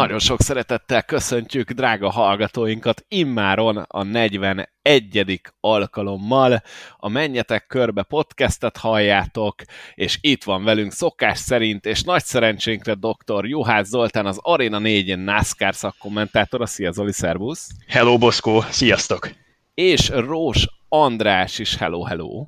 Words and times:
Nagyon 0.00 0.18
sok 0.18 0.40
szeretettel 0.40 1.02
köszöntjük 1.02 1.70
drága 1.70 2.10
hallgatóinkat 2.10 3.04
immáron 3.08 3.76
a 3.76 4.02
41. 4.02 5.40
alkalommal. 5.60 6.62
A 6.96 7.08
Menjetek 7.08 7.66
Körbe 7.66 8.02
podcastet 8.02 8.76
halljátok, 8.76 9.54
és 9.94 10.18
itt 10.20 10.44
van 10.44 10.64
velünk 10.64 10.92
szokás 10.92 11.38
szerint, 11.38 11.86
és 11.86 12.02
nagy 12.02 12.24
szerencsénkre 12.24 12.94
dr. 12.94 13.46
Juhász 13.46 13.88
Zoltán, 13.88 14.26
az 14.26 14.38
Arena 14.40 14.78
4 14.78 15.18
NASCAR 15.18 15.74
szakkommentátora. 15.74 16.66
Szia 16.66 16.92
Zoli, 16.92 17.12
szervusz! 17.12 17.68
Hello 17.86 18.18
Boszkó, 18.18 18.60
sziasztok! 18.60 19.30
És 19.74 20.08
Rós 20.08 20.68
András 20.88 21.58
is, 21.58 21.76
hello, 21.76 22.02
hello! 22.02 22.44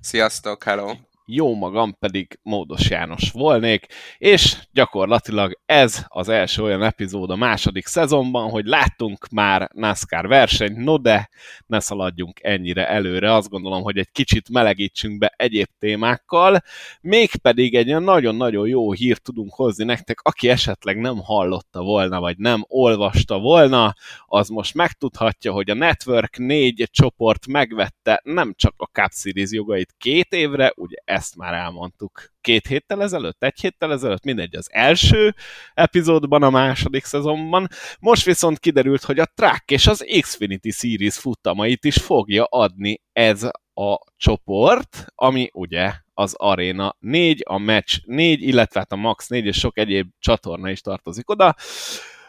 Sziasztok, 0.00 0.64
hello! 0.64 0.92
Jó 1.28 1.54
magam 1.54 1.98
pedig 1.98 2.38
Módos 2.42 2.90
János 2.90 3.30
volnék, 3.30 3.86
és 4.18 4.56
gyakorlatilag 4.72 5.60
ez 5.66 6.04
az 6.08 6.28
első 6.28 6.62
olyan 6.62 6.82
epizód 6.82 7.30
a 7.30 7.36
második 7.36 7.86
szezonban, 7.86 8.50
hogy 8.50 8.64
láttunk 8.66 9.28
már 9.28 9.70
NASCAR 9.74 10.26
versenyt, 10.28 10.76
no 10.76 10.98
de 10.98 11.28
ne 11.66 11.80
szaladjunk 11.80 12.42
ennyire 12.42 12.88
előre, 12.88 13.34
azt 13.34 13.48
gondolom, 13.48 13.82
hogy 13.82 13.98
egy 13.98 14.10
kicsit 14.12 14.48
melegítsünk 14.48 15.18
be 15.18 15.34
egyéb 15.36 15.68
témákkal, 15.78 16.60
mégpedig 17.00 17.74
egy 17.74 18.00
nagyon-nagyon 18.00 18.68
jó 18.68 18.92
hírt 18.92 19.22
tudunk 19.22 19.54
hozni 19.54 19.84
nektek, 19.84 20.20
aki 20.22 20.48
esetleg 20.48 20.96
nem 20.96 21.18
hallotta 21.18 21.82
volna, 21.82 22.20
vagy 22.20 22.38
nem 22.38 22.64
olvasta 22.68 23.38
volna, 23.38 23.94
az 24.26 24.48
most 24.48 24.74
megtudhatja, 24.74 25.52
hogy 25.52 25.70
a 25.70 25.74
Network 25.74 26.38
4 26.38 26.88
csoport 26.90 27.46
megvette 27.46 28.20
nem 28.24 28.52
csak 28.56 28.74
a 28.76 28.84
Cup 28.92 29.12
Series 29.12 29.50
jogait 29.50 29.94
két 29.98 30.32
évre, 30.32 30.72
ugye 30.76 30.96
ezt 31.16 31.36
már 31.36 31.54
elmondtuk 31.54 32.32
két 32.40 32.66
héttel 32.66 33.02
ezelőtt, 33.02 33.42
egy 33.42 33.60
héttel 33.60 33.92
ezelőtt, 33.92 34.24
mindegy 34.24 34.56
az 34.56 34.68
első 34.72 35.34
epizódban, 35.74 36.42
a 36.42 36.50
második 36.50 37.04
szezonban. 37.04 37.68
Most 38.00 38.24
viszont 38.24 38.58
kiderült, 38.58 39.02
hogy 39.02 39.18
a 39.18 39.32
Track 39.34 39.70
és 39.70 39.86
az 39.86 40.04
Xfinity 40.20 40.70
Series 40.70 41.18
futamait 41.18 41.84
is 41.84 41.96
fogja 41.96 42.44
adni 42.44 43.00
ez 43.12 43.42
a 43.74 43.98
csoport, 44.16 45.04
ami 45.14 45.50
ugye 45.52 45.92
az 46.14 46.34
Arena 46.34 46.96
4, 46.98 47.42
a 47.46 47.58
Match 47.58 48.00
4, 48.06 48.42
illetve 48.42 48.80
hát 48.80 48.92
a 48.92 48.96
Max 48.96 49.28
4 49.28 49.46
és 49.46 49.58
sok 49.58 49.78
egyéb 49.78 50.08
csatorna 50.18 50.70
is 50.70 50.80
tartozik 50.80 51.30
oda. 51.30 51.54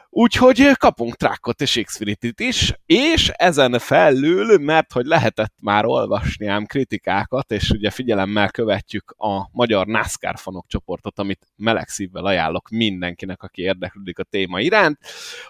Úgyhogy 0.10 0.72
kapunk 0.78 1.16
trákot 1.16 1.62
és 1.62 1.82
xfinity 1.86 2.30
is, 2.36 2.74
és 2.86 3.30
ezen 3.30 3.80
felül, 3.80 4.58
mert 4.58 4.92
hogy 4.92 5.06
lehetett 5.06 5.54
már 5.62 5.86
olvasni 5.86 6.48
ám 6.48 6.66
kritikákat, 6.66 7.52
és 7.52 7.70
ugye 7.70 7.90
figyelemmel 7.90 8.50
követjük 8.50 9.16
a 9.18 9.50
magyar 9.52 9.88
NASCAR 9.88 10.38
fanok 10.38 10.66
csoportot, 10.68 11.20
amit 11.20 11.48
meleg 11.56 11.88
szívvel 11.88 12.26
ajánlok 12.26 12.70
mindenkinek, 12.70 13.44
aki 13.44 13.62
érdeklődik 13.62 14.20
a 14.20 14.24
téma 14.24 14.60
iránt, 14.60 15.00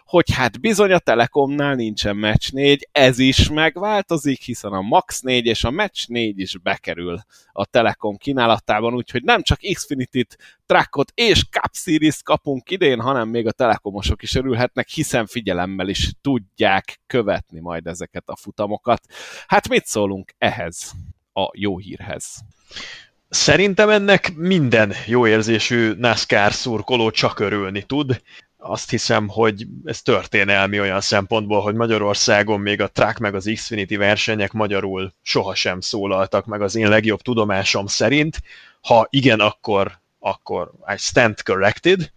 hogy 0.06 0.34
hát 0.34 0.60
bizony 0.60 0.92
a 0.92 1.00
Telekomnál 1.00 1.76
nincsen 1.76 2.18
Match 2.18 2.54
4, 2.54 2.88
ez 2.92 3.20
is 3.20 3.50
megváltozik, 3.50 4.42
hiszen 4.42 4.72
a 4.72 4.82
Max 4.82 5.20
4 5.20 5.46
és 5.46 5.64
a 5.64 5.72
Match 5.72 6.10
4 6.10 6.40
is 6.40 6.58
bekerül 6.58 7.20
a 7.52 7.66
Telekom 7.66 8.18
kínálatában, 8.18 8.94
úgyhogy 8.94 9.24
nem 9.24 9.42
csak 9.42 9.60
Xfinity-t, 9.74 10.38
Trackot 10.66 11.12
és 11.16 11.44
Cup 11.50 11.72
Series 11.74 12.22
kapunk 12.24 12.72
idén, 12.72 13.02
hanem 13.02 13.30
még 13.30 13.48
a 13.48 13.52
telekomosok 13.52 14.24
is 14.24 14.36
örülhetnek, 14.58 14.88
hiszen 14.90 15.26
figyelemmel 15.26 15.88
is 15.88 16.12
tudják 16.22 17.00
követni 17.08 17.60
majd 17.60 17.88
ezeket 17.88 18.24
a 18.26 18.36
futamokat. 18.36 19.02
Hát 19.48 19.70
mit 19.70 19.86
szólunk 19.86 20.34
ehhez 20.38 20.92
a 21.34 21.50
jó 21.54 21.78
hírhez? 21.78 22.36
Szerintem 23.30 23.90
ennek 23.90 24.36
minden 24.36 24.94
jó 25.06 25.28
érzésű 25.28 25.94
NASCAR 25.94 26.54
szurkoló 26.54 27.10
csak 27.12 27.40
örülni 27.40 27.82
tud. 27.82 28.22
Azt 28.58 28.90
hiszem, 28.90 29.28
hogy 29.28 29.68
ez 29.86 30.02
történelmi 30.02 30.80
olyan 30.80 31.02
szempontból, 31.02 31.62
hogy 31.62 31.76
Magyarországon 31.76 32.60
még 32.60 32.82
a 32.82 32.88
Track 32.88 33.18
meg 33.18 33.36
az 33.36 33.52
Xfinity 33.54 33.96
versenyek 33.96 34.52
magyarul 34.52 35.14
sohasem 35.22 35.82
szólaltak 35.82 36.46
meg 36.46 36.62
az 36.62 36.76
én 36.76 36.90
legjobb 36.90 37.22
tudomásom 37.22 37.86
szerint. 37.86 38.42
Ha 38.82 39.08
igen, 39.10 39.40
akkor 39.40 40.00
akkor 40.20 40.72
I 40.88 40.98
stand 40.98 41.44
corrected. 41.44 42.12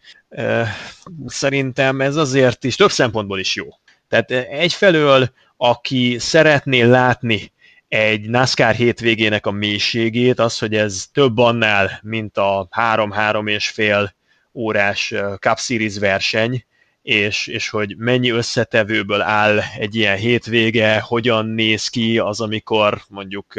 Szerintem 1.26 2.00
ez 2.00 2.16
azért 2.16 2.64
is 2.64 2.76
több 2.76 2.91
szempontból 2.91 3.38
is 3.38 3.54
jó. 3.54 3.66
Tehát 4.08 4.30
egyfelől, 4.30 5.30
aki 5.56 6.18
szeretné 6.18 6.82
látni 6.82 7.52
egy 7.88 8.28
NASCAR 8.28 8.74
hétvégének 8.74 9.46
a 9.46 9.50
mélységét, 9.50 10.38
az, 10.38 10.58
hogy 10.58 10.74
ez 10.74 11.06
több 11.12 11.38
annál, 11.38 12.00
mint 12.02 12.36
a 12.36 12.66
három-három 12.70 13.46
és 13.46 13.68
fél 13.68 14.14
órás 14.54 15.14
Cup 15.41 15.58
Series 15.58 15.98
verseny, 15.98 16.64
és, 17.02 17.47
és 17.47 17.68
hogy 17.68 17.97
mennyi 17.97 18.30
összetevőből 18.30 19.20
áll 19.20 19.60
egy 19.78 19.94
ilyen 19.94 20.16
hétvége, 20.16 21.00
hogyan 21.00 21.47
néz 21.47 21.88
ki 21.88 22.18
az, 22.18 22.41
amikor 22.41 23.02
mondjuk 23.08 23.54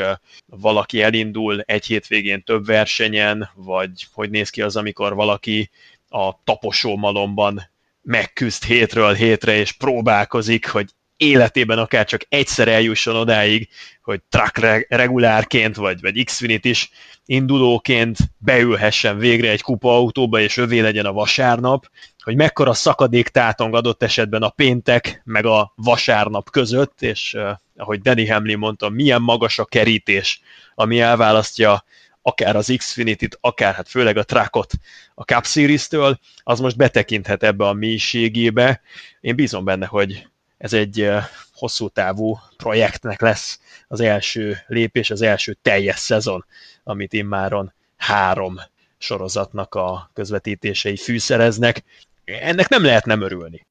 valaki 0.45 1.01
elindul 1.01 1.61
egy 1.61 1.85
hétvégén 1.85 2.43
több 2.43 2.65
versenyen, 2.65 3.49
vagy 3.55 4.07
hogy 4.13 4.29
néz 4.29 4.49
ki 4.49 4.61
az, 4.61 4.75
amikor 4.75 5.15
valaki 5.15 5.69
a 6.13 6.41
taposó 6.44 6.97
malomban 6.97 7.69
megküzd 8.01 8.63
hétről 8.63 9.13
hétre, 9.13 9.55
és 9.55 9.72
próbálkozik, 9.72 10.69
hogy 10.69 10.89
életében 11.17 11.77
akár 11.77 12.05
csak 12.05 12.22
egyszer 12.29 12.67
eljusson 12.67 13.16
odáig, 13.16 13.69
hogy 14.01 14.21
truck 14.29 14.85
regulárként, 14.89 15.75
vagy, 15.75 16.01
vagy 16.01 16.23
Xfinity 16.23 16.66
is 16.66 16.89
indulóként 17.25 18.17
beülhessen 18.38 19.17
végre 19.17 19.50
egy 19.50 19.61
kupa 19.61 19.95
autóba, 19.95 20.39
és 20.39 20.57
övé 20.57 20.79
legyen 20.79 21.05
a 21.05 21.13
vasárnap, 21.13 21.89
hogy 22.23 22.35
mekkora 22.35 22.73
szakadék 22.73 23.27
tátong 23.27 23.75
adott 23.75 24.03
esetben 24.03 24.41
a 24.41 24.50
péntek, 24.50 25.21
meg 25.23 25.45
a 25.45 25.73
vasárnap 25.75 26.50
között, 26.50 27.01
és 27.01 27.33
uh, 27.33 27.50
ahogy 27.75 28.01
Danny 28.01 28.31
Hamlin 28.31 28.57
mondta, 28.57 28.89
milyen 28.89 29.21
magas 29.21 29.59
a 29.59 29.66
kerítés, 29.66 30.41
ami 30.75 31.00
elválasztja 31.00 31.83
akár 32.21 32.55
az 32.55 32.73
Xfinity-t, 32.77 33.37
akár 33.41 33.73
hát 33.73 33.89
főleg 33.89 34.17
a 34.17 34.23
Trackot 34.23 34.73
a 35.15 35.23
Cup 35.23 35.45
Series-től, 35.45 36.19
az 36.43 36.59
most 36.59 36.77
betekinthet 36.77 37.43
ebbe 37.43 37.67
a 37.67 37.73
mélységébe. 37.73 38.81
Én 39.19 39.35
bízom 39.35 39.65
benne, 39.65 39.85
hogy 39.85 40.27
ez 40.57 40.73
egy 40.73 41.09
hosszú 41.53 41.87
távú 41.89 42.37
projektnek 42.57 43.21
lesz 43.21 43.59
az 43.87 43.99
első 43.99 44.57
lépés, 44.67 45.09
az 45.09 45.21
első 45.21 45.57
teljes 45.61 45.99
szezon, 45.99 46.45
amit 46.83 47.13
immáron 47.13 47.73
három 47.97 48.59
sorozatnak 48.97 49.75
a 49.75 50.09
közvetítései 50.13 50.97
fűszereznek. 50.97 51.83
Ennek 52.25 52.69
nem 52.69 52.83
lehet 52.83 53.05
nem 53.05 53.21
örülni. 53.21 53.67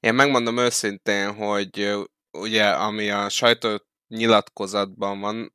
Én 0.00 0.14
megmondom 0.14 0.58
őszintén, 0.58 1.34
hogy 1.34 1.94
ugye 2.32 2.64
ami 2.68 3.10
a 3.10 3.28
sajtó 3.28 3.82
nyilatkozatban 4.08 5.20
van, 5.20 5.52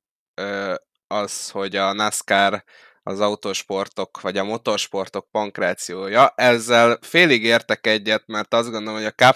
az, 1.10 1.50
hogy 1.50 1.76
a 1.76 1.94
NASCAR 1.94 2.64
az 3.04 3.20
autósportok, 3.20 4.22
vagy 4.22 4.38
a 4.38 4.44
motorsportok 4.44 5.28
pankrációja. 5.32 6.34
Ezzel 6.36 7.00
félig 7.02 7.44
értek 7.44 7.88
egyet, 7.88 8.24
mert 8.26 8.54
azt 8.54 8.70
gondolom, 8.70 9.00
hogy 9.00 9.06
a 9.06 9.12
Cup 9.12 9.36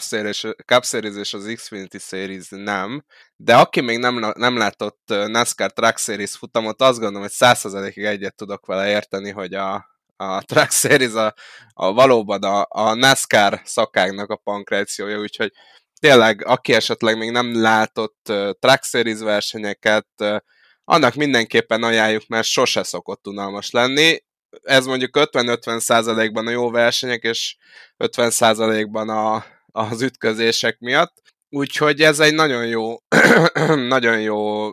Series, 0.83 1.17
és 1.17 1.33
az 1.33 1.51
Xfinity 1.55 1.97
Series 1.97 2.47
nem, 2.49 3.05
de 3.35 3.55
aki 3.55 3.81
még 3.81 3.97
nem, 3.97 4.31
nem 4.35 4.57
látott 4.57 5.01
NASCAR 5.07 5.71
Truck 5.71 5.97
Series 5.97 6.35
futamot, 6.35 6.81
azt 6.81 6.99
gondolom, 6.99 7.21
hogy 7.21 7.31
százszerzalékig 7.31 8.03
egyet 8.03 8.35
tudok 8.35 8.65
vele 8.65 8.89
érteni, 8.89 9.31
hogy 9.31 9.53
a, 9.53 9.73
a 10.15 10.41
Truck 10.41 10.71
Series 10.71 11.13
a, 11.13 11.33
a 11.73 11.93
valóban 11.93 12.43
a, 12.43 12.65
a 12.69 12.93
NASCAR 12.93 13.61
szakágnak 13.63 14.29
a 14.29 14.35
pankrációja, 14.35 15.19
úgyhogy 15.19 15.51
tényleg, 15.99 16.45
aki 16.45 16.73
esetleg 16.73 17.17
még 17.17 17.31
nem 17.31 17.61
látott 17.61 18.29
uh, 18.29 18.77
Series 18.81 19.19
versenyeket, 19.19 20.07
uh, 20.17 20.37
annak 20.83 21.13
mindenképpen 21.13 21.83
ajánljuk, 21.83 22.27
mert 22.27 22.47
sose 22.47 22.83
szokott 22.83 23.27
unalmas 23.27 23.71
lenni. 23.71 24.23
Ez 24.61 24.85
mondjuk 24.85 25.17
50-50 25.19 25.79
százalékban 25.79 26.47
a 26.47 26.51
jó 26.51 26.71
versenyek, 26.71 27.23
és 27.23 27.55
50 27.97 28.29
százalékban 28.29 29.09
a, 29.09 29.45
az 29.65 30.01
ütközések 30.01 30.79
miatt. 30.79 31.21
Úgyhogy 31.49 32.01
ez 32.01 32.19
egy 32.19 32.33
nagyon 32.33 32.67
jó, 32.67 32.95
nagyon 33.95 34.21
jó 34.21 34.69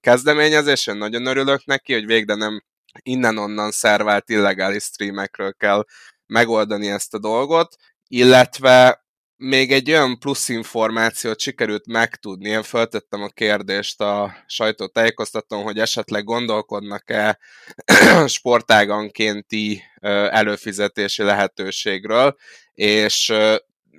kezdeményezés, 0.00 0.86
én 0.86 0.96
nagyon 0.96 1.26
örülök 1.26 1.64
neki, 1.64 1.92
hogy 1.92 2.06
végre 2.06 2.34
nem 2.34 2.62
innen-onnan 3.02 3.70
szervált 3.70 4.28
illegális 4.28 4.82
streamekről 4.82 5.52
kell 5.52 5.84
megoldani 6.26 6.88
ezt 6.88 7.14
a 7.14 7.18
dolgot, 7.18 7.76
illetve 8.08 9.01
még 9.44 9.72
egy 9.72 9.90
olyan 9.90 10.18
plusz 10.18 10.48
információt 10.48 11.40
sikerült 11.40 11.86
megtudni, 11.86 12.48
én 12.48 12.62
feltettem 12.62 13.22
a 13.22 13.28
kérdést 13.28 14.00
a 14.00 14.36
sajtótájékoztatón, 14.46 15.62
hogy 15.62 15.78
esetleg 15.78 16.24
gondolkodnak-e 16.24 17.38
sportágankénti 18.26 19.82
előfizetési 20.30 21.22
lehetőségről, 21.22 22.36
és 22.74 23.32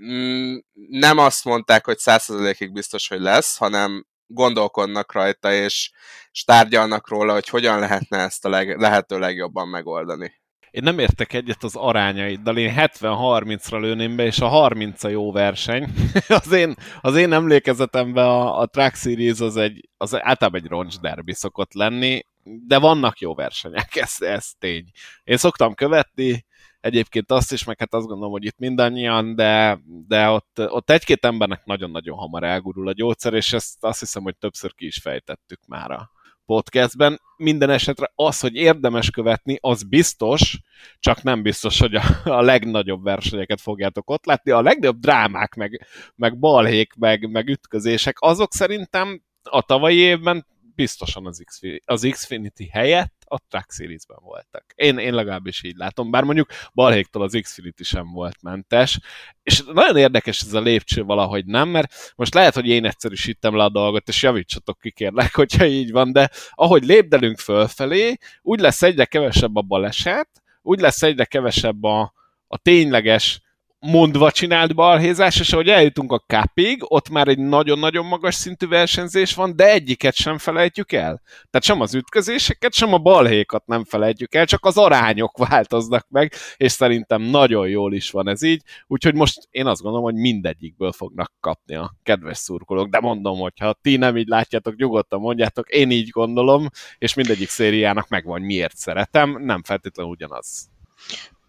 mm, 0.05 0.55
nem 0.89 1.17
azt 1.17 1.45
mondták, 1.45 1.85
hogy 1.85 1.97
100%-ig 1.99 2.71
biztos, 2.71 3.07
hogy 3.07 3.21
lesz, 3.21 3.57
hanem 3.57 4.05
gondolkodnak 4.27 5.13
rajta, 5.13 5.53
és, 5.53 5.91
és 6.31 6.43
tárgyalnak 6.43 7.09
róla, 7.09 7.33
hogy 7.33 7.49
hogyan 7.49 7.79
lehetne 7.79 8.17
ezt 8.17 8.45
a 8.45 8.49
leg, 8.49 8.79
lehető 8.79 9.19
legjobban 9.19 9.67
megoldani. 9.67 10.41
Én 10.73 10.83
nem 10.83 10.99
értek 10.99 11.33
egyet 11.33 11.63
az 11.63 11.75
arányaiddal, 11.75 12.57
én 12.57 12.73
70-30-ra 12.77 13.79
lőném 13.79 14.15
be, 14.15 14.25
és 14.25 14.39
a 14.39 14.47
30 14.47 15.03
a 15.03 15.07
jó 15.07 15.31
verseny. 15.31 15.89
az, 16.27 16.51
én, 16.51 16.75
az 17.01 17.15
én 17.15 17.33
emlékezetemben 17.33 18.25
a, 18.25 18.59
a 18.59 18.65
Track 18.65 18.95
Series 18.95 19.39
az, 19.39 19.57
egy, 19.57 19.89
az 19.97 20.13
általában 20.15 20.61
egy 20.61 20.69
roncs 20.69 20.99
derby 20.99 21.33
szokott 21.33 21.73
lenni, 21.73 22.25
de 22.43 22.77
vannak 22.77 23.19
jó 23.19 23.35
versenyek, 23.35 23.95
ez, 24.05 24.15
ez 24.19 24.51
tény. 24.59 24.91
Én 25.23 25.37
szoktam 25.37 25.73
követni, 25.73 26.45
egyébként 26.79 27.31
azt 27.31 27.51
is, 27.51 27.63
meg 27.63 27.79
hát 27.79 27.93
azt 27.93 28.07
gondolom, 28.07 28.31
hogy 28.31 28.45
itt 28.45 28.57
mindannyian, 28.57 29.35
de, 29.35 29.79
de 30.07 30.29
ott, 30.29 30.59
ott 30.67 30.89
egy-két 30.89 31.25
embernek 31.25 31.65
nagyon-nagyon 31.65 32.17
hamar 32.17 32.43
elgurul 32.43 32.87
a 32.87 32.93
gyógyszer, 32.93 33.33
és 33.33 33.53
ezt 33.53 33.77
azt 33.79 33.99
hiszem, 33.99 34.23
hogy 34.23 34.37
többször 34.37 34.73
ki 34.73 34.85
is 34.85 34.97
fejtettük 34.97 35.59
már 35.67 35.91
a 35.91 36.11
podcastben. 36.45 37.21
Minden 37.37 37.69
esetre 37.69 38.11
az, 38.15 38.39
hogy 38.39 38.55
érdemes 38.55 39.09
követni, 39.09 39.57
az 39.61 39.83
biztos, 39.83 40.59
csak 40.99 41.23
nem 41.23 41.41
biztos, 41.41 41.79
hogy 41.79 41.95
a, 41.95 42.03
a 42.23 42.41
legnagyobb 42.41 43.03
versenyeket 43.03 43.61
fogjátok 43.61 44.09
ott 44.09 44.25
látni. 44.25 44.51
A 44.51 44.61
legnagyobb 44.61 44.99
drámák, 44.99 45.55
meg, 45.55 45.87
meg 46.15 46.39
balhék, 46.39 46.93
meg, 46.93 47.29
meg 47.31 47.47
ütközések, 47.47 48.15
azok 48.19 48.53
szerintem 48.53 49.23
a 49.43 49.61
tavalyi 49.61 49.97
évben 49.97 50.45
biztosan 50.75 51.25
az, 51.25 51.41
X, 51.45 51.59
az 51.85 52.07
Xfinity 52.11 52.69
helyett 52.71 53.22
a 53.33 53.39
Track 53.49 53.71
Series-ben 53.71 54.17
voltak. 54.21 54.65
Én, 54.75 54.97
én 54.97 55.13
legalábbis 55.13 55.63
így 55.63 55.75
látom, 55.75 56.11
bár 56.11 56.23
mondjuk 56.23 56.49
balhéktól 56.73 57.23
az 57.23 57.39
Xfinity 57.41 57.83
sem 57.83 58.11
volt 58.11 58.41
mentes, 58.41 58.99
és 59.43 59.63
nagyon 59.63 59.97
érdekes 59.97 60.41
ez 60.41 60.53
a 60.53 60.61
lépcső 60.61 61.03
valahogy 61.03 61.45
nem, 61.45 61.69
mert 61.69 62.13
most 62.15 62.33
lehet, 62.33 62.53
hogy 62.53 62.67
én 62.67 62.85
egyszerűsítem 62.85 63.55
le 63.55 63.63
a 63.63 63.69
dolgot, 63.69 64.07
és 64.07 64.23
javítsatok 64.23 64.79
ki 64.79 64.91
kérlek, 64.91 65.35
hogyha 65.41 65.65
így 65.65 65.91
van, 65.91 66.11
de 66.11 66.29
ahogy 66.51 66.83
lépdelünk 66.83 67.37
fölfelé, 67.37 68.17
úgy 68.41 68.59
lesz 68.59 68.81
egyre 68.81 69.05
kevesebb 69.05 69.55
a 69.55 69.61
baleset, 69.61 70.29
úgy 70.61 70.79
lesz 70.79 71.01
egyre 71.01 71.25
kevesebb 71.25 71.83
a, 71.83 72.13
a 72.47 72.57
tényleges 72.57 73.41
mondva 73.85 74.31
csinált 74.31 74.75
balhézás, 74.75 75.39
és 75.39 75.53
ahogy 75.53 75.67
eljutunk 75.67 76.11
a 76.11 76.23
kápig, 76.27 76.83
ott 76.87 77.09
már 77.09 77.27
egy 77.27 77.39
nagyon-nagyon 77.39 78.05
magas 78.05 78.35
szintű 78.35 78.67
versenyzés 78.67 79.33
van, 79.33 79.55
de 79.55 79.71
egyiket 79.71 80.15
sem 80.15 80.37
felejtjük 80.37 80.91
el. 80.91 81.21
Tehát 81.25 81.63
sem 81.63 81.81
az 81.81 81.95
ütközéseket, 81.95 82.73
sem 82.73 82.93
a 82.93 82.97
balhékat 82.97 83.65
nem 83.65 83.83
felejtjük 83.83 84.35
el, 84.35 84.45
csak 84.45 84.65
az 84.65 84.77
arányok 84.77 85.37
változnak 85.47 86.07
meg, 86.09 86.33
és 86.57 86.71
szerintem 86.71 87.21
nagyon 87.21 87.67
jól 87.67 87.93
is 87.93 88.11
van 88.11 88.29
ez 88.29 88.41
így, 88.41 88.61
úgyhogy 88.87 89.15
most 89.15 89.47
én 89.49 89.65
azt 89.65 89.81
gondolom, 89.81 90.05
hogy 90.05 90.15
mindegyikből 90.15 90.91
fognak 90.91 91.33
kapni 91.39 91.75
a 91.75 91.95
kedves 92.03 92.37
szurkolók, 92.37 92.89
de 92.89 92.99
mondom, 92.99 93.39
hogy 93.39 93.53
ha 93.59 93.77
ti 93.81 93.95
nem 93.95 94.17
így 94.17 94.27
látjátok, 94.27 94.75
nyugodtan 94.75 95.19
mondjátok, 95.19 95.69
én 95.69 95.91
így 95.91 96.09
gondolom, 96.09 96.67
és 96.97 97.13
mindegyik 97.13 97.49
szériának 97.49 98.07
megvan, 98.07 98.41
miért 98.41 98.77
szeretem, 98.77 99.37
nem 99.39 99.63
feltétlenül 99.63 100.11
ugyanaz. 100.11 100.71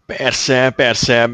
Persze, 0.05 0.69
persze. 0.69 1.29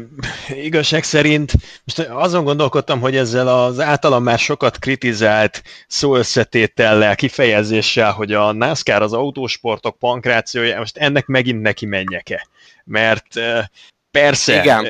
Igazság 0.48 1.02
szerint 1.04 1.52
most 1.84 1.98
azon 1.98 2.44
gondolkodtam, 2.44 3.00
hogy 3.00 3.16
ezzel 3.16 3.48
az 3.48 3.80
általam 3.80 4.22
már 4.22 4.38
sokat 4.38 4.78
kritizált 4.78 5.62
szóösszetétellel, 5.86 7.14
kifejezéssel, 7.14 8.12
hogy 8.12 8.32
a 8.32 8.52
NASCAR 8.52 9.02
az 9.02 9.12
autósportok 9.12 9.98
pankrációja, 9.98 10.78
most 10.78 10.96
ennek 10.96 11.26
megint 11.26 11.62
neki 11.62 11.86
menjek-e? 11.86 12.46
Mert 12.84 13.40
persze, 14.10 14.60
Igen. 14.60 14.86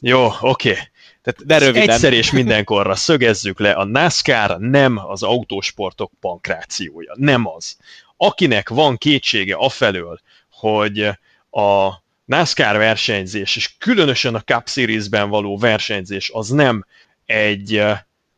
jó, 0.00 0.24
oké. 0.40 0.70
Okay. 0.70 0.82
Tehát 1.22 1.46
De 1.46 1.58
röviden. 1.58 1.88
egyszer 1.88 2.12
és 2.12 2.30
mindenkorra 2.30 2.94
szögezzük 2.94 3.58
le, 3.58 3.70
a 3.70 3.84
NASCAR 3.84 4.58
nem 4.58 5.00
az 5.06 5.22
autósportok 5.22 6.12
pankrációja. 6.20 7.12
Nem 7.14 7.46
az. 7.46 7.76
Akinek 8.16 8.68
van 8.68 8.96
kétsége 8.96 9.54
afelől, 9.54 10.20
hogy 10.50 11.10
a 11.50 12.04
NASCAR 12.26 12.76
versenyzés, 12.76 13.56
és 13.56 13.76
különösen 13.78 14.34
a 14.34 14.40
Cup 14.40 14.68
Series-ben 14.68 15.28
való 15.28 15.58
versenyzés, 15.58 16.30
az 16.32 16.48
nem 16.48 16.84
egy 17.26 17.82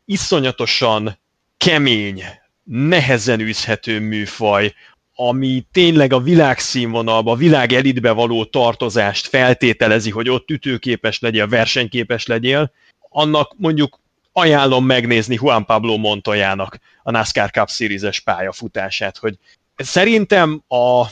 iszonyatosan 0.05 1.19
kemény, 1.57 2.23
nehezen 2.65 3.41
űzhető 3.41 4.01
műfaj, 4.01 4.75
ami 5.15 5.67
tényleg 5.73 6.13
a 6.13 6.21
világszínvonalba, 6.21 7.33
a 7.33 7.37
világ 7.37 7.73
elitbe 7.73 8.11
való 8.11 8.45
tartozást 8.45 9.27
feltételezi, 9.27 10.11
hogy 10.11 10.29
ott 10.29 10.51
ütőképes 10.51 11.19
legyél, 11.19 11.49
versenyképes 11.49 12.27
legyél, 12.27 12.73
annak 13.09 13.55
mondjuk 13.57 14.01
ajánlom 14.33 14.85
megnézni 14.85 15.39
Juan 15.41 15.65
Pablo 15.65 15.97
Montoyának 15.97 16.79
a 17.03 17.11
NASCAR 17.11 17.51
Cup 17.51 17.69
Series-es 17.69 18.21
pályafutását, 18.21 19.17
hogy 19.17 19.39
szerintem 19.77 20.63
a 20.69 21.05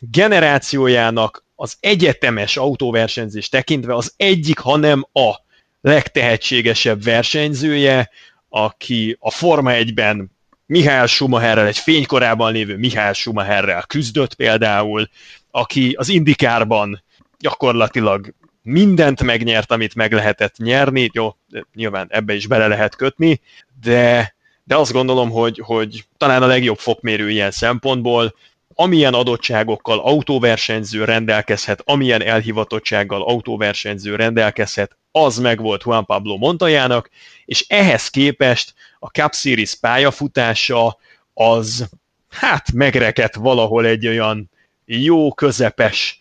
generációjának 0.00 1.44
az 1.62 1.76
egyetemes 1.80 2.56
autóversenyzés 2.56 3.48
tekintve 3.48 3.94
az 3.94 4.14
egyik, 4.16 4.58
hanem 4.58 5.06
a 5.12 5.34
legtehetségesebb 5.80 7.02
versenyzője, 7.02 8.10
aki 8.48 9.16
a 9.20 9.30
Forma 9.30 9.70
1-ben 9.74 10.30
Mihály 10.66 11.06
Schumacherrel, 11.06 11.66
egy 11.66 11.78
fénykorában 11.78 12.52
lévő 12.52 12.76
Mihály 12.76 13.12
Schumacherrel 13.14 13.82
küzdött 13.86 14.34
például, 14.34 15.08
aki 15.50 15.94
az 15.98 16.08
Indikárban 16.08 17.02
gyakorlatilag 17.38 18.34
mindent 18.62 19.22
megnyert, 19.22 19.70
amit 19.72 19.94
meg 19.94 20.12
lehetett 20.12 20.56
nyerni, 20.56 21.10
jó, 21.12 21.36
nyilván 21.74 22.06
ebbe 22.10 22.34
is 22.34 22.46
bele 22.46 22.66
lehet 22.66 22.96
kötni, 22.96 23.40
de, 23.80 24.34
de 24.64 24.76
azt 24.76 24.92
gondolom, 24.92 25.30
hogy, 25.30 25.60
hogy 25.64 26.04
talán 26.16 26.42
a 26.42 26.46
legjobb 26.46 26.78
fokmérő 26.78 27.30
ilyen 27.30 27.50
szempontból, 27.50 28.34
amilyen 28.82 29.14
adottságokkal 29.14 29.98
autóversenyző 29.98 31.04
rendelkezhet, 31.04 31.82
amilyen 31.84 32.22
elhivatottsággal 32.22 33.22
autóversenyző 33.22 34.16
rendelkezhet, 34.16 34.96
az 35.12 35.38
megvolt 35.38 35.82
Juan 35.84 36.04
Pablo 36.04 36.36
Montajának, 36.36 37.10
és 37.44 37.64
ehhez 37.68 38.08
képest 38.08 38.74
a 38.98 39.06
Cup 39.06 39.34
Series 39.34 39.74
pályafutása 39.74 40.98
az 41.34 41.88
hát 42.30 42.72
megrekedt 42.72 43.34
valahol 43.34 43.86
egy 43.86 44.06
olyan 44.06 44.50
jó 44.84 45.34
közepes 45.34 46.20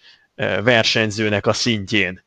versenyzőnek 0.64 1.46
a 1.46 1.54
szintjén. 1.54 2.24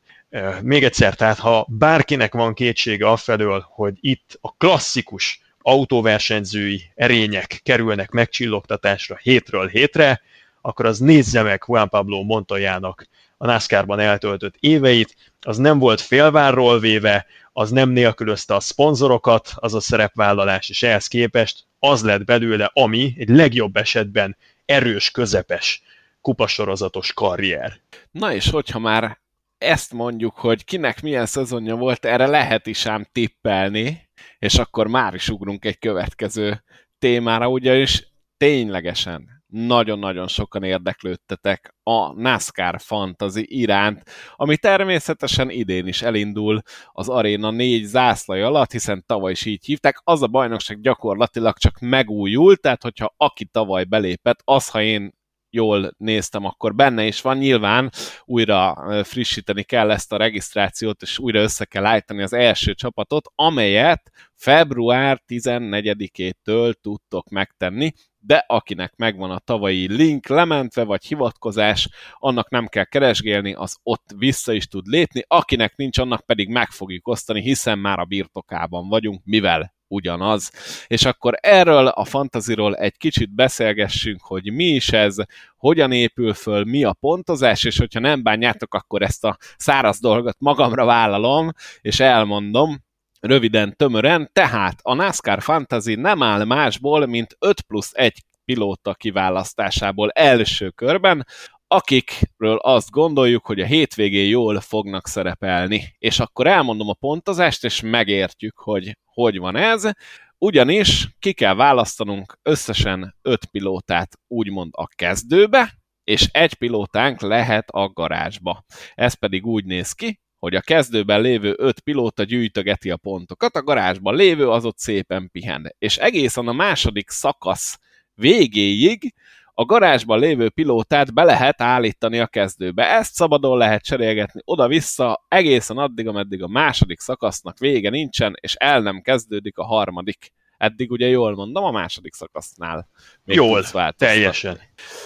Még 0.61 0.83
egyszer, 0.83 1.15
tehát 1.15 1.39
ha 1.39 1.67
bárkinek 1.69 2.33
van 2.33 2.53
kétsége 2.53 3.09
afelől, 3.09 3.65
hogy 3.69 3.93
itt 3.99 4.37
a 4.41 4.55
klasszikus 4.57 5.44
autóversenyzői 5.67 6.91
erények 6.95 7.59
kerülnek 7.63 8.11
megcsillogtatásra 8.11 9.19
hétről 9.21 9.67
hétre, 9.67 10.21
akkor 10.61 10.85
az 10.85 10.99
nézze 10.99 11.41
meg 11.41 11.63
Juan 11.67 11.89
Pablo 11.89 12.23
Montoyának 12.23 13.07
a 13.37 13.45
NASCAR-ban 13.45 13.99
eltöltött 13.99 14.55
éveit, 14.59 15.15
az 15.41 15.57
nem 15.57 15.79
volt 15.79 16.01
félvárról 16.01 16.79
véve, 16.79 17.25
az 17.53 17.69
nem 17.69 17.89
nélkülözte 17.89 18.55
a 18.55 18.59
szponzorokat, 18.59 19.51
az 19.55 19.73
a 19.73 19.79
szerepvállalás, 19.79 20.69
és 20.69 20.83
ehhez 20.83 21.07
képest 21.07 21.65
az 21.79 22.03
lett 22.03 22.23
belőle, 22.23 22.69
ami 22.73 23.15
egy 23.17 23.29
legjobb 23.29 23.75
esetben 23.75 24.37
erős, 24.65 25.11
közepes, 25.11 25.81
kupasorozatos 26.21 27.13
karrier. 27.13 27.79
Na 28.11 28.33
és 28.33 28.49
hogyha 28.49 28.79
már 28.79 29.17
ezt 29.57 29.93
mondjuk, 29.93 30.35
hogy 30.35 30.63
kinek 30.63 31.01
milyen 31.01 31.25
szezonja 31.25 31.75
volt, 31.75 32.05
erre 32.05 32.27
lehet 32.27 32.67
is 32.67 32.85
ám 32.85 33.05
tippelni, 33.11 34.09
és 34.39 34.55
akkor 34.57 34.87
már 34.87 35.13
is 35.13 35.29
ugrunk 35.29 35.65
egy 35.65 35.79
következő 35.79 36.63
témára, 36.99 37.49
ugyanis 37.49 38.13
ténylegesen 38.37 39.35
nagyon-nagyon 39.47 40.27
sokan 40.27 40.63
érdeklődtetek 40.63 41.75
a 41.83 42.21
NASCAR 42.21 42.81
Fantasy 42.81 43.45
iránt, 43.47 44.03
ami 44.35 44.57
természetesen 44.57 45.49
idén 45.49 45.87
is 45.87 46.01
elindul 46.01 46.61
az 46.91 47.09
Arena 47.09 47.51
4 47.51 47.83
zászlaj 47.83 48.41
alatt, 48.41 48.71
hiszen 48.71 49.03
tavaly 49.05 49.31
is 49.31 49.45
így 49.45 49.65
hívták. 49.65 50.01
Az 50.03 50.21
a 50.21 50.27
bajnokság 50.27 50.81
gyakorlatilag 50.81 51.57
csak 51.57 51.79
megújult, 51.79 52.61
tehát 52.61 52.83
hogyha 52.83 53.13
aki 53.17 53.45
tavaly 53.45 53.83
belépett, 53.83 54.39
az, 54.43 54.69
ha 54.69 54.81
én 54.81 55.13
jól 55.55 55.93
néztem, 55.97 56.45
akkor 56.45 56.75
benne 56.75 57.05
is 57.05 57.21
van. 57.21 57.37
Nyilván 57.37 57.91
újra 58.25 58.75
frissíteni 59.03 59.63
kell 59.63 59.91
ezt 59.91 60.13
a 60.13 60.17
regisztrációt, 60.17 61.01
és 61.01 61.19
újra 61.19 61.39
össze 61.39 61.65
kell 61.65 61.85
állítani 61.85 62.21
az 62.21 62.33
első 62.33 62.73
csapatot, 62.73 63.31
amelyet 63.35 64.11
február 64.33 65.21
14-től 65.27 66.73
tudtok 66.81 67.29
megtenni, 67.29 67.91
de 68.17 68.43
akinek 68.47 68.95
megvan 68.95 69.31
a 69.31 69.39
tavalyi 69.39 69.95
link 69.95 70.27
lementve, 70.27 70.83
vagy 70.83 71.05
hivatkozás, 71.05 71.89
annak 72.13 72.49
nem 72.49 72.67
kell 72.67 72.83
keresgélni, 72.83 73.53
az 73.53 73.77
ott 73.83 74.13
vissza 74.17 74.53
is 74.53 74.67
tud 74.67 74.85
lépni, 74.85 75.23
akinek 75.27 75.75
nincs, 75.75 75.97
annak 75.97 76.25
pedig 76.25 76.49
meg 76.49 76.69
fogjuk 76.69 77.07
osztani, 77.07 77.41
hiszen 77.41 77.79
már 77.79 77.99
a 77.99 78.05
birtokában 78.05 78.87
vagyunk, 78.87 79.21
mivel 79.23 79.74
ugyanaz. 79.87 80.51
És 80.87 81.05
akkor 81.05 81.33
erről 81.41 81.87
a 81.87 82.05
fantaziról 82.05 82.75
egy 82.75 82.97
kicsit 82.97 83.35
beszélgessünk, 83.35 84.21
hogy 84.21 84.53
mi 84.53 84.65
is 84.65 84.91
ez, 84.91 85.15
hogyan 85.57 85.91
épül 85.91 86.33
föl, 86.33 86.63
mi 86.63 86.83
a 86.83 86.93
pontozás, 86.93 87.63
és 87.63 87.77
hogyha 87.77 87.99
nem 87.99 88.23
bánjátok, 88.23 88.73
akkor 88.73 89.01
ezt 89.01 89.23
a 89.23 89.37
száraz 89.57 89.99
dolgot 89.99 90.35
magamra 90.39 90.85
vállalom, 90.85 91.51
és 91.81 91.99
elmondom, 91.99 92.83
röviden, 93.19 93.75
tömören, 93.77 94.29
tehát 94.33 94.79
a 94.81 94.93
NASCAR 94.93 95.41
Fantasy 95.41 95.95
nem 95.95 96.23
áll 96.23 96.43
másból, 96.43 97.05
mint 97.05 97.35
5 97.39 97.61
plusz 97.61 97.91
1 97.93 98.23
pilóta 98.45 98.93
kiválasztásából 98.93 100.09
első 100.09 100.69
körben, 100.69 101.25
akikről 101.67 102.55
azt 102.55 102.89
gondoljuk, 102.89 103.45
hogy 103.45 103.59
a 103.59 103.65
hétvégén 103.65 104.27
jól 104.27 104.59
fognak 104.59 105.07
szerepelni. 105.07 105.95
És 105.97 106.19
akkor 106.19 106.47
elmondom 106.47 106.89
a 106.89 106.93
pontozást, 106.93 107.63
és 107.63 107.81
megértjük, 107.81 108.57
hogy 108.57 108.97
hogy 109.05 109.37
van 109.37 109.55
ez. 109.55 109.89
Ugyanis 110.37 111.07
ki 111.19 111.33
kell 111.33 111.53
választanunk 111.53 112.39
összesen 112.41 113.15
öt 113.21 113.45
pilótát 113.45 114.19
úgymond 114.27 114.71
a 114.75 114.87
kezdőbe, 114.87 115.73
és 116.03 116.29
egy 116.31 116.53
pilótánk 116.53 117.21
lehet 117.21 117.69
a 117.69 117.89
garázsba. 117.89 118.65
Ez 118.93 119.13
pedig 119.13 119.45
úgy 119.45 119.65
néz 119.65 119.91
ki, 119.91 120.19
hogy 120.39 120.55
a 120.55 120.61
kezdőben 120.61 121.21
lévő 121.21 121.55
öt 121.57 121.79
pilóta 121.79 122.23
gyűjtögeti 122.23 122.89
a 122.89 122.97
pontokat, 122.97 123.55
a 123.55 123.63
garázsban 123.63 124.15
lévő 124.15 124.49
az 124.49 124.65
ott 124.65 124.77
szépen 124.77 125.29
pihen. 125.31 125.75
És 125.77 125.97
egészen 125.97 126.47
a 126.47 126.53
második 126.53 127.09
szakasz 127.09 127.79
végéig 128.13 129.13
a 129.57 129.65
garázsban 129.65 130.19
lévő 130.19 130.49
pilótát 130.49 131.13
be 131.13 131.23
lehet 131.23 131.61
állítani 131.61 132.19
a 132.19 132.27
kezdőbe. 132.27 132.83
Ezt 132.83 133.13
szabadon 133.13 133.57
lehet 133.57 133.83
cserélgetni 133.83 134.41
oda-vissza 134.43 135.25
egészen 135.27 135.77
addig, 135.77 136.07
ameddig 136.07 136.43
a 136.43 136.47
második 136.47 136.99
szakasznak 136.99 137.57
vége 137.57 137.89
nincsen, 137.89 138.33
és 138.41 138.55
el 138.55 138.81
nem 138.81 139.01
kezdődik 139.01 139.57
a 139.57 139.65
harmadik. 139.65 140.31
Eddig 140.57 140.91
ugye 140.91 141.07
jól 141.07 141.35
mondom, 141.35 141.63
a 141.63 141.71
második 141.71 142.13
szakasznál. 142.13 142.89
Még 143.23 143.35
jól, 143.35 143.63
teljesen. 143.97 144.59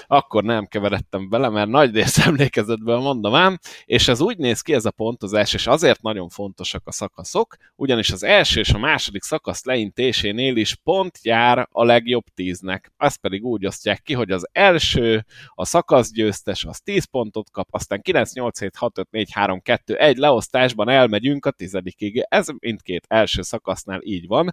Akkor 0.08 0.44
nem 0.44 0.66
keveredtem 0.66 1.30
bele, 1.30 1.50
mert 1.50 1.70
nagy 1.70 1.94
rész 1.94 2.18
emlékezetből 2.28 3.00
mondom 3.00 3.36
ám, 3.36 3.60
és 3.86 4.08
ez 4.08 4.22
úgy 4.22 4.38
néz 4.38 4.62
ki 4.62 4.74
ez 4.74 4.86
a 4.86 4.92
pontozás, 4.92 5.54
és 5.54 5.68
azért 5.68 6.02
nagyon 6.02 6.30
fontosak 6.30 6.82
a 6.86 6.92
szakaszok, 6.92 7.56
ugyanis 7.76 8.12
az 8.12 8.24
első 8.24 8.60
és 8.60 8.70
a 8.70 8.78
második 8.78 9.24
szakasz 9.24 9.64
leintésénél 9.64 10.56
is 10.56 10.76
pont 10.76 11.20
jár 11.22 11.68
a 11.72 11.84
legjobb 11.84 12.24
tíznek. 12.34 12.92
Ezt 12.98 13.18
pedig 13.18 13.44
úgy 13.46 13.66
osztják 13.66 14.02
ki, 14.02 14.14
hogy 14.14 14.32
az 14.32 14.50
első, 14.52 15.26
a 15.56 15.66
szakaszgyőztes, 15.66 16.66
az 16.66 16.82
10 16.82 17.06
pontot 17.06 17.52
kap, 17.52 17.68
aztán 17.72 18.02
9, 18.02 18.34
8, 18.34 18.60
7, 18.60 18.76
6, 18.76 18.98
5, 18.98 19.12
4, 19.12 19.32
3, 19.32 19.62
2, 19.62 19.96
1 19.96 20.18
leosztásban 20.18 20.90
elmegyünk 20.90 21.46
a 21.46 21.52
tizedikig. 21.52 22.26
Ez 22.30 22.48
mindkét 22.60 23.06
első 23.08 23.42
szakasznál 23.42 24.00
így 24.04 24.28
van. 24.28 24.52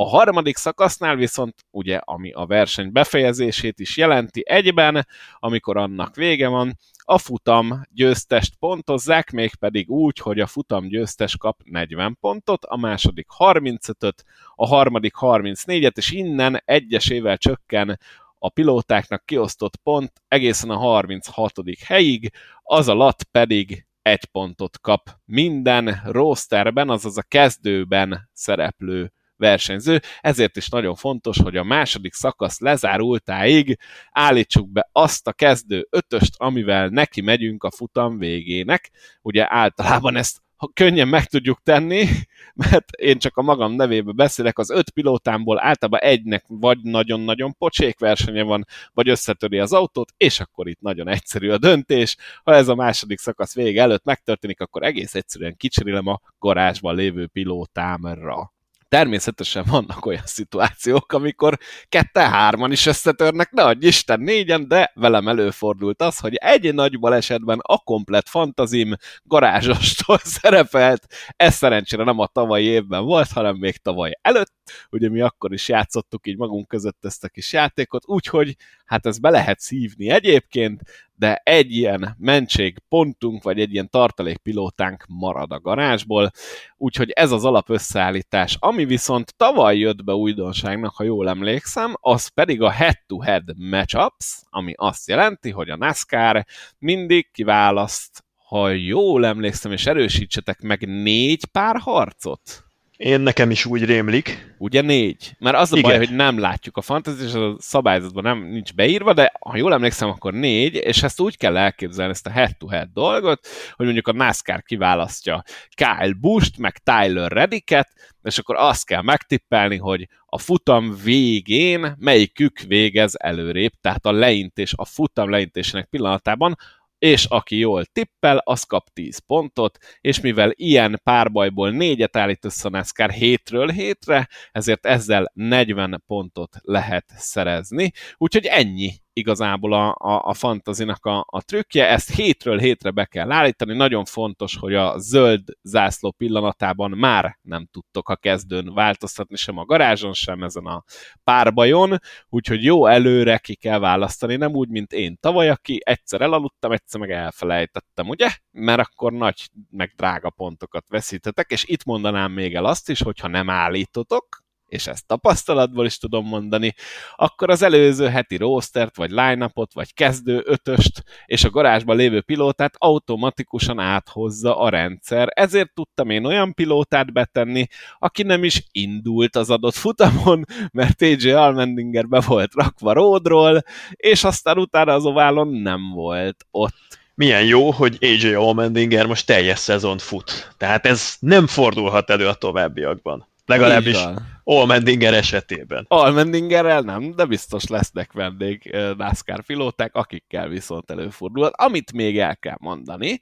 A 0.00 0.08
harmadik 0.08 0.56
szakasznál 0.56 1.16
viszont, 1.16 1.54
ugye, 1.70 1.96
ami 1.96 2.32
a 2.32 2.46
verseny 2.46 2.92
befejezését 2.92 3.78
is 3.78 3.96
jelenti 3.96 4.42
egyben, 4.44 5.06
amikor 5.38 5.76
annak 5.76 6.14
vége 6.14 6.48
van, 6.48 6.76
a 7.04 7.18
futam 7.18 7.82
győztest 7.90 8.54
pontozzák, 8.58 9.30
mégpedig 9.30 9.90
úgy, 9.90 10.18
hogy 10.18 10.40
a 10.40 10.46
futam 10.46 10.88
győztes 10.88 11.36
kap 11.36 11.60
40 11.64 12.16
pontot, 12.20 12.64
a 12.64 12.76
második 12.76 13.26
35-öt, 13.38 14.24
a 14.54 14.66
harmadik 14.66 15.14
34-et, 15.20 15.96
és 15.96 16.10
innen 16.10 16.62
egyesével 16.64 17.36
csökken 17.36 17.98
a 18.38 18.48
pilótáknak 18.48 19.26
kiosztott 19.26 19.76
pont 19.76 20.12
egészen 20.28 20.70
a 20.70 20.76
36. 20.76 21.52
helyig, 21.84 22.32
az 22.62 22.88
alatt 22.88 23.22
pedig 23.22 23.86
egy 24.02 24.24
pontot 24.24 24.80
kap 24.80 25.10
minden 25.24 26.00
rosterben, 26.04 26.90
azaz 26.90 27.18
a 27.18 27.22
kezdőben 27.22 28.28
szereplő 28.32 29.12
versenyző, 29.40 30.00
ezért 30.20 30.56
is 30.56 30.68
nagyon 30.68 30.94
fontos, 30.94 31.38
hogy 31.38 31.56
a 31.56 31.64
második 31.64 32.12
szakasz 32.12 32.60
lezárultáig 32.60 33.78
állítsuk 34.10 34.72
be 34.72 34.88
azt 34.92 35.26
a 35.26 35.32
kezdő 35.32 35.86
ötöst, 35.90 36.34
amivel 36.36 36.88
neki 36.88 37.20
megyünk 37.20 37.64
a 37.64 37.70
futam 37.70 38.18
végének. 38.18 38.90
Ugye 39.22 39.46
általában 39.48 40.16
ezt 40.16 40.40
ha 40.60 40.70
könnyen 40.74 41.08
meg 41.08 41.24
tudjuk 41.24 41.62
tenni, 41.62 42.06
mert 42.70 42.90
én 42.90 43.18
csak 43.18 43.36
a 43.36 43.42
magam 43.42 43.72
nevébe 43.72 44.12
beszélek, 44.12 44.58
az 44.58 44.70
öt 44.70 44.90
pilótámból 44.90 45.60
általában 45.60 46.00
egynek 46.00 46.44
vagy 46.48 46.78
nagyon-nagyon 46.82 47.56
pocsék 47.56 47.98
versenye 47.98 48.42
van, 48.42 48.64
vagy 48.92 49.08
összetöri 49.08 49.58
az 49.58 49.72
autót, 49.72 50.12
és 50.16 50.40
akkor 50.40 50.68
itt 50.68 50.80
nagyon 50.80 51.08
egyszerű 51.08 51.50
a 51.50 51.58
döntés. 51.58 52.16
Ha 52.44 52.54
ez 52.54 52.68
a 52.68 52.74
második 52.74 53.18
szakasz 53.18 53.54
vége 53.54 53.82
előtt 53.82 54.04
megtörténik, 54.04 54.60
akkor 54.60 54.82
egész 54.82 55.14
egyszerűen 55.14 55.56
kicserélem 55.56 56.06
a 56.06 56.20
garázsban 56.38 56.94
lévő 56.94 57.26
pilótámra. 57.26 58.52
Természetesen 58.90 59.64
vannak 59.68 60.06
olyan 60.06 60.26
szituációk, 60.26 61.12
amikor 61.12 61.58
kette-hárman 61.88 62.72
is 62.72 62.86
összetörnek, 62.86 63.50
ne 63.50 63.62
adj 63.62 63.86
Isten 63.86 64.20
négyen, 64.20 64.68
de 64.68 64.92
velem 64.94 65.28
előfordult 65.28 66.02
az, 66.02 66.18
hogy 66.18 66.34
egy 66.34 66.74
nagy 66.74 66.98
balesetben 66.98 67.58
a 67.62 67.78
komplet 67.78 68.28
fantazim 68.28 68.94
garázsostól 69.22 70.18
szerepelt. 70.40 71.06
Ez 71.36 71.54
szerencsére 71.54 72.04
nem 72.04 72.18
a 72.18 72.26
tavalyi 72.26 72.64
évben 72.64 73.04
volt, 73.04 73.30
hanem 73.32 73.56
még 73.56 73.76
tavaly 73.76 74.12
előtt. 74.22 74.59
Ugye 74.90 75.08
mi 75.08 75.20
akkor 75.20 75.52
is 75.52 75.68
játszottuk 75.68 76.26
így 76.26 76.36
magunk 76.36 76.68
között 76.68 77.04
ezt 77.04 77.24
a 77.24 77.28
kis 77.28 77.52
játékot, 77.52 78.02
úgyhogy 78.06 78.56
hát 78.84 79.06
ez 79.06 79.18
be 79.18 79.30
lehet 79.30 79.60
szívni 79.60 80.10
egyébként, 80.10 80.82
de 81.14 81.40
egy 81.44 81.72
ilyen 81.72 82.16
mentség 82.18 82.78
pontunk, 82.88 83.42
vagy 83.42 83.60
egy 83.60 83.72
ilyen 83.72 83.90
tartalékpilótánk 83.90 85.04
marad 85.08 85.52
a 85.52 85.60
garázsból, 85.60 86.30
úgyhogy 86.76 87.10
ez 87.10 87.30
az 87.30 87.44
alap 87.44 87.70
összeállítás. 87.70 88.56
Ami 88.58 88.84
viszont 88.84 89.36
tavaly 89.36 89.78
jött 89.78 90.04
be 90.04 90.12
újdonságnak, 90.12 90.94
ha 90.94 91.04
jól 91.04 91.28
emlékszem, 91.28 91.94
az 92.00 92.28
pedig 92.28 92.62
a 92.62 92.70
head-to-head 92.70 93.58
matchups, 93.58 94.42
ami 94.50 94.72
azt 94.76 95.08
jelenti, 95.08 95.50
hogy 95.50 95.70
a 95.70 95.76
NASCAR 95.76 96.46
mindig 96.78 97.30
kiválaszt, 97.32 98.24
ha 98.50 98.68
jól 98.68 99.26
emlékszem, 99.26 99.72
és 99.72 99.86
erősítsetek 99.86 100.60
meg 100.60 100.86
négy 100.86 101.44
pár 101.44 101.76
harcot 101.76 102.69
én 103.00 103.20
nekem 103.20 103.50
is 103.50 103.66
úgy 103.66 103.84
rémlik. 103.84 104.54
Ugye 104.58 104.80
négy? 104.80 105.32
Mert 105.38 105.56
az 105.56 105.72
a 105.72 105.76
Igen. 105.76 105.90
baj, 105.90 105.98
hogy 105.98 106.16
nem 106.16 106.38
látjuk 106.38 106.76
a 106.76 106.80
fantasy, 106.80 107.24
és 107.24 107.34
a 107.34 107.56
szabályzatban 107.58 108.22
nem 108.22 108.38
nincs 108.38 108.74
beírva, 108.74 109.12
de 109.12 109.32
ha 109.40 109.56
jól 109.56 109.72
emlékszem, 109.72 110.08
akkor 110.08 110.32
négy, 110.32 110.74
és 110.74 111.02
ezt 111.02 111.20
úgy 111.20 111.36
kell 111.36 111.56
elképzelni, 111.56 112.12
ezt 112.12 112.26
a 112.26 112.30
head-to-head 112.30 112.88
dolgot, 112.92 113.46
hogy 113.72 113.84
mondjuk 113.84 114.08
a 114.08 114.12
NASCAR 114.12 114.62
kiválasztja 114.62 115.42
Kyle 115.74 116.12
Busch-t, 116.20 116.58
meg 116.58 116.78
Tyler 116.78 117.30
Reddicket, 117.32 117.88
és 118.22 118.38
akkor 118.38 118.56
azt 118.56 118.86
kell 118.86 119.02
megtippelni, 119.02 119.76
hogy 119.76 120.08
a 120.26 120.38
futam 120.38 120.96
végén 121.04 121.94
melyikük 121.98 122.60
végez 122.60 123.14
előrébb, 123.18 123.72
tehát 123.80 124.06
a 124.06 124.12
leintés, 124.12 124.72
a 124.76 124.84
futam 124.84 125.30
leintésének 125.30 125.86
pillanatában 125.86 126.56
és 127.00 127.24
aki 127.24 127.58
jól 127.58 127.84
tippel, 127.84 128.36
az 128.44 128.62
kap 128.62 128.88
10 128.92 129.18
pontot, 129.18 129.78
és 130.00 130.20
mivel 130.20 130.52
ilyen 130.54 131.00
párbajból 131.02 131.70
négyet 131.70 132.16
állít 132.16 132.44
össze 132.44 132.68
a 132.68 132.70
NASCAR 132.70 133.10
hétről 133.10 133.68
hétre, 133.68 134.28
ezért 134.52 134.86
ezzel 134.86 135.30
40 135.34 136.02
pontot 136.06 136.56
lehet 136.60 137.04
szerezni. 137.16 137.92
Úgyhogy 138.16 138.46
ennyi 138.46 138.92
igazából 139.12 139.72
a, 139.72 139.88
a, 139.88 140.22
a 140.24 140.34
fantazinak 140.34 141.04
a, 141.04 141.24
a 141.28 141.42
trükkje. 141.42 141.88
Ezt 141.88 142.14
hétről 142.14 142.58
hétre 142.58 142.90
be 142.90 143.04
kell 143.04 143.32
állítani. 143.32 143.76
Nagyon 143.76 144.04
fontos, 144.04 144.56
hogy 144.56 144.74
a 144.74 144.98
zöld 144.98 145.42
zászló 145.62 146.10
pillanatában 146.10 146.90
már 146.90 147.38
nem 147.42 147.66
tudtok 147.72 148.08
a 148.08 148.16
kezdőn 148.16 148.74
változtatni, 148.74 149.36
sem 149.36 149.58
a 149.58 149.64
garázson, 149.64 150.12
sem 150.12 150.42
ezen 150.42 150.66
a 150.66 150.84
párbajon, 151.24 151.98
úgyhogy 152.28 152.64
jó 152.64 152.86
előre 152.86 153.38
ki 153.38 153.54
kell 153.54 153.78
választani, 153.78 154.36
nem 154.36 154.54
úgy, 154.54 154.68
mint 154.68 154.92
én 154.92 155.16
tavaly, 155.20 155.48
aki 155.48 155.80
egyszer 155.84 156.20
elaludtam, 156.20 156.72
egyszer 156.72 157.00
meg 157.00 157.10
elfelejtettem, 157.10 158.08
ugye? 158.08 158.30
Mert 158.50 158.80
akkor 158.80 159.12
nagy, 159.12 159.48
meg 159.70 159.92
drága 159.96 160.30
pontokat 160.30 160.88
veszítetek, 160.88 161.50
és 161.50 161.64
itt 161.64 161.84
mondanám 161.84 162.32
még 162.32 162.54
el 162.54 162.64
azt 162.64 162.88
is, 162.88 163.02
hogyha 163.02 163.28
nem 163.28 163.50
állítotok, 163.50 164.48
és 164.70 164.86
ezt 164.86 165.06
tapasztalatból 165.06 165.86
is 165.86 165.98
tudom 165.98 166.26
mondani, 166.26 166.74
akkor 167.16 167.50
az 167.50 167.62
előző 167.62 168.06
heti 168.08 168.36
roostert, 168.36 168.96
vagy 168.96 169.10
line 169.10 169.50
vagy 169.74 169.94
kezdő 169.94 170.42
ötöst, 170.44 171.02
és 171.26 171.44
a 171.44 171.50
garázsban 171.50 171.96
lévő 171.96 172.20
pilótát 172.20 172.74
automatikusan 172.78 173.78
áthozza 173.78 174.58
a 174.58 174.68
rendszer. 174.68 175.28
Ezért 175.34 175.74
tudtam 175.74 176.10
én 176.10 176.24
olyan 176.24 176.54
pilótát 176.54 177.12
betenni, 177.12 177.66
aki 177.98 178.22
nem 178.22 178.44
is 178.44 178.64
indult 178.72 179.36
az 179.36 179.50
adott 179.50 179.74
futamon, 179.74 180.44
mert 180.72 181.02
AJ 181.02 181.30
Almendinger 181.30 182.08
be 182.08 182.20
volt 182.20 182.54
rakva 182.54 182.92
ródról, 182.92 183.62
és 183.90 184.24
aztán 184.24 184.58
utána 184.58 184.92
az 184.92 185.04
oválon 185.04 185.48
nem 185.48 185.90
volt 185.94 186.46
ott 186.50 186.98
milyen 187.20 187.44
jó, 187.44 187.70
hogy 187.70 187.98
AJ 188.00 188.34
Allmendinger 188.34 189.06
most 189.06 189.26
teljes 189.26 189.58
szezont 189.58 190.02
fut. 190.02 190.54
Tehát 190.56 190.86
ez 190.86 191.14
nem 191.18 191.46
fordulhat 191.46 192.10
elő 192.10 192.26
a 192.26 192.34
továbbiakban. 192.34 193.26
Legalábbis 193.46 193.98
Allmendinger 194.44 195.14
esetében. 195.14 195.84
Allmendingerrel 195.88 196.80
nem, 196.80 197.14
de 197.14 197.24
biztos 197.24 197.66
lesznek 197.66 198.12
vendég 198.12 198.76
NASCAR 198.96 199.44
pilóták, 199.44 199.94
akikkel 199.94 200.48
viszont 200.48 200.90
előfordulhat. 200.90 201.54
Amit 201.56 201.92
még 201.92 202.18
el 202.18 202.36
kell 202.36 202.56
mondani, 202.60 203.20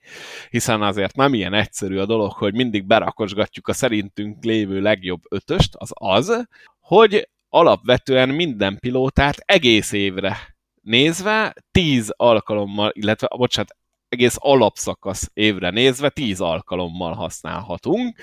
hiszen 0.51 0.83
azért 0.83 1.17
nem 1.17 1.35
ilyen 1.35 1.55
egyszerű 1.55 1.99
a 1.99 2.07
dolog, 2.07 2.33
hogy 2.33 2.55
mindig 2.55 2.87
berakosgatjuk 2.87 3.69
a 3.69 3.73
szerintünk 3.73 4.45
lévő 4.45 4.81
legjobb 4.81 5.23
ötöst, 5.29 5.75
az 5.75 5.91
az, 5.95 6.47
hogy 6.81 7.29
alapvetően 7.49 8.29
minden 8.29 8.79
pilótát 8.79 9.37
egész 9.37 9.93
évre 9.93 10.57
nézve 10.83 11.55
10 11.71 12.13
alkalommal, 12.17 12.91
illetve, 12.95 13.29
bocsánat, 13.37 13.77
egész 14.09 14.37
alapszakasz 14.39 15.31
évre 15.33 15.71
nézve 15.71 16.09
10 16.09 16.41
alkalommal 16.41 17.15
használhatunk, 17.15 18.19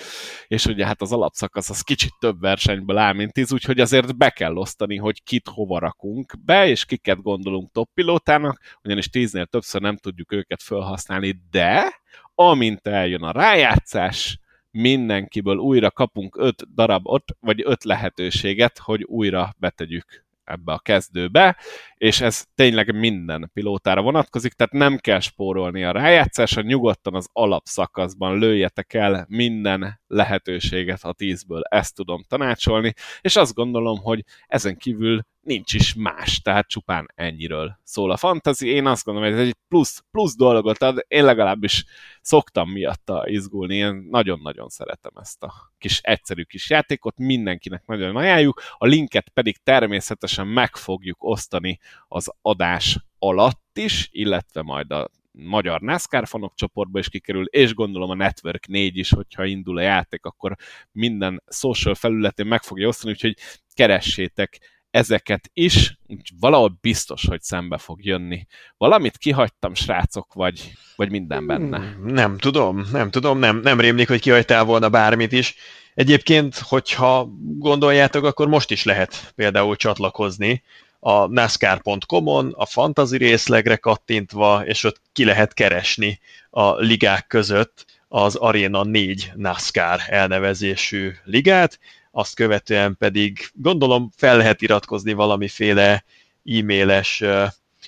és 0.48 0.66
ugye 0.66 0.86
hát 0.86 1.02
az 1.02 1.12
alapszakasz 1.12 1.70
az 1.70 1.82
kicsit 1.82 2.14
több 2.20 2.40
versenyből 2.40 2.98
áll, 2.98 3.14
mint 3.14 3.34
10, 3.34 3.54
úgyhogy 3.54 3.80
azért 3.80 4.18
be 4.18 4.30
kell 4.30 4.56
osztani, 4.56 4.98
hogy 4.98 5.24
kit 5.24 5.48
hova 5.48 5.80
rakunk 5.80 6.34
be, 6.46 6.68
és 6.68 6.86
kiket 6.86 7.22
gondolunk 7.22 7.72
top 7.72 7.90
pilótának, 7.94 8.60
ugyanis 8.84 9.10
10-nél 9.12 9.46
többször 9.46 9.82
nem 9.82 9.98
tudjuk 9.98 10.32
őket 10.32 10.64
felhasználni, 10.64 11.40
de 11.52 12.02
amint 12.36 12.88
eljön 12.88 13.24
a 13.24 13.32
rájátszás, 13.32 14.40
mindenkiből 14.72 15.58
újra 15.58 15.92
kapunk 15.92 16.38
öt 16.40 16.74
darabot, 16.74 17.24
vagy 17.40 17.62
öt 17.66 17.84
lehetőséget, 17.84 18.78
hogy 18.78 19.04
újra 19.04 19.56
betegyük 19.58 20.25
ebbe 20.46 20.74
a 20.74 20.80
kezdőbe, 20.80 21.58
és 21.96 22.22
ez 22.22 22.46
tényleg 22.56 22.96
minden 22.96 23.50
pilótára 23.54 24.02
vonatkozik, 24.02 24.54
tehát 24.54 24.74
nem 24.74 24.98
kell 24.98 25.20
spórolni 25.20 25.84
a 25.84 25.92
rájátszásra, 25.92 26.62
nyugodtan 26.62 27.16
az 27.16 27.30
alapszakaszban 27.32 28.38
lőjetek 28.38 28.94
el 28.94 29.26
minden 29.30 30.02
lehetőséget 30.08 31.04
a 31.04 31.14
tízből, 31.14 31.62
ezt 31.62 31.96
tudom 31.96 32.24
tanácsolni, 32.28 32.94
és 33.22 33.36
azt 33.36 33.54
gondolom, 33.54 33.98
hogy 33.98 34.24
ezen 34.48 34.78
kívül 34.78 35.22
nincs 35.46 35.74
is 35.74 35.94
más, 35.94 36.42
tehát 36.42 36.68
csupán 36.68 37.12
ennyiről 37.16 37.80
szól 37.84 38.12
a 38.12 38.18
fantasy. 38.18 38.68
Én 38.68 38.86
azt 38.86 39.04
gondolom, 39.04 39.30
hogy 39.32 39.40
ez 39.40 39.48
egy 39.48 39.56
plusz, 39.68 40.04
plusz 40.12 40.36
dolgot 40.36 40.82
ad, 40.82 41.06
én 41.08 41.24
legalábbis 41.24 41.86
szoktam 42.22 42.70
miatta 42.70 43.28
izgulni, 43.28 43.76
én 43.76 44.08
nagyon-nagyon 44.10 44.70
szeretem 44.70 45.12
ezt 45.16 45.44
a 45.44 45.54
kis 45.78 46.00
egyszerű 46.00 46.44
kis 46.44 46.70
játékot, 46.70 47.18
mindenkinek 47.18 47.86
nagyon 47.86 48.16
ajánljuk, 48.16 48.62
a 48.78 48.86
linket 48.86 49.30
pedig 49.30 49.58
természetesen 49.64 50.48
meg 50.48 50.76
fogjuk 50.76 51.24
osztani 51.24 51.80
az 52.08 52.32
adás 52.42 53.00
alatt 53.20 53.78
is, 53.78 54.10
illetve 54.12 54.62
majd 54.62 54.92
a 54.92 55.10
magyar 55.32 55.82
NASCAR 55.82 56.28
fanok 56.28 56.56
csoportba 56.56 57.00
is 57.00 57.10
kikerül, 57.10 57.46
és 57.46 57.74
gondolom 57.74 58.10
a 58.10 58.16
Network 58.16 58.68
4 58.68 58.98
is, 58.98 59.10
hogyha 59.10 59.46
indul 59.46 59.78
a 59.78 59.82
játék, 59.82 60.26
akkor 60.26 60.56
minden 60.92 61.44
social 61.48 61.96
felületén 61.96 62.46
meg 62.46 62.64
fogja 62.64 62.88
osztani, 62.88 63.12
úgyhogy 63.12 63.38
keressétek 63.74 64.75
ezeket 64.96 65.50
is, 65.54 65.98
valahol 66.40 66.78
biztos, 66.82 67.26
hogy 67.26 67.42
szembe 67.42 67.78
fog 67.78 68.06
jönni. 68.06 68.48
Valamit 68.78 69.18
kihagytam, 69.18 69.74
srácok, 69.74 70.34
vagy, 70.34 70.72
vagy 70.96 71.10
minden 71.10 71.48
benne? 71.48 71.78
Hmm, 71.78 72.06
nem 72.06 72.38
tudom, 72.38 72.88
nem 72.92 73.12
tudom, 73.12 73.40
nem, 73.40 73.60
nem 73.60 73.80
rémlik, 73.80 74.08
hogy 74.08 74.22
kihagytál 74.22 74.64
volna 74.64 74.90
bármit 74.90 75.32
is. 75.32 75.56
Egyébként, 75.94 76.58
hogyha 76.58 77.30
gondoljátok, 77.58 78.24
akkor 78.24 78.48
most 78.48 78.72
is 78.72 78.84
lehet 78.84 79.34
például 79.36 79.76
csatlakozni 79.76 80.64
a 81.00 81.26
NASCAR.com-on, 81.28 82.54
a 82.58 82.66
fantasy 82.66 83.18
részlegre 83.18 83.76
kattintva, 83.76 84.66
és 84.66 84.84
ott 84.84 85.02
ki 85.14 85.26
lehet 85.26 85.54
keresni 85.54 86.20
a 86.50 86.76
ligák 86.76 87.28
között 87.28 87.86
az 88.08 88.36
Arena 88.36 88.84
4 88.84 89.32
NASCAR 89.36 90.00
elnevezésű 90.08 91.12
ligát, 91.24 91.80
azt 92.18 92.36
követően 92.36 92.98
pedig 92.98 93.50
gondolom 93.54 94.10
fel 94.16 94.38
lehet 94.38 94.62
iratkozni 94.62 95.14
valamiféle 95.14 96.04
e-mailes 96.46 97.24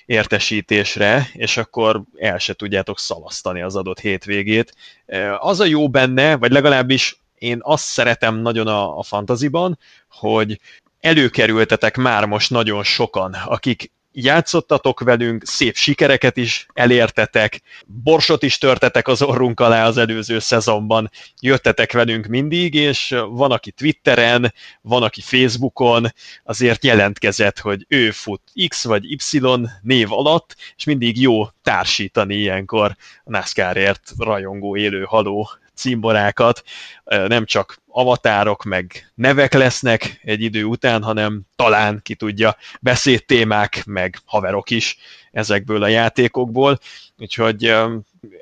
értesítésre, 0.06 1.28
és 1.32 1.56
akkor 1.56 2.02
el 2.16 2.38
se 2.38 2.54
tudjátok 2.54 2.98
szalasztani 2.98 3.60
az 3.62 3.76
adott 3.76 4.00
hétvégét. 4.00 4.74
Az 5.38 5.60
a 5.60 5.64
jó 5.64 5.88
benne, 5.88 6.36
vagy 6.36 6.50
legalábbis 6.50 7.20
én 7.38 7.58
azt 7.62 7.84
szeretem 7.84 8.34
nagyon 8.34 8.66
a, 8.66 8.98
a 8.98 9.02
fantaziban, 9.02 9.78
hogy 10.08 10.60
előkerültetek 11.00 11.96
már 11.96 12.24
most 12.24 12.50
nagyon 12.50 12.84
sokan, 12.84 13.32
akik 13.32 13.90
játszottatok 14.22 15.00
velünk, 15.00 15.42
szép 15.46 15.76
sikereket 15.76 16.36
is 16.36 16.66
elértetek, 16.74 17.60
borsot 17.86 18.42
is 18.42 18.58
törtetek 18.58 19.08
az 19.08 19.22
orrunk 19.22 19.60
alá 19.60 19.86
az 19.86 19.96
előző 19.96 20.38
szezonban, 20.38 21.10
jöttetek 21.40 21.92
velünk 21.92 22.26
mindig, 22.26 22.74
és 22.74 23.14
van, 23.28 23.50
aki 23.50 23.70
Twitteren, 23.70 24.54
van, 24.80 25.02
aki 25.02 25.20
Facebookon 25.20 26.06
azért 26.44 26.84
jelentkezett, 26.84 27.58
hogy 27.58 27.84
ő 27.88 28.10
fut 28.10 28.42
X 28.68 28.84
vagy 28.84 29.10
Y 29.10 29.40
név 29.82 30.12
alatt, 30.12 30.56
és 30.76 30.84
mindig 30.84 31.20
jó 31.20 31.46
társítani 31.62 32.34
ilyenkor 32.34 32.96
a 33.24 33.30
NASCAR-ért 33.30 34.12
rajongó 34.18 34.76
élő 34.76 35.02
haló 35.02 35.48
címborákat, 35.78 36.62
nem 37.04 37.44
csak 37.44 37.82
avatárok, 37.86 38.64
meg 38.64 39.12
nevek 39.14 39.54
lesznek 39.54 40.20
egy 40.22 40.42
idő 40.42 40.64
után, 40.64 41.02
hanem 41.02 41.42
talán, 41.56 42.00
ki 42.02 42.14
tudja, 42.14 42.56
beszédtémák, 42.80 43.84
meg 43.86 44.18
haverok 44.24 44.70
is 44.70 44.96
ezekből 45.32 45.82
a 45.82 45.88
játékokból. 45.88 46.78
Úgyhogy 47.18 47.64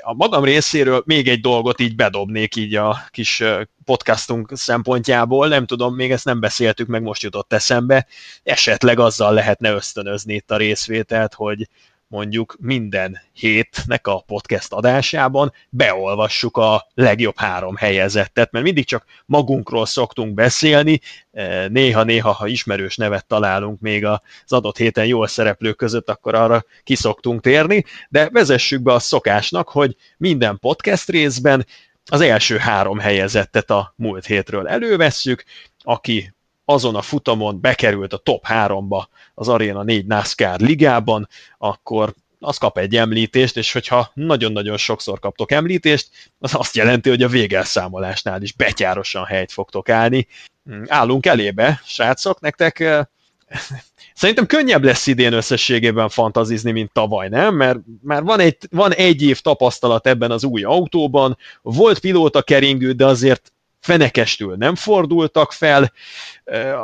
a 0.00 0.14
magam 0.14 0.44
részéről 0.44 1.02
még 1.06 1.28
egy 1.28 1.40
dolgot 1.40 1.80
így 1.80 1.96
bedobnék 1.96 2.56
így 2.56 2.74
a 2.74 2.98
kis 3.10 3.42
podcastunk 3.84 4.50
szempontjából, 4.54 5.48
nem 5.48 5.66
tudom, 5.66 5.94
még 5.94 6.10
ezt 6.10 6.24
nem 6.24 6.40
beszéltük, 6.40 6.86
meg 6.86 7.02
most 7.02 7.22
jutott 7.22 7.52
eszembe, 7.52 8.06
esetleg 8.42 8.98
azzal 8.98 9.32
lehetne 9.32 9.70
ösztönözni 9.70 10.34
itt 10.34 10.50
a 10.50 10.56
részvételt, 10.56 11.34
hogy 11.34 11.68
mondjuk 12.08 12.56
minden 12.60 13.20
hétnek 13.32 14.06
a 14.06 14.20
podcast 14.20 14.72
adásában 14.72 15.52
beolvassuk 15.68 16.56
a 16.56 16.86
legjobb 16.94 17.38
három 17.38 17.76
helyezettet, 17.76 18.52
mert 18.52 18.64
mindig 18.64 18.84
csak 18.84 19.04
magunkról 19.26 19.86
szoktunk 19.86 20.34
beszélni, 20.34 21.00
e, 21.32 21.68
néha-néha, 21.68 22.32
ha 22.32 22.46
ismerős 22.46 22.96
nevet 22.96 23.26
találunk 23.26 23.80
még 23.80 24.04
az 24.04 24.20
adott 24.48 24.76
héten 24.76 25.06
jól 25.06 25.26
szereplők 25.26 25.76
között, 25.76 26.08
akkor 26.08 26.34
arra 26.34 26.64
kiszoktunk 26.84 27.40
térni, 27.40 27.84
de 28.08 28.28
vezessük 28.30 28.82
be 28.82 28.92
a 28.92 28.98
szokásnak, 28.98 29.68
hogy 29.68 29.96
minden 30.16 30.58
podcast 30.58 31.08
részben 31.08 31.66
az 32.10 32.20
első 32.20 32.56
három 32.56 32.98
helyezettet 32.98 33.70
a 33.70 33.94
múlt 33.96 34.26
hétről 34.26 34.68
elővesszük, 34.68 35.44
aki 35.78 36.34
azon 36.68 36.94
a 36.94 37.02
futamon 37.02 37.60
bekerült 37.60 38.12
a 38.12 38.16
top 38.16 38.44
3-ba 38.48 39.04
az 39.34 39.48
Arena 39.48 39.82
4 39.82 40.06
NASCAR 40.06 40.60
ligában, 40.60 41.28
akkor 41.58 42.14
az 42.40 42.58
kap 42.58 42.78
egy 42.78 42.96
említést, 42.96 43.56
és 43.56 43.72
hogyha 43.72 44.10
nagyon-nagyon 44.14 44.76
sokszor 44.76 45.18
kaptok 45.18 45.52
említést, 45.52 46.08
az 46.38 46.54
azt 46.54 46.76
jelenti, 46.76 47.08
hogy 47.08 47.22
a 47.22 47.28
végelszámolásnál 47.28 48.42
is 48.42 48.52
betyárosan 48.52 49.24
helyt 49.24 49.52
fogtok 49.52 49.88
állni. 49.88 50.26
Hmm, 50.64 50.82
állunk 50.88 51.26
elébe, 51.26 51.80
srácok, 51.84 52.40
nektek 52.40 52.80
eh, 52.80 53.04
Szerintem 54.14 54.46
könnyebb 54.46 54.84
lesz 54.84 55.06
idén 55.06 55.32
összességében 55.32 56.08
fantazizni, 56.08 56.70
mint 56.70 56.92
tavaly, 56.92 57.28
nem? 57.28 57.54
Mert 57.54 57.78
már 58.02 58.22
van 58.22 58.40
egy, 58.40 58.56
van 58.70 58.92
egy 58.92 59.22
év 59.22 59.40
tapasztalat 59.40 60.06
ebben 60.06 60.30
az 60.30 60.44
új 60.44 60.62
autóban, 60.62 61.38
volt 61.62 61.98
pilóta 61.98 62.42
keringő, 62.42 62.92
de 62.92 63.06
azért 63.06 63.52
fenekestül 63.86 64.56
nem 64.56 64.74
fordultak 64.74 65.52
fel 65.52 65.92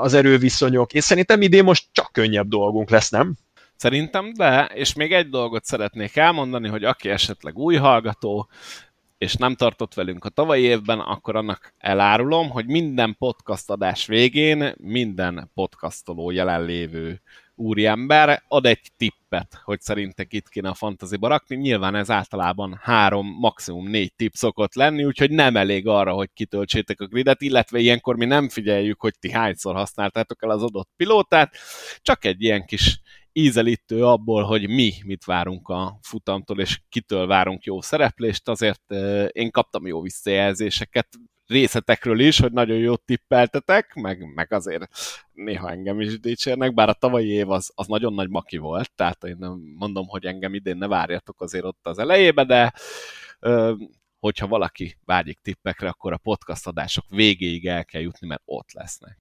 az 0.01 0.15
erőviszonyok, 0.15 0.93
és 0.93 1.05
szerintem 1.05 1.43
idén 1.43 1.65
most 1.65 1.87
csak 1.93 2.12
könnyebb 2.12 2.49
dolgunk 2.49 2.91
lesz, 2.91 3.11
nem? 3.11 3.35
Szerintem 3.77 4.33
de, 4.33 4.71
és 4.75 4.95
még 4.95 5.12
egy 5.12 5.29
dolgot 5.29 5.65
szeretnék 5.65 6.17
elmondani, 6.17 6.69
hogy 6.69 6.85
aki 6.85 7.09
esetleg 7.09 7.59
új 7.59 7.77
hallgató, 7.77 8.49
és 9.19 9.35
nem 9.35 9.55
tartott 9.55 9.95
velünk 9.95 10.25
a 10.25 10.29
tavalyi 10.29 10.62
évben, 10.62 11.01
akkor 11.01 11.37
annak 11.37 11.75
elárulom, 11.79 12.51
hogy 12.51 12.67
minden 12.67 13.17
podcast 13.19 13.71
adás 13.71 14.07
végén 14.07 14.75
minden 14.79 15.51
podcastoló 15.55 16.31
jelenlévő 16.31 17.21
úriember 17.55 18.43
ad 18.49 18.67
egy 18.67 18.91
tippet, 18.97 19.61
hogy 19.65 19.81
szerintek 19.81 20.33
itt 20.33 20.49
kéne 20.49 20.69
a 20.69 20.75
fantaziba 20.75 21.29
rakni. 21.29 21.57
Nyilván 21.57 21.95
ez 21.95 22.11
általában 22.11 22.79
három, 22.83 23.27
maximum 23.27 23.88
négy 23.88 24.15
tipp 24.15 24.33
szokott 24.33 24.75
lenni, 24.75 25.05
úgyhogy 25.05 25.31
nem 25.31 25.57
elég 25.57 25.87
arra, 25.87 26.12
hogy 26.12 26.31
kitöltsétek 26.35 27.01
a 27.01 27.07
gridet, 27.07 27.43
illetve 27.43 27.79
ilyenkor 27.79 28.17
mi 28.17 28.25
nem 28.25 28.49
figyeljük, 28.49 29.01
hogy 29.01 29.15
ti 29.19 29.31
hányszor 29.31 29.75
használtátok 29.75 30.43
el 30.43 30.51
az 30.51 30.62
adott 30.62 30.91
pilótát, 30.97 31.57
csak 32.01 32.25
egy 32.25 32.43
ilyen 32.43 32.65
kis 32.65 33.01
ízelítő 33.33 34.05
abból, 34.05 34.43
hogy 34.43 34.69
mi 34.69 34.93
mit 35.05 35.25
várunk 35.25 35.69
a 35.69 35.99
futamtól, 36.03 36.61
és 36.61 36.81
kitől 36.88 37.27
várunk 37.27 37.65
jó 37.65 37.81
szereplést, 37.81 38.49
azért 38.49 38.93
én 39.33 39.51
kaptam 39.51 39.87
jó 39.87 40.01
visszajelzéseket, 40.03 41.09
részletekről 41.47 42.21
is, 42.21 42.39
hogy 42.41 42.53
nagyon 42.53 42.77
jót 42.77 43.03
tippeltetek, 43.03 43.95
meg, 43.95 44.35
meg 44.35 44.53
azért 44.53 44.89
néha 45.33 45.71
engem 45.71 46.01
is 46.01 46.21
dicsérnek, 46.21 46.75
bár 46.75 46.89
a 46.89 46.93
tavalyi 46.93 47.29
év 47.29 47.51
az, 47.51 47.73
az 47.75 47.87
nagyon 47.87 48.15
nagy 48.15 48.29
maki 48.29 48.57
volt, 48.57 48.93
tehát 48.95 49.25
én 49.25 49.37
nem 49.39 49.61
mondom, 49.79 50.07
hogy 50.07 50.25
engem 50.25 50.55
idén 50.55 50.77
ne 50.77 50.87
várjatok 50.87 51.41
azért 51.41 51.65
ott 51.65 51.87
az 51.87 51.99
elejébe, 51.99 52.45
de 52.45 52.73
ö, 53.41 53.75
hogyha 54.23 54.47
valaki 54.47 54.97
vágyik 55.05 55.39
tippekre, 55.43 55.89
akkor 55.89 56.13
a 56.13 56.17
podcast 56.17 56.67
adások 56.67 57.05
végéig 57.09 57.67
el 57.67 57.85
kell 57.85 58.01
jutni, 58.01 58.27
mert 58.27 58.43
ott 58.45 58.73
lesznek. 58.73 59.19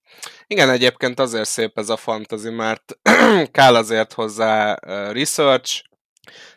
Igen, 0.48 0.70
egyébként 0.70 1.20
azért 1.20 1.48
szép 1.48 1.78
ez 1.78 1.90
a 1.90 1.98
fantasy, 1.98 2.50
mert 2.50 3.00
kell 3.52 3.76
azért 3.76 4.14
hozzá 4.14 4.74
research, 5.12 5.84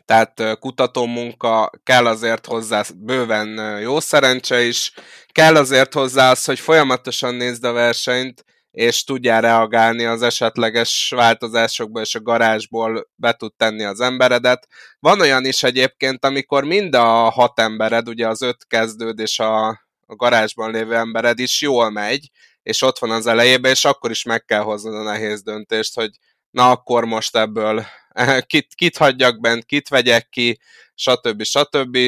tehát 0.04 0.58
kutató 0.58 1.06
munka, 1.06 1.70
kell 1.82 2.06
azért 2.06 2.46
hozzá 2.46 2.84
bőven 2.96 3.80
jó 3.80 4.00
szerencse 4.00 4.62
is, 4.62 4.92
kell 5.32 5.56
azért 5.56 5.94
hozzá 5.94 6.30
az, 6.30 6.44
hogy 6.44 6.60
folyamatosan 6.60 7.34
nézd 7.34 7.64
a 7.64 7.72
versenyt, 7.72 8.44
és 8.70 9.04
tudjál 9.04 9.40
reagálni 9.40 10.04
az 10.04 10.22
esetleges 10.22 11.12
változásokba, 11.16 12.00
és 12.00 12.14
a 12.14 12.22
garázsból 12.22 13.08
be 13.14 13.32
tud 13.32 13.54
tenni 13.56 13.84
az 13.84 14.00
emberedet. 14.00 14.66
Van 14.98 15.20
olyan 15.20 15.44
is 15.44 15.62
egyébként, 15.62 16.24
amikor 16.24 16.64
mind 16.64 16.94
a 16.94 17.30
hat 17.30 17.60
embered, 17.60 18.08
ugye 18.08 18.28
az 18.28 18.42
öt 18.42 18.66
kezdőd 18.66 19.18
és 19.18 19.38
a, 19.38 19.66
a 20.06 20.14
garázsban 20.16 20.70
lévő 20.70 20.94
embered 20.94 21.38
is 21.38 21.60
jól 21.60 21.90
megy, 21.90 22.30
és 22.62 22.82
ott 22.82 22.98
van 22.98 23.10
az 23.10 23.26
elejében, 23.26 23.70
és 23.70 23.84
akkor 23.84 24.10
is 24.10 24.22
meg 24.22 24.44
kell 24.44 24.62
hoznod 24.62 24.94
a 24.94 25.02
nehéz 25.02 25.42
döntést, 25.42 25.94
hogy 25.94 26.10
na 26.50 26.70
akkor 26.70 27.04
most 27.04 27.36
ebből 27.36 27.86
kit, 28.46 28.74
kit 28.74 28.96
hagyjak 28.96 29.40
bent, 29.40 29.64
kit 29.64 29.88
vegyek 29.88 30.28
ki, 30.28 30.58
stb. 30.94 31.42
stb. 31.42 31.98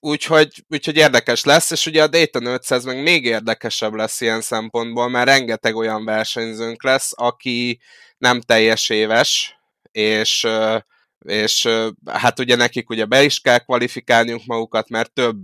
Úgyhogy, 0.00 0.64
úgyhogy 0.68 0.96
érdekes 0.96 1.44
lesz, 1.44 1.70
és 1.70 1.86
ugye 1.86 2.02
a 2.02 2.06
Dayton 2.06 2.46
500 2.46 2.84
meg 2.84 3.02
még 3.02 3.24
érdekesebb 3.24 3.94
lesz 3.94 4.20
ilyen 4.20 4.40
szempontból, 4.40 5.08
mert 5.08 5.26
rengeteg 5.28 5.76
olyan 5.76 6.04
versenyzőnk 6.04 6.82
lesz, 6.82 7.12
aki 7.14 7.80
nem 8.18 8.40
teljes 8.40 8.88
éves, 8.88 9.58
és, 9.92 10.46
és 11.18 11.68
hát 12.06 12.38
ugye 12.38 12.56
nekik 12.56 12.90
ugye 12.90 13.04
be 13.04 13.22
is 13.22 13.40
kell 13.40 13.58
kvalifikálniuk 13.58 14.44
magukat, 14.44 14.88
mert 14.88 15.12
több, 15.12 15.42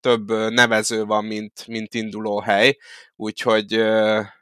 több 0.00 0.30
nevező 0.30 1.04
van, 1.04 1.24
mint, 1.24 1.66
mint 1.66 1.94
induló 1.94 2.40
hely, 2.40 2.76
úgyhogy 3.16 3.72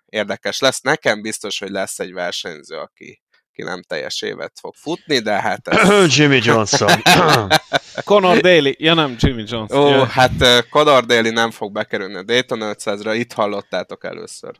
érdekes 0.06 0.58
lesz. 0.58 0.80
Nekem 0.80 1.22
biztos, 1.22 1.58
hogy 1.58 1.70
lesz 1.70 1.98
egy 1.98 2.12
versenyző, 2.12 2.76
aki, 2.76 3.22
aki 3.58 3.70
nem 3.70 3.82
teljes 3.82 4.22
évet 4.22 4.52
fog 4.60 4.74
futni, 4.74 5.18
de 5.18 5.40
hát 5.40 5.68
ez... 5.68 6.06
Jimmy 6.16 6.40
Johnson. 6.42 7.02
Conor 8.04 8.38
Daly, 8.38 8.74
ja 8.78 8.94
nem, 8.94 9.16
Jimmy 9.18 9.44
Johnson. 9.46 9.78
Ó, 9.78 9.88
yeah. 9.88 10.08
hát 10.08 10.66
Conor 10.70 11.04
Daly 11.04 11.30
nem 11.30 11.50
fog 11.50 11.72
bekerülni 11.72 12.16
a 12.16 12.22
Dayton 12.22 12.58
500-ra, 12.62 13.14
itt 13.14 13.32
hallottátok 13.32 14.04
először. 14.04 14.54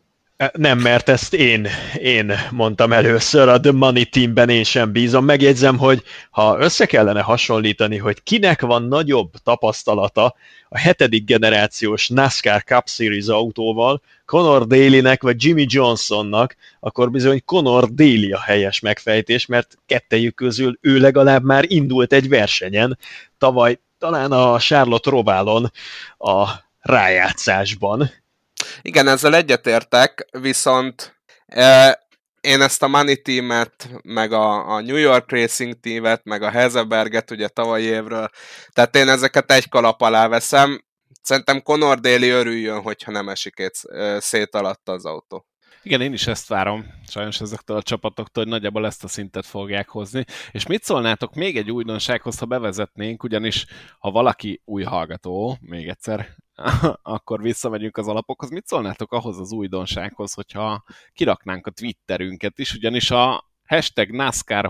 Nem, 0.53 0.79
mert 0.79 1.09
ezt 1.09 1.35
én, 1.35 1.69
én 2.01 2.33
mondtam 2.51 2.93
először, 2.93 3.49
a 3.49 3.61
The 3.61 3.73
Money 3.73 4.05
Teamben 4.05 4.49
én 4.49 4.65
sem 4.65 4.93
bízom. 4.93 5.25
Megjegyzem, 5.25 5.79
hogy 5.79 6.03
ha 6.31 6.59
össze 6.59 6.87
kellene 6.87 7.21
hasonlítani, 7.21 7.97
hogy 7.97 8.23
kinek 8.23 8.61
van 8.61 8.83
nagyobb 8.83 9.33
tapasztalata 9.43 10.35
a 10.69 10.79
hetedik 10.79 11.25
generációs 11.25 12.09
NASCAR 12.09 12.63
Cup 12.65 12.89
Series 12.89 13.27
autóval, 13.27 14.03
Conor 14.25 14.67
Daly-nek 14.67 15.23
vagy 15.23 15.45
Jimmy 15.45 15.67
Johnsonnak, 15.69 16.57
akkor 16.81 17.11
bizony 17.11 17.43
Conor 17.45 17.95
Daly 17.95 18.33
a 18.33 18.41
helyes 18.41 18.81
megfejtés, 18.81 19.47
mert 19.47 19.79
kettejük 19.87 20.35
közül 20.35 20.79
ő 20.81 20.99
legalább 20.99 21.43
már 21.43 21.65
indult 21.67 22.13
egy 22.13 22.29
versenyen, 22.29 22.99
tavaly 23.39 23.79
talán 23.99 24.33
a 24.33 24.59
Charlotte 24.59 25.11
Roválon 25.11 25.73
a 26.19 26.49
rájátszásban, 26.81 28.11
igen, 28.83 29.09
ezzel 29.09 29.35
egyetértek, 29.35 30.29
viszont 30.31 31.21
én 32.41 32.61
ezt 32.61 32.83
a 32.83 32.89
Money 32.89 33.23
Team-et, 33.23 33.89
meg 34.03 34.33
a, 34.33 34.75
a 34.75 34.81
New 34.81 34.97
York 34.97 35.31
Racing 35.31 35.81
Team-et, 35.81 36.25
meg 36.25 36.43
a 36.43 36.51
Hezeberget 36.51 37.31
ugye 37.31 37.49
tavalyi 37.49 37.85
évről, 37.85 38.29
tehát 38.73 38.97
én 38.97 39.09
ezeket 39.09 39.53
egy 39.53 39.69
kalap 39.69 40.01
alá 40.01 40.29
veszem. 40.29 40.85
Szerintem 41.23 41.63
Conor 41.63 42.01
Daly 42.01 42.31
örüljön, 42.31 42.81
hogyha 42.81 43.13
nem 43.13 43.29
esik 43.29 43.71
szét 44.19 44.55
alatt 44.55 44.89
az 44.89 45.05
autó. 45.05 45.47
Igen, 45.83 46.01
én 46.01 46.13
is 46.13 46.27
ezt 46.27 46.49
várom, 46.49 46.87
sajnos 47.09 47.41
ezektől 47.41 47.77
a 47.77 47.83
csapatoktól, 47.83 48.43
hogy 48.43 48.53
nagyjából 48.53 48.87
ezt 48.87 49.05
a 49.05 49.09
szintet 49.09 49.47
fogják 49.47 49.89
hozni. 49.89 50.25
És 50.51 50.67
mit 50.67 50.85
szólnátok 50.85 51.35
még 51.35 51.57
egy 51.57 51.71
újdonsághoz, 51.71 52.39
ha 52.39 52.47
bevezetnénk, 52.47 53.23
ugyanis 53.23 53.67
ha 53.99 54.11
valaki 54.11 54.63
új 54.65 54.83
hallgató, 54.83 55.59
még 55.61 55.89
egyszer, 55.89 56.37
akkor 57.03 57.43
visszamegyünk 57.43 57.97
az 57.97 58.09
alapokhoz. 58.09 58.51
Mit 58.51 58.67
szólnátok 58.67 59.13
ahhoz 59.13 59.39
az 59.39 59.53
újdonsághoz, 59.53 60.33
hogyha 60.33 60.85
kiraknánk 61.13 61.67
a 61.67 61.71
Twitterünket 61.71 62.59
is, 62.59 62.75
ugyanis 62.75 63.11
a 63.11 63.45
hashtag 63.67 64.11
NASCAR 64.11 64.67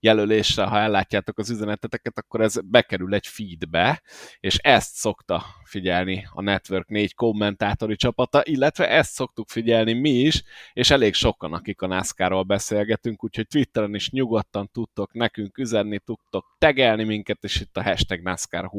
jelöléssel, 0.00 0.66
ha 0.66 0.78
ellátjátok 0.78 1.38
az 1.38 1.50
üzeneteteket, 1.50 2.18
akkor 2.18 2.40
ez 2.40 2.60
bekerül 2.64 3.14
egy 3.14 3.26
feedbe, 3.26 4.02
és 4.40 4.56
ezt 4.56 4.94
szokta 4.94 5.44
figyelni 5.64 6.28
a 6.32 6.42
Network 6.42 6.88
4 6.88 7.14
kommentátori 7.14 7.96
csapata, 7.96 8.40
illetve 8.44 8.88
ezt 8.88 9.12
szoktuk 9.12 9.48
figyelni 9.48 9.92
mi 9.92 10.10
is, 10.10 10.42
és 10.72 10.90
elég 10.90 11.14
sokan, 11.14 11.52
akik 11.52 11.80
a 11.82 11.86
NASCAR-ról 11.86 12.42
beszélgetünk, 12.42 13.24
úgyhogy 13.24 13.46
Twitteren 13.46 13.94
is 13.94 14.10
nyugodtan 14.10 14.70
tudtok 14.72 15.12
nekünk 15.12 15.58
üzenni, 15.58 15.98
tudtok 15.98 16.56
tegelni 16.58 17.04
minket, 17.04 17.44
és 17.44 17.60
itt 17.60 17.76
a 17.76 17.82
hashtag 17.82 18.20
NASCAR 18.20 18.70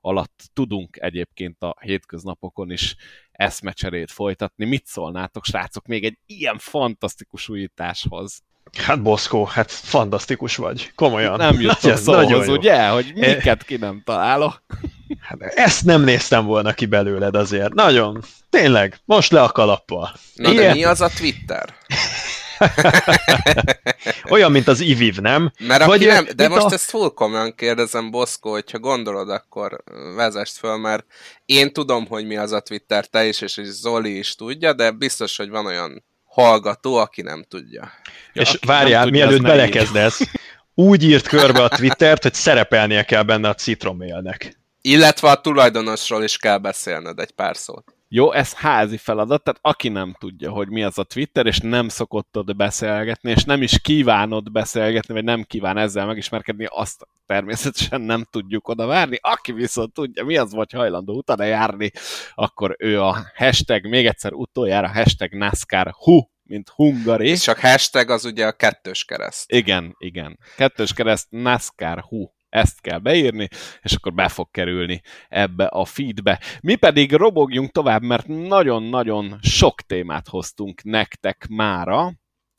alatt 0.00 0.50
tudunk 0.52 0.96
egyébként 1.00 1.62
a 1.62 1.76
hétköznapokon 1.80 2.70
is 2.70 2.96
eszmecserét 3.32 4.10
folytatni. 4.10 4.64
Mit 4.64 4.86
szólnátok, 4.86 5.44
srácok, 5.44 5.86
még 5.86 6.04
egy 6.04 6.18
ilyen 6.26 6.58
fantasztikus 6.58 7.48
újításhoz? 7.48 8.45
Hát 8.72 9.02
Boszkó, 9.02 9.44
hát 9.44 9.70
fantasztikus 9.70 10.56
vagy. 10.56 10.92
Komolyan. 10.94 11.36
Nem 11.36 11.60
jutott 11.60 11.96
szóhoz, 11.96 12.48
ugye? 12.48 12.88
Hogy 12.88 13.12
miket 13.14 13.62
ki 13.64 13.76
nem 13.76 14.02
találok. 14.04 14.62
Hát 15.20 15.42
ezt 15.42 15.84
nem 15.84 16.02
néztem 16.02 16.44
volna 16.44 16.72
ki 16.72 16.86
belőled 16.86 17.34
azért. 17.34 17.74
Nagyon. 17.74 18.24
Tényleg, 18.50 19.00
most 19.04 19.32
le 19.32 19.42
a 19.42 19.48
kalappal. 19.48 20.12
Na 20.34 20.50
Ilyen? 20.50 20.66
de 20.66 20.72
mi 20.74 20.84
az 20.84 21.00
a 21.00 21.08
Twitter? 21.08 21.74
Olyan, 24.30 24.52
mint 24.52 24.68
az 24.68 24.80
IVIV, 24.80 25.16
nem? 25.16 25.52
Mert 25.58 25.84
Vagy 25.84 26.06
nem, 26.06 26.26
de 26.36 26.48
most 26.48 26.64
a... 26.64 26.72
ezt 26.72 26.90
full 26.90 27.10
komolyan 27.14 27.54
kérdezem, 27.54 28.10
Boszkó, 28.10 28.50
hogyha 28.50 28.78
gondolod, 28.78 29.30
akkor 29.30 29.82
vezest 30.14 30.56
föl, 30.56 30.76
mert 30.76 31.04
én 31.44 31.72
tudom, 31.72 32.06
hogy 32.06 32.26
mi 32.26 32.36
az 32.36 32.52
a 32.52 32.60
Twitter, 32.60 33.06
te 33.06 33.26
is, 33.26 33.40
és 33.40 33.60
Zoli 33.62 34.18
is 34.18 34.34
tudja, 34.34 34.72
de 34.72 34.90
biztos, 34.90 35.36
hogy 35.36 35.48
van 35.48 35.66
olyan 35.66 36.04
hallgató, 36.42 36.96
aki 36.96 37.22
nem 37.22 37.44
tudja. 37.48 37.90
Ja, 38.32 38.42
és 38.42 38.58
várjál, 38.66 39.04
tudja, 39.04 39.26
mielőtt 39.26 39.42
belekezdesz, 39.42 40.20
úgy 40.74 41.02
írt 41.02 41.28
körbe 41.28 41.62
a 41.62 41.68
Twittert, 41.68 42.22
hogy 42.22 42.34
szerepelnie 42.34 43.02
kell 43.04 43.22
benne 43.22 43.48
a 43.48 43.54
citromélnek. 43.54 44.56
Illetve 44.80 45.30
a 45.30 45.40
tulajdonosról 45.40 46.22
is 46.22 46.36
kell 46.36 46.58
beszélned 46.58 47.18
egy 47.18 47.30
pár 47.30 47.56
szót. 47.56 47.95
Jó, 48.08 48.32
ez 48.32 48.54
házi 48.54 48.96
feladat, 48.96 49.42
tehát 49.42 49.60
aki 49.62 49.88
nem 49.88 50.16
tudja, 50.18 50.50
hogy 50.50 50.68
mi 50.68 50.82
az 50.82 50.98
a 50.98 51.04
Twitter, 51.04 51.46
és 51.46 51.58
nem 51.58 51.88
szokott 51.88 52.36
ott 52.36 52.56
beszélgetni, 52.56 53.30
és 53.30 53.44
nem 53.44 53.62
is 53.62 53.80
kívánod 53.80 54.52
beszélgetni, 54.52 55.14
vagy 55.14 55.24
nem 55.24 55.42
kíván 55.42 55.78
ezzel 55.78 56.06
megismerkedni, 56.06 56.66
azt 56.70 57.06
természetesen 57.26 58.00
nem 58.00 58.24
tudjuk 58.30 58.68
oda 58.68 58.86
várni. 58.86 59.18
Aki 59.20 59.52
viszont 59.52 59.92
tudja, 59.92 60.24
mi 60.24 60.36
az, 60.36 60.52
vagy 60.52 60.72
hajlandó 60.72 61.16
utána 61.16 61.44
járni, 61.44 61.90
akkor 62.34 62.76
ő 62.78 63.02
a 63.02 63.32
hashtag, 63.34 63.86
még 63.86 64.06
egyszer 64.06 64.32
utoljára, 64.32 64.92
hashtag 64.92 65.34
NASCAR 65.34 65.94
HU, 65.98 66.20
mint 66.42 66.68
Hungary. 66.68 67.28
És 67.28 67.40
csak 67.40 67.58
hashtag 67.58 68.10
az 68.10 68.24
ugye 68.24 68.46
a 68.46 68.52
kettős 68.52 69.04
kereszt. 69.04 69.52
Igen, 69.52 69.94
igen. 69.98 70.38
Kettős 70.56 70.92
kereszt 70.92 71.26
NASCAR 71.30 72.00
HU 72.08 72.26
ezt 72.56 72.80
kell 72.80 72.98
beírni, 72.98 73.48
és 73.82 73.92
akkor 73.92 74.14
be 74.14 74.28
fog 74.28 74.50
kerülni 74.50 75.00
ebbe 75.28 75.64
a 75.64 75.84
feedbe. 75.84 76.40
Mi 76.60 76.74
pedig 76.74 77.12
robogjunk 77.12 77.70
tovább, 77.70 78.02
mert 78.02 78.26
nagyon-nagyon 78.26 79.38
sok 79.40 79.80
témát 79.80 80.28
hoztunk 80.28 80.82
nektek 80.82 81.46
mára, 81.48 82.12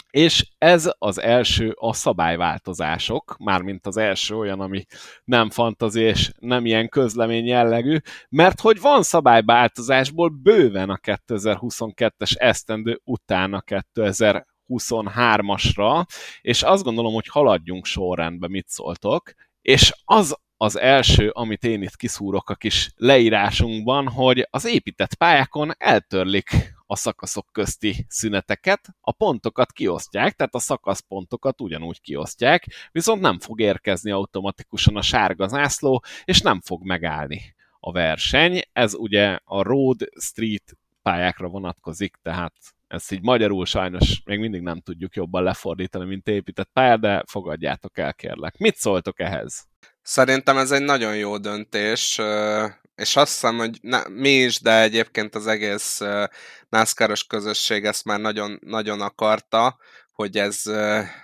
és 0.09 0.47
ez 0.57 0.91
az 0.97 1.21
első 1.21 1.75
a 1.79 1.93
szabályváltozások, 1.93 3.35
mármint 3.39 3.87
az 3.87 3.97
első 3.97 4.35
olyan, 4.35 4.59
ami 4.59 4.85
nem 5.23 5.49
fantazi 5.49 6.01
és 6.01 6.31
nem 6.39 6.65
ilyen 6.65 6.89
közlemény 6.89 7.45
jellegű, 7.45 7.97
mert 8.29 8.61
hogy 8.61 8.81
van 8.81 9.03
szabályváltozásból 9.03 10.29
bőven 10.29 10.89
a 10.89 10.97
2022-es 10.97 12.39
esztendő 12.39 12.99
után 13.03 13.53
a 13.53 13.61
2023-asra, 13.61 16.05
és 16.41 16.63
azt 16.63 16.83
gondolom, 16.83 17.13
hogy 17.13 17.27
haladjunk 17.27 17.85
sorrendbe, 17.85 18.47
mit 18.47 18.67
szóltok 18.67 19.33
és 19.67 19.93
az 20.05 20.35
az 20.57 20.79
első, 20.79 21.29
amit 21.29 21.63
én 21.63 21.81
itt 21.81 21.95
kiszúrok 21.95 22.49
a 22.49 22.55
kis 22.55 22.91
leírásunkban, 22.95 24.07
hogy 24.07 24.47
az 24.49 24.65
épített 24.65 25.13
pályákon 25.13 25.71
eltörlik 25.77 26.49
a 26.85 26.95
szakaszok 26.95 27.47
közti 27.51 28.05
szüneteket, 28.07 28.87
a 29.01 29.11
pontokat 29.11 29.71
kiosztják, 29.71 30.33
tehát 30.33 30.55
a 30.55 30.59
szakaszpontokat 30.59 31.61
ugyanúgy 31.61 32.01
kiosztják, 32.01 32.65
viszont 32.91 33.21
nem 33.21 33.39
fog 33.39 33.59
érkezni 33.59 34.11
automatikusan 34.11 34.95
a 34.95 35.01
sárga 35.01 35.47
zászló, 35.47 36.03
és 36.23 36.41
nem 36.41 36.61
fog 36.61 36.83
megállni 36.83 37.55
a 37.79 37.91
verseny. 37.91 38.61
Ez 38.73 38.93
ugye 38.93 39.39
a 39.43 39.61
road, 39.61 40.09
street 40.19 40.77
pályákra 41.01 41.47
vonatkozik, 41.47 42.15
tehát 42.21 42.53
ezt 42.87 43.11
így 43.11 43.21
magyarul 43.21 43.65
sajnos 43.65 44.21
még 44.25 44.39
mindig 44.39 44.61
nem 44.61 44.81
tudjuk 44.81 45.15
jobban 45.15 45.43
lefordítani, 45.43 46.05
mint 46.05 46.27
épített 46.27 46.69
pálya, 46.73 46.97
de 46.97 47.23
fogadjátok 47.27 47.97
el, 47.97 48.13
kérlek. 48.13 48.57
Mit 48.57 48.75
szóltok 48.75 49.19
ehhez? 49.19 49.65
Szerintem 50.01 50.57
ez 50.57 50.71
egy 50.71 50.83
nagyon 50.83 51.15
jó 51.15 51.37
döntés, 51.37 52.21
és 52.95 53.15
azt 53.15 53.31
hiszem, 53.31 53.57
hogy 53.57 53.79
mi 54.09 54.29
is, 54.29 54.59
de 54.59 54.81
egyébként 54.81 55.35
az 55.35 55.47
egész 55.47 56.01
NASCAR-os 56.69 57.23
közösség 57.23 57.85
ezt 57.85 58.05
már 58.05 58.19
nagyon, 58.19 58.59
nagyon 58.61 59.01
akarta, 59.01 59.77
hogy 60.11 60.37
ez, 60.37 60.61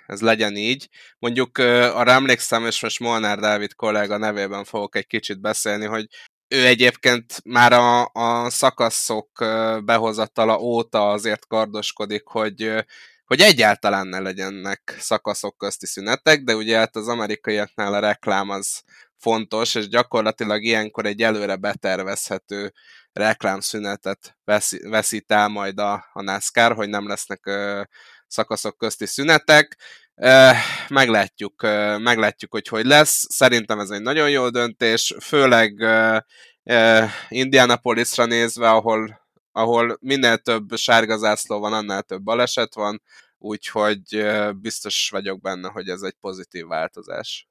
ez 0.08 0.22
legyen 0.22 0.56
így. 0.56 0.90
Mondjuk 1.20 1.58
arra 1.58 2.12
emlékszem, 2.12 2.66
és 2.66 2.82
most 2.82 3.00
Molnár 3.00 3.40
Dávid 3.40 3.74
kollega 3.74 4.18
nevében 4.18 4.64
fogok 4.64 4.96
egy 4.96 5.08
kicsit 5.08 5.42
beszélni, 5.42 5.86
hogy 5.86 6.08
ő 6.54 6.66
egyébként 6.66 7.42
már 7.44 7.74
a, 7.74 8.10
a 8.14 8.50
szakaszok 8.50 9.30
behozatala 9.86 10.58
óta 10.60 11.10
azért 11.10 11.48
kardoskodik, 11.48 12.28
hogy, 12.28 12.72
hogy 13.26 13.42
egyáltalán 13.42 14.08
ne 14.08 14.20
legyenek 14.20 14.96
szakaszok 15.00 15.58
közti 15.58 15.86
szünetek, 15.86 16.44
de 16.44 16.56
ugye 16.56 16.78
hát 16.78 16.96
az 16.96 17.08
amerikaiaknál 17.08 17.94
a 17.94 18.00
reklám 18.00 18.50
az 18.50 18.82
fontos, 19.18 19.76
és 19.76 19.88
gyakorlatilag 19.88 20.64
ilyenkor 20.64 21.06
egy 21.06 21.22
előre 21.22 21.56
betervezhető 21.56 22.74
reklámszünetet 23.12 24.38
veszít 24.90 25.32
el 25.32 25.48
majd 25.48 25.80
a, 25.80 26.10
a 26.14 26.22
NASCAR, 26.22 26.76
hogy 26.76 26.90
nem 26.90 27.08
lesznek 27.08 27.46
ö, 27.46 27.82
szakaszok 28.28 28.78
közti 28.78 29.06
szünetek. 29.06 29.78
Meglátjuk, 30.88 31.62
meglátjuk, 31.98 32.52
hogy 32.52 32.68
hogy 32.68 32.86
lesz. 32.86 33.26
Szerintem 33.30 33.80
ez 33.80 33.90
egy 33.90 34.02
nagyon 34.02 34.30
jó 34.30 34.50
döntés, 34.50 35.16
főleg 35.20 35.86
Indianapolisra 37.30 38.26
nézve, 38.26 38.70
ahol, 38.70 39.22
ahol 39.52 39.98
minél 40.02 40.38
több 40.38 40.76
sárga 40.76 41.18
zászló 41.18 41.60
van, 41.60 41.74
annál 41.74 42.02
több 42.02 42.22
baleset 42.22 42.74
van, 42.74 43.02
úgyhogy 43.38 44.26
biztos 44.56 45.10
vagyok 45.12 45.42
benne, 45.42 45.70
hogy 45.70 45.90
ez 45.90 46.02
egy 46.02 46.16
pozitív 46.22 46.66
változás. 46.66 47.48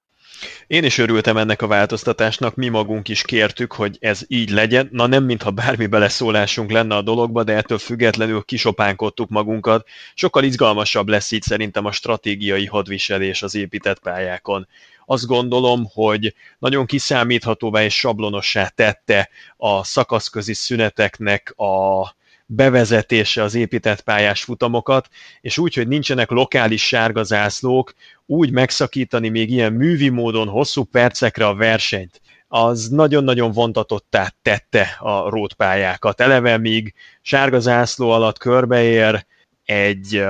Én 0.67 0.85
is 0.85 0.99
örültem 0.99 1.37
ennek 1.37 1.63
a 1.63 1.67
változtatásnak, 1.67 2.55
mi 2.55 2.69
magunk 2.69 3.09
is 3.09 3.23
kértük, 3.23 3.73
hogy 3.73 3.97
ez 4.01 4.21
így 4.29 4.51
legyen. 4.51 4.89
Na 4.93 5.07
nem, 5.07 5.25
mintha 5.25 5.51
bármi 5.51 5.87
beleszólásunk 5.87 6.71
lenne 6.71 6.95
a 6.95 7.03
dologba, 7.03 7.45
de 7.45 7.53
ettől 7.53 7.79
függetlenül 7.79 8.43
kisopánkodtuk 8.43 9.29
magunkat. 9.29 9.89
Sokkal 10.15 10.45
izgalmasabb 10.45 11.09
lesz 11.09 11.31
így 11.31 11.43
szerintem 11.43 11.85
a 11.85 11.93
stratégiai 11.93 12.67
hadviselés 12.67 13.43
az 13.43 13.55
épített 13.55 13.99
pályákon. 13.99 14.69
Azt 15.07 15.27
gondolom, 15.27 15.87
hogy 15.93 16.35
nagyon 16.59 16.87
kiszámíthatóvá 16.87 17.85
és 17.85 17.99
sablonossá 17.99 18.69
tette 18.69 19.29
a 19.57 19.85
szakaszközi 19.85 20.55
szüneteknek 20.55 21.55
a 21.57 22.15
bevezetése 22.47 23.43
az 23.43 23.55
épített 23.55 24.01
pályás 24.01 24.43
futamokat, 24.43 25.09
és 25.41 25.59
úgy, 25.59 25.75
hogy 25.75 25.89
nincsenek 25.89 26.31
lokális 26.31 26.87
sárga 26.87 27.23
zászlók, 27.23 27.95
úgy 28.33 28.51
megszakítani 28.51 29.29
még 29.29 29.51
ilyen 29.51 29.73
művi 29.73 30.09
módon 30.09 30.49
hosszú 30.49 30.85
percekre 30.85 31.47
a 31.47 31.55
versenyt, 31.55 32.21
az 32.49 32.89
nagyon-nagyon 32.89 33.53
vontatottá 33.53 34.33
tette 34.43 34.97
a 34.99 35.31
rótpályákat. 35.31 36.21
Eleve 36.21 36.59
míg 36.59 36.95
sárga 37.23 37.61
zászló 37.61 38.11
alatt 38.11 38.39
körbeér 38.39 39.27
egy 39.65 40.25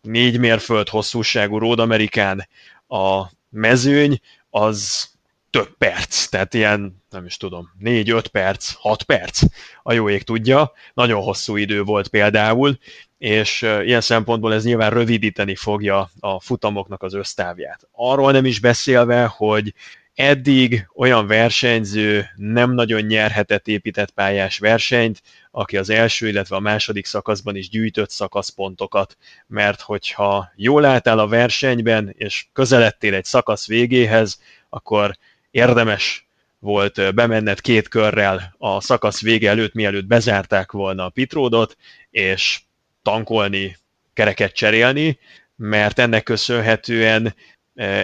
négy 0.00 0.38
mérföld 0.38 0.88
hosszúságú 0.88 1.58
Road 1.58 1.78
Amerikán 1.78 2.48
a 2.88 3.24
mezőny, 3.50 4.20
az 4.50 5.08
több 5.50 5.76
perc, 5.78 6.26
tehát 6.26 6.54
ilyen, 6.54 7.02
nem 7.10 7.24
is 7.24 7.36
tudom, 7.36 7.68
4-5 7.84 8.24
perc, 8.32 8.72
6 8.72 9.02
perc, 9.02 9.42
a 9.82 9.92
jó 9.92 10.08
ég 10.08 10.22
tudja, 10.22 10.72
nagyon 10.94 11.22
hosszú 11.22 11.56
idő 11.56 11.82
volt 11.82 12.08
például, 12.08 12.78
és 13.18 13.62
ilyen 13.62 14.00
szempontból 14.00 14.54
ez 14.54 14.64
nyilván 14.64 14.90
rövidíteni 14.90 15.54
fogja 15.54 16.10
a 16.20 16.40
futamoknak 16.40 17.02
az 17.02 17.14
össztávját. 17.14 17.88
Arról 17.92 18.32
nem 18.32 18.44
is 18.44 18.60
beszélve, 18.60 19.24
hogy 19.24 19.74
eddig 20.14 20.88
olyan 20.94 21.26
versenyző 21.26 22.26
nem 22.36 22.72
nagyon 22.74 23.02
nyerhetett 23.02 23.68
épített 23.68 24.10
pályás 24.10 24.58
versenyt, 24.58 25.22
aki 25.50 25.76
az 25.76 25.90
első, 25.90 26.28
illetve 26.28 26.56
a 26.56 26.60
második 26.60 27.06
szakaszban 27.06 27.56
is 27.56 27.68
gyűjtött 27.68 28.10
szakaszpontokat, 28.10 29.16
mert 29.46 29.80
hogyha 29.80 30.52
jól 30.56 30.84
álltál 30.84 31.18
a 31.18 31.28
versenyben, 31.28 32.14
és 32.16 32.46
közeledtél 32.52 33.14
egy 33.14 33.24
szakasz 33.24 33.66
végéhez, 33.66 34.40
akkor 34.68 35.16
érdemes 35.50 36.26
volt 36.58 37.14
bemenned 37.14 37.60
két 37.60 37.88
körrel 37.88 38.54
a 38.58 38.80
szakasz 38.80 39.20
vége 39.20 39.50
előtt, 39.50 39.74
mielőtt 39.74 40.06
bezárták 40.06 40.72
volna 40.72 41.04
a 41.04 41.08
pitródot, 41.08 41.76
és 42.10 42.60
tankolni, 43.02 43.76
kereket 44.14 44.52
cserélni, 44.52 45.18
mert 45.56 45.98
ennek 45.98 46.22
köszönhetően 46.22 47.34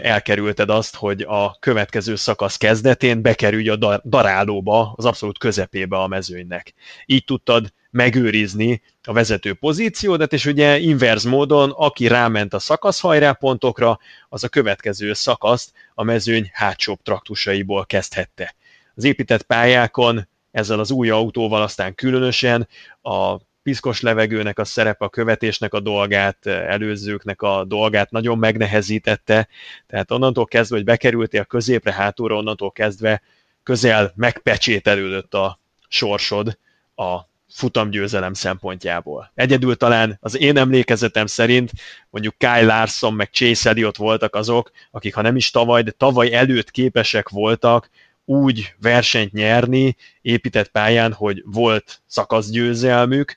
elkerülted 0.02 0.70
azt, 0.70 0.96
hogy 0.96 1.22
a 1.22 1.56
következő 1.58 2.16
szakasz 2.16 2.56
kezdetén 2.56 3.22
bekerülj 3.22 3.68
a 3.68 4.00
darálóba, 4.04 4.92
az 4.96 5.04
abszolút 5.04 5.38
közepébe 5.38 5.96
a 5.96 6.06
mezőnynek. 6.06 6.74
Így 7.06 7.24
tudtad 7.24 7.72
megőrizni 7.90 8.82
a 9.02 9.12
vezető 9.12 9.54
pozíciódat, 9.54 10.32
és 10.32 10.46
ugye 10.46 10.78
inverz 10.78 11.24
módon, 11.24 11.70
aki 11.70 12.06
ráment 12.06 12.54
a 12.54 12.58
szakaszhajrápontokra, 12.58 13.98
az 14.28 14.44
a 14.44 14.48
következő 14.48 15.12
szakaszt 15.12 15.72
a 15.94 16.02
mezőny 16.02 16.50
hátsóbb 16.52 17.02
traktusaiból 17.02 17.86
kezdhette. 17.86 18.54
Az 18.94 19.04
épített 19.04 19.42
pályákon 19.42 20.28
ezzel 20.50 20.78
az 20.78 20.90
új 20.90 21.10
autóval 21.10 21.62
aztán 21.62 21.94
különösen 21.94 22.68
a 23.02 23.36
piszkos 23.64 24.00
levegőnek 24.00 24.58
a 24.58 24.64
szerepe, 24.64 25.04
a 25.04 25.08
követésnek 25.08 25.74
a 25.74 25.80
dolgát, 25.80 26.46
előzőknek 26.46 27.42
a 27.42 27.64
dolgát 27.64 28.10
nagyon 28.10 28.38
megnehezítette, 28.38 29.48
tehát 29.86 30.10
onnantól 30.10 30.46
kezdve, 30.46 30.76
hogy 30.76 30.84
bekerültél 30.84 31.44
középre, 31.44 31.92
hátulra, 31.92 32.36
onnantól 32.36 32.72
kezdve 32.72 33.22
közel 33.62 34.12
megpecsételődött 34.16 35.34
a 35.34 35.58
sorsod 35.88 36.58
a 36.96 37.20
futamgyőzelem 37.54 38.32
szempontjából. 38.32 39.30
Egyedül 39.34 39.76
talán 39.76 40.18
az 40.20 40.38
én 40.40 40.56
emlékezetem 40.56 41.26
szerint 41.26 41.70
mondjuk 42.10 42.38
Kyle 42.38 42.62
Larson 42.62 43.14
meg 43.14 43.30
Chase 43.30 43.68
Elliott 43.68 43.96
voltak 43.96 44.34
azok, 44.34 44.70
akik 44.90 45.14
ha 45.14 45.22
nem 45.22 45.36
is 45.36 45.50
tavaly, 45.50 45.82
de 45.82 45.90
tavaly 45.90 46.32
előtt 46.32 46.70
képesek 46.70 47.28
voltak 47.28 47.90
úgy 48.24 48.74
versenyt 48.80 49.32
nyerni 49.32 49.96
épített 50.22 50.68
pályán, 50.68 51.12
hogy 51.12 51.42
volt 51.46 52.02
szakaszgyőzelmük, 52.06 53.36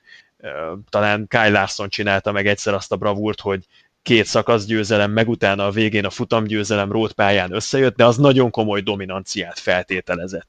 talán 0.88 1.26
Kyle 1.28 1.48
Larson 1.48 1.88
csinálta 1.88 2.32
meg 2.32 2.46
egyszer 2.46 2.74
azt 2.74 2.92
a 2.92 2.96
bravúrt, 2.96 3.40
hogy 3.40 3.64
két 4.02 4.26
szakaszgyőzelem, 4.26 5.10
meg 5.10 5.28
utána 5.28 5.66
a 5.66 5.70
végén 5.70 6.04
a 6.04 6.10
futamgyőzelem 6.10 6.92
rótpályán 6.92 7.52
összejött, 7.52 7.96
de 7.96 8.04
az 8.04 8.16
nagyon 8.16 8.50
komoly 8.50 8.80
dominanciát 8.80 9.58
feltételezett. 9.58 10.48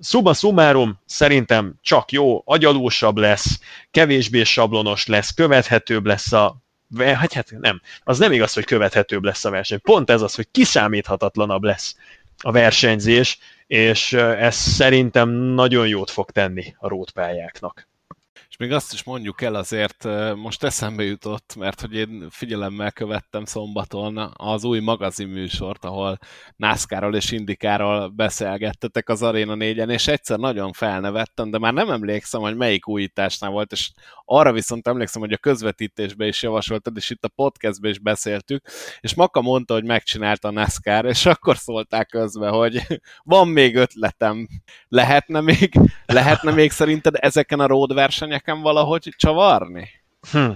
Szuba 0.00 0.34
szumárum 0.34 0.98
szerintem 1.06 1.74
csak 1.82 2.12
jó, 2.12 2.42
agyalósabb 2.44 3.16
lesz, 3.16 3.60
kevésbé 3.90 4.42
sablonos 4.42 5.06
lesz, 5.06 5.30
követhetőbb 5.34 6.06
lesz 6.06 6.32
a 6.32 6.56
hát, 6.98 7.32
hát 7.32 7.50
nem, 7.60 7.80
az 8.04 8.18
nem 8.18 8.32
igaz, 8.32 8.52
hogy 8.52 8.64
követhetőbb 8.64 9.24
lesz 9.24 9.44
a 9.44 9.50
verseny. 9.50 9.80
Pont 9.80 10.10
ez 10.10 10.22
az, 10.22 10.34
hogy 10.34 10.48
kiszámíthatatlanabb 10.50 11.62
lesz 11.62 11.96
a 12.42 12.52
versenyzés, 12.52 13.38
és 13.66 14.12
ez 14.12 14.54
szerintem 14.54 15.28
nagyon 15.30 15.88
jót 15.88 16.10
fog 16.10 16.30
tenni 16.30 16.74
a 16.78 16.88
rótpályáknak. 16.88 17.88
Még 18.62 18.72
azt 18.72 18.92
is 18.92 19.04
mondjuk 19.04 19.42
el 19.42 19.54
azért, 19.54 20.08
most 20.34 20.62
eszembe 20.62 21.02
jutott, 21.02 21.54
mert 21.58 21.80
hogy 21.80 21.94
én 21.94 22.26
figyelemmel 22.30 22.92
követtem 22.92 23.44
szombaton 23.44 24.32
az 24.36 24.64
új 24.64 24.80
magazinműsort, 24.80 25.84
ahol 25.84 26.18
NASCAR-ról 26.56 27.14
és 27.14 27.30
Indikáról 27.30 28.08
beszélgettetek 28.08 29.08
az 29.08 29.22
Arena 29.22 29.54
4-en, 29.58 29.90
és 29.90 30.08
egyszer 30.08 30.38
nagyon 30.38 30.72
felnevettem, 30.72 31.50
de 31.50 31.58
már 31.58 31.72
nem 31.72 31.90
emlékszem, 31.90 32.40
hogy 32.40 32.56
melyik 32.56 32.88
újításnál 32.88 33.50
volt, 33.50 33.72
és 33.72 33.90
arra 34.24 34.52
viszont 34.52 34.88
emlékszem, 34.88 35.20
hogy 35.20 35.32
a 35.32 35.38
közvetítésbe 35.38 36.26
is 36.26 36.42
javasoltad, 36.42 36.96
és 36.96 37.10
itt 37.10 37.24
a 37.24 37.28
podcastbe 37.28 37.88
is 37.88 37.98
beszéltük, 37.98 38.64
és 39.00 39.14
Maka 39.14 39.40
mondta, 39.40 39.74
hogy 39.74 39.84
megcsinálta 39.84 40.48
a 40.48 40.52
NASCAR, 40.52 41.04
és 41.04 41.26
akkor 41.26 41.56
szólták 41.56 42.06
közbe, 42.06 42.48
hogy 42.48 43.00
van 43.22 43.48
még 43.48 43.76
ötletem, 43.76 44.48
lehetne 44.88 45.40
még, 45.40 45.72
lehetne 46.06 46.52
még 46.52 46.70
szerinted 46.70 47.14
ezeken 47.18 47.60
a 47.60 47.66
road 47.66 47.94
versenyeken 47.94 48.50
valahogy 48.60 49.14
csavarni? 49.16 49.88
Hm. 50.30 50.50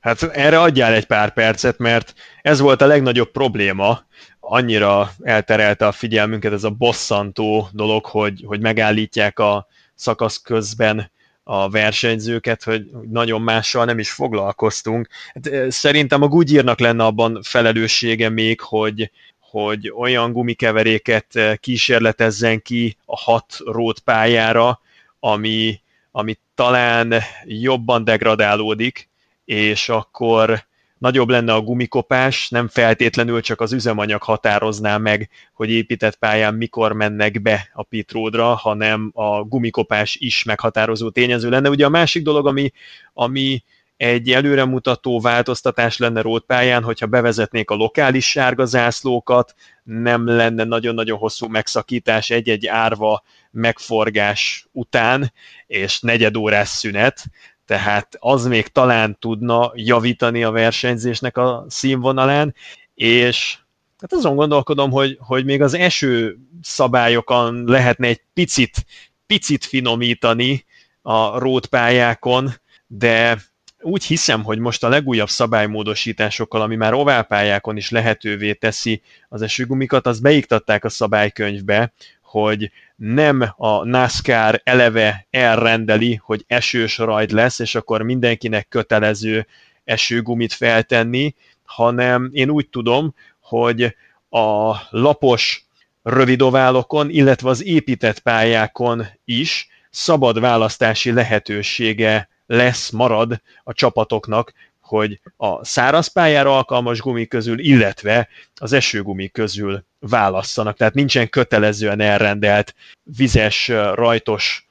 Hát 0.00 0.22
erre 0.22 0.60
adjál 0.60 0.92
egy 0.92 1.06
pár 1.06 1.32
percet, 1.32 1.78
mert 1.78 2.14
ez 2.42 2.60
volt 2.60 2.82
a 2.82 2.86
legnagyobb 2.86 3.30
probléma, 3.30 4.04
annyira 4.40 5.10
elterelte 5.22 5.86
a 5.86 5.92
figyelmünket 5.92 6.52
ez 6.52 6.64
a 6.64 6.70
bosszantó 6.70 7.68
dolog, 7.72 8.04
hogy, 8.04 8.42
hogy 8.46 8.60
megállítják 8.60 9.38
a 9.38 9.66
szakasz 9.94 10.36
közben 10.36 11.10
a 11.42 11.70
versenyzőket, 11.70 12.62
hogy 12.62 12.90
nagyon 13.10 13.42
mással 13.42 13.84
nem 13.84 13.98
is 13.98 14.10
foglalkoztunk. 14.10 15.08
Hát, 15.34 15.70
szerintem 15.70 16.22
a 16.22 16.28
Goodyearnak 16.28 16.80
lenne 16.80 17.04
abban 17.04 17.40
felelőssége 17.42 18.28
még, 18.28 18.60
hogy, 18.60 19.10
hogy 19.38 19.92
olyan 19.96 20.32
gumikeveréket 20.32 21.38
kísérletezzen 21.60 22.62
ki 22.62 22.96
a 23.04 23.16
hat 23.16 23.56
rót 23.64 23.98
pályára, 23.98 24.80
ami, 25.20 25.80
ami 26.16 26.38
talán 26.54 27.14
jobban 27.44 28.04
degradálódik, 28.04 29.08
és 29.44 29.88
akkor 29.88 30.64
nagyobb 30.98 31.28
lenne 31.28 31.52
a 31.52 31.60
gumikopás, 31.60 32.48
nem 32.48 32.68
feltétlenül 32.68 33.40
csak 33.40 33.60
az 33.60 33.72
üzemanyag 33.72 34.22
határozná 34.22 34.96
meg, 34.96 35.28
hogy 35.52 35.70
épített 35.70 36.16
pályán 36.16 36.54
mikor 36.54 36.92
mennek 36.92 37.42
be 37.42 37.70
a 37.72 37.82
pitródra, 37.82 38.54
hanem 38.54 39.10
a 39.14 39.42
gumikopás 39.42 40.16
is 40.16 40.42
meghatározó 40.44 41.10
tényező 41.10 41.48
lenne. 41.48 41.68
Ugye 41.68 41.84
a 41.84 41.88
másik 41.88 42.22
dolog, 42.22 42.46
ami, 42.46 42.72
ami 43.12 43.62
egy 43.96 44.30
előremutató 44.30 45.20
változtatás 45.20 45.98
lenne 45.98 46.20
rótpályán, 46.20 46.82
hogyha 46.82 47.06
bevezetnék 47.06 47.70
a 47.70 47.74
lokális 47.74 48.30
sárga 48.30 48.64
zászlókat, 48.64 49.54
nem 49.84 50.26
lenne 50.26 50.64
nagyon-nagyon 50.64 51.18
hosszú 51.18 51.46
megszakítás 51.46 52.30
egy-egy 52.30 52.66
árva 52.66 53.22
megforgás 53.50 54.68
után, 54.72 55.32
és 55.66 56.00
negyed 56.00 56.36
órás 56.36 56.68
szünet, 56.68 57.24
tehát 57.66 58.16
az 58.18 58.46
még 58.46 58.68
talán 58.68 59.18
tudna 59.18 59.72
javítani 59.74 60.44
a 60.44 60.50
versenyzésnek 60.50 61.36
a 61.36 61.64
színvonalán, 61.68 62.54
és 62.94 63.58
hát 63.98 64.12
azon 64.12 64.36
gondolkodom, 64.36 64.90
hogy, 64.90 65.16
hogy 65.20 65.44
még 65.44 65.62
az 65.62 65.74
eső 65.74 66.38
szabályokon 66.62 67.64
lehetne 67.64 68.06
egy 68.06 68.20
picit, 68.34 68.84
picit 69.26 69.64
finomítani 69.64 70.64
a 71.02 71.38
rótpályákon, 71.38 72.50
de 72.86 73.38
úgy 73.84 74.04
hiszem, 74.04 74.42
hogy 74.42 74.58
most 74.58 74.84
a 74.84 74.88
legújabb 74.88 75.28
szabálymódosításokkal, 75.28 76.60
ami 76.60 76.76
már 76.76 76.92
oválpályákon 76.92 77.76
is 77.76 77.90
lehetővé 77.90 78.52
teszi 78.52 79.02
az 79.28 79.42
esőgumikat, 79.42 80.06
az 80.06 80.20
beiktatták 80.20 80.84
a 80.84 80.88
szabálykönyvbe, 80.88 81.92
hogy 82.22 82.70
nem 82.96 83.52
a 83.56 83.84
NASCAR 83.84 84.60
eleve 84.64 85.26
elrendeli, 85.30 86.20
hogy 86.22 86.44
esős 86.46 86.98
rajd 86.98 87.30
lesz, 87.30 87.58
és 87.58 87.74
akkor 87.74 88.02
mindenkinek 88.02 88.68
kötelező 88.68 89.46
esőgumit 89.84 90.52
feltenni, 90.52 91.34
hanem 91.64 92.30
én 92.32 92.50
úgy 92.50 92.68
tudom, 92.68 93.14
hogy 93.40 93.96
a 94.30 94.76
lapos 94.90 95.64
rövidoválokon, 96.02 97.10
illetve 97.10 97.48
az 97.48 97.64
épített 97.64 98.18
pályákon 98.18 99.06
is 99.24 99.68
szabad 99.90 100.40
választási 100.40 101.12
lehetősége 101.12 102.28
lesz, 102.46 102.90
marad 102.90 103.40
a 103.64 103.72
csapatoknak, 103.72 104.52
hogy 104.80 105.20
a 105.36 105.64
száraz 105.64 106.06
pályára 106.06 106.56
alkalmas 106.56 107.00
gumi 107.00 107.26
közül, 107.26 107.58
illetve 107.58 108.28
az 108.54 108.72
esőgumi 108.72 109.28
közül 109.28 109.84
válasszanak. 109.98 110.76
Tehát 110.76 110.94
nincsen 110.94 111.28
kötelezően 111.28 112.00
elrendelt 112.00 112.74
vizes, 113.16 113.68
rajtos 113.94 114.68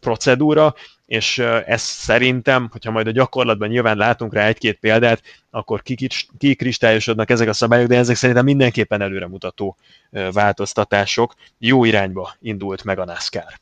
procedúra, 0.00 0.74
és 1.06 1.38
ez 1.66 1.82
szerintem, 1.82 2.68
hogyha 2.72 2.90
majd 2.90 3.06
a 3.06 3.10
gyakorlatban 3.10 3.68
nyilván 3.68 3.96
látunk 3.96 4.34
rá 4.34 4.46
egy-két 4.46 4.78
példát, 4.78 5.22
akkor 5.50 5.82
kikristályosodnak 6.38 7.30
ezek 7.30 7.48
a 7.48 7.52
szabályok, 7.52 7.88
de 7.88 7.96
ezek 7.96 8.16
szerintem 8.16 8.44
mindenképpen 8.44 9.00
előremutató 9.00 9.76
változtatások. 10.32 11.34
Jó 11.58 11.84
irányba 11.84 12.34
indult 12.40 12.84
meg 12.84 12.98
a 12.98 13.04
NASCAR. 13.04 13.60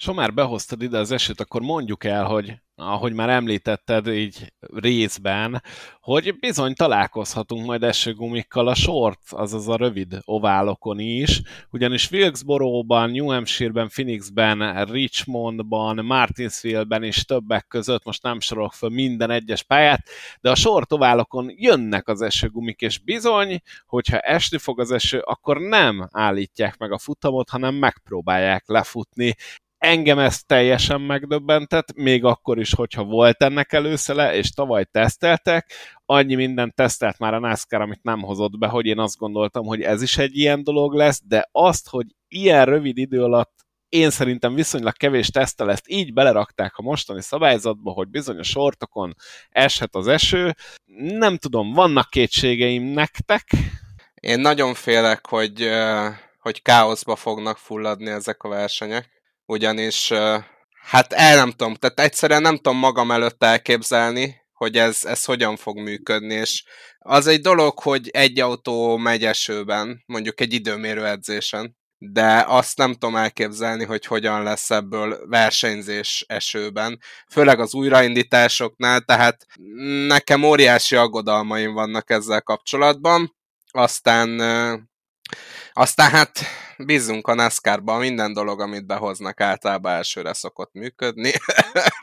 És 0.00 0.06
ha 0.06 0.12
már 0.12 0.34
behoztad 0.34 0.82
ide 0.82 0.98
az 0.98 1.10
eset, 1.10 1.40
akkor 1.40 1.60
mondjuk 1.60 2.04
el, 2.04 2.24
hogy 2.24 2.54
ahogy 2.74 3.12
már 3.12 3.28
említetted 3.28 4.06
így 4.06 4.52
részben, 4.60 5.62
hogy 6.00 6.38
bizony 6.38 6.74
találkozhatunk 6.74 7.66
majd 7.66 7.82
esőgumikkal 7.82 8.68
a 8.68 8.74
short, 8.74 9.20
azaz 9.30 9.68
a 9.68 9.76
rövid 9.76 10.18
oválokon 10.24 10.98
is, 10.98 11.42
ugyanis 11.70 12.10
Wilkesboro-ban, 12.10 13.10
New 13.10 13.26
Hampshire-ben, 13.26 13.88
Phoenixben, 13.88 14.84
Richmondban, 14.84 16.04
Martinsville-ben 16.04 17.02
és 17.02 17.24
többek 17.24 17.66
között, 17.66 18.04
most 18.04 18.22
nem 18.22 18.40
sorolok 18.40 18.72
fel 18.72 18.88
minden 18.88 19.30
egyes 19.30 19.62
pályát, 19.62 20.08
de 20.40 20.50
a 20.50 20.54
short 20.54 20.92
oválokon 20.92 21.52
jönnek 21.56 22.08
az 22.08 22.22
esőgumik, 22.22 22.80
és 22.80 22.98
bizony, 22.98 23.60
hogyha 23.86 24.18
esni 24.18 24.58
fog 24.58 24.80
az 24.80 24.90
eső, 24.90 25.18
akkor 25.18 25.58
nem 25.58 26.08
állítják 26.12 26.76
meg 26.76 26.92
a 26.92 26.98
futamot, 26.98 27.48
hanem 27.48 27.74
megpróbálják 27.74 28.68
lefutni 28.68 29.34
Engem 29.80 30.18
ez 30.18 30.42
teljesen 30.42 31.00
megdöbbentett, 31.00 31.94
még 31.94 32.24
akkor 32.24 32.58
is, 32.58 32.74
hogyha 32.74 33.04
volt 33.04 33.42
ennek 33.42 33.72
előszele, 33.72 34.34
és 34.34 34.50
tavaly 34.50 34.84
teszteltek, 34.84 35.72
annyi 36.06 36.34
mindent 36.34 36.74
tesztelt 36.74 37.18
már 37.18 37.34
a 37.34 37.38
NASCAR, 37.38 37.80
amit 37.80 38.02
nem 38.02 38.20
hozott 38.20 38.58
be, 38.58 38.66
hogy 38.66 38.86
én 38.86 38.98
azt 38.98 39.16
gondoltam, 39.16 39.66
hogy 39.66 39.82
ez 39.82 40.02
is 40.02 40.18
egy 40.18 40.36
ilyen 40.36 40.64
dolog 40.64 40.94
lesz, 40.94 41.20
de 41.24 41.48
azt, 41.52 41.88
hogy 41.88 42.06
ilyen 42.28 42.64
rövid 42.64 42.98
idő 42.98 43.22
alatt 43.22 43.52
én 43.88 44.10
szerintem 44.10 44.54
viszonylag 44.54 44.92
kevés 44.96 45.28
tesztel 45.30 45.70
ezt 45.70 45.88
így 45.88 46.12
belerakták 46.12 46.76
a 46.76 46.82
mostani 46.82 47.22
szabályzatba, 47.22 47.90
hogy 47.90 48.08
bizonyos 48.08 48.48
sortokon 48.48 49.14
eshet 49.48 49.94
az 49.94 50.06
eső. 50.06 50.54
Nem 50.94 51.36
tudom, 51.36 51.72
vannak 51.72 52.10
kétségeim 52.10 52.82
nektek? 52.84 53.48
Én 54.14 54.40
nagyon 54.40 54.74
félek, 54.74 55.26
hogy, 55.26 55.68
hogy 56.38 56.62
káoszba 56.62 57.16
fognak 57.16 57.58
fulladni 57.58 58.10
ezek 58.10 58.42
a 58.42 58.48
versenyek 58.48 59.19
ugyanis 59.50 60.12
hát 60.82 61.12
el 61.12 61.36
nem 61.36 61.50
tudom, 61.50 61.74
tehát 61.74 62.00
egyszerűen 62.00 62.42
nem 62.42 62.56
tudom 62.56 62.78
magam 62.78 63.10
előtt 63.10 63.44
elképzelni, 63.44 64.36
hogy 64.52 64.76
ez, 64.76 65.04
ez 65.04 65.24
hogyan 65.24 65.56
fog 65.56 65.78
működni, 65.78 66.34
és 66.34 66.64
az 66.98 67.26
egy 67.26 67.40
dolog, 67.40 67.78
hogy 67.78 68.08
egy 68.08 68.40
autó 68.40 68.96
megy 68.96 69.24
esőben, 69.24 70.02
mondjuk 70.06 70.40
egy 70.40 70.52
időmérő 70.52 71.06
edzésen, 71.06 71.78
de 71.98 72.44
azt 72.46 72.76
nem 72.76 72.92
tudom 72.92 73.16
elképzelni, 73.16 73.84
hogy 73.84 74.06
hogyan 74.06 74.42
lesz 74.42 74.70
ebből 74.70 75.26
versenyzés 75.28 76.24
esőben, 76.28 76.98
főleg 77.30 77.60
az 77.60 77.74
újraindításoknál, 77.74 79.00
tehát 79.00 79.46
nekem 80.06 80.42
óriási 80.42 80.96
aggodalmaim 80.96 81.72
vannak 81.72 82.10
ezzel 82.10 82.42
kapcsolatban, 82.42 83.36
aztán 83.70 84.28
aztán 85.72 86.10
hát 86.10 86.38
bízunk 86.78 87.26
a 87.26 87.34
NASCAR-ban, 87.34 88.00
minden 88.00 88.32
dolog, 88.32 88.60
amit 88.60 88.86
behoznak 88.86 89.40
általában 89.40 89.92
elsőre 89.92 90.32
szokott 90.32 90.72
működni. 90.72 91.32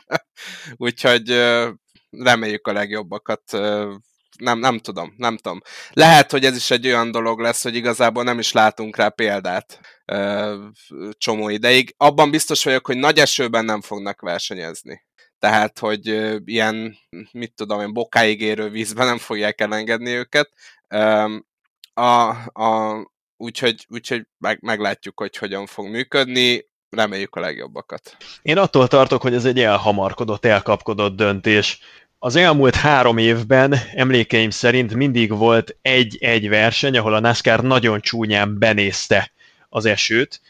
Úgyhogy 0.76 1.28
reméljük 2.10 2.66
a 2.66 2.72
legjobbakat. 2.72 3.42
Nem, 4.38 4.58
nem 4.58 4.78
tudom, 4.78 5.14
nem 5.16 5.36
tudom. 5.36 5.60
Lehet, 5.92 6.30
hogy 6.30 6.44
ez 6.44 6.56
is 6.56 6.70
egy 6.70 6.86
olyan 6.86 7.10
dolog 7.10 7.40
lesz, 7.40 7.62
hogy 7.62 7.74
igazából 7.74 8.22
nem 8.22 8.38
is 8.38 8.52
látunk 8.52 8.96
rá 8.96 9.08
példát 9.08 9.80
csomó 11.18 11.48
ideig. 11.48 11.94
Abban 11.96 12.30
biztos 12.30 12.64
vagyok, 12.64 12.86
hogy 12.86 12.96
nagy 12.96 13.18
esőben 13.18 13.64
nem 13.64 13.80
fognak 13.80 14.20
versenyezni. 14.20 15.06
Tehát, 15.38 15.78
hogy 15.78 16.06
ilyen, 16.44 16.96
mit 17.32 17.54
tudom 17.54 17.80
én, 17.80 17.92
bokáig 17.92 18.40
érő 18.40 18.68
vízben 18.68 19.06
nem 19.06 19.18
fogják 19.18 19.60
elengedni 19.60 20.10
őket. 20.10 20.50
A, 21.94 22.28
a, 22.62 22.96
úgyhogy, 23.38 23.86
úgyhogy 23.88 24.26
meg, 24.38 24.58
meglátjuk, 24.60 25.20
hogy 25.20 25.36
hogyan 25.36 25.66
fog 25.66 25.86
működni, 25.86 26.66
reméljük 26.90 27.34
a 27.34 27.40
legjobbakat. 27.40 28.16
Én 28.42 28.58
attól 28.58 28.88
tartok, 28.88 29.22
hogy 29.22 29.34
ez 29.34 29.44
egy 29.44 29.60
elhamarkodott, 29.60 30.44
elkapkodott 30.44 31.16
döntés. 31.16 31.78
Az 32.18 32.36
elmúlt 32.36 32.74
három 32.74 33.18
évben 33.18 33.74
emlékeim 33.94 34.50
szerint 34.50 34.94
mindig 34.94 35.36
volt 35.36 35.76
egy-egy 35.82 36.48
verseny, 36.48 36.96
ahol 36.96 37.14
a 37.14 37.20
NASCAR 37.20 37.62
nagyon 37.62 38.00
csúnyán 38.00 38.58
benézte 38.58 39.32
az 39.68 39.84
esőt, 39.84 40.40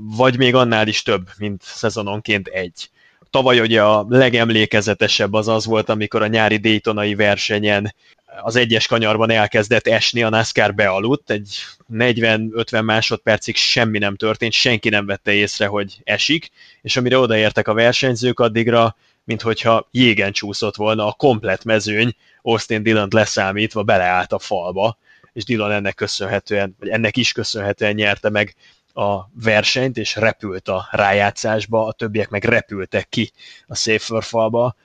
vagy 0.00 0.36
még 0.36 0.54
annál 0.54 0.88
is 0.88 1.02
több, 1.02 1.28
mint 1.38 1.62
szezononként 1.62 2.48
egy. 2.48 2.90
Tavaly 3.30 3.60
ugye 3.60 3.82
a 3.82 4.06
legemlékezetesebb 4.08 5.32
az 5.32 5.48
az 5.48 5.64
volt, 5.66 5.88
amikor 5.88 6.22
a 6.22 6.26
nyári 6.26 6.56
Daytonai 6.56 7.14
versenyen 7.14 7.94
az 8.42 8.56
egyes 8.56 8.86
kanyarban 8.86 9.30
elkezdett 9.30 9.86
esni, 9.86 10.22
a 10.22 10.28
NASCAR 10.28 10.74
bealudt, 10.74 11.30
egy 11.30 11.56
40-50 11.92 12.84
másodpercig 12.84 13.56
semmi 13.56 13.98
nem 13.98 14.16
történt, 14.16 14.52
senki 14.52 14.88
nem 14.88 15.06
vette 15.06 15.32
észre, 15.32 15.66
hogy 15.66 16.00
esik, 16.04 16.50
és 16.82 16.96
amire 16.96 17.18
odaértek 17.18 17.68
a 17.68 17.74
versenyzők, 17.74 18.40
addigra, 18.40 18.96
minthogyha 19.24 19.88
jégen 19.90 20.32
csúszott 20.32 20.76
volna 20.76 21.06
a 21.06 21.12
komplet 21.12 21.64
mezőny, 21.64 22.14
Austin 22.42 22.82
Dillon 22.82 23.08
leszámítva 23.10 23.82
beleállt 23.82 24.32
a 24.32 24.38
falba, 24.38 24.98
és 25.32 25.44
Dillon 25.44 25.72
ennek 25.72 25.94
köszönhetően, 25.94 26.76
vagy 26.78 26.88
ennek 26.88 27.16
is 27.16 27.32
köszönhetően 27.32 27.94
nyerte 27.94 28.30
meg 28.30 28.54
a 28.92 29.28
versenyt, 29.42 29.96
és 29.96 30.16
repült 30.16 30.68
a 30.68 30.88
rájátszásba, 30.90 31.86
a 31.86 31.92
többiek 31.92 32.28
meg 32.28 32.44
repültek 32.44 33.08
ki 33.08 33.32
a 33.66 33.74
Safer 33.76 34.22
falba, 34.22 34.76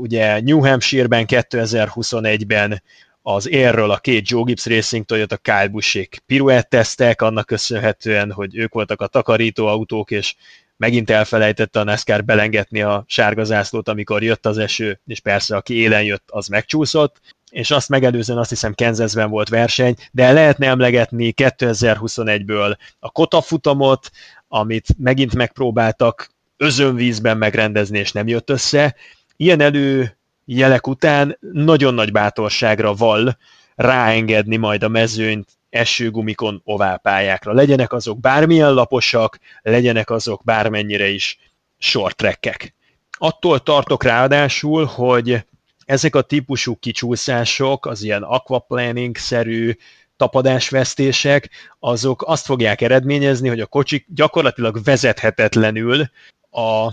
Ugye 0.00 0.40
New 0.40 0.60
Hampshire-ben 0.60 1.24
2021-ben 1.28 2.82
az 3.22 3.48
érről 3.48 3.90
a 3.90 3.98
két 3.98 4.28
Joe 4.28 4.42
Gibbs 4.42 4.66
Racing 4.66 5.04
Toyota 5.04 5.36
Kyle 5.36 5.68
Buschék 5.68 6.22
piruetteztek, 6.26 7.22
annak 7.22 7.46
köszönhetően, 7.46 8.32
hogy 8.32 8.56
ők 8.56 8.72
voltak 8.72 9.00
a 9.00 9.06
takarító 9.06 9.66
autók, 9.66 10.10
és 10.10 10.34
megint 10.76 11.10
elfelejtette 11.10 11.80
a 11.80 11.84
NASCAR 11.84 12.24
belengetni 12.24 12.82
a 12.82 13.04
sárga 13.06 13.44
zászlót, 13.44 13.88
amikor 13.88 14.22
jött 14.22 14.46
az 14.46 14.58
eső, 14.58 15.00
és 15.06 15.20
persze 15.20 15.56
aki 15.56 15.74
élen 15.74 16.02
jött, 16.02 16.24
az 16.26 16.46
megcsúszott, 16.46 17.20
és 17.50 17.70
azt 17.70 17.88
megelőzően 17.88 18.38
azt 18.38 18.48
hiszem 18.48 18.74
Kansasben 18.74 19.30
volt 19.30 19.48
verseny, 19.48 19.94
de 20.12 20.32
lehetne 20.32 20.66
emlegetni 20.66 21.34
2021-ből 21.36 22.76
a 22.98 23.10
Kota 23.10 23.40
futamot, 23.40 24.10
amit 24.48 24.86
megint 24.98 25.34
megpróbáltak 25.34 26.30
özönvízben 26.56 27.36
megrendezni, 27.36 27.98
és 27.98 28.12
nem 28.12 28.28
jött 28.28 28.50
össze, 28.50 28.96
ilyen 29.40 29.60
előjelek 29.60 30.86
után 30.86 31.38
nagyon 31.52 31.94
nagy 31.94 32.12
bátorságra 32.12 32.94
val 32.94 33.38
ráengedni 33.74 34.56
majd 34.56 34.82
a 34.82 34.88
mezőnyt 34.88 35.48
esőgumikon 35.70 36.60
oválpályákra. 36.64 37.52
Legyenek 37.52 37.92
azok 37.92 38.20
bármilyen 38.20 38.72
laposak, 38.72 39.38
legyenek 39.62 40.10
azok 40.10 40.44
bármennyire 40.44 41.08
is 41.08 41.38
short 41.78 42.16
trackek. 42.16 42.74
attól 43.18 43.62
tartok 43.62 44.02
ráadásul, 44.02 44.84
hogy 44.84 45.44
ezek 45.84 46.14
a 46.16 46.22
típusú 46.22 46.76
kicsúszások, 46.76 47.86
az 47.86 48.02
ilyen 48.02 48.22
aquaplaning-szerű 48.22 49.72
tapadásvesztések, 50.16 51.50
azok 51.78 52.22
azt 52.26 52.44
fogják 52.44 52.80
eredményezni, 52.80 53.48
hogy 53.48 53.60
a 53.60 53.66
kocsik 53.66 54.06
gyakorlatilag 54.08 54.82
vezethetetlenül 54.84 56.10
a 56.50 56.92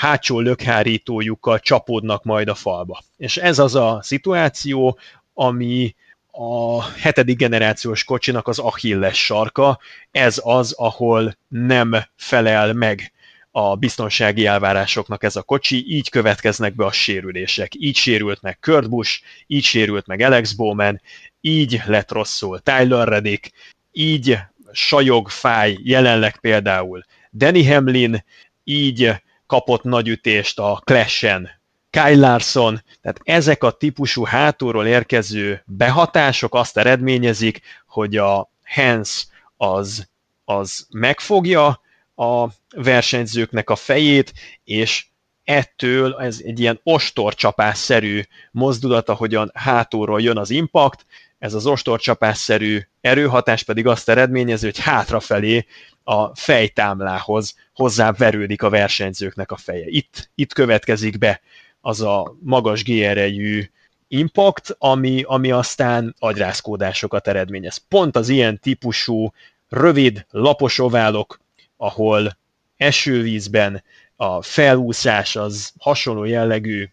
hátsó 0.00 0.40
lökhárítójukkal 0.40 1.58
csapódnak 1.58 2.24
majd 2.24 2.48
a 2.48 2.54
falba. 2.54 3.02
És 3.16 3.36
ez 3.36 3.58
az 3.58 3.74
a 3.74 3.98
szituáció, 4.02 4.98
ami 5.34 5.94
a 6.30 6.82
hetedik 6.82 7.36
generációs 7.36 8.04
kocsinak 8.04 8.48
az 8.48 8.58
Achilles 8.58 9.24
sarka, 9.24 9.78
ez 10.10 10.40
az, 10.44 10.72
ahol 10.72 11.36
nem 11.48 11.96
felel 12.16 12.72
meg 12.72 13.12
a 13.50 13.76
biztonsági 13.76 14.46
elvárásoknak 14.46 15.22
ez 15.22 15.36
a 15.36 15.42
kocsi, 15.42 15.84
így 15.94 16.10
következnek 16.10 16.74
be 16.74 16.84
a 16.84 16.92
sérülések. 16.92 17.74
Így 17.74 17.96
sérült 17.96 18.42
meg 18.42 18.58
Kurt 18.58 18.88
Busch, 18.88 19.20
így 19.46 19.64
sérült 19.64 20.06
meg 20.06 20.20
Alex 20.20 20.52
Bowman, 20.52 21.00
így 21.40 21.80
lett 21.86 22.12
rosszul 22.12 22.60
Tyler 22.60 23.08
Reddick, 23.08 23.52
így 23.92 24.38
sajog, 24.72 25.28
fáj 25.28 25.78
jelenleg 25.82 26.38
például 26.38 27.04
Danny 27.32 27.66
Hamlin, 27.66 28.24
így 28.64 29.20
kapott 29.50 29.82
nagy 29.82 30.08
ütést 30.08 30.58
a 30.58 30.80
Clash-en. 30.84 31.50
Kyle 31.90 32.16
Larson, 32.16 32.82
tehát 33.00 33.20
ezek 33.22 33.64
a 33.64 33.70
típusú 33.70 34.24
hátulról 34.24 34.86
érkező 34.86 35.62
behatások 35.66 36.54
azt 36.54 36.78
eredményezik, 36.78 37.60
hogy 37.86 38.16
a 38.16 38.50
Hans 38.64 39.26
az, 39.56 40.08
az 40.44 40.86
megfogja 40.90 41.80
a 42.16 42.46
versenyzőknek 42.76 43.70
a 43.70 43.76
fejét, 43.76 44.32
és 44.64 45.06
ettől 45.44 46.16
ez 46.20 46.40
egy 46.44 46.60
ilyen 46.60 46.80
ostorcsapásszerű 46.82 48.22
mozdulat, 48.50 49.08
ahogyan 49.08 49.50
hátulról 49.54 50.20
jön 50.20 50.38
az 50.38 50.50
impact, 50.50 51.06
ez 51.40 51.54
az 51.54 51.66
ostorcsapásszerű 51.66 52.80
erőhatás 53.00 53.62
pedig 53.62 53.86
azt 53.86 54.08
eredményezi, 54.08 54.64
hogy 54.64 54.78
hátrafelé 54.78 55.66
a 56.04 56.36
fejtámlához 56.36 57.54
hozzá 57.74 58.12
verődik 58.12 58.62
a 58.62 58.70
versenyzőknek 58.70 59.52
a 59.52 59.56
feje. 59.56 59.84
Itt, 59.86 60.30
itt 60.34 60.52
következik 60.52 61.18
be 61.18 61.40
az 61.80 62.00
a 62.00 62.36
magas 62.40 62.84
G-erejű 62.84 63.70
impact, 64.08 64.76
ami, 64.78 65.22
ami 65.26 65.50
aztán 65.50 66.14
agyrázkódásokat 66.18 67.28
eredményez. 67.28 67.76
Pont 67.76 68.16
az 68.16 68.28
ilyen 68.28 68.58
típusú 68.58 69.32
rövid, 69.68 70.26
lapos 70.30 70.78
oválok, 70.78 71.40
ahol 71.76 72.36
esővízben 72.76 73.82
a 74.16 74.42
felúszás 74.42 75.36
az 75.36 75.72
hasonló 75.78 76.24
jellegű 76.24 76.88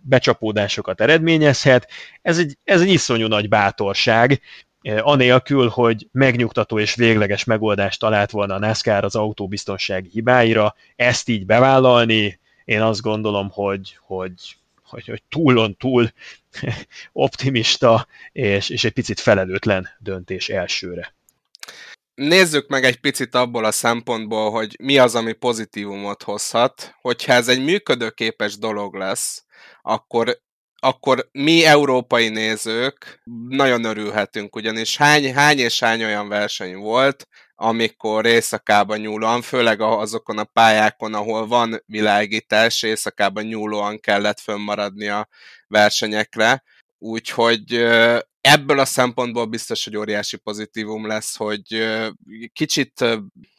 becsapódásokat 0.00 1.00
eredményezhet. 1.00 1.88
Ez 2.22 2.38
egy, 2.38 2.58
ez 2.64 2.80
egy 2.80 2.88
iszonyú 2.88 3.26
nagy 3.26 3.48
bátorság, 3.48 4.40
anélkül, 5.00 5.68
hogy 5.68 6.08
megnyugtató 6.12 6.78
és 6.78 6.94
végleges 6.94 7.44
megoldást 7.44 8.00
talált 8.00 8.30
volna 8.30 8.54
a 8.54 8.58
NASCAR 8.58 9.04
az 9.04 9.14
autóbiztonsági 9.16 10.08
hibáira, 10.08 10.74
ezt 10.96 11.28
így 11.28 11.46
bevállalni, 11.46 12.38
én 12.64 12.82
azt 12.82 13.00
gondolom, 13.00 13.50
hogy, 13.50 13.98
hogy, 14.00 14.32
hogy, 14.84 15.06
hogy 15.06 15.22
túlon 15.28 15.76
túl 15.76 16.12
optimista 17.12 18.06
és, 18.32 18.68
és 18.68 18.84
egy 18.84 18.92
picit 18.92 19.20
felelőtlen 19.20 19.88
döntés 19.98 20.48
elsőre. 20.48 21.14
Nézzük 22.16 22.68
meg 22.68 22.84
egy 22.84 23.00
picit 23.00 23.34
abból 23.34 23.64
a 23.64 23.72
szempontból, 23.72 24.50
hogy 24.50 24.76
mi 24.82 24.98
az, 24.98 25.14
ami 25.14 25.32
pozitívumot 25.32 26.22
hozhat. 26.22 26.94
Hogyha 27.00 27.32
ez 27.32 27.48
egy 27.48 27.64
működőképes 27.64 28.58
dolog 28.58 28.94
lesz, 28.94 29.44
akkor 29.82 30.44
akkor 30.78 31.28
mi 31.32 31.64
európai 31.64 32.28
nézők 32.28 33.22
nagyon 33.48 33.84
örülhetünk, 33.84 34.56
ugyanis 34.56 34.96
hány, 34.96 35.34
hány 35.34 35.58
és 35.58 35.80
hány 35.80 36.04
olyan 36.04 36.28
verseny 36.28 36.76
volt, 36.76 37.28
amikor 37.54 38.26
éjszakában 38.26 38.98
nyúlóan, 38.98 39.42
főleg 39.42 39.80
azokon 39.80 40.38
a 40.38 40.44
pályákon, 40.44 41.14
ahol 41.14 41.46
van 41.46 41.82
világítás, 41.86 42.82
éjszakában 42.82 43.44
nyúlóan 43.44 44.00
kellett 44.00 44.40
fönnmaradni 44.40 45.08
a 45.08 45.28
versenyekre. 45.68 46.62
Úgyhogy 46.98 47.86
ebből 48.46 48.78
a 48.78 48.84
szempontból 48.84 49.44
biztos, 49.44 49.84
hogy 49.84 49.96
óriási 49.96 50.36
pozitívum 50.36 51.06
lesz, 51.06 51.36
hogy 51.36 51.86
kicsit 52.52 53.04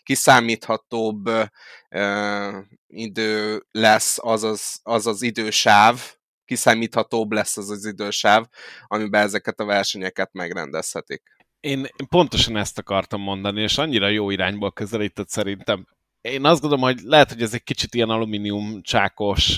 kiszámíthatóbb 0.04 1.30
idő 2.88 3.66
lesz 3.72 4.18
az 4.22 4.44
az, 4.44 4.80
az, 4.84 5.08
az 5.08 5.22
idősáv, 5.22 6.02
kiszámíthatóbb 6.46 7.32
lesz 7.32 7.58
az 7.58 7.70
az 7.70 7.86
idősáv, 7.86 8.46
amiben 8.88 9.22
ezeket 9.22 9.60
a 9.60 9.66
versenyeket 9.66 10.30
megrendezhetik. 10.34 11.24
Én 11.60 11.88
pontosan 12.10 12.58
ezt 12.58 12.78
akartam 12.78 13.22
mondani, 13.22 13.62
és 13.62 13.78
annyira 13.78 14.08
jó 14.08 14.30
irányból 14.30 14.72
közelített 14.72 15.30
szerintem. 15.30 15.86
Én 16.22 16.46
azt 16.46 16.62
gondolom, 16.62 16.86
hogy 16.86 17.00
lehet, 17.02 17.32
hogy 17.32 17.42
ez 17.42 17.54
egy 17.54 17.64
kicsit 17.64 17.96
ilyen 17.96 18.10
alumínium 18.10 18.82
csákos 18.82 19.58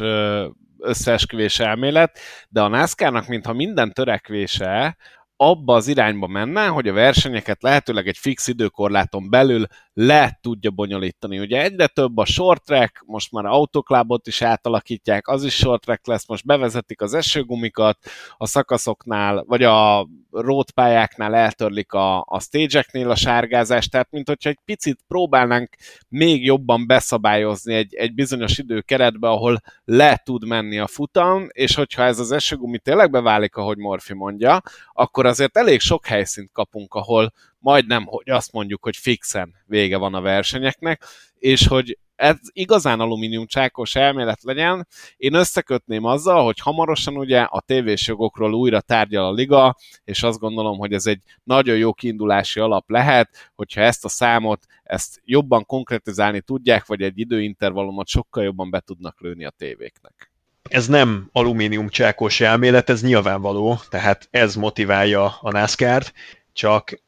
összeesküvés 0.80 1.60
elmélet, 1.60 2.20
de 2.50 2.62
a 2.62 2.68
NASCAR-nak 2.68 3.28
mintha 3.28 3.54
minden 3.54 3.94
törekvése 3.94 4.98
abba 5.42 5.76
az 5.76 5.88
irányba 5.88 6.28
menne, 6.28 6.66
hogy 6.66 6.88
a 6.88 6.94
versenyeket 6.94 7.62
lehetőleg 7.62 8.08
egy 8.08 8.18
fix 8.18 8.48
időkorláton 8.48 9.30
belül 9.30 9.66
le 9.94 10.40
tudja 10.42 10.72
bonyolítani. 10.72 11.40
Ugye 11.40 11.62
egyre 11.62 11.88
több 11.88 12.18
a 12.18 12.26
short 12.26 12.64
track, 12.64 13.04
most 13.06 13.32
már 13.32 13.46
autoklubot 13.46 14.28
is 14.28 14.42
átalakítják, 14.42 15.28
az 15.28 15.44
is 15.44 15.56
short 15.56 15.82
track 15.82 16.08
lesz, 16.08 16.28
most 16.28 16.46
bevezetik 16.46 17.02
az 17.02 17.14
esőgumikat, 17.14 17.98
a 18.38 18.46
szakaszoknál, 18.46 19.44
vagy 19.48 19.64
a 19.64 20.08
roadpályáknál 20.32 21.36
eltörlik 21.36 21.94
a, 21.94 22.20
a 22.28 22.40
stage-eknél 22.40 23.10
a 23.10 23.16
sárgázást, 23.16 23.92
tehát 23.92 24.12
mint 24.12 24.28
hogyha 24.28 24.50
egy 24.50 24.60
picit 24.66 25.00
próbálnánk 25.08 25.76
még 26.08 26.46
jobban 26.46 26.88
beszabályozni 26.88 27.74
egy, 27.74 27.96
egy 27.96 28.14
bizonyos 28.14 28.58
időkeretbe, 28.58 29.30
ahol 29.30 29.62
le 29.86 30.22
tud 30.24 30.48
menni 30.48 30.80
a 30.80 30.88
futam, 30.88 31.48
és 31.52 31.76
hogyha 31.76 32.04
ez 32.04 32.20
az 32.20 32.32
esőgumi 32.32 32.80
tényleg 32.80 33.12
beválik, 33.12 33.56
ahogy 33.56 33.78
Morfi 33.78 34.14
mondja, 34.14 34.62
akkor 34.94 35.26
azért 35.30 35.58
elég 35.58 35.80
sok 35.80 36.06
helyszínt 36.06 36.52
kapunk, 36.52 36.94
ahol 36.94 37.34
majdnem, 37.60 38.06
hogy 38.06 38.30
azt 38.30 38.52
mondjuk, 38.52 38.84
hogy 38.84 38.98
fixen 38.98 39.56
vége 39.66 39.98
van 39.98 40.14
a 40.14 40.22
versenyeknek, 40.22 41.04
és 41.40 41.68
hogy 41.68 41.98
ez 42.20 42.38
igazán 42.52 43.00
alumínium 43.00 43.46
csákos 43.46 43.96
elmélet 43.96 44.44
legyen, 44.44 44.88
én 45.18 45.34
összekötném 45.34 46.04
azzal, 46.04 46.44
hogy 46.44 46.60
hamarosan 46.60 47.18
ugye 47.18 47.42
a 47.42 47.62
tévés 47.62 48.08
jogokról 48.08 48.54
újra 48.54 48.82
tárgyal 48.82 49.26
a 49.26 49.32
liga, 49.32 49.76
és 50.04 50.24
azt 50.24 50.40
gondolom, 50.40 50.78
hogy 50.78 50.94
ez 50.94 51.06
egy 51.06 51.22
nagyon 51.44 51.78
jó 51.78 51.94
kiindulási 51.94 52.60
alap 52.60 52.90
lehet, 52.90 53.52
hogyha 53.56 53.82
ezt 53.82 54.06
a 54.06 54.10
számot, 54.10 54.66
ezt 54.84 55.22
jobban 55.26 55.66
konkretizálni 55.66 56.42
tudják, 56.42 56.86
vagy 56.86 57.02
egy 57.02 57.20
időintervallumot 57.20 58.08
sokkal 58.08 58.44
jobban 58.44 58.70
be 58.70 58.80
tudnak 58.80 59.22
lőni 59.22 59.46
a 59.46 59.50
tévéknek. 59.50 60.29
Ez 60.70 60.88
nem 60.88 61.30
alumínium 61.32 61.90
csákos 61.90 62.40
elmélet, 62.40 62.90
ez 62.90 63.02
nyilvánvaló, 63.02 63.80
tehát 63.90 64.28
ez 64.32 64.56
motiválja 64.56 65.38
a 65.42 65.52
NASCAR-t, 65.52 66.14
csak 66.54 67.02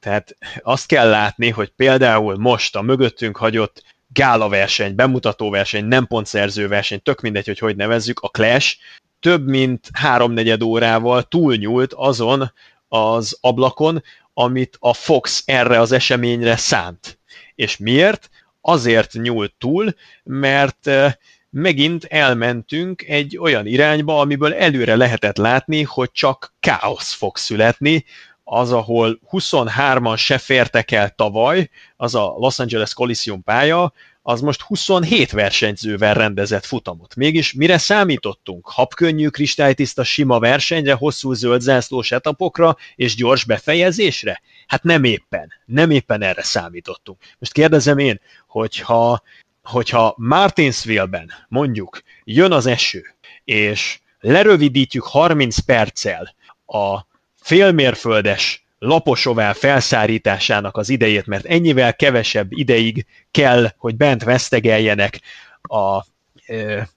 tehát 0.00 0.36
azt 0.62 0.86
kell 0.86 1.08
látni, 1.08 1.48
hogy 1.48 1.68
például 1.68 2.36
most 2.38 2.76
a 2.76 2.82
mögöttünk 2.82 3.36
hagyott 3.36 3.84
gála 4.12 4.48
verseny, 4.48 4.94
bemutató 4.94 5.50
verseny, 5.50 5.84
nem 5.84 6.06
pontszerző 6.06 6.68
verseny, 6.68 7.02
tök 7.02 7.20
mindegy, 7.20 7.46
hogy 7.46 7.58
hogy 7.58 7.76
nevezzük, 7.76 8.20
a 8.20 8.28
Clash 8.28 8.76
több 9.20 9.46
mint 9.46 9.88
háromnegyed 9.92 10.62
órával 10.62 11.22
túlnyúlt 11.22 11.92
azon 11.92 12.52
az 12.88 13.38
ablakon, 13.40 14.02
amit 14.34 14.76
a 14.80 14.94
Fox 14.94 15.42
erre 15.46 15.80
az 15.80 15.92
eseményre 15.92 16.56
szánt. 16.56 17.18
És 17.54 17.76
miért? 17.76 18.30
Azért 18.60 19.12
nyúlt 19.12 19.54
túl, 19.58 19.94
mert 20.22 20.86
eh, 20.86 21.12
megint 21.52 22.04
elmentünk 22.04 23.02
egy 23.02 23.38
olyan 23.38 23.66
irányba, 23.66 24.20
amiből 24.20 24.54
előre 24.54 24.96
lehetett 24.96 25.36
látni, 25.36 25.82
hogy 25.82 26.10
csak 26.12 26.54
káosz 26.60 27.12
fog 27.12 27.36
születni, 27.36 28.04
az, 28.44 28.72
ahol 28.72 29.20
23-an 29.30 30.18
se 30.18 30.38
fértek 30.38 30.90
el 30.90 31.10
tavaly, 31.10 31.70
az 31.96 32.14
a 32.14 32.34
Los 32.38 32.58
Angeles 32.58 32.94
Coliseum 32.94 33.42
pálya, 33.42 33.92
az 34.22 34.40
most 34.40 34.60
27 34.60 35.30
versenyzővel 35.30 36.14
rendezett 36.14 36.64
futamot. 36.64 37.14
Mégis 37.14 37.52
mire 37.52 37.78
számítottunk? 37.78 38.68
Habkönnyű, 38.68 39.28
kristálytiszta, 39.28 40.04
sima 40.04 40.38
versenyre, 40.38 40.92
hosszú 40.92 41.32
zöld 41.32 41.60
zászlós 41.60 42.12
etapokra 42.12 42.76
és 42.94 43.14
gyors 43.14 43.44
befejezésre? 43.44 44.42
Hát 44.66 44.82
nem 44.82 45.04
éppen. 45.04 45.52
Nem 45.64 45.90
éppen 45.90 46.22
erre 46.22 46.42
számítottunk. 46.42 47.18
Most 47.38 47.52
kérdezem 47.52 47.98
én, 47.98 48.20
hogyha, 48.46 49.22
hogyha 49.62 50.14
Martinsville-ben 50.16 51.30
mondjuk 51.48 52.02
jön 52.24 52.52
az 52.52 52.66
eső, 52.66 53.14
és 53.44 54.00
lerövidítjük 54.20 55.04
30 55.04 55.58
perccel 55.58 56.34
a 56.66 57.06
félmérföldes 57.40 58.64
laposová 58.78 59.52
felszárításának 59.52 60.76
az 60.76 60.88
idejét, 60.88 61.26
mert 61.26 61.44
ennyivel 61.44 61.96
kevesebb 61.96 62.52
ideig 62.52 63.06
kell, 63.30 63.72
hogy 63.76 63.96
bent 63.96 64.24
vesztegeljenek 64.24 65.20
a 65.62 66.04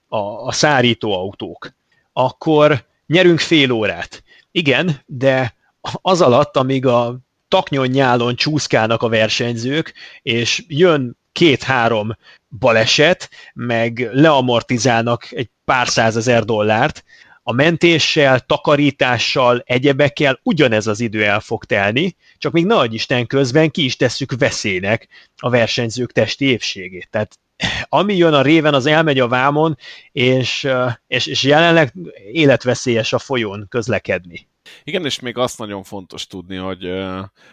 a, 0.08 0.46
a 0.46 0.52
szárító 0.52 1.12
autók, 1.12 1.72
akkor 2.12 2.84
nyerünk 3.06 3.40
fél 3.40 3.70
órát. 3.70 4.22
Igen, 4.50 5.02
de 5.06 5.54
az 6.02 6.20
alatt, 6.20 6.56
amíg 6.56 6.86
a 6.86 7.18
taknyon 7.48 7.86
nyálon 7.86 8.36
csúszkálnak 8.36 9.02
a 9.02 9.08
versenyzők, 9.08 9.94
és 10.22 10.64
jön 10.68 11.16
két-három 11.32 12.16
baleset, 12.58 13.30
meg 13.54 14.08
leamortizálnak 14.12 15.32
egy 15.32 15.50
pár 15.64 15.88
százezer 15.88 16.44
dollárt, 16.44 17.04
a 17.48 17.52
mentéssel, 17.52 18.40
takarítással, 18.40 19.62
egyebekkel 19.66 20.40
ugyanez 20.42 20.86
az 20.86 21.00
idő 21.00 21.24
el 21.24 21.40
fog 21.40 21.64
telni, 21.64 22.16
csak 22.38 22.52
még 22.52 22.66
nagy 22.66 22.94
Isten 22.94 23.26
közben 23.26 23.70
ki 23.70 23.84
is 23.84 23.96
tesszük 23.96 24.32
veszélynek 24.38 25.08
a 25.36 25.50
versenyzők 25.50 26.12
testi 26.12 26.44
épségét. 26.44 27.08
Tehát 27.10 27.38
ami 27.88 28.16
jön 28.16 28.32
a 28.32 28.42
réven, 28.42 28.74
az 28.74 28.86
elmegy 28.86 29.18
a 29.18 29.28
vámon, 29.28 29.78
és, 30.12 30.68
és, 31.06 31.26
és 31.26 31.42
jelenleg 31.42 31.94
életveszélyes 32.32 33.12
a 33.12 33.18
folyón 33.18 33.66
közlekedni. 33.68 34.48
Igen, 34.84 35.04
és 35.04 35.20
még 35.20 35.38
azt 35.38 35.58
nagyon 35.58 35.82
fontos 35.82 36.26
tudni, 36.26 36.56
hogy 36.56 36.88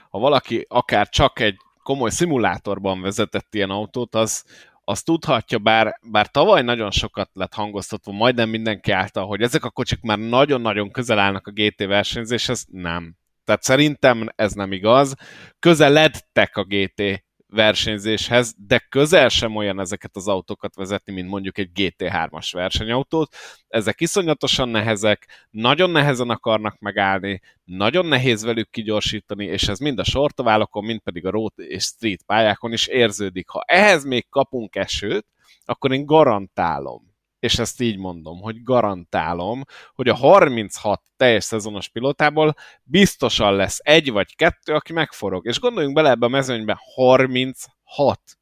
ha 0.10 0.20
valaki 0.20 0.66
akár 0.70 1.10
csak 1.10 1.40
egy 1.40 1.58
komoly 1.84 2.10
szimulátorban 2.10 3.02
vezetett 3.02 3.54
ilyen 3.56 3.70
autót, 3.70 4.16
az, 4.16 4.44
az 4.84 5.02
tudhatja, 5.02 5.58
bár, 5.58 6.00
bár 6.12 6.28
tavaly 6.28 6.62
nagyon 6.62 6.92
sokat 6.92 7.30
lett 7.34 7.54
hangoztatva, 7.54 8.12
majdnem 8.12 8.50
mindenki 8.50 8.92
által, 8.92 9.26
hogy 9.26 9.42
ezek 9.42 9.64
a 9.64 9.70
kocsik 9.70 10.02
már 10.02 10.18
nagyon-nagyon 10.18 10.92
közel 10.92 11.20
állnak 11.20 11.48
a 11.48 11.52
GT 11.52 11.86
versenyzéshez, 11.86 12.66
nem. 12.72 13.16
Tehát 13.44 13.64
szerintem 13.64 14.28
ez 14.36 14.52
nem 14.52 14.72
igaz. 14.72 15.16
Közeledtek 15.60 16.58
a 16.58 16.64
GT 16.64 17.24
versenyzéshez, 17.54 18.54
de 18.58 18.80
közel 18.90 19.30
sem 19.30 19.56
olyan 19.56 19.80
ezeket 19.80 20.16
az 20.16 20.28
autókat 20.28 20.76
vezetni, 20.76 21.14
mint 21.14 21.30
mondjuk 21.30 21.58
egy 21.58 21.70
GT3-as 21.76 22.50
versenyautót. 22.52 23.36
Ezek 23.68 24.02
iszonyatosan 24.02 24.70
nehezek, 24.70 25.48
nagyon 25.50 25.90
nehezen 25.90 26.30
akarnak 26.30 26.80
megállni, 26.80 27.42
nagyon 27.64 28.06
nehéz 28.06 28.44
velük 28.44 28.70
kigyorsítani, 28.70 29.46
és 29.46 29.68
ez 29.68 29.80
mind 29.80 30.00
a 30.00 30.04
sortoválokon, 30.04 30.86
mind 30.86 31.00
pedig 31.00 31.26
a 31.26 31.30
road 31.30 31.52
és 31.56 31.84
street 31.84 32.24
pályákon 32.26 32.72
is 32.74 32.88
érződik. 32.88 33.50
Ha 33.50 33.64
ehhez 33.68 34.04
még 34.04 34.30
kapunk 34.30 34.76
esőt, 34.76 35.26
akkor 35.66 35.92
én 35.92 36.06
garantálom, 36.06 37.13
és 37.44 37.60
ezt 37.60 37.82
így 37.82 37.98
mondom, 37.98 38.40
hogy 38.40 38.64
garantálom, 38.64 39.64
hogy 39.94 40.10
a 40.10 40.16
36 40.16 41.02
teljes 41.18 41.44
szezonos 41.44 41.90
pilótából 41.90 42.56
biztosan 42.84 43.56
lesz 43.56 43.80
egy 43.82 44.12
vagy 44.12 44.36
kettő, 44.36 44.74
aki 44.74 44.94
megforog. 44.94 45.46
És 45.46 45.60
gondoljunk 45.60 45.96
bele 45.96 46.10
ebbe 46.10 46.26
a 46.26 46.30
mezőnybe, 46.30 46.80
36. 46.96 47.66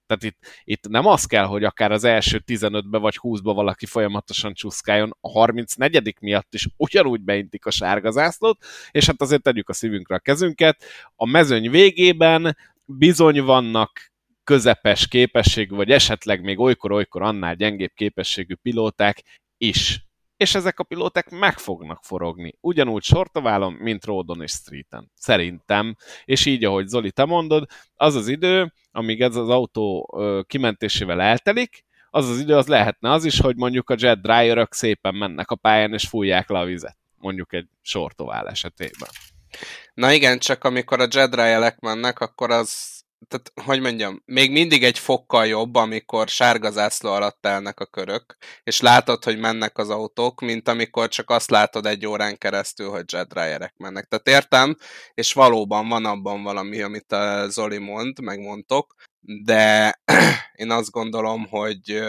Tehát 0.06 0.24
itt, 0.24 0.38
itt 0.64 0.88
nem 0.88 1.06
az 1.06 1.26
kell, 1.26 1.46
hogy 1.46 1.64
akár 1.64 1.92
az 1.92 2.04
első 2.04 2.44
15-be 2.46 2.98
vagy 2.98 3.16
20-ba 3.22 3.52
valaki 3.56 3.86
folyamatosan 3.86 4.54
csúszkáljon, 4.54 5.18
a 5.22 5.30
34 5.30 6.16
miatt 6.20 6.54
is 6.54 6.68
ugyanúgy 6.78 7.22
beintik 7.22 7.66
a 7.66 7.72
sárga 7.72 8.12
zászlót, 8.12 8.64
és 8.92 9.06
hát 9.06 9.22
azért 9.22 9.42
tegyük 9.42 9.70
a 9.70 9.74
szívünkre 9.74 10.16
a 10.16 10.20
kezünket. 10.20 10.84
A 11.16 11.26
mezőny 11.26 11.70
végében 11.70 12.58
bizony 12.86 13.42
vannak 13.42 14.11
közepes 14.52 15.08
képességű, 15.08 15.76
vagy 15.76 15.92
esetleg 15.92 16.42
még 16.42 16.60
olykor-olykor 16.60 17.22
annál 17.22 17.56
gyengébb 17.56 17.92
képességű 17.94 18.56
pilóták 18.56 19.24
is. 19.58 20.06
És 20.38 20.56
ezek 20.56 20.80
a 20.80 20.84
pilóták 20.84 21.30
meg 21.30 21.58
fognak 21.58 22.04
forogni. 22.04 22.58
Ugyanúgy 22.60 23.04
sortoválon, 23.04 23.74
mint 23.74 24.06
Ródon 24.06 24.42
és 24.42 24.52
Streeten. 24.52 25.12
Szerintem. 25.16 25.96
És 26.26 26.46
így, 26.46 26.66
ahogy 26.66 26.88
Zoli, 26.88 27.12
te 27.12 27.26
mondod, 27.26 27.66
az 27.96 28.16
az 28.16 28.28
idő, 28.28 28.74
amíg 28.92 29.22
ez 29.22 29.36
az 29.36 29.50
autó 29.50 30.16
kimentésével 30.48 31.22
eltelik, 31.22 31.84
az 32.10 32.30
az 32.30 32.40
idő 32.40 32.56
az 32.56 32.68
lehetne 32.68 33.12
az 33.12 33.26
is, 33.26 33.40
hogy 33.40 33.56
mondjuk 33.56 33.90
a 33.90 33.96
jet 33.98 34.22
dryerök 34.22 34.74
szépen 34.74 35.16
mennek 35.16 35.52
a 35.52 35.56
pályán 35.56 35.94
és 35.94 36.08
fújják 36.08 36.50
le 36.50 36.60
a 36.60 36.66
vizet. 36.66 36.98
Mondjuk 37.16 37.54
egy 37.54 37.68
sortovál 37.82 38.50
esetében. 38.50 39.10
Na 39.94 40.12
igen, 40.12 40.40
csak 40.40 40.64
amikor 40.64 41.00
a 41.00 41.08
jet 41.10 41.30
dryer 41.30 41.76
mennek, 41.80 42.20
akkor 42.20 42.52
az 42.52 43.01
tehát, 43.28 43.52
hogy 43.64 43.80
mondjam, 43.82 44.22
még 44.26 44.52
mindig 44.52 44.84
egy 44.84 45.00
fokkal 45.00 45.48
jobb, 45.48 45.76
amikor 45.76 46.28
sárga 46.28 46.72
zászló 46.72 47.12
alatt 47.12 47.46
elnek 47.46 47.80
a 47.80 47.86
körök, 47.86 48.38
és 48.64 48.80
látod, 48.80 49.24
hogy 49.24 49.40
mennek 49.40 49.78
az 49.78 49.90
autók, 49.90 50.42
mint 50.42 50.68
amikor 50.68 51.08
csak 51.08 51.30
azt 51.30 51.50
látod 51.50 51.86
egy 51.86 52.06
órán 52.06 52.38
keresztül, 52.38 52.90
hogy 52.90 53.04
jetdryerek 53.12 53.74
mennek. 53.78 54.06
Tehát 54.06 54.28
értem, 54.28 54.78
és 55.14 55.34
valóban 55.34 55.88
van 55.88 56.06
abban 56.06 56.44
valami, 56.44 56.82
amit 56.82 57.12
a 57.12 57.50
Zoli 57.50 57.78
mond, 57.78 58.20
megmondtok, 58.20 58.94
de 59.44 59.94
én 60.62 60.72
azt 60.72 60.92
gondolom, 60.92 61.48
hogy, 61.50 62.02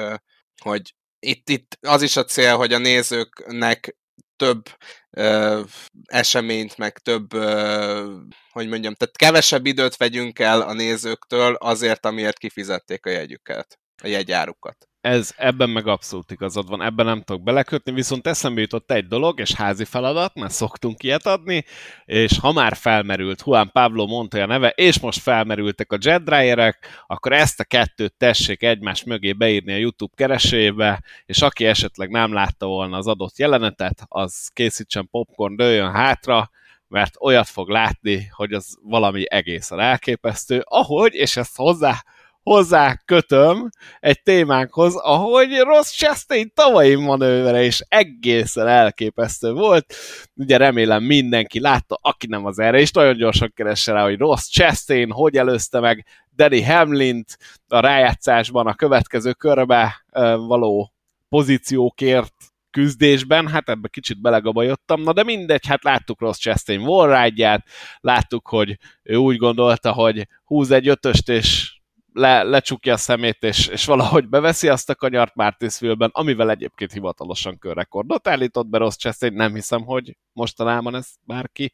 hogy 0.62 0.94
itt, 1.18 1.48
itt 1.48 1.78
az 1.80 2.02
is 2.02 2.16
a 2.16 2.24
cél, 2.24 2.56
hogy 2.56 2.72
a 2.72 2.78
nézőknek 2.78 3.96
több 4.42 4.62
ö, 5.10 5.62
eseményt, 6.06 6.76
meg 6.76 6.98
több, 6.98 7.32
ö, 7.32 8.18
hogy 8.50 8.68
mondjam, 8.68 8.94
tehát 8.94 9.16
kevesebb 9.16 9.66
időt 9.66 9.96
vegyünk 9.96 10.38
el 10.38 10.60
a 10.60 10.72
nézőktől 10.72 11.54
azért, 11.54 12.06
amiért 12.06 12.38
kifizették 12.38 13.06
a 13.06 13.10
jegyüket, 13.10 13.78
a 14.02 14.06
jegyárukat 14.06 14.91
ez 15.02 15.32
ebben 15.36 15.70
meg 15.70 15.86
abszolút 15.86 16.30
igazad 16.30 16.68
van, 16.68 16.82
ebben 16.82 17.06
nem 17.06 17.22
tudok 17.22 17.42
belekötni, 17.42 17.92
viszont 17.92 18.26
eszembe 18.26 18.60
jutott 18.60 18.90
egy 18.90 19.06
dolog, 19.06 19.40
és 19.40 19.52
házi 19.52 19.84
feladat, 19.84 20.34
mert 20.34 20.52
szoktunk 20.52 21.02
ilyet 21.02 21.26
adni, 21.26 21.64
és 22.04 22.38
ha 22.38 22.52
már 22.52 22.76
felmerült 22.76 23.42
Juan 23.46 23.70
Pablo 23.72 24.06
Montoya 24.06 24.46
neve, 24.46 24.68
és 24.68 25.00
most 25.00 25.20
felmerültek 25.20 25.92
a 25.92 25.98
jetdryerek, 26.00 27.04
akkor 27.06 27.32
ezt 27.32 27.60
a 27.60 27.64
kettőt 27.64 28.14
tessék 28.16 28.62
egymás 28.62 29.04
mögé 29.04 29.32
beírni 29.32 29.72
a 29.72 29.76
YouTube 29.76 30.14
keresőjébe, 30.16 31.02
és 31.26 31.42
aki 31.42 31.66
esetleg 31.66 32.10
nem 32.10 32.32
látta 32.32 32.66
volna 32.66 32.96
az 32.96 33.06
adott 33.06 33.38
jelenetet, 33.38 34.04
az 34.08 34.50
készítsen 34.52 35.08
popcorn, 35.10 35.56
dőjön 35.56 35.92
hátra, 35.92 36.50
mert 36.88 37.14
olyat 37.20 37.48
fog 37.48 37.68
látni, 37.68 38.28
hogy 38.30 38.52
az 38.52 38.76
valami 38.82 39.24
egészen 39.28 39.80
elképesztő, 39.80 40.62
ahogy, 40.64 41.14
és 41.14 41.36
ezt 41.36 41.56
hozzá 41.56 42.04
hozzá 42.42 42.96
kötöm 43.04 43.68
egy 44.00 44.22
témánkhoz, 44.22 44.96
ahogy 44.96 45.58
Ross 45.58 45.96
Chastain 45.96 46.50
tavalyi 46.54 46.94
manővere 46.94 47.64
is 47.64 47.80
egészen 47.88 48.66
elképesztő 48.66 49.52
volt. 49.52 49.94
Ugye 50.34 50.56
remélem 50.56 51.02
mindenki 51.02 51.60
látta, 51.60 51.98
aki 52.02 52.26
nem 52.26 52.44
az 52.46 52.58
erre, 52.58 52.78
és 52.78 52.90
nagyon 52.90 53.16
gyorsan 53.16 53.52
keresse 53.54 53.92
rá, 53.92 54.02
hogy 54.02 54.18
Ross 54.18 54.48
Chastain 54.50 55.10
hogy 55.10 55.36
előzte 55.36 55.80
meg 55.80 56.06
Danny 56.36 56.64
Hamlint 56.64 57.38
a 57.68 57.80
rájátszásban 57.80 58.66
a 58.66 58.74
következő 58.74 59.32
körbe 59.32 60.04
való 60.36 60.92
pozíciókért 61.28 62.34
küzdésben, 62.70 63.48
hát 63.48 63.68
ebbe 63.68 63.88
kicsit 63.88 64.20
belegabajottam, 64.20 65.02
na 65.02 65.12
de 65.12 65.22
mindegy, 65.22 65.66
hát 65.66 65.82
láttuk 65.82 66.20
Ross 66.20 66.38
Chastain 66.38 66.80
wallride 66.80 67.64
láttuk, 68.00 68.48
hogy 68.48 68.78
ő 69.02 69.16
úgy 69.16 69.36
gondolta, 69.36 69.92
hogy 69.92 70.28
húz 70.44 70.70
egy 70.70 70.88
ötöst, 70.88 71.28
és 71.28 71.71
le, 72.12 72.42
lecsukja 72.42 72.92
a 72.92 72.96
szemét, 72.96 73.42
és, 73.42 73.66
és 73.66 73.84
valahogy 73.84 74.28
beveszi 74.28 74.68
azt 74.68 74.90
a 74.90 74.94
kanyart 74.94 75.34
Martinsville-ben, 75.34 76.10
amivel 76.12 76.50
egyébként 76.50 76.92
hivatalosan 76.92 77.58
körrekordot 77.58 78.28
állított 78.28 78.66
be 78.66 78.78
Ross 78.78 78.96
Chastain, 78.96 79.32
nem 79.32 79.54
hiszem, 79.54 79.84
hogy 79.84 80.16
mostanában 80.32 80.94
ezt 80.94 81.10
bárki 81.24 81.72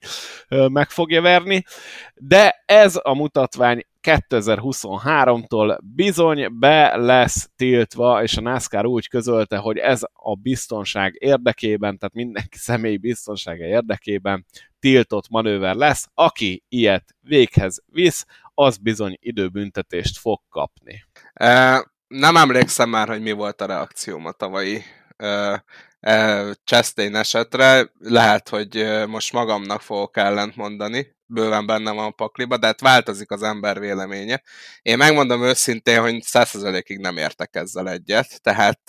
meg 0.49 0.91
fogja 0.91 1.21
verni, 1.21 1.65
de 2.15 2.63
ez 2.67 3.01
a 3.03 3.15
mutatvány 3.15 3.83
2023-tól 4.03 5.79
bizony 5.95 6.59
be 6.59 6.97
lesz 6.97 7.51
tiltva, 7.57 8.23
és 8.23 8.37
a 8.37 8.41
NASCAR 8.41 8.87
úgy 8.87 9.09
közölte, 9.09 9.57
hogy 9.57 9.77
ez 9.77 10.03
a 10.13 10.35
biztonság 10.35 11.17
érdekében, 11.19 11.99
tehát 11.99 12.15
mindenki 12.15 12.59
személyi 12.59 12.97
biztonsága 12.97 13.65
érdekében 13.65 14.47
tiltott 14.79 15.29
manőver 15.29 15.75
lesz. 15.75 16.09
Aki 16.15 16.63
ilyet 16.69 17.15
véghez 17.21 17.83
visz, 17.87 18.27
az 18.61 18.77
bizony 18.77 19.17
időbüntetést 19.21 20.19
fog 20.19 20.41
kapni. 20.49 21.05
Nem 22.07 22.37
emlékszem 22.37 22.89
már, 22.89 23.09
hogy 23.09 23.23
mi 23.23 23.33
volt 23.33 23.61
a 23.61 23.67
reakcióm 23.67 24.27
a 24.27 24.33
tavalyi 24.33 24.83
Chastain 26.65 27.15
esetre. 27.15 27.91
Lehet, 27.99 28.49
hogy 28.49 29.05
most 29.07 29.33
magamnak 29.33 29.81
fogok 29.81 30.17
ellent 30.17 30.57
mondani, 30.57 31.17
bőven 31.27 31.67
benne 31.67 31.91
van 31.91 32.07
a 32.07 32.11
pakliba, 32.11 32.57
de 32.57 32.67
hát 32.67 32.81
változik 32.81 33.31
az 33.31 33.43
ember 33.43 33.81
véleménye. 33.81 34.43
Én 34.83 34.97
megmondom 34.97 35.43
őszintén, 35.43 36.01
hogy 36.01 36.23
100%-ig 36.33 36.99
nem 36.99 37.17
értek 37.17 37.57
ezzel 37.57 37.89
egyet, 37.89 38.43
tehát 38.43 38.81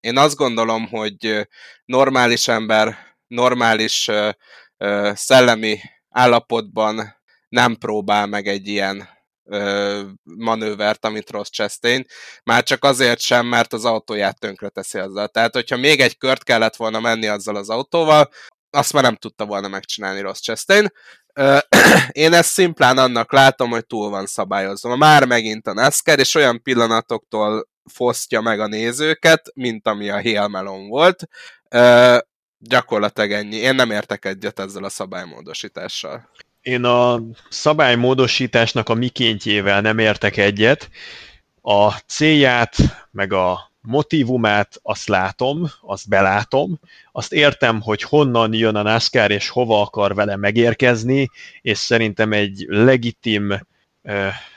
én 0.00 0.18
azt 0.18 0.36
gondolom, 0.36 0.88
hogy 0.88 1.48
normális 1.84 2.48
ember, 2.48 2.96
normális 3.26 4.10
szellemi 5.12 5.78
állapotban 6.08 7.22
nem 7.54 7.76
próbál 7.76 8.26
meg 8.26 8.46
egy 8.46 8.66
ilyen 8.66 9.08
ö, 9.44 10.00
manővert, 10.22 11.04
amit 11.04 11.30
Ross 11.30 11.50
Chastain, 11.50 12.06
már 12.44 12.62
csak 12.62 12.84
azért 12.84 13.20
sem, 13.20 13.46
mert 13.46 13.72
az 13.72 13.84
autóját 13.84 14.38
tönkre 14.38 14.68
teszi 14.68 14.98
azzal. 14.98 15.28
Tehát, 15.28 15.54
hogyha 15.54 15.76
még 15.76 16.00
egy 16.00 16.18
kört 16.18 16.42
kellett 16.44 16.76
volna 16.76 17.00
menni 17.00 17.26
azzal 17.26 17.56
az 17.56 17.68
autóval, 17.68 18.30
azt 18.70 18.92
már 18.92 19.02
nem 19.02 19.16
tudta 19.16 19.46
volna 19.46 19.68
megcsinálni 19.68 20.20
Ross 20.20 20.40
Chastain. 20.40 20.92
Én 22.12 22.32
ezt 22.32 22.50
szimplán 22.50 22.98
annak 22.98 23.32
látom, 23.32 23.70
hogy 23.70 23.86
túl 23.86 24.10
van 24.10 24.26
szabályozva. 24.26 24.96
Már 24.96 25.26
megint 25.26 25.66
a 25.66 25.72
NASCAR, 25.72 26.18
és 26.18 26.34
olyan 26.34 26.62
pillanatoktól 26.62 27.68
fosztja 27.92 28.40
meg 28.40 28.60
a 28.60 28.66
nézőket, 28.66 29.50
mint 29.54 29.88
ami 29.88 30.10
a 30.10 30.16
Hélmelon 30.16 30.88
volt. 30.88 31.28
Gyakorlatilag 32.58 33.32
ennyi. 33.32 33.56
Én 33.56 33.74
nem 33.74 33.90
értek 33.90 34.24
egyet 34.24 34.58
ezzel 34.58 34.84
a 34.84 34.88
szabálymódosítással. 34.88 36.30
Én 36.64 36.84
a 36.84 37.22
szabálymódosításnak 37.48 38.88
a 38.88 38.94
mikéntjével 38.94 39.80
nem 39.80 39.98
értek 39.98 40.36
egyet. 40.36 40.90
A 41.60 41.92
célját, 41.92 42.76
meg 43.10 43.32
a 43.32 43.72
motivumát 43.80 44.78
azt 44.82 45.08
látom, 45.08 45.70
azt 45.80 46.08
belátom, 46.08 46.80
azt 47.12 47.32
értem, 47.32 47.80
hogy 47.80 48.02
honnan 48.02 48.54
jön 48.54 48.74
a 48.74 48.82
NASCAR 48.82 49.30
és 49.30 49.48
hova 49.48 49.80
akar 49.80 50.14
vele 50.14 50.36
megérkezni, 50.36 51.30
és 51.60 51.78
szerintem 51.78 52.32
egy 52.32 52.64
legitim 52.68 53.66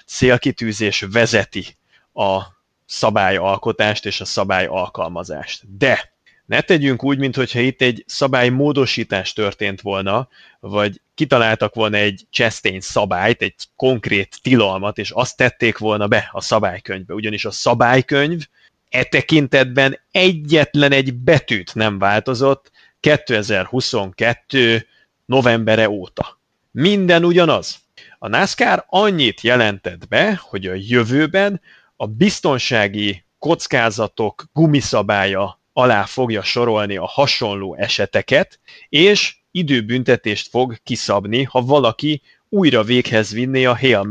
célkitűzés 0.06 1.06
vezeti 1.12 1.78
a 2.14 2.42
szabályalkotást 2.86 4.06
és 4.06 4.22
a 4.22 4.26
szabályalkalmazást. 4.26 5.78
De 5.78 6.17
ne 6.48 6.62
tegyünk 6.62 7.04
úgy, 7.04 7.18
mintha 7.18 7.60
itt 7.60 7.82
egy 7.82 8.04
szabálymódosítás 8.08 9.34
történt 9.34 9.82
volna, 9.82 10.28
vagy 10.60 11.02
kitaláltak 11.16 11.76
volna 11.76 11.98
egy 11.98 12.26
Chastain 12.30 12.82
szabályt, 12.82 13.42
egy 13.42 13.54
konkrét 13.76 14.40
tilalmat, 14.42 14.98
és 14.98 15.12
azt 15.12 15.38
tették 15.38 15.78
volna 15.78 16.08
be 16.08 16.30
a 16.32 16.42
szabálykönyvbe. 16.42 17.14
Ugyanis 17.14 17.46
a 17.46 17.52
szabálykönyv 17.52 18.46
e 18.90 19.04
tekintetben 19.04 20.00
egyetlen 20.12 20.92
egy 20.92 21.14
betűt 21.14 21.76
nem 21.76 22.00
változott 22.00 22.72
2022 23.00 24.88
novembere 25.26 25.90
óta. 25.90 26.40
Minden 26.72 27.26
ugyanaz. 27.26 27.80
A 28.20 28.28
NASCAR 28.28 28.86
annyit 28.88 29.42
jelentett 29.42 30.08
be, 30.08 30.42
hogy 30.42 30.66
a 30.66 30.74
jövőben 30.74 31.62
a 31.96 32.06
biztonsági 32.06 33.24
kockázatok 33.40 34.46
gumiszabálya 34.54 35.60
alá 35.78 36.06
fogja 36.06 36.44
sorolni 36.44 36.98
a 36.98 37.06
hasonló 37.06 37.76
eseteket, 37.76 38.60
és 38.90 39.36
időbüntetést 39.52 40.50
fog 40.50 40.78
kiszabni, 40.84 41.44
ha 41.44 41.62
valaki 41.62 42.22
újra 42.50 42.84
véghez 42.84 43.32
vinné 43.32 43.66
a 43.66 43.78
Hail 43.78 44.04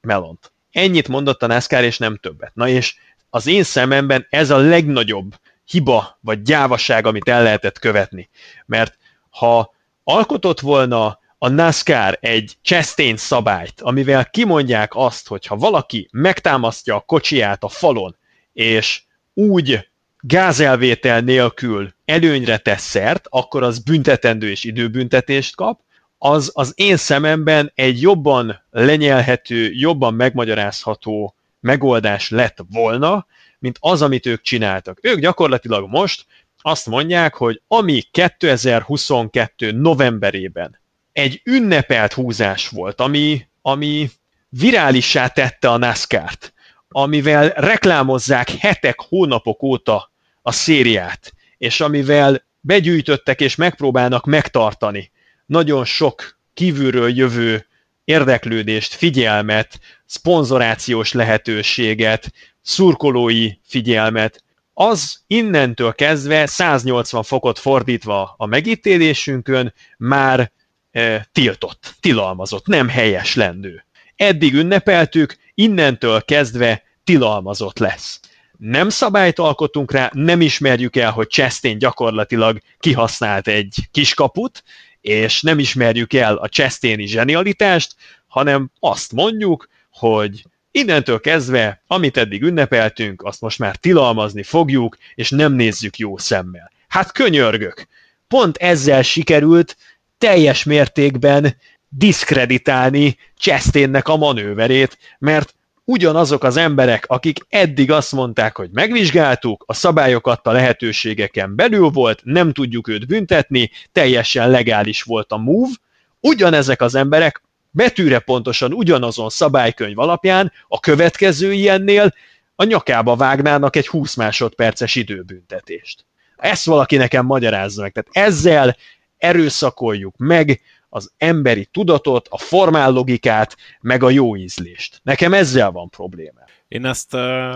Melont. 0.00 0.52
Ennyit 0.70 1.08
mondott 1.08 1.42
a 1.42 1.46
NASCAR, 1.46 1.84
és 1.84 1.98
nem 1.98 2.16
többet. 2.16 2.54
Na 2.54 2.68
és 2.68 2.96
az 3.30 3.46
én 3.46 3.62
szememben 3.62 4.26
ez 4.30 4.50
a 4.50 4.56
legnagyobb 4.56 5.34
hiba 5.64 6.18
vagy 6.20 6.42
gyávaság, 6.42 7.06
amit 7.06 7.28
el 7.28 7.42
lehetett 7.42 7.78
követni. 7.78 8.28
Mert 8.66 8.98
ha 9.30 9.74
alkotott 10.02 10.60
volna 10.60 11.18
a 11.38 11.48
NASCAR 11.48 12.18
egy 12.20 12.56
Chastain 12.62 13.16
szabályt, 13.16 13.80
amivel 13.80 14.30
kimondják 14.30 14.94
azt, 14.94 15.28
hogy 15.28 15.46
ha 15.46 15.56
valaki 15.56 16.08
megtámasztja 16.12 16.94
a 16.94 17.00
kocsiját 17.00 17.64
a 17.64 17.68
falon, 17.68 18.16
és 18.52 19.02
úgy 19.34 19.92
gázelvétel 20.26 21.20
nélkül 21.20 21.94
előnyre 22.04 22.56
tesz 22.56 22.82
szert, 22.82 23.26
akkor 23.28 23.62
az 23.62 23.78
büntetendő 23.78 24.50
és 24.50 24.64
időbüntetést 24.64 25.56
kap, 25.56 25.80
az 26.18 26.50
az 26.54 26.72
én 26.74 26.96
szememben 26.96 27.72
egy 27.74 28.00
jobban 28.00 28.62
lenyelhető, 28.70 29.70
jobban 29.72 30.14
megmagyarázható 30.14 31.34
megoldás 31.60 32.30
lett 32.30 32.58
volna, 32.70 33.26
mint 33.58 33.76
az, 33.80 34.02
amit 34.02 34.26
ők 34.26 34.42
csináltak. 34.42 34.98
Ők 35.02 35.18
gyakorlatilag 35.18 35.88
most 35.88 36.26
azt 36.60 36.86
mondják, 36.86 37.34
hogy 37.34 37.62
ami 37.68 38.02
2022 38.10 39.72
novemberében 39.72 40.80
egy 41.12 41.40
ünnepelt 41.44 42.12
húzás 42.12 42.68
volt, 42.68 43.00
ami, 43.00 43.46
ami 43.62 44.10
virálissá 44.48 45.28
tette 45.28 45.70
a 45.70 45.76
NASCAR-t, 45.76 46.52
amivel 46.88 47.48
reklámozzák 47.48 48.50
hetek, 48.50 49.00
hónapok 49.00 49.62
óta 49.62 50.12
a 50.46 50.52
szériát, 50.52 51.32
és 51.58 51.80
amivel 51.80 52.44
begyűjtöttek 52.60 53.40
és 53.40 53.54
megpróbálnak 53.54 54.24
megtartani 54.24 55.10
nagyon 55.46 55.84
sok 55.84 56.38
kívülről 56.54 57.16
jövő 57.16 57.66
érdeklődést, 58.04 58.94
figyelmet, 58.94 59.80
szponzorációs 60.06 61.12
lehetőséget, 61.12 62.32
szurkolói 62.60 63.50
figyelmet, 63.62 64.42
az 64.72 65.20
innentől 65.26 65.94
kezdve 65.94 66.46
180 66.46 67.22
fokot 67.22 67.58
fordítva 67.58 68.34
a 68.36 68.46
megítélésünkön 68.46 69.74
már 69.98 70.52
e, 70.90 71.28
tiltott, 71.32 71.94
tilalmazott, 72.00 72.66
nem 72.66 72.88
helyes 72.88 73.34
lendő. 73.34 73.84
Eddig 74.16 74.54
ünnepeltük, 74.54 75.36
innentől 75.54 76.24
kezdve 76.24 76.82
tilalmazott 77.04 77.78
lesz. 77.78 78.20
Nem 78.66 78.88
szabályt 78.88 79.38
alkotunk 79.38 79.92
rá, 79.92 80.10
nem 80.12 80.40
ismerjük 80.40 80.96
el, 80.96 81.10
hogy 81.10 81.28
Chastain 81.28 81.78
gyakorlatilag 81.78 82.58
kihasznált 82.78 83.48
egy 83.48 83.74
kiskaput, 83.90 84.64
és 85.00 85.42
nem 85.42 85.58
ismerjük 85.58 86.12
el 86.12 86.36
a 86.36 86.48
Chastaini 86.48 87.06
zsenialitást, 87.06 87.94
hanem 88.26 88.70
azt 88.80 89.12
mondjuk, 89.12 89.68
hogy 89.90 90.44
innentől 90.70 91.20
kezdve, 91.20 91.82
amit 91.86 92.16
eddig 92.16 92.42
ünnepeltünk, 92.42 93.22
azt 93.22 93.40
most 93.40 93.58
már 93.58 93.76
tilalmazni 93.76 94.42
fogjuk, 94.42 94.96
és 95.14 95.30
nem 95.30 95.52
nézzük 95.52 95.96
jó 95.96 96.18
szemmel. 96.18 96.70
Hát 96.88 97.12
könyörgök! 97.12 97.86
Pont 98.28 98.56
ezzel 98.56 99.02
sikerült 99.02 99.76
teljes 100.18 100.64
mértékben 100.64 101.56
diszkreditálni 101.88 103.18
Chastainnek 103.38 104.08
a 104.08 104.16
manőverét, 104.16 104.98
mert 105.18 105.54
ugyanazok 105.84 106.44
az 106.44 106.56
emberek, 106.56 107.04
akik 107.06 107.38
eddig 107.48 107.90
azt 107.90 108.12
mondták, 108.12 108.56
hogy 108.56 108.70
megvizsgáltuk, 108.72 109.64
a 109.66 109.74
szabályokat 109.74 110.46
a 110.46 110.52
lehetőségeken 110.52 111.56
belül 111.56 111.88
volt, 111.88 112.20
nem 112.24 112.52
tudjuk 112.52 112.88
őt 112.88 113.06
büntetni, 113.06 113.70
teljesen 113.92 114.50
legális 114.50 115.02
volt 115.02 115.32
a 115.32 115.36
move, 115.36 115.72
ugyanezek 116.20 116.82
az 116.82 116.94
emberek 116.94 117.42
betűre 117.70 118.18
pontosan 118.18 118.72
ugyanazon 118.72 119.28
szabálykönyv 119.28 119.98
alapján 119.98 120.52
a 120.68 120.80
következő 120.80 121.52
ilyennél 121.52 122.14
a 122.56 122.64
nyakába 122.64 123.16
vágnának 123.16 123.76
egy 123.76 123.86
20 123.86 124.14
másodperces 124.14 124.94
időbüntetést. 124.94 126.04
Ezt 126.36 126.64
valaki 126.64 126.96
nekem 126.96 127.26
magyarázza 127.26 127.82
meg. 127.82 127.92
Tehát 127.92 128.28
ezzel 128.28 128.76
erőszakoljuk 129.18 130.16
meg 130.16 130.60
az 130.94 131.12
emberi 131.16 131.66
tudatot, 131.66 132.28
a 132.30 132.38
formál 132.38 132.90
logikát, 132.90 133.56
meg 133.80 134.02
a 134.02 134.10
jó 134.10 134.36
ízlést. 134.36 135.00
Nekem 135.02 135.32
ezzel 135.32 135.70
van 135.70 135.88
probléma. 135.88 136.40
Én 136.68 136.84
ezt 136.84 137.14
uh, 137.14 137.54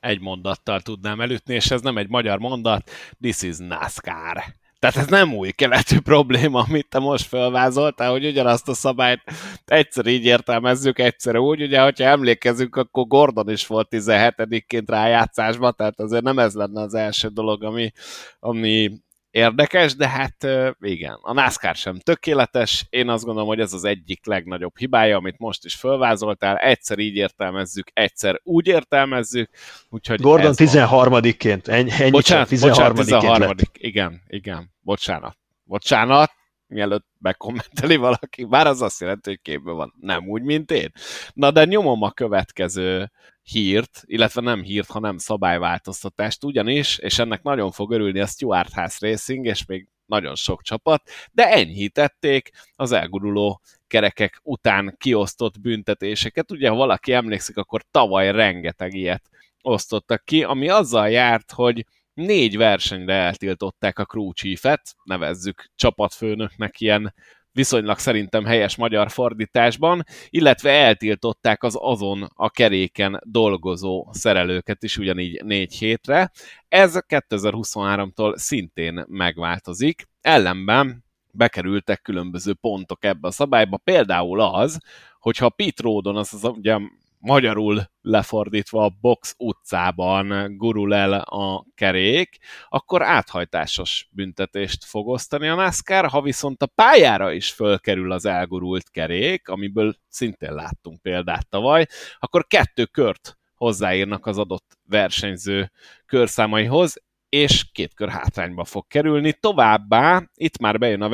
egy 0.00 0.20
mondattal 0.20 0.80
tudnám 0.80 1.20
elütni, 1.20 1.54
és 1.54 1.70
ez 1.70 1.80
nem 1.80 1.98
egy 1.98 2.08
magyar 2.08 2.38
mondat, 2.38 2.90
this 3.20 3.42
is 3.42 3.56
NASCAR. 3.56 4.44
Tehát 4.78 4.96
ez 4.96 5.06
nem 5.06 5.34
új 5.34 5.50
keletű 5.50 5.98
probléma, 6.12 6.64
amit 6.68 6.88
te 6.88 6.98
most 6.98 7.26
felvázoltál, 7.26 8.10
hogy 8.10 8.26
ugyanazt 8.26 8.68
a 8.68 8.74
szabályt 8.74 9.22
egyszer 9.64 10.06
így 10.06 10.24
értelmezzük, 10.24 10.98
egyszer 10.98 11.36
úgy. 11.36 11.62
Ugye, 11.62 11.80
hogyha 11.80 12.04
emlékezünk, 12.04 12.76
akkor 12.76 13.06
Gordon 13.06 13.50
is 13.50 13.66
volt 13.66 13.88
17-ként 13.90 14.86
rájátszásban, 14.86 15.74
tehát 15.76 16.00
azért 16.00 16.22
nem 16.22 16.38
ez 16.38 16.54
lenne 16.54 16.80
az 16.80 16.94
első 16.94 17.28
dolog, 17.28 17.64
ami, 17.64 17.92
ami 18.40 18.90
érdekes, 19.30 19.94
de 19.96 20.08
hát 20.08 20.46
igen, 20.80 21.18
a 21.22 21.32
NASCAR 21.32 21.74
sem 21.74 21.98
tökéletes, 21.98 22.86
én 22.90 23.08
azt 23.08 23.24
gondolom, 23.24 23.48
hogy 23.48 23.60
ez 23.60 23.72
az 23.72 23.84
egyik 23.84 24.26
legnagyobb 24.26 24.78
hibája, 24.78 25.16
amit 25.16 25.38
most 25.38 25.64
is 25.64 25.74
fölvázoltál, 25.74 26.56
egyszer 26.56 26.98
így 26.98 27.14
értelmezzük, 27.14 27.90
egyszer 27.92 28.40
úgy 28.42 28.66
értelmezzük, 28.66 29.50
úgyhogy 29.88 30.20
Gordon 30.20 30.54
13-ként, 30.56 31.68
ennyi, 31.68 31.90
ennyi 31.98 32.10
bocsánat, 32.10 32.48
13 32.48 32.94
bocsánat, 32.94 33.20
13 33.20 33.56
igen, 33.72 34.22
igen, 34.28 34.70
bocsánat, 34.80 35.36
bocsánat, 35.64 36.32
mielőtt 36.68 37.06
bekommenteli 37.18 37.96
valaki, 37.96 38.44
bár 38.44 38.66
az 38.66 38.82
azt 38.82 39.00
jelenti, 39.00 39.28
hogy 39.28 39.40
képben 39.42 39.74
van, 39.74 39.94
nem 40.00 40.28
úgy, 40.28 40.42
mint 40.42 40.70
én. 40.70 40.90
Na 41.32 41.50
de 41.50 41.64
nyomom 41.64 42.02
a 42.02 42.10
következő 42.10 43.10
hírt, 43.42 44.02
illetve 44.04 44.40
nem 44.40 44.62
hírt, 44.62 44.90
hanem 44.90 45.18
szabályváltoztatást, 45.18 46.44
ugyanis, 46.44 46.98
és 46.98 47.18
ennek 47.18 47.42
nagyon 47.42 47.70
fog 47.70 47.92
örülni 47.92 48.20
a 48.20 48.26
Stuart 48.26 48.72
House 48.72 49.08
Racing, 49.08 49.46
és 49.46 49.66
még 49.66 49.88
nagyon 50.06 50.34
sok 50.34 50.62
csapat, 50.62 51.02
de 51.32 51.50
enyhítették 51.50 52.50
az 52.76 52.92
elguruló 52.92 53.60
kerekek 53.86 54.40
után 54.42 54.94
kiosztott 54.98 55.60
büntetéseket. 55.60 56.50
Ugye, 56.50 56.68
ha 56.68 56.74
valaki 56.74 57.12
emlékszik, 57.12 57.56
akkor 57.56 57.82
tavaly 57.90 58.30
rengeteg 58.30 58.94
ilyet 58.94 59.30
osztottak 59.62 60.24
ki, 60.24 60.42
ami 60.42 60.68
azzal 60.68 61.08
járt, 61.08 61.52
hogy 61.52 61.84
négy 62.18 62.56
versenyre 62.56 63.14
eltiltották 63.14 63.98
a 63.98 64.04
crew 64.04 64.32
chief-et, 64.32 64.94
nevezzük 65.04 65.70
csapatfőnöknek 65.74 66.80
ilyen 66.80 67.14
viszonylag 67.52 67.98
szerintem 67.98 68.44
helyes 68.44 68.76
magyar 68.76 69.10
fordításban, 69.10 70.04
illetve 70.28 70.70
eltiltották 70.70 71.62
az 71.62 71.76
azon 71.80 72.28
a 72.34 72.50
keréken 72.50 73.20
dolgozó 73.24 74.08
szerelőket 74.12 74.82
is 74.82 74.96
ugyanígy 74.96 75.44
négy 75.44 75.74
hétre. 75.74 76.30
Ez 76.68 76.98
2023-tól 77.08 78.36
szintén 78.36 79.04
megváltozik, 79.08 80.08
ellenben 80.20 81.04
bekerültek 81.32 82.02
különböző 82.02 82.54
pontok 82.54 83.04
ebbe 83.04 83.28
a 83.28 83.30
szabályba, 83.30 83.76
például 83.76 84.40
az, 84.40 84.78
hogyha 85.18 85.48
Pete 85.48 85.82
Rodon, 85.82 86.16
az, 86.16 86.34
az 86.34 86.44
ugye 86.44 86.78
magyarul 87.18 87.90
lefordítva 88.00 88.84
a 88.84 88.96
box 89.00 89.34
utcában 89.38 90.56
gurul 90.56 90.94
el 90.94 91.12
a 91.12 91.66
kerék, 91.74 92.38
akkor 92.68 93.02
áthajtásos 93.02 94.08
büntetést 94.10 94.84
fog 94.84 95.08
osztani 95.08 95.48
a 95.48 95.54
NASCAR, 95.54 96.06
ha 96.06 96.22
viszont 96.22 96.62
a 96.62 96.66
pályára 96.66 97.32
is 97.32 97.50
fölkerül 97.50 98.12
az 98.12 98.24
elgurult 98.24 98.90
kerék, 98.90 99.48
amiből 99.48 99.94
szintén 100.08 100.52
láttunk 100.52 101.02
példát 101.02 101.48
tavaly, 101.48 101.86
akkor 102.18 102.46
kettő 102.46 102.84
kört 102.84 103.38
hozzáírnak 103.54 104.26
az 104.26 104.38
adott 104.38 104.78
versenyző 104.84 105.70
körszámaihoz, 106.06 107.02
és 107.28 107.64
két 107.72 107.94
kör 107.94 108.08
hátrányba 108.08 108.64
fog 108.64 108.86
kerülni. 108.86 109.32
Továbbá 109.32 110.22
itt 110.34 110.58
már 110.58 110.78
bejön 110.78 111.02
a 111.02 111.08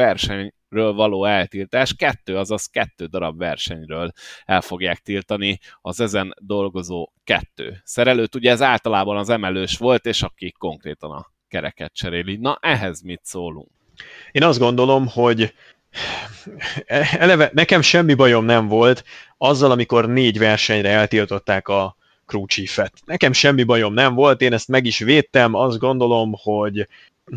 versenyről 0.68 0.92
való 0.92 1.24
eltiltás, 1.24 1.94
kettő, 1.94 2.36
azaz 2.36 2.66
kettő 2.66 3.06
darab 3.06 3.38
versenyről 3.38 4.12
el 4.44 4.60
fogják 4.60 4.98
tiltani 4.98 5.58
az 5.80 6.00
ezen 6.00 6.34
dolgozó 6.40 7.12
kettő 7.24 7.80
szerelőt. 7.84 8.34
Ugye 8.34 8.50
ez 8.50 8.62
általában 8.62 9.16
az 9.16 9.28
emelős 9.28 9.76
volt, 9.76 10.06
és 10.06 10.22
aki 10.22 10.52
konkrétan 10.58 11.10
a 11.10 11.26
kereket 11.48 11.92
cseréli. 11.94 12.36
Na, 12.36 12.58
ehhez 12.60 13.00
mit 13.02 13.20
szólunk? 13.24 13.70
Én 14.32 14.42
azt 14.42 14.58
gondolom, 14.58 15.06
hogy 15.08 15.54
eleve 17.18 17.50
nekem 17.52 17.80
semmi 17.80 18.14
bajom 18.14 18.44
nem 18.44 18.68
volt 18.68 19.04
azzal, 19.38 19.70
amikor 19.70 20.08
négy 20.08 20.38
versenyre 20.38 20.88
eltiltották 20.88 21.68
a 21.68 21.96
crew 22.26 22.46
chiefet. 22.46 22.92
Nekem 23.04 23.32
semmi 23.32 23.64
bajom 23.64 23.94
nem 23.94 24.14
volt, 24.14 24.40
én 24.40 24.52
ezt 24.52 24.68
meg 24.68 24.86
is 24.86 24.98
védtem, 24.98 25.54
azt 25.54 25.78
gondolom, 25.78 26.32
hogy 26.42 26.88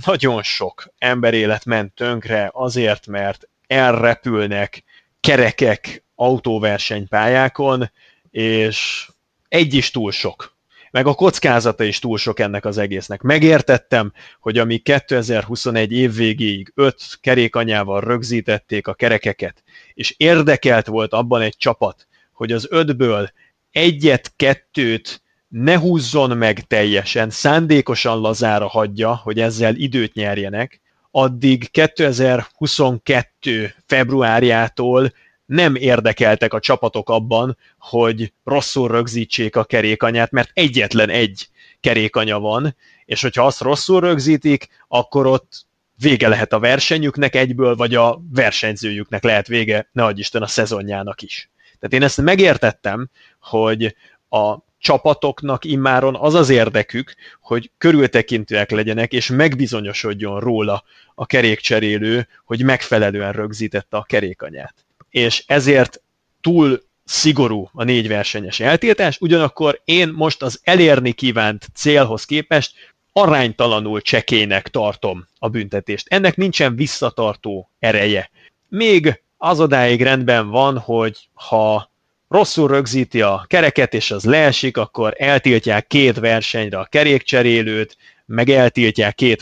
nagyon 0.05 0.43
sok 0.43 0.93
emberélet 0.97 1.65
ment 1.65 1.93
tönkre 1.93 2.49
azért, 2.53 3.07
mert 3.07 3.49
elrepülnek 3.67 4.83
kerekek 5.19 6.03
autóversenypályákon, 6.15 7.91
és 8.31 9.09
egy 9.47 9.73
is 9.73 9.91
túl 9.91 10.11
sok. 10.11 10.55
Meg 10.91 11.07
a 11.07 11.13
kockázata 11.13 11.83
is 11.83 11.99
túl 11.99 12.17
sok 12.17 12.39
ennek 12.39 12.65
az 12.65 12.77
egésznek. 12.77 13.21
Megértettem, 13.21 14.13
hogy 14.39 14.57
amíg 14.57 14.83
2021 14.83 15.91
év 15.91 16.15
végéig 16.15 16.71
öt 16.75 17.03
kerékanyával 17.21 18.01
rögzítették 18.01 18.87
a 18.87 18.93
kerekeket, 18.93 19.63
és 19.93 20.13
érdekelt 20.17 20.87
volt 20.87 21.13
abban 21.13 21.41
egy 21.41 21.57
csapat, 21.57 22.07
hogy 22.31 22.51
az 22.51 22.67
ötből 22.69 23.31
egyet-kettőt 23.71 25.21
ne 25.47 25.77
húzzon 25.77 26.37
meg 26.37 26.67
teljesen, 26.67 27.29
szándékosan 27.29 28.19
lazára 28.19 28.67
hagyja, 28.67 29.15
hogy 29.15 29.39
ezzel 29.39 29.75
időt 29.75 30.13
nyerjenek, 30.13 30.81
addig 31.11 31.71
2022. 31.71 33.73
februárjától 33.85 35.13
nem 35.45 35.75
érdekeltek 35.75 36.53
a 36.53 36.59
csapatok 36.59 37.09
abban, 37.09 37.57
hogy 37.79 38.33
rosszul 38.43 38.87
rögzítsék 38.87 39.55
a 39.55 39.63
kerékanyát, 39.63 40.31
mert 40.31 40.49
egyetlen 40.53 41.09
egy 41.09 41.47
kerékanya 41.79 42.39
van, 42.39 42.75
és 43.05 43.21
hogyha 43.21 43.45
azt 43.45 43.61
rosszul 43.61 43.99
rögzítik, 43.99 44.67
akkor 44.87 45.25
ott 45.25 45.65
vége 45.95 46.27
lehet 46.27 46.53
a 46.53 46.59
versenyüknek 46.59 47.35
egyből, 47.35 47.75
vagy 47.75 47.95
a 47.95 48.21
versenyzőjüknek 48.33 49.23
lehet 49.23 49.47
vége, 49.47 49.89
ne 49.91 50.03
adj 50.03 50.19
Isten, 50.19 50.41
a 50.41 50.47
szezonjának 50.47 51.21
is. 51.21 51.49
Tehát 51.79 51.93
én 51.93 52.03
ezt 52.03 52.21
megértettem, 52.21 53.09
hogy 53.39 53.95
a 54.29 54.57
csapatoknak 54.87 55.65
immáron 55.65 56.15
az 56.15 56.33
az 56.33 56.49
érdekük, 56.49 57.15
hogy 57.41 57.71
körültekintőek 57.77 58.71
legyenek, 58.71 59.13
és 59.13 59.27
megbizonyosodjon 59.27 60.39
róla 60.39 60.83
a 61.15 61.25
kerékcserélő, 61.25 62.27
hogy 62.45 62.63
megfelelően 62.63 63.31
rögzítette 63.31 63.97
a 63.97 64.03
kerékanyát. 64.03 64.73
És 65.09 65.43
ezért 65.47 66.01
túl 66.41 66.81
szigorú 67.03 67.69
a 67.73 67.83
négy 67.83 68.07
versenyes 68.07 68.59
eltiltás, 68.59 69.17
ugyanakkor 69.19 69.81
én 69.85 70.09
most 70.15 70.41
az 70.41 70.59
elérni 70.63 71.11
kívánt 71.11 71.67
célhoz 71.73 72.25
képest 72.25 72.73
aránytalanul 73.11 74.01
csekének 74.01 74.67
tartom 74.67 75.27
a 75.39 75.47
büntetést. 75.47 76.07
Ennek 76.09 76.35
nincsen 76.35 76.75
visszatartó 76.75 77.69
ereje. 77.79 78.29
Még 78.67 79.21
az 79.37 79.59
odáig 79.59 80.01
rendben 80.01 80.49
van, 80.49 80.77
hogy 80.77 81.29
ha 81.33 81.91
rosszul 82.27 82.67
rögzíti 82.67 83.21
a 83.21 83.45
kereket, 83.47 83.93
és 83.93 84.11
az 84.11 84.23
leesik, 84.23 84.77
akkor 84.77 85.13
eltiltják 85.17 85.87
két 85.87 86.19
versenyre 86.19 86.79
a 86.79 86.85
kerékcserélőt, 86.85 87.97
meg 88.25 88.49
eltiltják 88.49 89.15
két 89.15 89.41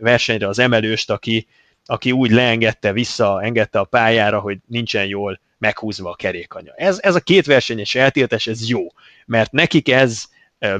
versenyre 0.00 0.48
az 0.48 0.58
emelőst, 0.58 1.10
aki, 1.10 1.46
aki 1.84 2.12
úgy 2.12 2.30
leengedte, 2.30 2.92
visszaengedte 2.92 3.78
a 3.78 3.84
pályára, 3.84 4.40
hogy 4.40 4.58
nincsen 4.66 5.06
jól 5.06 5.40
meghúzva 5.58 6.10
a 6.10 6.14
kerékanya. 6.14 6.72
Ez, 6.76 6.98
ez 7.02 7.14
a 7.14 7.20
két 7.20 7.46
versenyes 7.46 7.94
eltiltás, 7.94 8.46
ez 8.46 8.68
jó, 8.68 8.86
mert 9.26 9.52
nekik 9.52 9.88
ez 9.88 10.24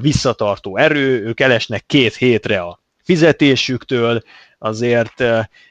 visszatartó 0.01 0.77
erő, 0.77 1.25
ők 1.25 1.39
elesnek 1.39 1.85
két 1.85 2.15
hétre 2.15 2.59
a 2.59 2.79
fizetésüktől, 3.03 4.23
azért 4.57 5.23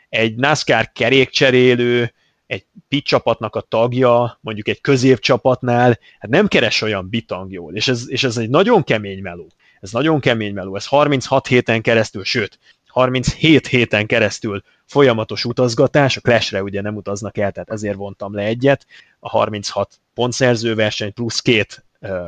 egy 0.09 0.35
NASCAR 0.35 0.93
kerékcserélő 0.93 2.12
egy 2.55 2.66
pit 2.88 3.05
csapatnak 3.05 3.57
a 3.57 3.61
tagja, 3.61 4.38
mondjuk 4.40 4.68
egy 4.68 4.80
középcsapatnál, 4.80 5.98
hát 6.18 6.30
nem 6.30 6.46
keres 6.46 6.82
olyan 6.82 7.09
bitang 7.09 7.52
jól, 7.52 7.74
és 7.74 7.88
ez, 7.88 8.11
és 8.11 8.24
ez 8.24 8.36
egy 8.36 8.48
nagyon 8.48 8.82
kemény 8.82 9.22
meló. 9.22 9.46
Ez 9.80 9.92
nagyon 9.92 10.20
kemény 10.20 10.55
meló, 10.55 10.76
ez 10.76 10.86
36 10.86 11.46
héten 11.46 11.82
keresztül, 11.82 12.24
sőt, 12.24 12.59
37 12.86 13.66
héten 13.66 14.07
keresztül 14.07 14.62
folyamatos 14.86 15.44
utazgatás, 15.44 16.16
a 16.16 16.20
Clashre 16.20 16.62
ugye 16.62 16.80
nem 16.80 16.96
utaznak 16.96 17.38
el, 17.38 17.52
tehát 17.52 17.70
ezért 17.70 17.96
vontam 17.96 18.34
le 18.34 18.42
egyet, 18.42 18.86
a 19.18 19.28
36 19.28 20.00
pontszerző 20.14 20.74
verseny 20.74 21.12
plusz 21.12 21.40
két 21.40 21.84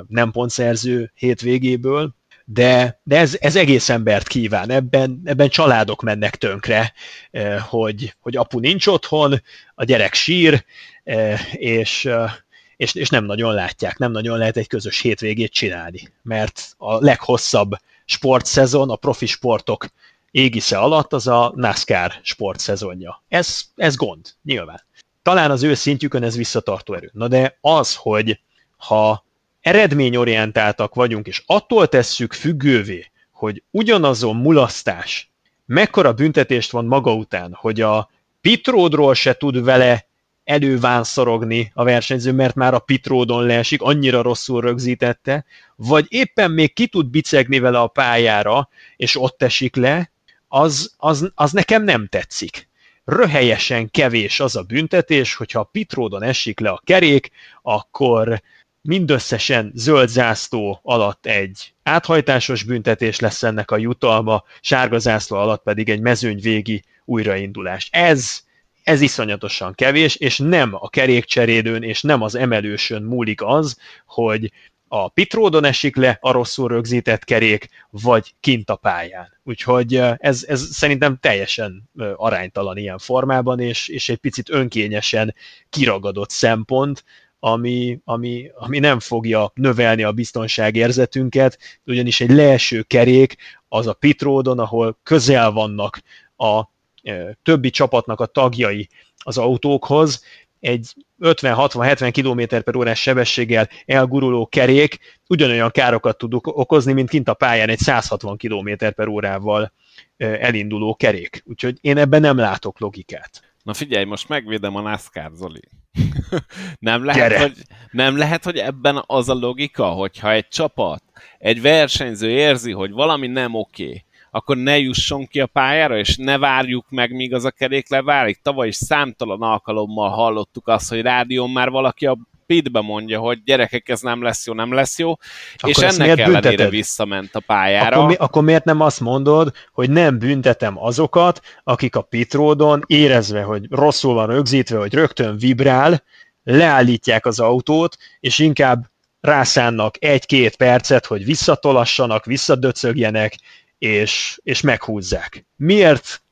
nem 0.08 0.30
pontszerző 0.30 1.12
hétvégéből, 1.14 2.14
de, 2.49 3.01
de 3.03 3.16
ez, 3.16 3.36
ez 3.40 3.57
egész 3.57 3.88
embert 3.88 4.28
kíván, 4.28 4.70
ebben, 4.70 5.20
ebben 5.24 5.49
családok 5.49 6.03
mennek 6.03 6.36
tönkre, 6.36 6.92
eh, 7.30 7.61
hogy, 7.61 8.16
hogy 8.20 8.36
apu 8.36 8.59
nincs 8.59 8.86
otthon, 8.86 9.42
a 9.74 9.84
gyerek 9.84 10.14
sír, 10.14 10.64
eh, 11.05 11.55
és, 11.55 12.05
eh, 12.05 12.32
és, 12.76 12.94
és 12.94 13.09
nem 13.09 13.24
nagyon 13.24 13.55
látják, 13.55 13.99
nem 13.99 14.12
nagyon 14.12 14.38
lehet 14.38 14.57
egy 14.57 14.66
közös 14.66 15.01
hétvégét 15.01 15.53
csinálni, 15.53 16.12
mert 16.22 16.74
a 16.76 17.05
leghosszabb 17.05 17.72
sportszezon, 18.05 18.90
a 18.90 18.97
profi 18.97 19.26
sportok 19.26 19.86
égisze 20.30 20.78
alatt 20.78 21.12
az 21.12 21.26
a 21.26 21.53
NASCAR 21.55 22.12
sportszezonja. 22.22 23.22
Ez, 23.28 23.64
ez 23.76 23.97
gond, 23.97 24.26
nyilván. 24.42 24.82
Talán 25.22 25.51
az 25.51 25.62
ő 25.62 25.74
szintjükön 25.74 26.22
ez 26.22 26.36
visszatartó 26.36 26.94
erő. 26.94 27.11
Na 27.12 27.28
de 27.28 27.59
az, 27.61 27.94
hogy 27.94 28.40
ha 28.76 29.25
eredményorientáltak 29.66 30.94
vagyunk, 30.94 31.26
és 31.26 31.42
attól 31.46 31.88
tesszük 31.88 32.32
függővé, 32.32 33.10
hogy 33.30 33.62
ugyanazon 33.70 34.36
mulasztás 34.36 35.30
mekkora 35.64 36.12
büntetést 36.12 36.70
van 36.70 36.84
maga 36.84 37.14
után, 37.14 37.56
hogy 37.60 37.80
a 37.80 38.10
pitródról 38.40 39.14
se 39.14 39.34
tud 39.34 39.64
vele 39.64 40.06
elővánszorogni 40.44 41.70
a 41.74 41.84
versenyző, 41.84 42.32
mert 42.32 42.54
már 42.54 42.74
a 42.74 42.78
pitródon 42.78 43.46
leesik, 43.46 43.82
annyira 43.82 44.22
rosszul 44.22 44.60
rögzítette, 44.60 45.44
vagy 45.76 46.06
éppen 46.08 46.50
még 46.50 46.72
ki 46.72 46.86
tud 46.86 47.06
bicegni 47.06 47.58
vele 47.58 47.80
a 47.80 47.86
pályára, 47.86 48.68
és 48.96 49.20
ott 49.20 49.42
esik 49.42 49.76
le, 49.76 50.12
az, 50.48 50.94
az, 50.96 51.30
az 51.34 51.52
nekem 51.52 51.84
nem 51.84 52.06
tetszik. 52.06 52.68
Röhelyesen 53.04 53.90
kevés 53.90 54.40
az 54.40 54.56
a 54.56 54.62
büntetés, 54.62 55.34
hogyha 55.34 55.60
a 55.60 55.68
pitródon 55.72 56.22
esik 56.22 56.60
le 56.60 56.70
a 56.70 56.82
kerék, 56.84 57.30
akkor 57.62 58.42
mindösszesen 58.87 59.72
zöld 59.74 60.09
zászló 60.09 60.80
alatt 60.82 61.26
egy 61.26 61.74
áthajtásos 61.82 62.62
büntetés 62.62 63.20
lesz 63.20 63.43
ennek 63.43 63.70
a 63.70 63.76
jutalma, 63.76 64.45
sárga 64.61 64.99
zászló 64.99 65.37
alatt 65.37 65.62
pedig 65.62 65.89
egy 65.89 66.01
mezőny 66.01 66.41
végi 66.41 66.84
újraindulás. 67.05 67.89
Ez, 67.93 68.41
ez 68.82 69.01
iszonyatosan 69.01 69.74
kevés, 69.74 70.16
és 70.16 70.39
nem 70.39 70.74
a 70.74 70.89
kerékcserélőn 70.89 71.82
és 71.82 72.03
nem 72.03 72.22
az 72.22 72.34
emelősön 72.34 73.03
múlik 73.03 73.43
az, 73.43 73.78
hogy 74.07 74.53
a 74.89 75.09
pitródon 75.09 75.64
esik 75.64 75.97
le 75.97 76.18
a 76.20 76.30
rosszul 76.30 76.68
rögzített 76.68 77.24
kerék, 77.24 77.68
vagy 77.91 78.34
kint 78.41 78.70
a 78.70 78.76
pályán. 78.76 79.39
Úgyhogy 79.43 80.03
ez, 80.18 80.45
ez 80.49 80.68
szerintem 80.70 81.18
teljesen 81.20 81.91
aránytalan 82.16 82.76
ilyen 82.76 82.99
formában, 82.99 83.61
és, 83.61 83.89
és 83.89 84.09
egy 84.09 84.16
picit 84.16 84.51
önkényesen 84.51 85.34
kiragadott 85.70 86.30
szempont, 86.30 87.05
ami, 87.47 88.01
ami, 88.05 88.51
ami 88.55 88.78
nem 88.78 89.01
fogja 89.01 89.51
növelni 89.55 90.03
a 90.03 90.12
biztonságérzetünket, 90.12 91.59
ugyanis 91.84 92.20
egy 92.20 92.30
leeső 92.30 92.82
kerék 92.82 93.36
az 93.68 93.86
a 93.86 93.92
pitródon, 93.92 94.59
ahol 94.59 94.99
közel 95.03 95.51
vannak 95.51 96.03
a 96.36 96.62
e, 97.03 97.36
többi 97.42 97.70
csapatnak 97.70 98.20
a 98.20 98.26
tagjai 98.26 98.88
az 99.16 99.38
autókhoz, 99.38 100.24
egy 100.61 100.94
50-60-70 101.20 102.11
km 102.12 102.57
per 102.64 102.76
órás 102.76 103.01
sebességgel 103.01 103.68
elguruló 103.84 104.47
kerék 104.47 104.99
ugyanolyan 105.28 105.70
károkat 105.70 106.18
tud 106.18 106.34
okozni, 106.42 106.92
mint 106.92 107.09
kint 107.09 107.28
a 107.28 107.34
pályán 107.34 107.68
egy 107.68 107.78
160 107.78 108.36
km 108.36 108.70
per 108.94 109.09
órával 109.09 109.72
e, 110.16 110.26
elinduló 110.26 110.94
kerék. 110.94 111.42
Úgyhogy 111.44 111.78
én 111.80 111.97
ebben 111.97 112.20
nem 112.20 112.36
látok 112.36 112.80
logikát. 112.80 113.55
Na 113.62 113.74
figyelj, 113.74 114.05
most 114.05 114.28
megvédem 114.28 114.76
a 114.76 114.80
NASCAR, 114.80 115.30
Zoli. 115.34 115.61
nem, 116.78 117.05
lehet, 117.05 117.36
hogy, 117.36 117.53
nem 117.90 118.16
lehet, 118.16 118.44
hogy 118.44 118.57
ebben 118.57 119.03
az 119.07 119.28
a 119.28 119.34
logika, 119.34 119.86
hogyha 119.86 120.32
egy 120.32 120.49
csapat, 120.49 121.03
egy 121.38 121.61
versenyző 121.61 122.30
érzi, 122.30 122.72
hogy 122.72 122.90
valami 122.90 123.26
nem 123.26 123.55
oké, 123.55 123.84
okay, 123.84 124.05
akkor 124.30 124.57
ne 124.57 124.78
jusson 124.78 125.26
ki 125.26 125.40
a 125.40 125.47
pályára, 125.47 125.99
és 125.99 126.16
ne 126.16 126.38
várjuk 126.38 126.90
meg, 126.90 127.12
míg 127.12 127.34
az 127.34 127.44
a 127.44 127.51
kerék 127.51 127.88
leválik. 127.88 128.38
Tavaly 128.42 128.68
is 128.68 128.74
számtalan 128.74 129.42
alkalommal 129.42 130.11
hallottuk 130.11 130.68
azt, 130.68 130.88
hogy 130.88 131.01
rádión 131.01 131.51
már 131.51 131.70
valaki 131.70 132.07
a 132.07 132.18
pitbe 132.47 132.80
mondja, 132.80 133.18
hogy 133.18 133.42
gyerekek, 133.44 133.88
ez 133.88 134.01
nem 134.01 134.22
lesz 134.22 134.47
jó, 134.47 134.55
nem 134.55 134.72
lesz 134.72 134.99
jó, 134.99 135.11
akkor 135.57 135.70
és 135.70 135.76
ennek 135.76 136.18
ellenére 136.18 136.26
bünteted? 136.26 136.70
visszament 136.70 137.34
a 137.34 137.40
pályára. 137.40 137.97
Akkor, 137.97 138.09
mi, 138.09 138.14
akkor 138.14 138.42
miért 138.42 138.64
nem 138.64 138.80
azt 138.80 139.01
mondod, 139.01 139.53
hogy 139.72 139.90
nem 139.90 140.18
büntetem 140.18 140.78
azokat, 140.78 141.40
akik 141.64 141.97
a 141.97 142.03
pitródon 142.03 142.82
érezve, 142.86 143.42
hogy 143.42 143.66
rosszul 143.70 144.14
van 144.14 144.26
rögzítve, 144.26 144.78
hogy 144.78 144.94
rögtön 144.94 145.36
vibrál, 145.36 146.03
leállítják 146.42 147.26
az 147.26 147.40
autót, 147.40 147.97
és 148.20 148.38
inkább 148.38 148.86
rászánnak 149.20 149.94
egy-két 149.99 150.57
percet, 150.57 151.07
hogy 151.07 151.24
visszatolassanak, 151.24 152.24
visszadöcögjenek, 152.24 153.34
és, 153.78 154.40
és 154.42 154.61
meghúzzák. 154.61 155.47
Miért 155.57 156.22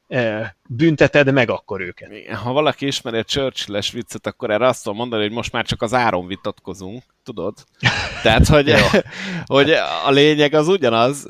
bünteted 0.68 1.32
meg 1.32 1.50
akkor 1.50 1.80
őket? 1.80 2.34
Ha 2.34 2.52
valaki 2.52 2.86
ismeri 2.86 3.18
a 3.18 3.24
Churchill-es 3.24 3.90
viccet, 3.90 4.26
akkor 4.26 4.50
erre 4.50 4.66
azt 4.66 4.82
tudom 4.82 4.98
mondani, 4.98 5.22
hogy 5.22 5.32
most 5.32 5.52
már 5.52 5.64
csak 5.64 5.82
az 5.82 5.94
áron 5.94 6.26
vitatkozunk, 6.26 7.02
tudod? 7.22 7.54
Tehát, 8.22 8.46
hogy, 8.46 8.74
hogy 9.46 9.70
a 10.04 10.10
lényeg 10.10 10.54
az 10.54 10.68
ugyanaz. 10.68 11.26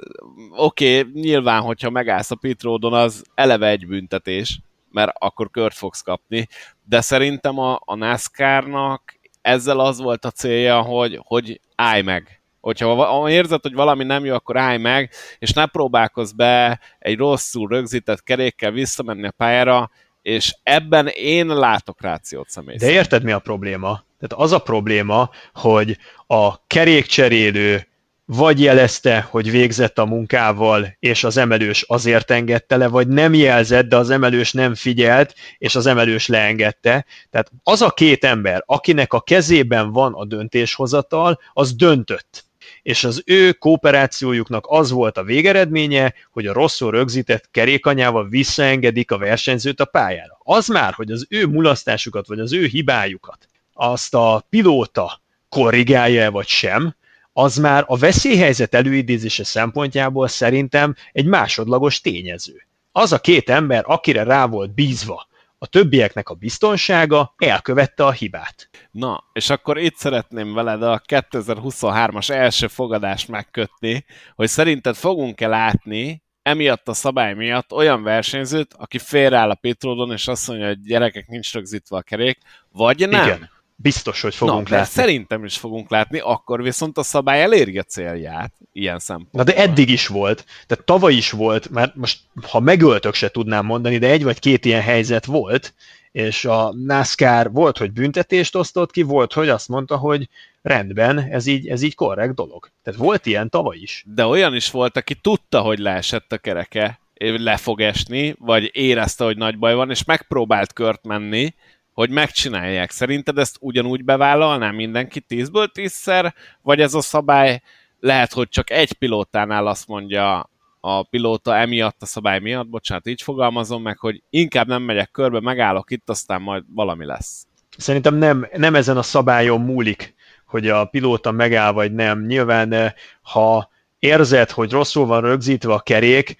Oké, 0.56 0.98
okay, 0.98 1.12
nyilván, 1.20 1.62
hogyha 1.62 1.90
megállsz 1.90 2.30
a 2.30 2.34
pitródon, 2.34 2.92
az 2.92 3.24
eleve 3.34 3.68
egy 3.68 3.86
büntetés, 3.86 4.60
mert 4.90 5.12
akkor 5.18 5.50
kört 5.50 5.76
fogsz 5.76 6.00
kapni, 6.00 6.48
de 6.84 7.00
szerintem 7.00 7.58
a, 7.58 7.80
a 7.84 7.94
NASCAR-nak 7.94 9.20
ezzel 9.42 9.80
az 9.80 9.98
volt 9.98 10.24
a 10.24 10.30
célja, 10.30 10.80
hogy, 10.80 11.20
hogy 11.22 11.60
állj 11.74 12.02
meg, 12.02 12.43
hogyha 12.64 13.30
érzed, 13.30 13.62
hogy 13.62 13.74
valami 13.74 14.04
nem 14.04 14.24
jó, 14.24 14.34
akkor 14.34 14.56
állj 14.56 14.78
meg, 14.78 15.10
és 15.38 15.52
ne 15.52 15.66
próbálkozz 15.66 16.32
be 16.32 16.80
egy 16.98 17.16
rosszul 17.16 17.68
rögzített 17.68 18.22
kerékkel 18.22 18.70
visszamenni 18.70 19.26
a 19.26 19.30
pályára, 19.30 19.90
és 20.22 20.56
ebben 20.62 21.06
én 21.06 21.46
látok 21.46 22.02
rációt 22.02 22.48
személy 22.48 22.76
De 22.76 22.90
érted, 22.90 23.22
mi 23.22 23.32
a 23.32 23.38
probléma? 23.38 24.04
Tehát 24.20 24.44
az 24.44 24.52
a 24.52 24.58
probléma, 24.58 25.30
hogy 25.52 25.98
a 26.26 26.66
kerékcserélő 26.66 27.86
vagy 28.24 28.60
jelezte, 28.60 29.26
hogy 29.30 29.50
végzett 29.50 29.98
a 29.98 30.04
munkával, 30.04 30.96
és 30.98 31.24
az 31.24 31.36
emelős 31.36 31.82
azért 31.82 32.30
engedte 32.30 32.76
le, 32.76 32.88
vagy 32.88 33.08
nem 33.08 33.34
jelzett, 33.34 33.88
de 33.88 33.96
az 33.96 34.10
emelős 34.10 34.52
nem 34.52 34.74
figyelt, 34.74 35.34
és 35.58 35.74
az 35.74 35.86
emelős 35.86 36.26
leengedte. 36.26 37.04
Tehát 37.30 37.50
az 37.62 37.82
a 37.82 37.90
két 37.90 38.24
ember, 38.24 38.62
akinek 38.66 39.12
a 39.12 39.20
kezében 39.20 39.92
van 39.92 40.12
a 40.12 40.24
döntéshozatal, 40.24 41.40
az 41.52 41.74
döntött 41.74 42.44
és 42.84 43.04
az 43.04 43.22
ő 43.26 43.52
kooperációjuknak 43.52 44.64
az 44.68 44.90
volt 44.90 45.18
a 45.18 45.22
végeredménye, 45.22 46.14
hogy 46.30 46.46
a 46.46 46.52
rosszul 46.52 46.90
rögzített 46.90 47.48
kerékanyával 47.50 48.28
visszaengedik 48.28 49.10
a 49.10 49.18
versenyzőt 49.18 49.80
a 49.80 49.84
pályára. 49.84 50.38
Az 50.42 50.68
már, 50.68 50.92
hogy 50.92 51.10
az 51.10 51.26
ő 51.28 51.46
mulasztásukat, 51.46 52.26
vagy 52.26 52.38
az 52.40 52.52
ő 52.52 52.66
hibájukat, 52.66 53.48
azt 53.72 54.14
a 54.14 54.46
pilóta 54.50 55.20
korrigálja 55.48 56.30
vagy 56.30 56.46
sem, 56.46 56.94
az 57.32 57.56
már 57.56 57.84
a 57.86 57.96
veszélyhelyzet 57.96 58.74
előidézése 58.74 59.44
szempontjából 59.44 60.28
szerintem 60.28 60.94
egy 61.12 61.26
másodlagos 61.26 62.00
tényező. 62.00 62.66
Az 62.92 63.12
a 63.12 63.18
két 63.18 63.50
ember, 63.50 63.84
akire 63.86 64.22
rá 64.22 64.46
volt 64.46 64.74
bízva 64.74 65.26
a 65.64 65.66
többieknek 65.66 66.28
a 66.28 66.34
biztonsága, 66.34 67.34
elkövette 67.36 68.04
a 68.06 68.10
hibát. 68.10 68.68
Na, 68.90 69.24
és 69.32 69.50
akkor 69.50 69.78
itt 69.78 69.96
szeretném 69.96 70.54
veled 70.54 70.82
a 70.82 71.02
2023-as 71.08 72.30
első 72.30 72.66
fogadást 72.66 73.28
megkötni, 73.28 74.04
hogy 74.34 74.48
szerinted 74.48 74.94
fogunk-e 74.94 75.46
látni 75.46 76.22
emiatt 76.42 76.88
a 76.88 76.92
szabály 76.92 77.34
miatt 77.34 77.72
olyan 77.72 78.02
versenyzőt, 78.02 78.74
aki 78.78 78.98
félreáll 78.98 79.50
a 79.50 79.54
pitródon, 79.54 80.12
és 80.12 80.28
azt 80.28 80.48
mondja, 80.48 80.66
hogy 80.66 80.80
gyerekek, 80.80 81.28
nincs 81.28 81.52
rögzítve 81.52 81.96
a 81.96 82.02
kerék, 82.02 82.38
vagy 82.68 83.08
nem? 83.08 83.26
Igen. 83.26 83.50
Biztos, 83.76 84.20
hogy 84.20 84.34
fogunk 84.34 84.68
Na, 84.68 84.76
látni. 84.76 84.92
Szerintem 84.92 85.44
is 85.44 85.58
fogunk 85.58 85.90
látni, 85.90 86.18
akkor 86.18 86.62
viszont 86.62 86.98
a 86.98 87.02
szabály 87.02 87.42
eléri 87.42 87.78
a 87.78 87.82
célját 87.82 88.52
ilyen 88.72 88.98
szempontból. 88.98 89.44
Na 89.44 89.52
de 89.52 89.56
eddig 89.56 89.88
is 89.88 90.06
volt, 90.06 90.44
tehát 90.66 90.84
tavaly 90.84 91.14
is 91.14 91.30
volt, 91.30 91.70
mert 91.70 91.94
most 91.94 92.20
ha 92.42 92.60
megöltök 92.60 93.14
se 93.14 93.30
tudnám 93.30 93.64
mondani, 93.64 93.98
de 93.98 94.10
egy 94.10 94.24
vagy 94.24 94.38
két 94.38 94.64
ilyen 94.64 94.82
helyzet 94.82 95.24
volt, 95.24 95.74
és 96.12 96.44
a 96.44 96.74
NASCAR 96.86 97.52
volt, 97.52 97.78
hogy 97.78 97.92
büntetést 97.92 98.56
osztott 98.56 98.90
ki, 98.90 99.02
volt, 99.02 99.32
hogy 99.32 99.48
azt 99.48 99.68
mondta, 99.68 99.96
hogy 99.96 100.28
rendben, 100.62 101.18
ez 101.18 101.46
így, 101.46 101.68
ez 101.68 101.82
így 101.82 101.94
korrekt 101.94 102.34
dolog. 102.34 102.70
Tehát 102.82 103.00
volt 103.00 103.26
ilyen 103.26 103.48
tavaly 103.48 103.76
is. 103.76 104.04
De 104.06 104.26
olyan 104.26 104.54
is 104.54 104.70
volt, 104.70 104.96
aki 104.96 105.14
tudta, 105.14 105.60
hogy 105.60 105.78
leesett 105.78 106.32
a 106.32 106.38
kereke, 106.38 107.00
le 107.18 107.56
fog 107.56 107.80
esni, 107.80 108.34
vagy 108.38 108.70
érezte, 108.72 109.24
hogy 109.24 109.36
nagy 109.36 109.58
baj 109.58 109.74
van, 109.74 109.90
és 109.90 110.04
megpróbált 110.04 110.72
kört 110.72 111.06
menni, 111.06 111.54
hogy 111.94 112.10
megcsinálják. 112.10 112.90
Szerinted 112.90 113.38
ezt 113.38 113.56
ugyanúgy 113.60 114.04
bevállalná 114.04 114.70
mindenki 114.70 115.24
10-ből 115.28 115.68
10-szer, 115.74 116.32
vagy 116.62 116.80
ez 116.80 116.94
a 116.94 117.00
szabály 117.00 117.62
lehet, 118.00 118.32
hogy 118.32 118.48
csak 118.48 118.70
egy 118.70 118.92
pilótánál 118.92 119.66
azt 119.66 119.86
mondja 119.86 120.50
a 120.80 121.02
pilóta 121.02 121.56
emiatt 121.56 122.02
a 122.02 122.06
szabály 122.06 122.40
miatt, 122.40 122.68
bocsánat, 122.68 123.06
így 123.06 123.22
fogalmazom 123.22 123.82
meg, 123.82 123.98
hogy 123.98 124.22
inkább 124.30 124.66
nem 124.66 124.82
megyek 124.82 125.10
körbe, 125.10 125.40
megállok 125.40 125.90
itt, 125.90 126.08
aztán 126.08 126.42
majd 126.42 126.64
valami 126.74 127.04
lesz. 127.04 127.46
Szerintem 127.76 128.14
nem, 128.14 128.48
nem 128.56 128.74
ezen 128.74 128.96
a 128.96 129.02
szabályon 129.02 129.60
múlik, 129.60 130.14
hogy 130.46 130.68
a 130.68 130.84
pilóta 130.84 131.30
megáll 131.30 131.72
vagy 131.72 131.92
nem. 131.92 132.24
Nyilván, 132.26 132.72
eh, 132.72 132.92
ha 133.22 133.70
érzed, 133.98 134.50
hogy 134.50 134.70
rosszul 134.70 135.06
van 135.06 135.20
rögzítve 135.20 135.72
a 135.72 135.80
kerék, 135.80 136.36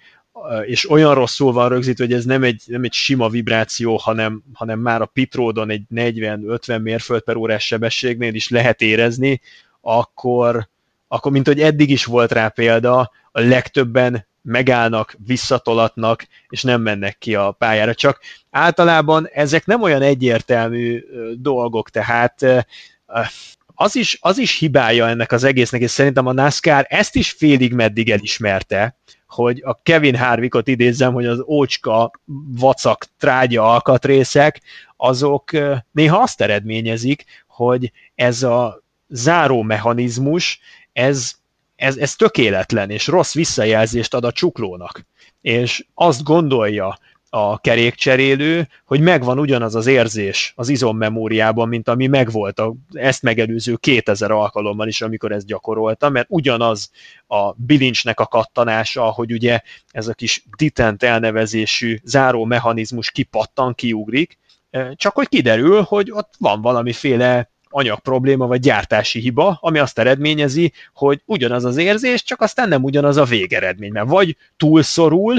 és 0.65 0.89
olyan 0.89 1.13
rosszul 1.13 1.51
van 1.51 1.69
rögzítve, 1.69 2.03
hogy 2.03 2.13
ez 2.13 2.25
nem 2.25 2.43
egy, 2.43 2.63
nem 2.65 2.83
egy 2.83 2.93
sima 2.93 3.29
vibráció, 3.29 3.95
hanem, 3.95 4.43
hanem 4.53 4.79
már 4.79 5.01
a 5.01 5.05
pitródon 5.05 5.69
egy 5.69 5.81
40-50 5.95 6.81
mérföld 6.81 7.21
per 7.21 7.35
órás 7.35 7.65
sebességnél 7.65 8.33
is 8.33 8.49
lehet 8.49 8.81
érezni, 8.81 9.41
akkor, 9.81 10.67
akkor 11.07 11.31
mint 11.31 11.47
hogy 11.47 11.61
eddig 11.61 11.89
is 11.89 12.05
volt 12.05 12.31
rá 12.31 12.47
példa, 12.47 13.11
a 13.31 13.39
legtöbben 13.39 14.27
megállnak, 14.41 15.15
visszatolatnak, 15.25 16.27
és 16.49 16.63
nem 16.63 16.81
mennek 16.81 17.17
ki 17.17 17.35
a 17.35 17.51
pályára. 17.51 17.93
Csak 17.93 18.19
általában 18.49 19.27
ezek 19.33 19.65
nem 19.65 19.81
olyan 19.81 20.01
egyértelmű 20.01 21.03
dolgok, 21.37 21.89
tehát 21.89 22.45
az 23.65 23.95
is, 23.95 24.17
az 24.21 24.37
is 24.37 24.57
hibája 24.57 25.07
ennek 25.07 25.31
az 25.31 25.43
egésznek, 25.43 25.81
és 25.81 25.91
szerintem 25.91 26.27
a 26.27 26.33
NASCAR 26.33 26.85
ezt 26.89 27.15
is 27.15 27.31
félig 27.31 27.73
meddig 27.73 28.11
elismerte, 28.11 28.97
hogy 29.27 29.61
a 29.65 29.81
Kevin 29.81 30.15
Harvickot 30.15 30.67
idézzem, 30.67 31.13
hogy 31.13 31.25
az 31.25 31.43
ócska, 31.47 32.11
vacak, 32.59 33.07
trágya 33.17 33.71
alkatrészek, 33.71 34.61
azok 34.97 35.51
néha 35.91 36.17
azt 36.17 36.41
eredményezik, 36.41 37.25
hogy 37.47 37.91
ez 38.15 38.43
a 38.43 38.83
záró 39.07 39.61
mechanizmus, 39.61 40.59
ez, 40.93 41.31
ez, 41.75 41.97
ez 41.97 42.15
tökéletlen, 42.15 42.89
és 42.89 43.07
rossz 43.07 43.33
visszajelzést 43.33 44.13
ad 44.13 44.25
a 44.25 44.31
csuklónak. 44.31 45.05
És 45.41 45.85
azt 45.93 46.23
gondolja 46.23 46.97
a 47.35 47.57
kerékcserélő, 47.57 48.67
hogy 48.85 48.99
megvan 48.99 49.39
ugyanaz 49.39 49.75
az 49.75 49.87
érzés 49.87 50.53
az 50.55 50.69
izommemóriában, 50.69 51.67
mint 51.67 51.87
ami 51.87 52.07
megvolt 52.07 52.59
a, 52.59 52.75
ezt 52.93 53.21
megelőző 53.21 53.75
2000 53.75 54.31
alkalommal 54.31 54.87
is, 54.87 55.01
amikor 55.01 55.31
ezt 55.31 55.45
gyakorolta, 55.45 56.09
mert 56.09 56.27
ugyanaz 56.29 56.89
a 57.27 57.51
bilincsnek 57.51 58.19
a 58.19 58.25
kattanása, 58.25 59.03
hogy 59.03 59.31
ugye 59.31 59.59
ez 59.91 60.07
a 60.07 60.13
kis 60.13 60.43
detent 60.57 61.03
elnevezésű 61.03 61.97
záró 62.03 62.45
mechanizmus 62.45 63.11
kipattan, 63.11 63.73
kiugrik, 63.73 64.37
csak 64.93 65.13
hogy 65.13 65.27
kiderül, 65.27 65.81
hogy 65.81 66.11
ott 66.11 66.33
van 66.37 66.61
valamiféle 66.61 67.49
anyag 67.69 67.99
probléma 67.99 68.47
vagy 68.47 68.59
gyártási 68.59 69.19
hiba, 69.19 69.57
ami 69.61 69.79
azt 69.79 69.99
eredményezi, 69.99 70.73
hogy 70.93 71.21
ugyanaz 71.25 71.65
az 71.65 71.77
érzés, 71.77 72.23
csak 72.23 72.41
aztán 72.41 72.67
nem 72.67 72.83
ugyanaz 72.83 73.17
a 73.17 73.23
végeredmény, 73.23 73.91
mert 73.91 74.07
vagy 74.07 74.37
túlszorul, 74.57 75.35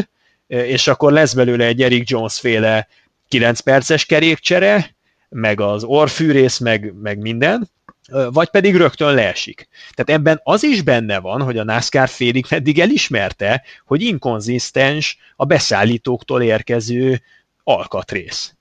és 0.46 0.88
akkor 0.88 1.12
lesz 1.12 1.34
belőle 1.34 1.64
egy 1.64 1.82
Eric 1.82 2.10
Jones 2.10 2.38
féle 2.38 2.88
9 3.28 3.60
perces 3.60 4.04
kerékcsere, 4.06 4.94
meg 5.28 5.60
az 5.60 5.84
orfűrész, 5.84 6.58
meg, 6.58 6.94
meg 7.02 7.18
minden, 7.18 7.70
vagy 8.30 8.48
pedig 8.48 8.76
rögtön 8.76 9.14
leesik. 9.14 9.68
Tehát 9.94 10.20
ebben 10.20 10.40
az 10.42 10.62
is 10.62 10.82
benne 10.82 11.20
van, 11.20 11.42
hogy 11.42 11.58
a 11.58 11.64
NASCAR 11.64 12.08
félig 12.08 12.46
meddig 12.50 12.80
elismerte, 12.80 13.62
hogy 13.84 14.02
inkonzisztens 14.02 15.18
a 15.36 15.44
beszállítóktól 15.44 16.42
érkező 16.42 17.22
alkatrész. 17.62 18.54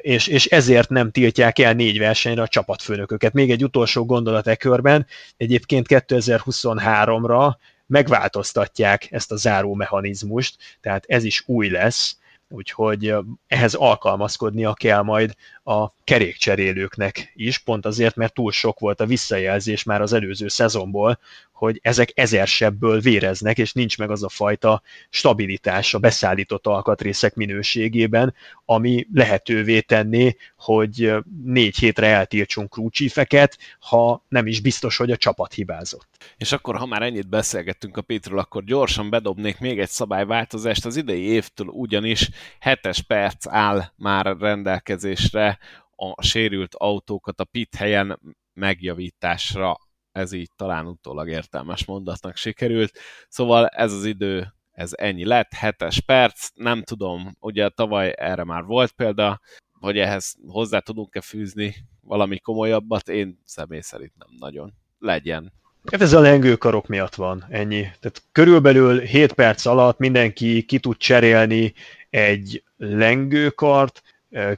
És, 0.00 0.26
és 0.26 0.46
ezért 0.46 0.88
nem 0.88 1.10
tiltják 1.10 1.58
el 1.58 1.72
négy 1.72 1.98
versenyre 1.98 2.42
a 2.42 2.48
csapatfőnököket. 2.48 3.32
Még 3.32 3.50
egy 3.50 3.64
utolsó 3.64 4.04
gondolat 4.04 4.46
e 4.46 4.56
körben, 4.56 5.06
egyébként 5.36 5.86
2023-ra 5.88 7.52
megváltoztatják 7.90 9.12
ezt 9.12 9.32
a 9.32 9.36
záró 9.36 9.74
mechanizmust, 9.74 10.56
tehát 10.80 11.04
ez 11.08 11.24
is 11.24 11.42
új 11.46 11.68
lesz, 11.68 12.18
úgyhogy 12.48 13.14
ehhez 13.46 13.74
alkalmazkodnia 13.74 14.74
kell 14.74 15.02
majd 15.02 15.34
a 15.64 15.94
kerékcserélőknek 16.04 17.32
is, 17.34 17.58
pont 17.58 17.86
azért, 17.86 18.16
mert 18.16 18.34
túl 18.34 18.52
sok 18.52 18.78
volt 18.78 19.00
a 19.00 19.06
visszajelzés 19.06 19.82
már 19.82 20.00
az 20.00 20.12
előző 20.12 20.48
szezonból, 20.48 21.18
hogy 21.60 21.78
ezek 21.82 22.10
ezersebből 22.14 23.00
véreznek, 23.00 23.58
és 23.58 23.72
nincs 23.72 23.98
meg 23.98 24.10
az 24.10 24.22
a 24.22 24.28
fajta 24.28 24.82
stabilitás 25.10 25.94
a 25.94 25.98
beszállított 25.98 26.66
alkatrészek 26.66 27.34
minőségében, 27.34 28.34
ami 28.64 29.06
lehetővé 29.12 29.80
tenné, 29.80 30.36
hogy 30.56 31.12
négy 31.44 31.76
hétre 31.76 32.06
eltiltsunk 32.06 32.70
krúcsífeket, 32.70 33.58
ha 33.78 34.24
nem 34.28 34.46
is 34.46 34.60
biztos, 34.60 34.96
hogy 34.96 35.10
a 35.10 35.16
csapat 35.16 35.52
hibázott. 35.52 36.08
És 36.36 36.52
akkor, 36.52 36.76
ha 36.76 36.86
már 36.86 37.02
ennyit 37.02 37.28
beszélgettünk 37.28 37.96
a 37.96 38.02
Pétről, 38.02 38.38
akkor 38.38 38.64
gyorsan 38.64 39.10
bedobnék 39.10 39.58
még 39.58 39.78
egy 39.78 39.88
szabályváltozást. 39.88 40.84
Az 40.84 40.96
idei 40.96 41.22
évtől 41.22 41.66
ugyanis 41.66 42.30
7 42.60 43.06
perc 43.06 43.46
áll 43.48 43.92
már 43.96 44.36
rendelkezésre 44.38 45.58
a 45.96 46.22
sérült 46.22 46.74
autókat 46.74 47.40
a 47.40 47.44
pit 47.44 47.74
helyen 47.74 48.20
megjavításra 48.52 49.78
ez 50.12 50.32
így 50.32 50.50
talán 50.56 50.86
utólag 50.86 51.28
értelmes 51.28 51.84
mondatnak 51.84 52.36
sikerült. 52.36 52.98
Szóval 53.28 53.66
ez 53.66 53.92
az 53.92 54.04
idő, 54.04 54.54
ez 54.72 54.90
ennyi 54.96 55.24
lett, 55.24 55.52
hetes 55.52 56.00
perc, 56.00 56.48
nem 56.54 56.82
tudom, 56.82 57.36
ugye 57.40 57.68
tavaly 57.68 58.14
erre 58.16 58.44
már 58.44 58.64
volt 58.64 58.92
példa, 58.92 59.40
hogy 59.80 59.98
ehhez 59.98 60.36
hozzá 60.46 60.78
tudunk-e 60.78 61.20
fűzni 61.20 61.74
valami 62.00 62.38
komolyabbat, 62.38 63.08
én 63.08 63.40
személy 63.44 63.80
szerint 63.80 64.12
nem 64.18 64.28
nagyon. 64.38 64.72
Legyen. 64.98 65.52
Hát 65.90 66.00
ez 66.00 66.12
a 66.12 66.20
lengőkarok 66.20 66.86
miatt 66.86 67.14
van, 67.14 67.46
ennyi. 67.48 67.80
Tehát 67.80 68.22
körülbelül 68.32 69.00
7 69.00 69.32
perc 69.32 69.66
alatt 69.66 69.98
mindenki 69.98 70.62
ki 70.62 70.78
tud 70.78 70.96
cserélni 70.96 71.74
egy 72.10 72.64
lengőkart, 72.76 74.02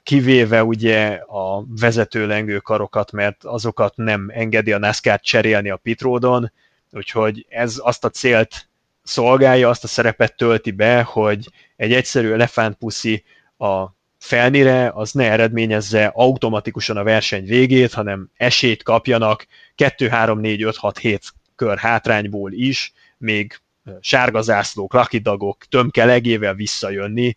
kivéve 0.02 0.64
ugye 0.64 1.06
a 1.26 1.64
vezető 1.80 2.26
lengőkarokat, 2.26 3.12
mert 3.12 3.44
azokat 3.44 3.96
nem 3.96 4.30
engedi 4.34 4.72
a 4.72 4.78
NASCAR 4.78 5.20
cserélni 5.20 5.70
a 5.70 5.76
pitródon, 5.76 6.52
úgyhogy 6.90 7.46
ez 7.48 7.76
azt 7.78 8.04
a 8.04 8.10
célt 8.10 8.68
szolgálja, 9.02 9.68
azt 9.68 9.84
a 9.84 9.88
szerepet 9.88 10.36
tölti 10.36 10.70
be, 10.70 11.02
hogy 11.02 11.48
egy 11.76 11.92
egyszerű 11.92 12.32
elefántpuszi 12.32 13.24
a 13.58 13.86
felnire, 14.18 14.90
az 14.94 15.12
ne 15.12 15.30
eredményezze 15.30 16.10
automatikusan 16.14 16.96
a 16.96 17.02
verseny 17.02 17.44
végét, 17.44 17.92
hanem 17.92 18.30
esélyt 18.36 18.82
kapjanak 18.82 19.46
2, 19.74 20.08
3, 20.08 20.40
4, 20.40 20.62
5, 20.62 20.76
6, 20.76 20.98
7 20.98 21.32
kör 21.56 21.78
hátrányból 21.78 22.52
is, 22.52 22.92
még 23.18 23.60
sárgazászlók, 24.00 24.92
lakidagok 24.92 25.64
tömkelegével 25.64 26.54
visszajönni, 26.54 27.36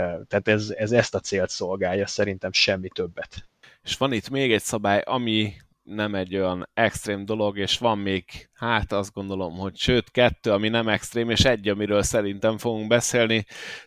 tehát 0.00 0.48
ez, 0.48 0.70
ez 0.70 0.92
ezt 0.92 1.14
a 1.14 1.20
célt 1.20 1.50
szolgálja, 1.50 2.06
szerintem 2.06 2.52
semmi 2.52 2.88
többet. 2.88 3.48
És 3.82 3.96
van 3.96 4.12
itt 4.12 4.30
még 4.30 4.52
egy 4.52 4.62
szabály, 4.62 5.02
ami 5.06 5.52
nem 5.82 6.14
egy 6.14 6.36
olyan 6.36 6.68
extrém 6.74 7.24
dolog, 7.24 7.58
és 7.58 7.78
van 7.78 7.98
még, 7.98 8.24
hát 8.52 8.92
azt 8.92 9.12
gondolom, 9.12 9.56
hogy 9.56 9.76
sőt, 9.76 10.10
kettő, 10.10 10.52
ami 10.52 10.68
nem 10.68 10.88
extrém, 10.88 11.30
és 11.30 11.44
egy, 11.44 11.68
amiről 11.68 12.02
szerintem 12.02 12.58
fogunk 12.58 12.86
beszélni. 12.86 13.44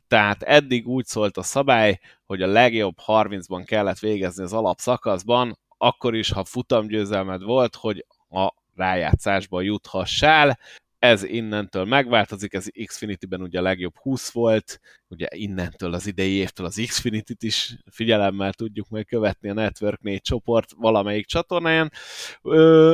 Tehát 0.07 0.43
eddig 0.43 0.87
úgy 0.87 1.05
szólt 1.05 1.37
a 1.37 1.43
szabály, 1.43 1.99
hogy 2.25 2.41
a 2.41 2.47
legjobb 2.47 2.95
30-ban 3.07 3.63
kellett 3.65 3.99
végezni 3.99 4.43
az 4.43 4.53
alapszakaszban, 4.53 5.57
akkor 5.77 6.15
is, 6.15 6.31
ha 6.31 6.43
futamgyőzelmed 6.43 7.41
volt, 7.41 7.75
hogy 7.75 8.05
a 8.29 8.53
rájátszásba 8.75 9.61
juthassál 9.61 10.59
ez 10.99 11.23
innentől 11.23 11.85
megváltozik, 11.85 12.53
ez 12.53 12.67
Xfinity-ben 12.85 13.41
ugye 13.41 13.59
a 13.59 13.61
legjobb 13.61 13.97
20 13.97 14.31
volt, 14.31 14.79
ugye 15.07 15.27
innentől 15.29 15.93
az 15.93 16.07
idei 16.07 16.31
évtől 16.31 16.65
az 16.65 16.83
Xfinity-t 16.87 17.43
is 17.43 17.77
figyelemmel 17.91 18.53
tudjuk 18.53 18.89
meg 18.89 19.05
követni 19.05 19.49
a 19.49 19.53
Network 19.53 20.01
4 20.01 20.21
csoport 20.21 20.71
valamelyik 20.77 21.25
csatornáján. 21.25 21.91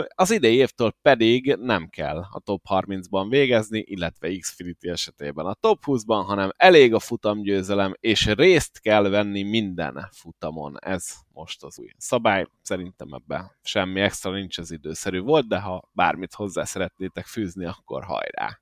Az 0.07 0.31
idei 0.31 0.55
évtől 0.55 0.93
pedig 1.01 1.55
nem 1.59 1.87
kell 1.89 2.17
a 2.17 2.39
top 2.39 2.61
30-ban 2.69 3.25
végezni, 3.29 3.83
illetve 3.87 4.37
Xfinity 4.37 4.87
esetében 4.87 5.45
a 5.45 5.53
top 5.53 5.83
20-ban, 5.85 6.23
hanem 6.25 6.51
elég 6.57 6.93
a 6.93 6.99
futamgyőzelem, 6.99 7.95
és 7.99 8.25
részt 8.25 8.79
kell 8.79 9.09
venni 9.09 9.43
minden 9.43 10.09
futamon. 10.11 10.77
Ez 10.79 11.15
most 11.33 11.63
az 11.63 11.79
új 11.79 11.89
szabály. 11.97 12.45
Szerintem 12.61 13.07
ebben 13.13 13.51
semmi 13.63 14.01
extra 14.01 14.31
nincs, 14.31 14.57
az 14.57 14.71
időszerű 14.71 15.19
volt, 15.19 15.47
de 15.47 15.59
ha 15.59 15.89
bármit 15.91 16.33
hozzá 16.33 16.63
szeretnétek 16.63 17.25
fűzni, 17.25 17.65
akkor 17.65 18.03
hajrá! 18.03 18.61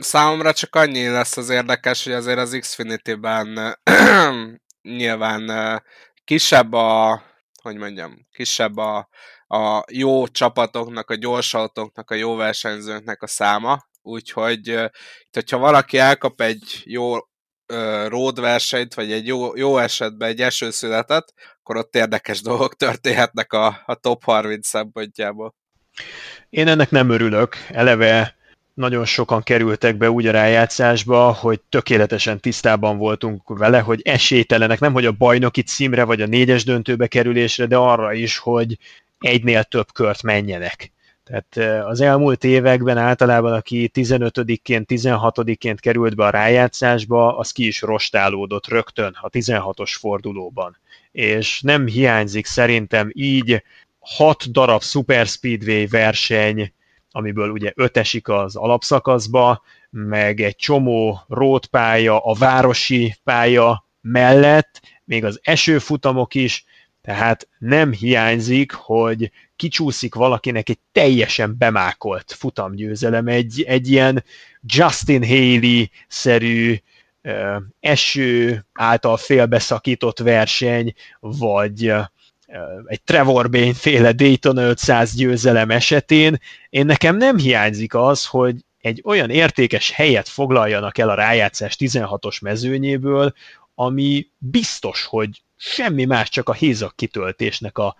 Számomra 0.00 0.52
csak 0.52 0.74
annyi 0.74 1.08
lesz 1.08 1.36
az 1.36 1.48
érdekes, 1.48 2.04
hogy 2.04 2.12
azért 2.12 2.38
az 2.38 2.56
Xfinity-ben 2.60 3.78
nyilván 4.82 5.82
kisebb 6.24 6.72
a, 6.72 7.22
hogy 7.62 7.76
mondjam, 7.76 8.26
kisebb 8.32 8.76
a, 8.76 9.08
a 9.46 9.84
jó 9.92 10.26
csapatoknak, 10.26 11.10
a 11.10 11.14
gyors 11.14 11.54
autóknak, 11.54 12.10
a 12.10 12.14
jó 12.14 12.34
versenyzőknek 12.34 13.22
a 13.22 13.26
száma, 13.26 13.78
úgyhogy 14.02 14.90
hogyha 15.32 15.58
valaki 15.58 15.98
elkap 15.98 16.40
egy 16.40 16.82
jó 16.84 17.16
road 18.06 18.40
versenyt, 18.40 18.94
vagy 18.94 19.12
egy 19.12 19.26
jó, 19.26 19.56
jó 19.56 19.78
esetben 19.78 20.28
egy 20.28 20.40
esőszületet, 20.40 21.34
akkor 21.60 21.76
ott 21.76 21.94
érdekes 21.94 22.42
dolgok 22.42 22.76
történhetnek 22.76 23.52
a, 23.52 23.82
a 23.86 23.94
top 23.94 24.24
30 24.24 24.68
szempontjából. 24.68 25.54
Én 26.50 26.68
ennek 26.68 26.90
nem 26.90 27.10
örülök. 27.10 27.56
Eleve 27.68 28.36
nagyon 28.74 29.04
sokan 29.04 29.42
kerültek 29.42 29.96
be 29.96 30.10
úgy 30.10 30.26
a 30.26 30.30
rájátszásba, 30.30 31.32
hogy 31.32 31.60
tökéletesen 31.68 32.40
tisztában 32.40 32.98
voltunk 32.98 33.42
vele, 33.58 33.80
hogy 33.80 34.00
esélytelenek, 34.04 34.80
nem 34.80 34.92
hogy 34.92 35.06
a 35.06 35.12
bajnoki 35.12 35.62
címre 35.62 36.04
vagy 36.04 36.20
a 36.20 36.26
négyes 36.26 36.64
döntőbe 36.64 37.06
kerülésre, 37.06 37.66
de 37.66 37.76
arra 37.76 38.12
is, 38.12 38.38
hogy 38.38 38.78
egynél 39.18 39.62
több 39.62 39.92
kört 39.92 40.22
menjenek. 40.22 40.92
Tehát 41.28 41.84
az 41.84 42.00
elmúlt 42.00 42.44
években 42.44 42.98
általában, 42.98 43.52
aki 43.52 43.90
15-ként, 43.94 44.84
16-ként 44.88 45.76
került 45.80 46.16
be 46.16 46.24
a 46.24 46.30
rájátszásba, 46.30 47.36
az 47.36 47.50
ki 47.50 47.66
is 47.66 47.80
rostálódott 47.80 48.66
rögtön 48.66 49.16
a 49.20 49.28
16-os 49.28 49.96
fordulóban. 49.98 50.76
És 51.12 51.60
nem 51.60 51.86
hiányzik 51.86 52.46
szerintem 52.46 53.10
így 53.12 53.62
hat 53.98 54.50
darab 54.50 54.82
Super 54.82 55.26
Speedway 55.26 55.86
verseny, 55.90 56.72
amiből 57.10 57.50
ugye 57.50 57.72
öt 57.74 57.96
esik 57.96 58.28
az 58.28 58.56
alapszakaszba, 58.56 59.62
meg 59.90 60.40
egy 60.40 60.56
csomó 60.56 61.20
rótpálya, 61.28 62.18
a 62.18 62.34
városi 62.34 63.14
pálya 63.24 63.84
mellett, 64.00 64.80
még 65.04 65.24
az 65.24 65.40
esőfutamok 65.42 66.34
is, 66.34 66.64
tehát 67.02 67.48
nem 67.58 67.92
hiányzik, 67.92 68.72
hogy 68.72 69.30
kicsúszik 69.58 70.14
valakinek 70.14 70.68
egy 70.68 70.78
teljesen 70.92 71.54
bemákolt 71.58 72.32
futamgyőzelem, 72.38 73.26
egy, 73.26 73.62
egy 73.66 73.90
ilyen 73.90 74.24
Justin 74.62 75.26
Haley-szerű 75.26 76.76
eső 77.80 78.66
által 78.72 79.16
félbeszakított 79.16 80.18
verseny, 80.18 80.94
vagy 81.20 81.92
egy 82.86 83.02
Trevor 83.02 83.50
Bain 83.50 83.74
féle 83.74 84.12
Daytona 84.12 84.62
500 84.62 85.14
győzelem 85.14 85.70
esetén, 85.70 86.40
én 86.70 86.86
nekem 86.86 87.16
nem 87.16 87.36
hiányzik 87.36 87.94
az, 87.94 88.26
hogy 88.26 88.56
egy 88.80 89.02
olyan 89.04 89.30
értékes 89.30 89.90
helyet 89.90 90.28
foglaljanak 90.28 90.98
el 90.98 91.08
a 91.08 91.14
rájátszás 91.14 91.76
16-os 91.78 92.42
mezőnyéből, 92.42 93.32
ami 93.74 94.26
biztos, 94.38 95.04
hogy 95.04 95.42
semmi 95.56 96.04
más, 96.04 96.28
csak 96.28 96.48
a 96.48 96.52
hézak 96.52 96.96
kitöltésnek 96.96 97.78
a 97.78 97.96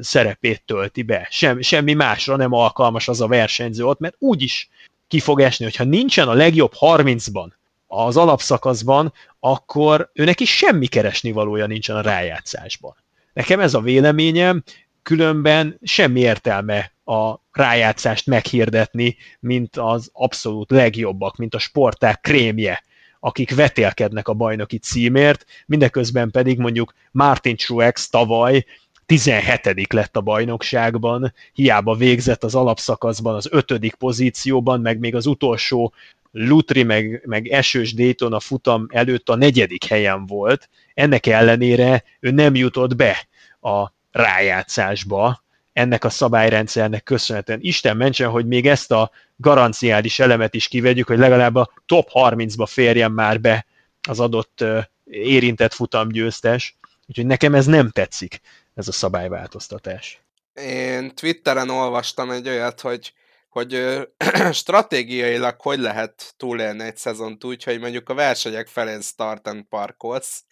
szerepét 0.00 0.62
tölti 0.66 1.02
be. 1.02 1.26
Sem, 1.30 1.60
semmi 1.60 1.92
másra 1.92 2.36
nem 2.36 2.52
alkalmas 2.52 3.08
az 3.08 3.20
a 3.20 3.26
versenyző 3.26 3.84
ott, 3.84 3.98
mert 3.98 4.16
úgyis 4.18 4.68
ki 5.08 5.20
fog 5.20 5.40
esni, 5.40 5.64
hogyha 5.64 5.84
nincsen 5.84 6.28
a 6.28 6.32
legjobb 6.32 6.72
30-ban 6.80 7.46
az 7.86 8.16
alapszakaszban, 8.16 9.12
akkor 9.40 10.10
őnek 10.12 10.40
is 10.40 10.56
semmi 10.56 10.86
keresni 10.86 11.32
valója 11.32 11.66
nincsen 11.66 11.96
a 11.96 12.00
rájátszásban. 12.00 12.96
Nekem 13.32 13.60
ez 13.60 13.74
a 13.74 13.80
véleményem, 13.80 14.62
különben 15.02 15.78
semmi 15.82 16.20
értelme 16.20 16.92
a 17.04 17.34
rájátszást 17.52 18.26
meghirdetni, 18.26 19.16
mint 19.40 19.76
az 19.76 20.10
abszolút 20.12 20.70
legjobbak, 20.70 21.36
mint 21.36 21.54
a 21.54 21.58
sporták 21.58 22.20
krémje, 22.20 22.82
akik 23.20 23.54
vetélkednek 23.54 24.28
a 24.28 24.34
bajnoki 24.34 24.78
címért, 24.78 25.44
mindeközben 25.66 26.30
pedig 26.30 26.58
mondjuk 26.58 26.94
Martin 27.10 27.56
Truex 27.56 28.08
tavaly 28.08 28.64
17 29.12 29.92
lett 29.92 30.16
a 30.16 30.20
bajnokságban, 30.20 31.34
hiába 31.52 31.94
végzett 31.94 32.44
az 32.44 32.54
alapszakaszban 32.54 33.34
az 33.34 33.48
ötödik 33.50 33.94
pozícióban, 33.94 34.80
meg 34.80 34.98
még 34.98 35.14
az 35.14 35.26
utolsó 35.26 35.92
Lutri 36.30 36.82
meg, 36.82 37.22
meg 37.26 37.48
esős 37.48 37.94
Dayton 37.94 38.32
a 38.32 38.40
futam 38.40 38.86
előtt 38.88 39.28
a 39.28 39.36
negyedik 39.36 39.84
helyen 39.84 40.26
volt, 40.26 40.68
ennek 40.94 41.26
ellenére 41.26 42.04
ő 42.20 42.30
nem 42.30 42.54
jutott 42.54 42.96
be 42.96 43.26
a 43.60 43.92
rájátszásba, 44.10 45.42
ennek 45.72 46.04
a 46.04 46.10
szabályrendszernek 46.10 47.02
köszönhetően. 47.02 47.58
Isten 47.62 47.96
mentsen, 47.96 48.30
hogy 48.30 48.46
még 48.46 48.66
ezt 48.66 48.92
a 48.92 49.10
garanciális 49.36 50.18
elemet 50.18 50.54
is 50.54 50.68
kivegyük, 50.68 51.06
hogy 51.06 51.18
legalább 51.18 51.54
a 51.54 51.70
top 51.86 52.08
30-ba 52.12 52.66
férjen 52.68 53.10
már 53.10 53.40
be 53.40 53.66
az 54.08 54.20
adott 54.20 54.64
érintett 55.04 55.72
futamgyőztes, 55.72 56.76
úgyhogy 57.08 57.26
nekem 57.26 57.54
ez 57.54 57.66
nem 57.66 57.90
tetszik, 57.90 58.40
ez 58.82 58.88
a 58.88 58.92
szabályváltoztatás. 58.92 60.22
Én 60.54 61.14
Twitteren 61.14 61.68
olvastam 61.70 62.30
egy 62.30 62.48
olyat, 62.48 62.80
hogy 62.80 63.12
hogy 63.48 63.84
stratégiailag 64.52 65.60
hogy 65.60 65.78
lehet 65.78 66.34
túlélni 66.36 66.82
egy 66.82 66.96
szezont 66.96 67.44
úgy, 67.44 67.64
hogy 67.64 67.80
mondjuk 67.80 68.08
a 68.08 68.14
versenyek 68.14 68.66
felén 68.66 69.00
start 69.00 69.48
and 69.48 69.64
parkolsz, 69.68 70.44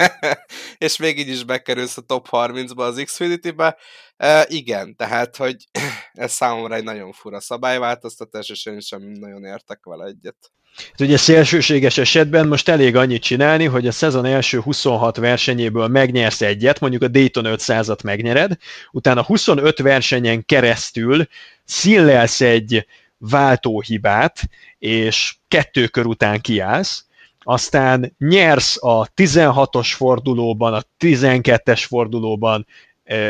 és 0.78 0.96
még 0.96 1.18
így 1.18 1.28
is 1.28 1.44
bekerülsz 1.44 1.96
a 1.96 2.00
top 2.00 2.28
30-ba 2.30 2.76
az 2.76 3.02
Xfinity-be. 3.04 3.76
E, 4.16 4.46
igen, 4.48 4.96
tehát, 4.96 5.36
hogy 5.36 5.56
ez 6.12 6.32
számomra 6.32 6.74
egy 6.74 6.84
nagyon 6.84 7.12
fura 7.12 7.40
szabályváltoztatás, 7.40 8.48
és 8.48 8.66
én 8.66 8.80
sem 8.80 9.02
nagyon 9.02 9.44
értek 9.44 9.84
vele 9.84 10.04
egyet. 10.04 10.52
Hát 10.76 11.00
ugye 11.00 11.16
szélsőséges 11.16 11.98
esetben 11.98 12.48
most 12.48 12.68
elég 12.68 12.96
annyit 12.96 13.22
csinálni, 13.22 13.64
hogy 13.64 13.86
a 13.86 13.92
szezon 13.92 14.24
első 14.24 14.60
26 14.60 15.16
versenyéből 15.16 15.88
megnyersz 15.88 16.40
egyet, 16.40 16.80
mondjuk 16.80 17.02
a 17.02 17.08
Dayton 17.08 17.44
500-at 17.46 18.04
megnyered, 18.04 18.56
utána 18.90 19.22
25 19.22 19.78
versenyen 19.78 20.44
keresztül 20.44 21.26
színlelsz 21.64 22.40
egy 22.40 22.86
váltóhibát, 23.18 24.40
és 24.78 25.34
kettő 25.48 25.86
kör 25.86 26.06
után 26.06 26.40
kiállsz, 26.40 27.04
aztán 27.42 28.14
nyersz 28.18 28.84
a 28.84 29.06
16-os 29.16 29.92
fordulóban, 29.96 30.74
a 30.74 30.82
12-es 31.00 31.84
fordulóban, 31.86 32.66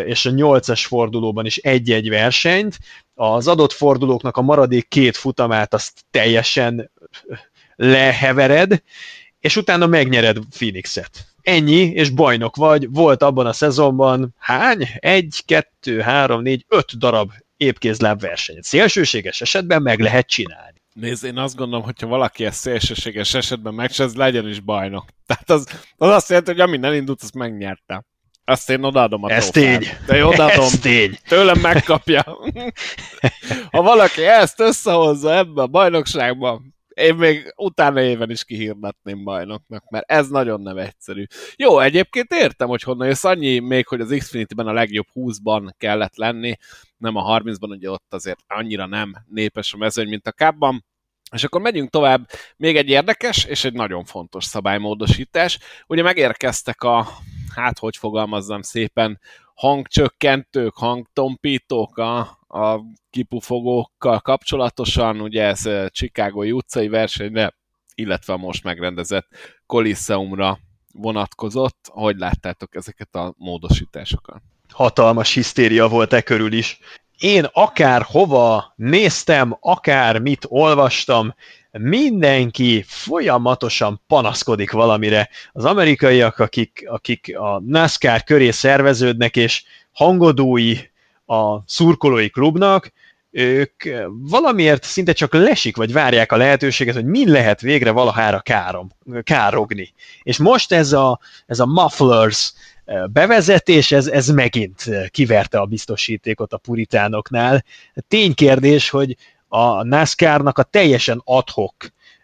és 0.07 0.27
a 0.27 0.31
8-as 0.31 0.85
fordulóban 0.87 1.47
is 1.47 1.57
egy-egy 1.57 2.09
versenyt, 2.09 2.79
az 3.15 3.49
adott 3.49 3.73
fordulóknak 3.73 4.37
a 4.37 4.43
maradék 4.43 4.89
két 4.89 5.17
futamát 5.17 5.75
azt 5.75 6.05
teljesen 6.11 6.91
lehevered, 7.77 8.83
és 9.39 9.57
utána 9.57 9.87
megnyered 9.87 10.39
Phoenixet. 10.51 11.11
Ennyi, 11.43 11.81
és 11.81 12.11
bajnok 12.11 12.57
vagy. 12.57 12.91
Volt 12.91 13.23
abban 13.23 13.47
a 13.47 13.53
szezonban 13.53 14.35
hány? 14.39 14.89
Egy, 14.95 15.43
kettő, 15.45 16.01
három, 16.01 16.43
négy, 16.43 16.65
öt 16.69 16.99
darab 16.99 17.33
épkézláb 17.57 18.21
versenyt. 18.21 18.65
Szélsőséges 18.65 19.41
esetben 19.41 19.83
meg 19.83 20.01
lehet 20.01 20.27
csinálni. 20.27 20.79
Nézd, 20.93 21.25
én 21.25 21.39
azt 21.39 21.57
gondolom, 21.57 21.85
hogyha 21.85 22.07
valaki 22.07 22.45
ezt 22.45 22.59
szélsőséges 22.59 23.35
esetben 23.35 23.75
megcsinál, 23.75 24.13
legyen 24.15 24.49
is 24.49 24.61
bajnok. 24.61 25.05
Tehát 25.27 25.51
az, 25.51 25.67
az 25.97 26.09
azt 26.09 26.29
jelenti, 26.29 26.51
hogy 26.51 26.61
amint 26.61 26.85
elindult, 26.85 27.23
azt 27.23 27.35
megnyerte. 27.35 28.05
Azt 28.51 28.71
én 28.71 28.83
odaadom 28.83 29.25
a 29.25 29.31
Ez 29.31 29.51
tény. 29.51 29.87
De 30.07 30.17
én 30.17 30.23
odaadom. 30.23 30.65
Ez 30.65 30.79
tény. 30.79 31.19
Tőlem 31.29 31.61
megkapja. 31.61 32.23
ha 33.71 33.83
valaki 33.83 34.23
ezt 34.23 34.61
összehozza 34.61 35.35
ebbe 35.35 35.63
a 35.63 35.67
bajnokságban, 35.67 36.75
én 36.95 37.15
még 37.15 37.53
utána 37.57 38.03
éven 38.03 38.31
is 38.31 38.45
kihirdetném 38.45 39.25
bajnoknak, 39.25 39.91
mert 39.91 40.11
ez 40.11 40.29
nagyon 40.29 40.61
nem 40.61 40.77
egyszerű. 40.77 41.25
Jó, 41.57 41.79
egyébként 41.79 42.33
értem, 42.33 42.69
hogy 42.69 42.83
honnan 42.83 43.07
jössz 43.07 43.25
annyi 43.25 43.59
még, 43.59 43.87
hogy 43.87 44.01
az 44.01 44.15
Xfinity-ben 44.19 44.67
a 44.67 44.73
legjobb 44.73 45.07
20-ban 45.15 45.71
kellett 45.79 46.17
lenni, 46.17 46.57
nem 46.97 47.17
a 47.17 47.39
30-ban, 47.39 47.69
ugye 47.69 47.91
ott 47.91 48.15
azért 48.15 48.41
annyira 48.47 48.87
nem 48.87 49.13
népes 49.29 49.73
a 49.73 49.77
mezőny, 49.77 50.09
mint 50.09 50.27
a 50.27 50.33
kábban. 50.33 50.85
És 51.33 51.45
akkor 51.45 51.61
megyünk 51.61 51.91
tovább. 51.91 52.29
Még 52.57 52.77
egy 52.77 52.89
érdekes 52.89 53.45
és 53.45 53.65
egy 53.65 53.73
nagyon 53.73 54.05
fontos 54.05 54.45
szabálymódosítás. 54.45 55.59
Ugye 55.87 56.03
megérkeztek 56.03 56.83
a, 56.83 57.09
hát 57.55 57.79
hogy 57.79 57.97
fogalmazzam 57.97 58.63
szépen, 58.63 59.21
hangcsökkentők, 59.55 60.77
hangtompítók 60.77 61.99
a, 61.99 62.19
a 62.49 62.81
kipufogókkal 63.11 64.21
kapcsolatosan, 64.21 65.21
ugye 65.21 65.45
ez 65.45 65.69
Chicago 65.91 66.45
utcai 66.45 66.89
versenyre, 66.89 67.55
illetve 67.95 68.33
a 68.33 68.37
most 68.37 68.65
megrendezett 68.65 69.27
Coliseumra 69.67 70.59
vonatkozott. 70.93 71.91
Hogy 71.93 72.17
láttátok 72.19 72.75
ezeket 72.75 73.15
a 73.15 73.35
módosításokat? 73.37 74.43
Hatalmas 74.69 75.35
hisztéria 75.35 75.89
volt 75.89 76.13
e 76.13 76.23
körül 76.23 76.53
is. 76.53 76.79
Én 77.19 77.47
akár 77.53 78.03
hova 78.03 78.73
néztem, 78.77 79.57
akár 79.61 80.19
mit 80.19 80.45
olvastam, 80.49 81.35
mindenki 81.73 82.85
folyamatosan 82.87 84.01
panaszkodik 84.07 84.71
valamire. 84.71 85.29
Az 85.53 85.65
amerikaiak, 85.65 86.39
akik, 86.39 86.85
akik 86.87 87.39
a 87.39 87.63
NASCAR 87.67 88.25
köré 88.25 88.51
szerveződnek, 88.51 89.37
és 89.37 89.65
hangodói 89.93 90.77
a 91.27 91.63
szurkolói 91.67 92.29
klubnak, 92.29 92.93
ők 93.31 93.83
valamiért 94.09 94.85
szinte 94.85 95.13
csak 95.13 95.35
lesik, 95.35 95.77
vagy 95.77 95.93
várják 95.93 96.33
a 96.33 96.37
lehetőséget, 96.37 96.95
hogy 96.95 97.05
mi 97.05 97.31
lehet 97.31 97.61
végre 97.61 97.91
valahára 97.91 98.41
károm, 98.41 98.91
károgni. 99.23 99.93
És 100.23 100.39
most 100.39 100.73
ez 100.73 100.93
a, 100.93 101.21
ez 101.47 101.61
a 101.61 101.67
mufflers 101.67 102.53
bevezetés, 103.13 103.93
ez, 103.93 104.07
ez 104.07 104.29
megint 104.29 104.85
kiverte 105.11 105.59
a 105.59 105.67
biztosítékot 105.67 106.53
a 106.53 106.57
puritánoknál. 106.57 107.65
Ténykérdés, 108.09 108.91
hogy 108.91 109.17
a 109.53 109.85
NASCAR-nak 109.85 110.59
a 110.59 110.63
teljesen 110.63 111.21
adhok 111.25 111.75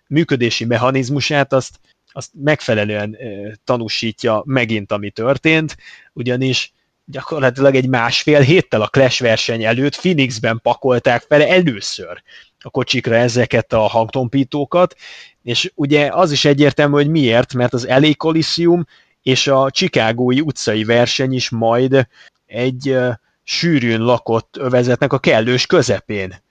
működési 0.07 0.65
mechanizmusát 0.65 1.53
azt, 1.53 1.81
azt 2.13 2.31
megfelelően 2.35 3.17
tanúsítja 3.65 4.43
megint, 4.45 4.93
ami 4.93 5.11
történt, 5.11 5.77
ugyanis 6.13 6.73
gyakorlatilag 7.05 7.75
egy 7.75 7.89
másfél 7.89 8.41
héttel 8.41 8.83
a 8.83 8.87
Clash 8.87 9.23
verseny 9.23 9.65
előtt 9.65 9.97
Phoenixben 9.97 10.61
pakolták 10.63 11.23
fel 11.29 11.43
először 11.43 12.23
a 12.61 12.71
kocsikra 12.71 13.15
ezeket 13.15 13.73
a 13.73 13.81
hangtompítókat, 13.81 14.97
és 15.43 15.73
ugye 15.75 16.09
az 16.13 16.33
is 16.33 16.45
egyértelmű, 16.45 16.95
hogy 16.95 17.09
miért, 17.09 17.55
mert 17.55 17.73
az 17.73 17.87
LA 17.87 18.15
Coliseum 18.17 18.87
és 19.23 19.47
a 19.47 19.71
Chicagói 19.71 20.41
utcai 20.41 20.85
verseny 20.85 21.33
is 21.33 21.51
majd 21.51 22.09
egy 22.47 22.97
sűrűn 23.43 24.01
lakott 24.01 24.57
övezetnek 24.59 25.13
a 25.13 25.19
kellős 25.19 25.67
közepén 25.67 26.45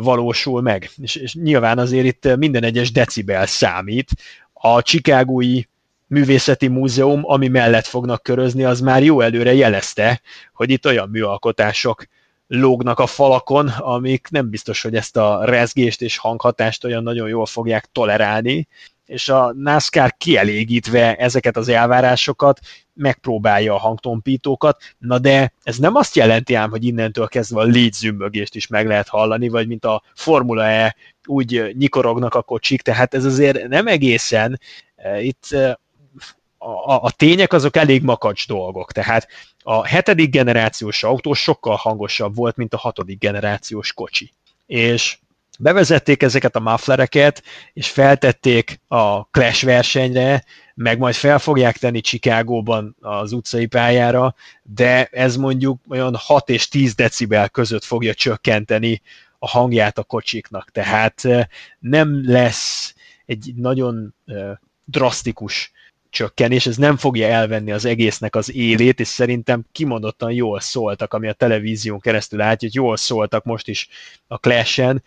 valósul 0.00 0.60
meg. 0.60 0.90
És, 0.96 1.14
és 1.14 1.34
nyilván 1.34 1.78
azért 1.78 2.06
itt 2.06 2.36
minden 2.36 2.64
egyes 2.64 2.92
decibel 2.92 3.46
számít. 3.46 4.10
A 4.52 4.82
Chicagói 4.82 5.62
Művészeti 6.06 6.68
Múzeum, 6.68 7.20
ami 7.24 7.48
mellett 7.48 7.86
fognak 7.86 8.22
körözni, 8.22 8.64
az 8.64 8.80
már 8.80 9.02
jó 9.02 9.20
előre 9.20 9.54
jelezte, 9.54 10.20
hogy 10.52 10.70
itt 10.70 10.86
olyan 10.86 11.08
műalkotások 11.08 12.06
lógnak 12.46 12.98
a 12.98 13.06
falakon, 13.06 13.68
amik 13.68 14.28
nem 14.30 14.50
biztos, 14.50 14.82
hogy 14.82 14.94
ezt 14.94 15.16
a 15.16 15.44
rezgést 15.44 16.02
és 16.02 16.16
hanghatást 16.16 16.84
olyan 16.84 17.02
nagyon 17.02 17.28
jól 17.28 17.46
fogják 17.46 17.88
tolerálni, 17.92 18.68
és 19.10 19.28
a 19.28 19.52
NASCAR 19.56 20.14
kielégítve 20.18 21.16
ezeket 21.16 21.56
az 21.56 21.68
elvárásokat 21.68 22.60
megpróbálja 22.94 23.74
a 23.74 23.78
hangtompítókat, 23.78 24.82
na 24.98 25.18
de 25.18 25.52
ez 25.62 25.76
nem 25.76 25.94
azt 25.94 26.16
jelenti 26.16 26.54
ám, 26.54 26.70
hogy 26.70 26.84
innentől 26.84 27.28
kezdve 27.28 27.60
a 27.60 27.64
légyzümmögést 27.64 28.54
is 28.54 28.66
meg 28.66 28.86
lehet 28.86 29.08
hallani, 29.08 29.48
vagy 29.48 29.66
mint 29.66 29.84
a 29.84 30.02
Formula 30.14 30.64
E 30.64 30.96
úgy 31.26 31.74
nyikorognak 31.78 32.34
a 32.34 32.42
kocsik, 32.42 32.82
tehát 32.82 33.14
ez 33.14 33.24
azért 33.24 33.68
nem 33.68 33.86
egészen, 33.86 34.60
e, 34.96 35.22
itt 35.22 35.46
e, 35.50 35.78
a, 36.58 36.92
a 36.92 37.10
tények 37.10 37.52
azok 37.52 37.76
elég 37.76 38.02
makacs 38.02 38.46
dolgok, 38.46 38.92
tehát 38.92 39.28
a 39.62 39.86
hetedik 39.86 40.30
generációs 40.30 41.02
autó 41.02 41.32
sokkal 41.32 41.76
hangosabb 41.76 42.34
volt, 42.34 42.56
mint 42.56 42.74
a 42.74 42.78
hatodik 42.78 43.18
generációs 43.18 43.92
kocsi. 43.92 44.32
És 44.66 45.18
bevezették 45.60 46.22
ezeket 46.22 46.56
a 46.56 46.60
mufflereket, 46.60 47.42
és 47.72 47.88
feltették 47.88 48.80
a 48.88 49.24
Clash 49.24 49.64
versenyre, 49.64 50.44
meg 50.74 50.98
majd 50.98 51.14
fel 51.14 51.38
fogják 51.38 51.76
tenni 51.76 52.00
Chicagóban 52.00 52.96
az 53.00 53.32
utcai 53.32 53.66
pályára, 53.66 54.34
de 54.62 55.04
ez 55.04 55.36
mondjuk 55.36 55.80
olyan 55.88 56.14
6 56.16 56.48
és 56.48 56.68
10 56.68 56.94
decibel 56.94 57.48
között 57.48 57.84
fogja 57.84 58.14
csökkenteni 58.14 59.02
a 59.38 59.48
hangját 59.48 59.98
a 59.98 60.02
kocsiknak, 60.02 60.70
tehát 60.70 61.22
nem 61.78 62.30
lesz 62.30 62.94
egy 63.26 63.52
nagyon 63.56 64.14
drasztikus 64.84 65.72
csökkenés, 66.10 66.66
ez 66.66 66.76
nem 66.76 66.96
fogja 66.96 67.28
elvenni 67.28 67.72
az 67.72 67.84
egésznek 67.84 68.34
az 68.34 68.54
élét, 68.54 69.00
és 69.00 69.08
szerintem 69.08 69.64
kimondottan 69.72 70.32
jól 70.32 70.60
szóltak, 70.60 71.14
ami 71.14 71.28
a 71.28 71.32
televízión 71.32 72.00
keresztül 72.00 72.40
átjött, 72.40 72.72
hogy 72.72 72.82
jól 72.82 72.96
szóltak 72.96 73.44
most 73.44 73.68
is 73.68 73.88
a 74.26 74.36
Clash-en, 74.36 75.02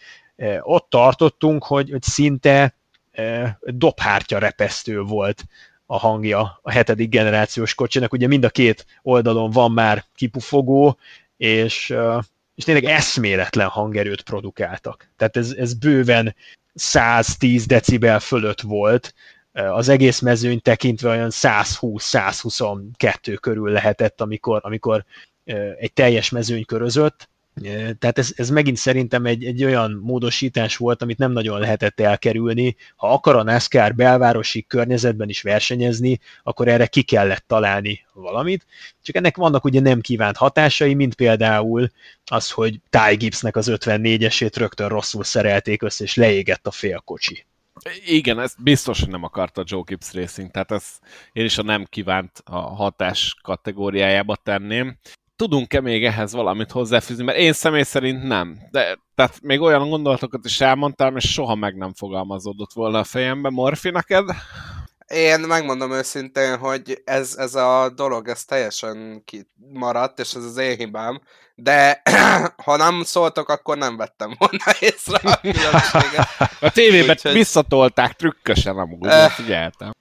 ott 0.61 0.89
tartottunk, 0.89 1.64
hogy, 1.64 1.89
hogy 1.89 2.03
szinte 2.03 2.76
dobhártya 3.61 4.38
repesztő 4.38 5.01
volt 5.01 5.43
a 5.85 5.97
hangja 5.97 6.60
a 6.61 6.72
hetedik 6.72 7.10
generációs 7.10 7.73
kocsinak. 7.73 8.14
Ugye 8.14 8.27
mind 8.27 8.43
a 8.43 8.49
két 8.49 8.85
oldalon 9.01 9.51
van 9.51 9.72
már 9.72 10.03
kipufogó, 10.15 10.97
és, 11.38 11.95
és 12.55 12.64
tényleg 12.64 12.85
eszméletlen 12.85 13.68
hangerőt 13.68 14.22
produkáltak. 14.22 15.10
Tehát 15.18 15.38
ez, 15.38 15.51
ez 15.51 15.73
bőven 15.73 16.35
110 16.73 17.65
decibel 17.65 18.19
fölött 18.19 18.61
volt, 18.61 19.14
az 19.53 19.89
egész 19.89 20.19
mezőny 20.19 20.61
tekintve 20.61 21.10
olyan 21.10 21.30
120-122 21.31 23.38
körül 23.39 23.72
lehetett, 23.72 24.22
amikor, 24.22 24.60
amikor 24.64 25.05
egy 25.80 25.93
teljes 25.93 26.30
mezőny 26.30 26.65
körözött, 26.65 27.30
Tehát 28.00 28.18
ez, 28.18 28.34
ez 28.36 28.50
megint 28.50 28.78
szerintem 28.78 29.26
egy, 29.26 29.44
egy 29.44 29.64
olyan 29.64 29.92
módosítás 30.04 30.78
volt, 30.78 31.02
amit 31.02 31.18
nem 31.18 31.32
nagyon 31.32 31.60
lehetett 31.60 32.00
elkerülni. 32.00 32.76
Ha 32.96 33.14
akar 33.14 33.36
a 33.36 33.44
NASCAR 33.44 33.96
belvárosi 33.96 34.66
környezetben 34.68 35.30
is 35.30 35.42
versenyezni, 35.42 36.20
akkor 36.44 36.68
erre 36.68 36.88
ki 36.88 37.02
kellett 37.02 37.44
találni 37.48 38.06
valamit. 38.14 38.66
Csak 39.02 39.16
ennek 39.16 39.38
vannak 39.38 39.64
ugye 39.64 39.80
nem 39.80 40.02
kívánt 40.02 40.38
hatásai, 40.38 40.94
mint 40.94 41.16
például 41.16 41.92
az, 42.26 42.50
hogy 42.52 42.80
Ty 42.90 43.16
Gibbsnek 43.16 43.56
az 43.56 43.68
54-esét 43.72 44.54
rögtön 44.56 44.88
rosszul 44.88 45.24
szerelték 45.24 45.82
össze, 45.82 46.04
és 46.04 46.16
leégett 46.16 46.68
a 46.68 46.72
félkocsi. 46.72 47.46
Igen, 48.06 48.40
ezt 48.40 48.64
biztos, 48.64 49.00
hogy 49.00 49.10
nem 49.10 49.24
akarta 49.24 49.64
Joe 49.66 49.82
Gibbs 49.86 50.14
Racing, 50.14 50.52
tehát 50.52 50.72
ezt 50.72 51.00
én 51.32 51.46
is 51.46 51.58
a 51.58 51.64
nem 51.64 51.86
kívánt 51.90 52.42
a 52.46 52.60
hatás 52.60 53.36
kategóriájába 53.42 54.36
tenném 54.36 54.98
tudunk-e 55.35 55.81
még 55.81 56.05
ehhez 56.05 56.34
valamit 56.34 56.72
hozzáfűzni, 56.72 57.23
mert 57.23 57.38
én 57.38 57.53
személy 57.53 57.84
szerint 57.84 58.23
nem. 58.23 58.57
De, 58.72 58.97
tehát 59.15 59.41
még 59.41 59.61
olyan 59.61 59.89
gondolatokat 59.89 60.45
is 60.45 60.61
elmondtam, 60.61 61.15
és 61.15 61.31
soha 61.31 61.55
meg 61.55 61.76
nem 61.76 61.93
fogalmazódott 61.93 62.73
volna 62.73 62.99
a 62.99 63.03
fejembe. 63.03 63.49
Morfi, 63.49 63.89
neked? 63.89 64.30
Én 65.07 65.39
megmondom 65.39 65.91
őszintén, 65.91 66.57
hogy 66.57 67.01
ez, 67.05 67.35
ez 67.38 67.55
a 67.55 67.91
dolog, 67.95 68.27
ez 68.27 68.45
teljesen 68.45 69.23
kimaradt, 69.26 70.19
és 70.19 70.34
ez 70.34 70.43
az 70.43 70.57
én 70.57 70.77
hibám, 70.77 71.22
de 71.55 72.01
ha 72.65 72.77
nem 72.77 73.03
szóltok, 73.03 73.49
akkor 73.49 73.77
nem 73.77 73.97
vettem 73.97 74.35
volna 74.38 74.77
észre 74.91 75.31
a 75.31 75.39
különbséget. 75.41 76.27
A 76.60 76.72
tévében 76.72 77.10
Úgyhogy... 77.10 77.34
visszatolták 77.34 78.14
trükkösen 78.14 78.77
amúgy, 78.77 79.05
uh, 79.05 79.26
figyeltem. 79.26 79.91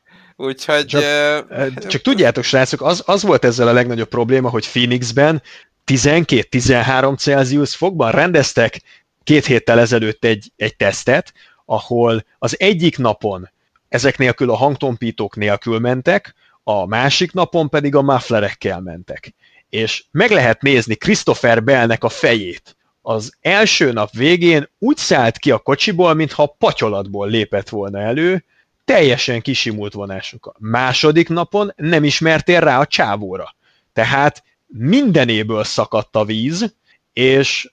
Úgyhogy... 0.42 0.86
Csak, 0.86 1.02
uh, 1.50 1.86
csak 1.86 2.00
tudjátok, 2.00 2.44
srácok, 2.44 2.82
az, 2.82 3.02
az 3.06 3.22
volt 3.22 3.44
ezzel 3.44 3.68
a 3.68 3.72
legnagyobb 3.72 4.08
probléma, 4.08 4.48
hogy 4.48 4.68
Phoenixben 4.68 5.42
12-13 5.86 7.18
Celsius 7.18 7.76
fokban 7.76 8.10
rendeztek 8.10 8.82
két 9.24 9.46
héttel 9.46 9.80
ezelőtt 9.80 10.24
egy, 10.24 10.52
egy 10.56 10.76
tesztet, 10.76 11.32
ahol 11.64 12.24
az 12.38 12.60
egyik 12.60 12.98
napon 12.98 13.50
ezek 13.88 14.18
nélkül 14.18 14.50
a 14.50 14.56
hangtompítók 14.56 15.36
nélkül 15.36 15.78
mentek, 15.78 16.34
a 16.62 16.86
másik 16.86 17.32
napon 17.32 17.68
pedig 17.68 17.94
a 17.94 18.02
mufflerekkel 18.02 18.80
mentek. 18.80 19.34
És 19.70 20.04
meg 20.10 20.30
lehet 20.30 20.62
nézni 20.62 20.94
Christopher 20.94 21.62
Bellnek 21.62 22.04
a 22.04 22.08
fejét. 22.08 22.76
Az 23.02 23.32
első 23.40 23.92
nap 23.92 24.10
végén 24.12 24.68
úgy 24.78 24.96
szállt 24.96 25.38
ki 25.38 25.50
a 25.50 25.58
kocsiból, 25.58 26.14
mintha 26.14 26.54
patyolatból 26.58 27.28
lépett 27.28 27.68
volna 27.68 28.00
elő, 28.00 28.44
teljesen 28.84 29.40
kisimult 29.40 29.92
vonásokkal. 29.92 30.54
Második 30.58 31.28
napon 31.28 31.72
nem 31.76 32.04
ismertél 32.04 32.60
rá 32.60 32.80
a 32.80 32.86
csávóra. 32.86 33.56
Tehát 33.92 34.42
mindenéből 34.66 35.64
szakadt 35.64 36.16
a 36.16 36.24
víz, 36.24 36.74
és 37.12 37.70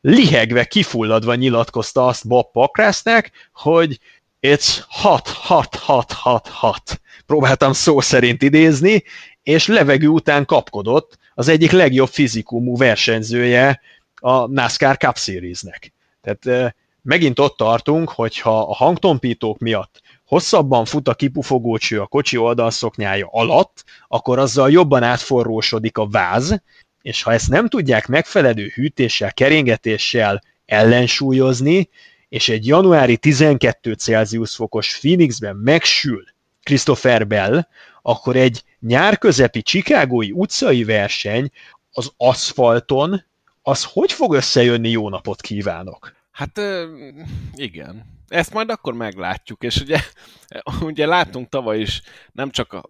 lihegve, 0.00 0.64
kifulladva 0.64 1.34
nyilatkozta 1.34 2.06
azt 2.06 2.28
Bob 2.28 2.50
Pokrásznek, 2.52 3.32
hogy 3.52 3.98
it's 4.40 4.78
hot, 4.88 5.28
hot, 5.28 5.74
hot, 5.74 6.12
hot, 6.12 6.48
hot. 6.48 7.00
Próbáltam 7.26 7.72
szó 7.72 8.00
szerint 8.00 8.42
idézni, 8.42 9.04
és 9.42 9.66
levegő 9.66 10.08
után 10.08 10.44
kapkodott 10.44 11.18
az 11.34 11.48
egyik 11.48 11.70
legjobb 11.70 12.08
fizikumú 12.08 12.76
versenyzője 12.76 13.80
a 14.14 14.46
NASCAR 14.46 14.96
Cup 14.96 15.18
Series-nek. 15.18 15.92
Tehát 16.20 16.74
megint 17.02 17.38
ott 17.38 17.56
tartunk, 17.56 18.10
hogyha 18.10 18.60
a 18.60 18.74
hangtompítók 18.74 19.58
miatt 19.58 20.00
hosszabban 20.26 20.84
fut 20.84 21.08
a 21.08 21.14
kipufogócső 21.14 22.00
a 22.00 22.06
kocsi 22.06 22.36
oldalszoknyája 22.36 23.28
alatt, 23.30 23.84
akkor 24.08 24.38
azzal 24.38 24.70
jobban 24.70 25.02
átforrósodik 25.02 25.98
a 25.98 26.08
váz, 26.08 26.62
és 27.02 27.22
ha 27.22 27.32
ezt 27.32 27.48
nem 27.48 27.68
tudják 27.68 28.06
megfelelő 28.06 28.70
hűtéssel, 28.74 29.32
keringetéssel 29.32 30.42
ellensúlyozni, 30.66 31.88
és 32.28 32.48
egy 32.48 32.66
januári 32.66 33.16
12 33.16 33.92
Celsius 33.92 34.54
fokos 34.54 34.98
Phoenixben 34.98 35.56
megsül 35.56 36.24
Christopher 36.62 37.26
Bell, 37.26 37.66
akkor 38.02 38.36
egy 38.36 38.64
nyárközepi 38.80 39.62
csikágói 39.62 40.30
utcai 40.30 40.84
verseny 40.84 41.50
az 41.92 42.12
aszfalton, 42.16 43.24
az 43.62 43.84
hogy 43.84 44.12
fog 44.12 44.34
összejönni, 44.34 44.90
jó 44.90 45.08
napot 45.08 45.40
kívánok? 45.40 46.14
Hát 46.30 46.60
igen. 47.54 48.15
Ezt 48.28 48.52
majd 48.52 48.70
akkor 48.70 48.94
meglátjuk, 48.94 49.62
és 49.62 49.80
ugye, 49.80 50.00
ugye 50.80 51.06
láttunk 51.06 51.48
tavaly 51.48 51.80
is 51.80 52.02
nem 52.32 52.50
csak 52.50 52.72
a 52.72 52.84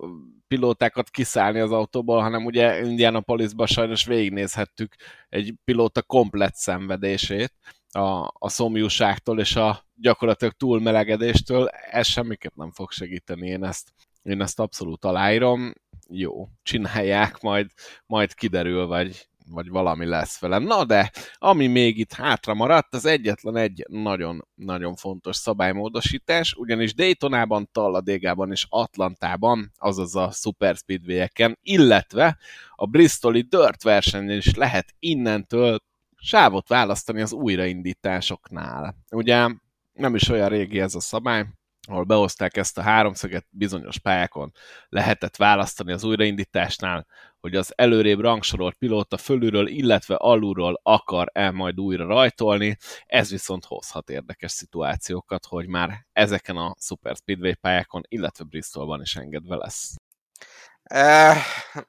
pilótákat 0.48 1.10
kiszállni 1.10 1.60
az 1.60 1.72
autóból, 1.72 2.20
hanem 2.20 2.44
ugye 2.44 2.80
Indianapolisban 2.84 3.66
sajnos 3.66 4.04
végignézhettük 4.04 4.94
egy 5.28 5.54
pilóta 5.64 6.02
komplet 6.02 6.54
szenvedését 6.54 7.52
a, 7.96 8.32
a 8.32 8.48
szomjúságtól 8.48 9.40
és 9.40 9.56
a 9.56 9.86
gyakorlatilag 9.94 10.52
túlmelegedéstől. 10.52 11.68
Ez 11.90 12.06
semmiket 12.06 12.54
nem 12.54 12.70
fog 12.72 12.90
segíteni, 12.90 13.48
én 13.48 13.64
ezt, 13.64 13.92
én 14.22 14.40
ezt 14.40 14.60
abszolút 14.60 15.04
aláírom. 15.04 15.72
Jó, 16.08 16.48
csinálják, 16.62 17.40
majd, 17.40 17.70
majd 18.06 18.34
kiderül, 18.34 18.86
vagy 18.86 19.28
vagy 19.48 19.68
valami 19.68 20.06
lesz 20.06 20.38
velem. 20.38 20.62
Na 20.62 20.84
de, 20.84 21.10
ami 21.34 21.66
még 21.66 21.98
itt 21.98 22.12
hátra 22.12 22.54
maradt, 22.54 22.94
az 22.94 23.04
egyetlen 23.04 23.56
egy 23.56 23.84
nagyon-nagyon 23.88 24.94
fontos 24.94 25.36
szabálymódosítás, 25.36 26.54
ugyanis 26.54 26.94
Daytonában, 26.94 27.68
Talladégában 27.72 28.50
és 28.50 28.66
Atlantában, 28.68 29.72
azaz 29.76 30.16
a 30.16 30.30
Super 30.30 30.76
Speedway-eken, 30.76 31.58
illetve 31.62 32.38
a 32.74 32.86
Bristoli 32.86 33.42
Dirt 33.42 33.82
versenyen 33.82 34.36
is 34.36 34.54
lehet 34.54 34.94
innentől 34.98 35.78
sávot 36.16 36.68
választani 36.68 37.20
az 37.20 37.32
újraindításoknál. 37.32 38.96
Ugye 39.10 39.48
nem 39.92 40.14
is 40.14 40.28
olyan 40.28 40.48
régi 40.48 40.80
ez 40.80 40.94
a 40.94 41.00
szabály, 41.00 41.46
ahol 41.86 42.04
behozták 42.04 42.56
ezt 42.56 42.78
a 42.78 42.82
háromszöget 42.82 43.46
bizonyos 43.50 43.98
pályákon, 43.98 44.52
lehetett 44.88 45.36
választani 45.36 45.92
az 45.92 46.04
újraindításnál, 46.04 47.06
hogy 47.40 47.56
az 47.56 47.72
előrébb 47.76 48.20
rangsorolt 48.20 48.74
pilóta 48.74 49.16
fölülről, 49.16 49.66
illetve 49.66 50.14
alulról 50.14 50.80
akar 50.82 51.30
el 51.32 51.52
majd 51.52 51.80
újra 51.80 52.06
rajtolni, 52.06 52.76
ez 53.06 53.30
viszont 53.30 53.64
hozhat 53.64 54.10
érdekes 54.10 54.52
szituációkat, 54.52 55.44
hogy 55.44 55.66
már 55.66 56.06
ezeken 56.12 56.56
a 56.56 56.74
Super 56.80 57.16
Speedway 57.16 57.54
pályákon, 57.54 58.02
illetve 58.08 58.44
Bristolban 58.44 59.00
is 59.00 59.16
engedve 59.16 59.56
lesz. 59.56 59.94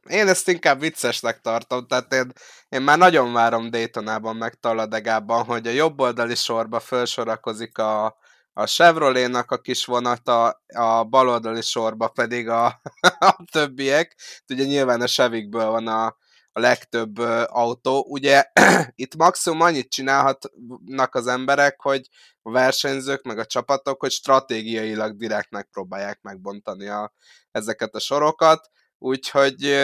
Én 0.09 0.27
ezt 0.27 0.47
inkább 0.47 0.79
viccesnek 0.79 1.41
tartom, 1.41 1.87
tehát 1.87 2.13
én, 2.13 2.31
én 2.69 2.81
már 2.81 2.97
nagyon 2.97 3.33
várom 3.33 3.69
Daytonában, 3.69 4.35
meg 4.35 4.53
Talladegában, 4.53 5.43
hogy 5.43 5.67
a 5.67 5.71
jobb 5.71 5.99
oldali 5.99 6.35
sorba 6.35 6.79
felsorakozik 6.79 7.77
a, 7.77 8.17
a 8.57 8.65
Chevrolet-nak 8.65 9.51
a 9.51 9.57
kis 9.57 9.85
vonata, 9.85 10.61
a 10.73 11.03
baloldali 11.03 11.61
sorba 11.61 12.07
pedig 12.07 12.49
a, 12.49 12.65
a 13.19 13.43
többiek. 13.51 14.15
Ugye 14.49 14.63
nyilván 14.63 15.01
a 15.01 15.07
Chevikből 15.07 15.69
van 15.69 15.87
a, 15.87 16.05
a 16.51 16.59
legtöbb 16.59 17.17
autó. 17.45 18.05
Ugye 18.07 18.45
itt 18.95 19.15
maximum 19.15 19.61
annyit 19.61 19.89
csinálhatnak 19.89 21.15
az 21.15 21.27
emberek, 21.27 21.81
hogy 21.81 22.07
a 22.41 22.51
versenyzők, 22.51 23.21
meg 23.21 23.39
a 23.39 23.45
csapatok, 23.45 23.99
hogy 23.99 24.11
stratégiailag 24.11 25.15
direkt 25.15 25.51
megpróbálják 25.51 26.21
megbontani 26.21 26.87
a, 26.87 27.13
ezeket 27.51 27.95
a 27.95 27.99
sorokat. 27.99 28.69
Úgyhogy 28.97 29.75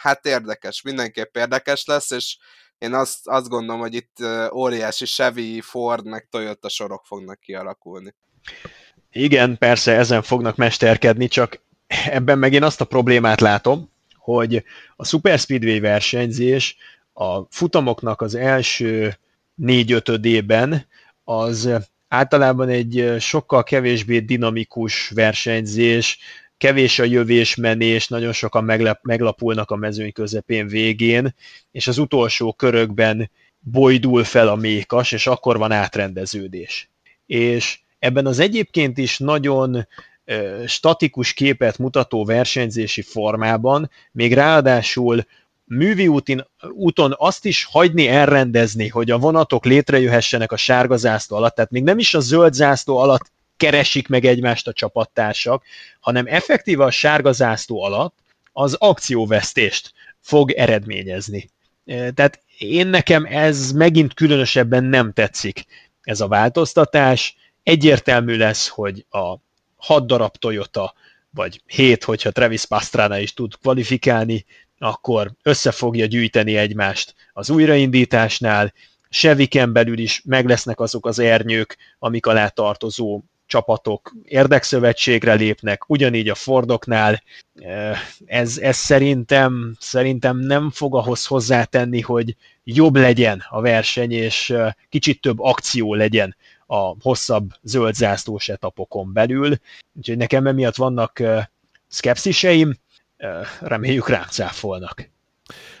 hát 0.00 0.26
érdekes, 0.26 0.82
mindenképp 0.82 1.36
érdekes 1.36 1.84
lesz, 1.84 2.10
és 2.10 2.38
én 2.82 2.94
azt, 2.94 3.28
azt 3.28 3.48
gondolom, 3.48 3.80
hogy 3.80 3.94
itt 3.94 4.16
óriási 4.52 5.04
Chevy, 5.04 5.60
Ford, 5.60 6.06
meg 6.06 6.26
Toyota 6.30 6.68
sorok 6.68 7.04
fognak 7.04 7.40
kialakulni. 7.40 8.14
Igen, 9.12 9.58
persze 9.58 9.92
ezen 9.92 10.22
fognak 10.22 10.56
mesterkedni, 10.56 11.28
csak 11.28 11.60
ebben 11.86 12.38
meg 12.38 12.52
én 12.52 12.62
azt 12.62 12.80
a 12.80 12.84
problémát 12.84 13.40
látom, 13.40 13.90
hogy 14.16 14.64
a 14.96 15.04
Super 15.04 15.38
Speedway 15.38 15.80
versenyzés 15.80 16.76
a 17.12 17.42
futamoknak 17.50 18.20
az 18.20 18.34
első 18.34 19.18
négy-ötödében 19.54 20.86
az 21.24 21.70
általában 22.08 22.68
egy 22.68 23.14
sokkal 23.18 23.62
kevésbé 23.62 24.18
dinamikus 24.18 25.08
versenyzés, 25.08 26.18
kevés 26.62 26.98
a 26.98 27.04
jövés-menés, 27.04 28.08
nagyon 28.08 28.32
sokan 28.32 28.64
meglep, 28.64 28.98
meglapulnak 29.02 29.70
a 29.70 29.76
mezőny 29.76 30.12
közepén 30.12 30.66
végén, 30.66 31.34
és 31.70 31.86
az 31.86 31.98
utolsó 31.98 32.52
körökben 32.52 33.30
bojdul 33.58 34.24
fel 34.24 34.48
a 34.48 34.54
mékas, 34.54 35.12
és 35.12 35.26
akkor 35.26 35.58
van 35.58 35.72
átrendeződés. 35.72 36.90
És 37.26 37.78
ebben 37.98 38.26
az 38.26 38.38
egyébként 38.38 38.98
is 38.98 39.18
nagyon 39.18 39.88
statikus 40.66 41.32
képet 41.32 41.78
mutató 41.78 42.24
versenyzési 42.24 43.02
formában, 43.02 43.90
még 44.12 44.34
ráadásul 44.34 45.26
művi 45.64 46.08
útin, 46.08 46.46
úton 46.70 47.14
azt 47.16 47.44
is 47.44 47.64
hagyni 47.64 48.08
elrendezni, 48.08 48.88
hogy 48.88 49.10
a 49.10 49.18
vonatok 49.18 49.64
létrejöhessenek 49.64 50.52
a 50.52 50.56
sárga 50.56 50.96
zászló 50.96 51.36
alatt, 51.36 51.54
tehát 51.54 51.70
még 51.70 51.82
nem 51.82 51.98
is 51.98 52.14
a 52.14 52.20
zöld 52.20 52.52
zászló 52.52 52.96
alatt 52.96 53.32
keresik 53.62 54.08
meg 54.08 54.24
egymást 54.24 54.68
a 54.68 54.72
csapattársak, 54.72 55.64
hanem 56.00 56.26
effektíve 56.26 56.84
a 56.84 56.90
sárga 56.90 57.32
zászló 57.32 57.82
alatt 57.82 58.14
az 58.52 58.74
akcióvesztést 58.74 59.92
fog 60.20 60.50
eredményezni. 60.50 61.50
Tehát 61.84 62.40
én 62.58 62.86
nekem 62.86 63.24
ez 63.24 63.72
megint 63.72 64.14
különösebben 64.14 64.84
nem 64.84 65.12
tetszik, 65.12 65.64
ez 66.02 66.20
a 66.20 66.28
változtatás. 66.28 67.36
Egyértelmű 67.62 68.36
lesz, 68.36 68.68
hogy 68.68 69.06
a 69.10 69.36
hat 69.76 70.06
darab 70.06 70.36
Toyota, 70.36 70.94
vagy 71.30 71.60
hét, 71.66 72.04
hogyha 72.04 72.30
Travis 72.30 72.64
Pastrana 72.64 73.18
is 73.18 73.34
tud 73.34 73.54
kvalifikálni, 73.56 74.44
akkor 74.78 75.32
össze 75.42 75.70
fogja 75.70 76.06
gyűjteni 76.06 76.56
egymást 76.56 77.14
az 77.32 77.50
újraindításnál, 77.50 78.72
Seviken 79.14 79.72
belül 79.72 79.98
is 79.98 80.22
meg 80.24 80.46
lesznek 80.46 80.80
azok 80.80 81.06
az 81.06 81.18
ernyők, 81.18 81.76
amik 81.98 82.26
alá 82.26 82.48
tartozó 82.48 83.22
csapatok 83.52 84.14
érdekszövetségre 84.24 85.34
lépnek, 85.34 85.90
ugyanígy 85.90 86.28
a 86.28 86.34
Fordoknál. 86.34 87.22
Ez, 88.24 88.58
ez 88.58 88.76
szerintem, 88.76 89.76
szerintem 89.78 90.38
nem 90.38 90.70
fog 90.70 90.94
ahhoz 90.94 91.26
hozzátenni, 91.26 92.00
hogy 92.00 92.36
jobb 92.64 92.96
legyen 92.96 93.44
a 93.48 93.60
verseny, 93.60 94.12
és 94.12 94.54
kicsit 94.88 95.20
több 95.20 95.40
akció 95.40 95.94
legyen 95.94 96.36
a 96.66 96.94
hosszabb 97.00 97.50
zöld 97.62 97.94
zászlós 97.94 98.48
etapokon 98.48 99.12
belül. 99.12 99.56
Úgyhogy 99.92 100.16
nekem 100.16 100.46
emiatt 100.46 100.76
vannak 100.76 101.22
szkepsziseim, 101.88 102.76
reméljük 103.60 104.08
rám 104.08 104.26
cáfolnak. 104.30 105.10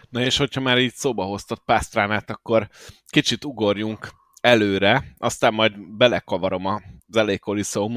Na 0.08 0.20
és 0.20 0.36
hogyha 0.36 0.60
már 0.60 0.78
így 0.78 0.94
szóba 0.94 1.24
hoztad 1.24 1.58
Pásztránát, 1.64 2.30
akkor 2.30 2.68
kicsit 3.06 3.44
ugorjunk 3.44 4.20
előre, 4.42 5.04
aztán 5.18 5.54
majd 5.54 5.80
belekavarom 5.96 6.66
az 6.66 7.16
elég 7.16 7.40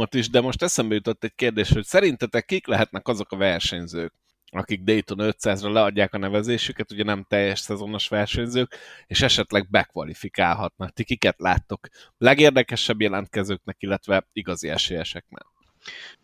is, 0.10 0.30
de 0.30 0.42
most 0.42 0.64
eszembe 0.64 0.94
jutott 0.96 1.24
egy 1.24 1.36
kérdés, 1.36 1.70
hogy 1.70 1.86
szerintetek 1.86 2.46
kik 2.46 2.68
lehetnek 2.68 3.08
azok 3.08 3.32
a 3.32 3.38
versenyzők, 3.38 4.14
akik 4.52 4.82
Dayton 4.82 5.18
500-ra 5.22 5.74
leadják 5.74 6.14
a 6.14 6.18
nevezésüket, 6.18 6.92
ugye 6.92 7.04
nem 7.04 7.26
teljes 7.30 7.60
szezonos 7.60 8.08
versenyzők, 8.08 8.76
és 9.08 9.22
esetleg 9.22 9.70
bekvalifikálhatnak. 9.70 10.94
Ti 10.94 11.04
kiket 11.04 11.40
láttok 11.40 11.88
legérdekesebb 12.18 13.02
jelentkezőknek, 13.02 13.76
illetve 13.80 14.28
igazi 14.34 14.70
esélyeseknek? 14.70 15.46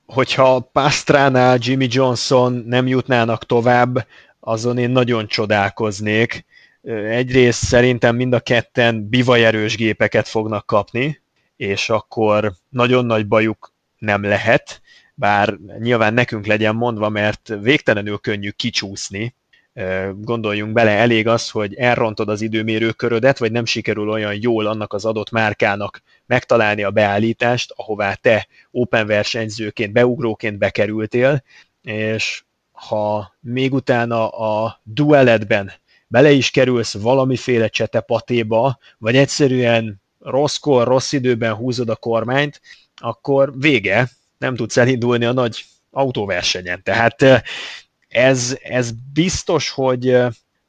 Hogyha 0.05 0.59
Pastránál 0.59 1.57
Jimmy 1.61 1.87
Johnson 1.89 2.53
nem 2.53 2.87
jutnának 2.87 3.45
tovább, 3.45 4.07
azon 4.39 4.77
én 4.77 4.89
nagyon 4.89 5.27
csodálkoznék. 5.27 6.45
Egyrészt 6.83 7.63
szerintem 7.63 8.15
mind 8.15 8.33
a 8.33 8.39
ketten 8.39 9.09
bivajerős 9.09 9.75
gépeket 9.75 10.27
fognak 10.27 10.65
kapni, 10.65 11.21
és 11.55 11.89
akkor 11.89 12.53
nagyon 12.69 13.05
nagy 13.05 13.27
bajuk 13.27 13.73
nem 13.97 14.23
lehet, 14.23 14.81
bár 15.15 15.57
nyilván 15.79 16.13
nekünk 16.13 16.45
legyen 16.45 16.75
mondva, 16.75 17.09
mert 17.09 17.53
végtelenül 17.61 18.17
könnyű 18.17 18.49
kicsúszni. 18.49 19.35
Gondoljunk 20.13 20.73
bele, 20.73 20.91
elég 20.91 21.27
az, 21.27 21.49
hogy 21.49 21.75
elrontod 21.75 22.29
az 22.29 22.41
időmérőkörödet, 22.41 23.37
vagy 23.37 23.51
nem 23.51 23.65
sikerül 23.65 24.09
olyan 24.09 24.37
jól 24.41 24.65
annak 24.67 24.93
az 24.93 25.05
adott 25.05 25.29
márkának 25.29 26.01
megtalálni 26.25 26.83
a 26.83 26.91
beállítást, 26.91 27.73
ahová 27.75 28.13
te 28.13 28.47
open 28.71 29.07
versenyzőként, 29.07 29.91
beugróként 29.91 30.57
bekerültél, 30.57 31.43
és 31.81 32.43
ha 32.71 33.35
még 33.39 33.73
utána 33.73 34.29
a 34.29 34.81
dueletben 34.83 35.71
bele 36.11 36.31
is 36.31 36.51
kerülsz 36.51 36.93
valamiféle 36.93 37.67
csetepatéba, 37.67 38.77
vagy 38.97 39.15
egyszerűen 39.15 40.01
rosszkor, 40.19 40.87
rossz 40.87 41.11
időben 41.11 41.53
húzod 41.53 41.89
a 41.89 41.95
kormányt, 41.95 42.61
akkor 42.95 43.59
vége, 43.59 44.09
nem 44.37 44.55
tudsz 44.55 44.77
elindulni 44.77 45.25
a 45.25 45.31
nagy 45.31 45.65
autóversenyen. 45.91 46.83
Tehát 46.83 47.43
ez, 48.07 48.57
ez 48.63 48.91
biztos, 49.13 49.69
hogy, 49.69 50.17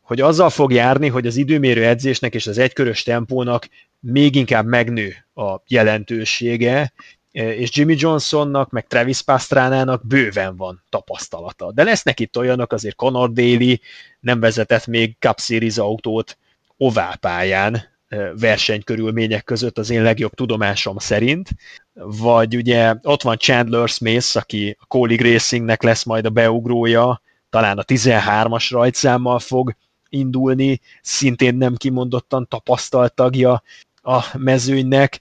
hogy 0.00 0.20
azzal 0.20 0.50
fog 0.50 0.72
járni, 0.72 1.08
hogy 1.08 1.26
az 1.26 1.36
időmérő 1.36 1.84
edzésnek 1.86 2.34
és 2.34 2.46
az 2.46 2.58
egykörös 2.58 3.02
tempónak 3.02 3.68
még 4.00 4.34
inkább 4.34 4.66
megnő 4.66 5.14
a 5.34 5.56
jelentősége, 5.66 6.92
és 7.32 7.76
Jimmy 7.76 7.94
Johnsonnak, 7.98 8.70
meg 8.70 8.86
Travis 8.86 9.22
Pastránának 9.22 10.06
bőven 10.06 10.56
van 10.56 10.82
tapasztalata. 10.88 11.72
De 11.72 11.82
lesznek 11.82 12.20
itt 12.20 12.38
olyanok, 12.38 12.72
azért 12.72 12.96
Conor 12.96 13.32
Daly 13.32 13.80
nem 14.20 14.40
vezetett 14.40 14.86
még 14.86 15.16
Cup 15.18 15.40
Series 15.40 15.78
autót 15.78 16.38
oválpályán 16.76 17.90
versenykörülmények 18.38 19.44
között 19.44 19.78
az 19.78 19.90
én 19.90 20.02
legjobb 20.02 20.34
tudomásom 20.34 20.98
szerint, 20.98 21.48
vagy 21.94 22.56
ugye 22.56 22.94
ott 23.02 23.22
van 23.22 23.36
Chandler 23.36 23.88
Smith, 23.88 24.36
aki 24.36 24.76
a 24.80 24.86
Colleague 24.86 25.32
Racingnek 25.32 25.82
lesz 25.82 26.04
majd 26.04 26.24
a 26.24 26.30
beugrója, 26.30 27.22
talán 27.50 27.78
a 27.78 27.82
13-as 27.82 28.66
rajtszámmal 28.70 29.38
fog 29.38 29.74
indulni, 30.08 30.80
szintén 31.02 31.54
nem 31.54 31.76
kimondottan 31.76 32.48
tapasztalt 32.48 33.14
tagja 33.14 33.62
a 34.02 34.24
mezőnynek, 34.38 35.20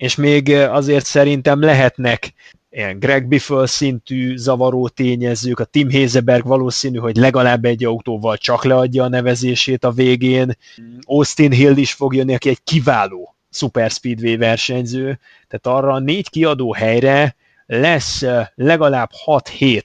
és 0.00 0.14
még 0.14 0.50
azért 0.50 1.04
szerintem 1.04 1.60
lehetnek 1.60 2.32
ilyen 2.70 2.98
Greg 2.98 3.28
Biffle 3.28 3.66
szintű 3.66 4.36
zavaró 4.36 4.88
tényezők, 4.88 5.60
a 5.60 5.64
Tim 5.64 5.90
Hezeberg 5.90 6.46
valószínű, 6.46 6.98
hogy 6.98 7.16
legalább 7.16 7.64
egy 7.64 7.84
autóval 7.84 8.36
csak 8.36 8.64
leadja 8.64 9.04
a 9.04 9.08
nevezését 9.08 9.84
a 9.84 9.90
végén, 9.90 10.56
Austin 11.00 11.50
Hill 11.50 11.76
is 11.76 11.92
fog 11.92 12.14
jönni, 12.14 12.34
aki 12.34 12.48
egy 12.48 12.62
kiváló 12.64 13.36
Super 13.50 13.90
Speedway 13.90 14.36
versenyző, 14.36 15.18
tehát 15.48 15.78
arra 15.78 15.92
a 15.92 15.98
négy 15.98 16.30
kiadó 16.30 16.72
helyre 16.72 17.36
lesz 17.66 18.24
legalább 18.54 19.10
6-7 19.26 19.82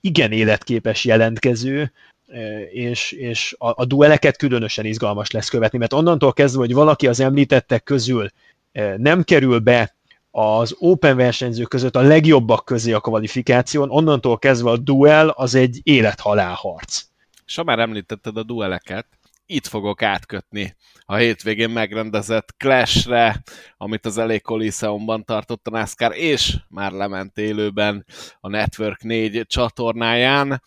igen 0.00 0.32
életképes 0.32 1.04
jelentkező, 1.04 1.92
és, 2.72 3.12
és 3.12 3.54
a, 3.58 3.82
a 3.82 3.84
dueleket 3.84 4.36
különösen 4.36 4.84
izgalmas 4.84 5.30
lesz 5.30 5.48
követni, 5.48 5.78
mert 5.78 5.92
onnantól 5.92 6.32
kezdve, 6.32 6.60
hogy 6.60 6.74
valaki 6.74 7.06
az 7.06 7.20
említettek 7.20 7.82
közül 7.82 8.28
nem 8.96 9.22
kerül 9.22 9.58
be 9.58 9.96
az 10.30 10.76
Open 10.78 11.16
versenyzők 11.16 11.68
között 11.68 11.96
a 11.96 12.00
legjobbak 12.00 12.64
közé 12.64 12.92
a 12.92 13.00
kvalifikáción, 13.00 13.90
onnantól 13.90 14.38
kezdve 14.38 14.70
a 14.70 14.76
duel 14.76 15.28
az 15.28 15.54
egy 15.54 15.80
élet-halál 15.82 16.54
harc. 16.54 17.02
És 17.46 17.54
ha 17.54 17.62
már 17.62 17.78
említetted 17.78 18.36
a 18.36 18.42
dueleket, 18.42 19.06
itt 19.46 19.66
fogok 19.66 20.02
átkötni 20.02 20.76
a 21.04 21.14
hétvégén 21.14 21.70
megrendezett 21.70 22.54
Clash-re, 22.56 23.42
amit 23.76 24.06
az 24.06 24.16
LA 24.16 24.40
Coliseumban 24.40 25.24
tartott 25.24 25.66
a 25.66 25.70
NASCAR, 25.70 26.16
és 26.16 26.56
már 26.68 26.92
lement 26.92 27.38
élőben 27.38 28.06
a 28.40 28.48
Network 28.48 29.02
4 29.02 29.46
csatornáján. 29.46 30.62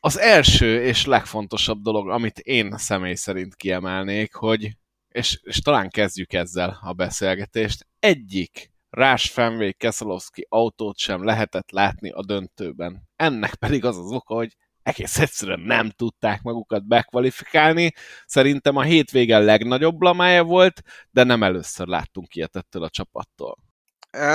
Az 0.00 0.18
első 0.18 0.82
és 0.82 1.06
legfontosabb 1.06 1.82
dolog, 1.82 2.08
amit 2.08 2.38
én 2.38 2.74
személy 2.76 3.14
szerint 3.14 3.54
kiemelnék, 3.54 4.34
hogy 4.34 4.76
és, 5.18 5.40
és 5.42 5.58
talán 5.58 5.90
kezdjük 5.90 6.32
ezzel 6.32 6.78
a 6.82 6.92
beszélgetést. 6.92 7.86
Egyik 7.98 8.72
Rás 8.90 9.30
Fenway 9.30 9.72
Keselowski 9.76 10.46
autót 10.48 10.98
sem 10.98 11.24
lehetett 11.24 11.70
látni 11.70 12.10
a 12.10 12.24
döntőben. 12.24 13.08
Ennek 13.16 13.54
pedig 13.54 13.84
az 13.84 13.98
az 13.98 14.12
oka, 14.12 14.34
hogy 14.34 14.56
egész 14.82 15.18
egyszerűen 15.18 15.60
nem 15.60 15.90
tudták 15.90 16.42
magukat 16.42 16.86
bekvalifikálni. 16.86 17.92
Szerintem 18.26 18.76
a 18.76 18.82
hétvége 18.82 19.38
legnagyobb 19.38 19.96
blamája 19.96 20.44
volt, 20.44 20.82
de 21.10 21.22
nem 21.24 21.42
először 21.42 21.86
láttunk 21.86 22.34
ilyet 22.34 22.56
ettől 22.56 22.82
a 22.82 22.90
csapattól. 22.90 23.56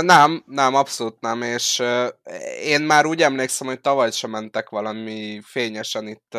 Nem, 0.02 0.44
nem, 0.46 0.76
abszolút 0.76 1.22
nem, 1.22 1.42
és 1.42 1.84
én 2.64 2.82
már 2.82 3.06
úgy 3.06 3.22
emlékszem, 3.22 3.68
hogy 3.68 3.80
tavaly 3.80 4.12
sem 4.12 4.30
mentek 4.30 4.70
valami 4.70 5.42
fényesen 5.44 6.08
itt 6.08 6.38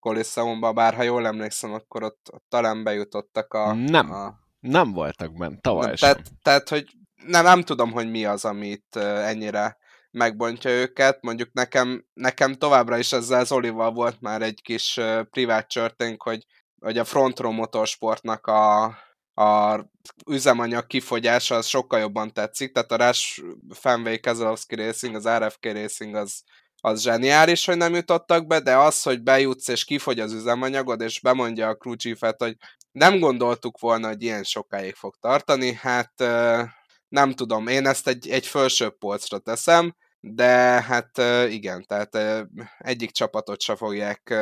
Coliseumba, 0.00 0.72
bár 0.72 0.94
ha 0.94 1.02
jól 1.02 1.26
emlékszem, 1.26 1.72
akkor 1.72 2.02
ott, 2.02 2.28
ott 2.32 2.44
talán 2.48 2.84
bejutottak 2.84 3.54
a... 3.54 3.72
Nem, 3.72 4.12
a... 4.12 4.34
nem 4.60 4.92
voltak 4.92 5.36
bent, 5.36 5.62
tavaly 5.62 5.86
nem, 5.86 5.96
sem. 5.96 6.12
Tehát, 6.12 6.30
tehát, 6.42 6.68
hogy 6.68 6.86
nem, 7.26 7.44
nem 7.44 7.62
tudom, 7.62 7.92
hogy 7.92 8.10
mi 8.10 8.24
az, 8.24 8.44
amit 8.44 8.96
ennyire 8.96 9.78
megbontja 10.10 10.70
őket. 10.70 11.22
Mondjuk 11.22 11.52
nekem, 11.52 12.04
nekem 12.12 12.54
továbbra 12.54 12.98
is 12.98 13.12
ezzel 13.12 13.40
az 13.40 13.52
Olival 13.52 13.92
volt 13.92 14.20
már 14.20 14.42
egy 14.42 14.62
kis 14.62 14.96
uh, 14.96 15.22
privát 15.22 15.68
csörténk, 15.68 16.22
hogy, 16.22 16.46
hogy 16.80 16.98
a 16.98 17.04
Front 17.04 17.38
Row 17.38 17.52
Motorsportnak 17.52 18.46
a, 18.46 18.84
a 19.34 19.80
üzemanyag 20.26 20.86
kifogyása 20.86 21.54
az 21.54 21.66
sokkal 21.66 22.00
jobban 22.00 22.32
tetszik, 22.32 22.72
tehát 22.72 22.92
a 22.92 23.06
Rush 23.06 23.42
Fenway 23.70 24.20
Keselowski 24.20 24.74
Racing, 24.74 25.14
az 25.14 25.28
RFK 25.28 25.64
Racing 25.64 26.14
az 26.14 26.42
az 26.80 27.02
zseniális, 27.02 27.64
hogy 27.64 27.76
nem 27.76 27.94
jutottak 27.94 28.46
be, 28.46 28.60
de 28.60 28.76
az, 28.76 29.02
hogy 29.02 29.22
bejutsz 29.22 29.68
és 29.68 29.84
kifogy 29.84 30.20
az 30.20 30.32
üzemanyagod, 30.32 31.00
és 31.00 31.20
bemondja 31.20 31.68
a 31.68 31.76
crew 31.76 32.14
hogy 32.38 32.56
nem 32.92 33.18
gondoltuk 33.18 33.78
volna, 33.78 34.08
hogy 34.08 34.22
ilyen 34.22 34.42
sokáig 34.42 34.94
fog 34.94 35.14
tartani, 35.20 35.72
hát 35.72 36.12
nem 37.08 37.32
tudom, 37.32 37.66
én 37.66 37.86
ezt 37.86 38.08
egy, 38.08 38.28
egy 38.28 38.46
felsőbb 38.46 38.98
polcra 38.98 39.38
teszem, 39.38 39.94
de 40.20 40.82
hát 40.82 41.18
igen, 41.48 41.84
tehát 41.86 42.46
egyik 42.78 43.10
csapatot 43.10 43.60
se 43.60 43.76
fogják 43.76 44.34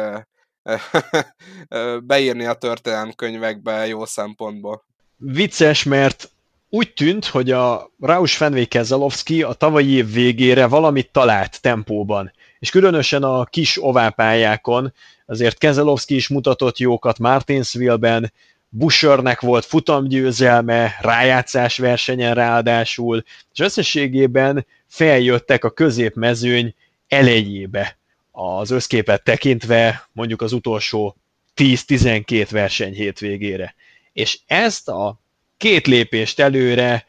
beírni 2.03 2.45
a 2.45 2.55
történelemkönyvekbe 2.55 3.87
jó 3.87 4.05
szempontból. 4.05 4.85
Vicces, 5.17 5.83
mert 5.83 6.31
úgy 6.71 6.93
tűnt, 6.93 7.27
hogy 7.27 7.51
a 7.51 7.91
Rausch 8.01 8.37
Fenway 8.37 8.67
Keselowski 8.67 9.43
a 9.43 9.53
tavalyi 9.53 9.91
év 9.91 10.13
végére 10.13 10.67
valamit 10.67 11.11
talált 11.13 11.61
tempóban 11.61 12.33
és 12.59 12.71
különösen 12.71 13.23
a 13.23 13.45
kis 13.45 13.83
ovápályákon 13.83 14.93
azért 15.27 15.59
Kezelowski 15.59 16.15
is 16.15 16.29
mutatott 16.29 16.79
jókat 16.79 17.19
Martinsville-ben, 17.19 18.33
Bushernek 18.69 19.41
volt 19.41 19.65
futamgyőzelme, 19.65 20.97
rájátszás 21.01 21.79
versenyen 21.79 22.35
ráadásul, 22.35 23.25
és 23.53 23.59
összességében 23.59 24.67
feljöttek 24.87 25.65
a 25.65 25.71
középmezőny 25.71 26.75
elejébe 27.09 27.99
az 28.31 28.71
összképet 28.71 29.25
tekintve 29.25 30.09
mondjuk 30.13 30.43
az 30.43 30.53
utolsó 30.53 31.17
10-12 31.57 32.47
verseny 32.51 32.93
hétvégére. 32.93 33.75
És 34.13 34.39
ezt 34.47 34.89
a 34.89 35.21
két 35.59 35.87
lépést 35.87 36.41
előre 36.41 37.07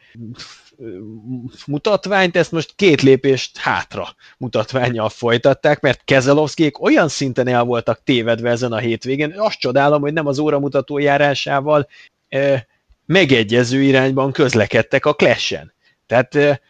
mutatványt, 1.68 2.36
ezt 2.36 2.52
most 2.52 2.74
két 2.76 3.02
lépést 3.02 3.58
hátra 3.58 4.16
mutatványjal 4.38 5.10
folytatták, 5.10 5.80
mert 5.80 6.02
Kezelovszkék 6.06 6.82
olyan 6.82 7.08
szinten 7.08 7.48
el 7.48 7.64
voltak 7.64 8.04
tévedve 8.04 8.50
ezen 8.50 8.72
a 8.72 8.78
hétvégén, 8.78 9.34
azt 9.38 9.60
csodálom, 9.60 10.02
hogy 10.02 10.14
nem 10.14 10.28
az 10.28 10.40
óramutató 10.40 10.98
járásával 10.98 11.88
e, 12.30 12.68
megegyező 13.06 13.82
irányban 13.82 14.32
közlekedtek 14.32 15.06
a 15.06 15.14
clash 15.14 15.64
Tehát 16.06 16.36
e, 16.36 16.62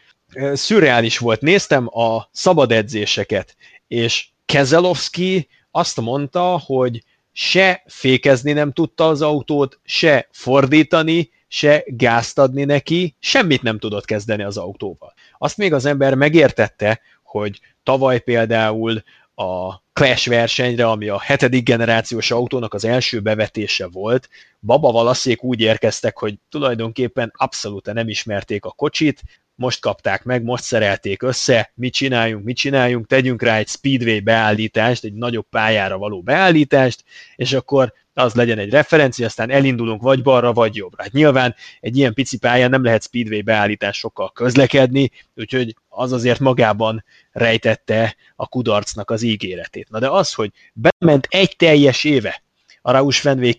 szürreális 0.54 1.18
volt. 1.18 1.40
Néztem 1.40 1.98
a 1.98 2.28
szabad 2.32 2.72
edzéseket, 2.72 3.56
és 3.88 4.28
Kezelovszki 4.46 5.48
azt 5.70 6.00
mondta, 6.00 6.62
hogy 6.64 7.04
se 7.32 7.82
fékezni 7.86 8.52
nem 8.52 8.72
tudta 8.72 9.08
az 9.08 9.22
autót, 9.22 9.80
se 9.84 10.28
fordítani, 10.30 11.30
se 11.52 11.84
gázt 11.86 12.38
adni 12.38 12.64
neki, 12.64 13.14
semmit 13.18 13.62
nem 13.62 13.78
tudott 13.78 14.04
kezdeni 14.04 14.42
az 14.42 14.56
autóval. 14.56 15.14
Azt 15.38 15.56
még 15.56 15.72
az 15.72 15.84
ember 15.84 16.14
megértette, 16.14 17.00
hogy 17.22 17.60
tavaly 17.82 18.20
például 18.20 19.02
a 19.34 19.82
Clash 19.92 20.28
versenyre, 20.28 20.86
ami 20.86 21.08
a 21.08 21.20
hetedik 21.20 21.64
generációs 21.64 22.30
autónak 22.30 22.74
az 22.74 22.84
első 22.84 23.20
bevetése 23.20 23.86
volt, 23.86 24.28
Baba 24.60 24.92
Valaszék 24.92 25.42
úgy 25.42 25.60
érkeztek, 25.60 26.18
hogy 26.18 26.34
tulajdonképpen 26.48 27.32
abszolút 27.36 27.92
nem 27.92 28.08
ismerték 28.08 28.64
a 28.64 28.70
kocsit, 28.70 29.22
most 29.54 29.80
kapták 29.80 30.24
meg, 30.24 30.42
most 30.42 30.64
szerelték 30.64 31.22
össze, 31.22 31.72
mit 31.74 31.92
csináljunk, 31.92 32.44
mit 32.44 32.56
csináljunk, 32.56 33.06
tegyünk 33.06 33.42
rá 33.42 33.56
egy 33.56 33.68
speedway 33.68 34.20
beállítást, 34.20 35.04
egy 35.04 35.14
nagyobb 35.14 35.46
pályára 35.50 35.98
való 35.98 36.22
beállítást, 36.22 37.04
és 37.36 37.52
akkor 37.52 37.92
az 38.20 38.34
legyen 38.34 38.58
egy 38.58 38.70
referencia, 38.70 39.26
aztán 39.26 39.50
elindulunk 39.50 40.02
vagy 40.02 40.22
balra, 40.22 40.52
vagy 40.52 40.76
jobbra. 40.76 41.02
Hát 41.02 41.12
nyilván 41.12 41.54
egy 41.80 41.96
ilyen 41.96 42.14
pici 42.14 42.38
pályán 42.38 42.70
nem 42.70 42.84
lehet 42.84 43.02
speedway 43.02 43.42
beállítás 43.42 43.96
sokkal 43.96 44.30
közlekedni, 44.32 45.10
úgyhogy 45.36 45.74
az 45.88 46.12
azért 46.12 46.40
magában 46.40 47.04
rejtette 47.32 48.16
a 48.36 48.46
kudarcnak 48.48 49.10
az 49.10 49.22
ígéretét. 49.22 49.90
Na 49.90 49.98
de 49.98 50.08
az, 50.08 50.32
hogy 50.32 50.50
bement 50.72 51.26
egy 51.30 51.56
teljes 51.56 52.04
éve 52.04 52.42
a 52.82 52.90
Raus 52.90 53.20
Fenway 53.20 53.54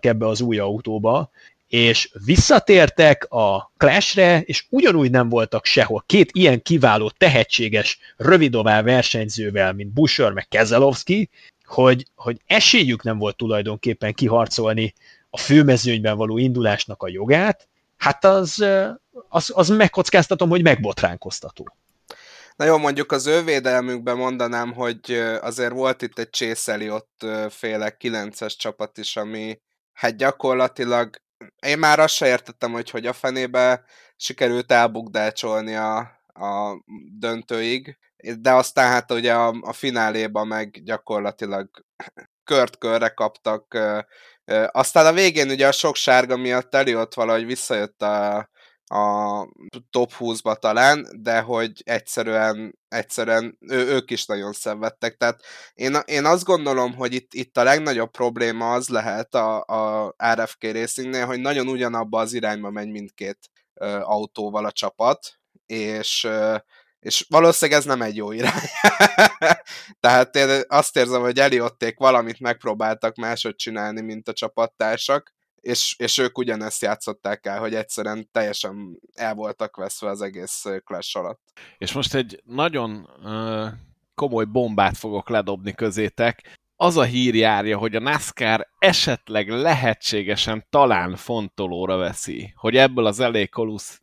ebbe 0.00 0.26
az 0.26 0.40
új 0.40 0.58
autóba, 0.58 1.30
és 1.72 2.10
visszatértek 2.24 3.24
a 3.30 3.72
Clashre, 3.76 4.40
és 4.40 4.64
ugyanúgy 4.68 5.10
nem 5.10 5.28
voltak 5.28 5.64
sehol. 5.64 6.02
Két 6.06 6.30
ilyen 6.32 6.62
kiváló, 6.62 7.10
tehetséges, 7.10 7.98
rövidová 8.16 8.82
versenyzővel, 8.82 9.72
mint 9.72 9.92
Busher 9.92 10.32
meg 10.32 10.48
Kezelowski, 10.48 11.30
hogy, 11.72 12.06
hogy 12.14 12.40
esélyük 12.46 13.02
nem 13.02 13.18
volt 13.18 13.36
tulajdonképpen 13.36 14.14
kiharcolni 14.14 14.94
a 15.30 15.38
főmezőnyben 15.38 16.16
való 16.16 16.38
indulásnak 16.38 17.02
a 17.02 17.08
jogát, 17.08 17.68
hát 17.96 18.24
az, 18.24 18.64
az, 19.28 19.52
az 19.54 19.68
megkockáztatom, 19.68 20.48
hogy 20.48 20.62
megbotránkoztató. 20.62 21.76
Na 22.56 22.64
jó, 22.64 22.78
mondjuk 22.78 23.12
az 23.12 23.26
ő 23.26 23.42
védelmükben 23.42 24.16
mondanám, 24.16 24.72
hogy 24.72 25.12
azért 25.40 25.72
volt 25.72 26.02
itt 26.02 26.18
egy 26.18 26.30
csészeli 26.30 26.90
ott 26.90 27.26
féle 27.48 27.96
9-es 28.00 28.54
csapat 28.56 28.98
is, 28.98 29.16
ami 29.16 29.60
hát 29.92 30.16
gyakorlatilag 30.16 31.20
én 31.66 31.78
már 31.78 31.98
azt 31.98 32.14
se 32.14 32.26
értettem, 32.26 32.72
hogy 32.72 32.90
hogy 32.90 33.06
a 33.06 33.12
fenébe 33.12 33.84
sikerült 34.16 34.72
elbukdácsolni 34.72 35.74
a, 35.74 35.98
a 36.26 36.82
döntőig, 37.18 37.98
de 38.38 38.52
aztán 38.52 38.90
hát 38.90 39.12
ugye 39.12 39.34
a, 39.34 39.54
a 39.60 39.72
fináléban 39.72 40.46
meg 40.46 40.80
gyakorlatilag 40.84 41.68
kört 42.44 42.78
körre 42.78 43.08
kaptak. 43.08 43.78
Aztán 44.66 45.06
a 45.06 45.12
végén 45.12 45.50
ugye 45.50 45.66
a 45.66 45.72
sok 45.72 45.96
sárga 45.96 46.36
miatt 46.36 46.74
ott 46.74 47.14
valahogy 47.14 47.46
visszajött 47.46 48.02
a, 48.02 48.48
a 48.94 49.48
top 49.90 50.12
20-ba 50.18 50.56
talán, 50.56 51.06
de 51.16 51.40
hogy 51.40 51.82
egyszerűen, 51.84 52.78
egyszerűen 52.88 53.58
ő, 53.60 53.86
ők 53.86 54.10
is 54.10 54.26
nagyon 54.26 54.52
szenvedtek. 54.52 55.16
Tehát 55.16 55.42
én, 55.74 55.96
én 56.04 56.24
azt 56.24 56.44
gondolom, 56.44 56.94
hogy 56.94 57.14
itt, 57.14 57.34
itt 57.34 57.56
a 57.56 57.62
legnagyobb 57.62 58.10
probléma 58.10 58.72
az 58.72 58.88
lehet 58.88 59.34
a, 59.34 59.64
a 59.64 60.14
RFK 60.34 60.62
Racingnél, 60.62 61.26
hogy 61.26 61.40
nagyon 61.40 61.68
ugyanabba 61.68 62.20
az 62.20 62.32
irányba 62.32 62.70
megy 62.70 62.90
mindkét 62.90 63.38
ö, 63.74 64.00
autóval 64.00 64.64
a 64.64 64.72
csapat, 64.72 65.38
és 65.66 66.24
ö, 66.24 66.56
és 67.02 67.26
valószínűleg 67.28 67.80
ez 67.80 67.86
nem 67.86 68.02
egy 68.02 68.16
jó 68.16 68.32
irány. 68.32 68.68
Tehát 70.00 70.36
én 70.36 70.62
azt 70.68 70.96
érzem, 70.96 71.20
hogy 71.20 71.38
Eliotték 71.38 71.98
valamit 71.98 72.40
megpróbáltak 72.40 73.16
máshogy 73.16 73.54
csinálni, 73.54 74.00
mint 74.00 74.28
a 74.28 74.32
csapattársak, 74.32 75.32
és, 75.60 75.94
és 75.98 76.18
ők 76.18 76.38
ugyanezt 76.38 76.82
játszották 76.82 77.46
el, 77.46 77.58
hogy 77.58 77.74
egyszerűen 77.74 78.28
teljesen 78.32 79.00
el 79.14 79.34
voltak 79.34 79.76
veszve 79.76 80.08
az 80.08 80.20
egész 80.20 80.64
Clash 80.84 81.16
alatt. 81.16 81.40
És 81.78 81.92
most 81.92 82.14
egy 82.14 82.40
nagyon 82.44 83.08
uh, 83.22 83.68
komoly 84.14 84.44
bombát 84.44 84.96
fogok 84.96 85.28
ledobni 85.28 85.72
közétek. 85.72 86.58
Az 86.82 86.96
a 86.96 87.02
hír 87.02 87.34
járja, 87.34 87.78
hogy 87.78 87.94
a 87.94 88.00
NASCAR 88.00 88.68
esetleg 88.78 89.48
lehetségesen 89.48 90.66
talán 90.70 91.16
fontolóra 91.16 91.96
veszi, 91.96 92.52
hogy 92.56 92.76
ebből 92.76 93.06
az 93.06 93.20
elég 93.20 93.50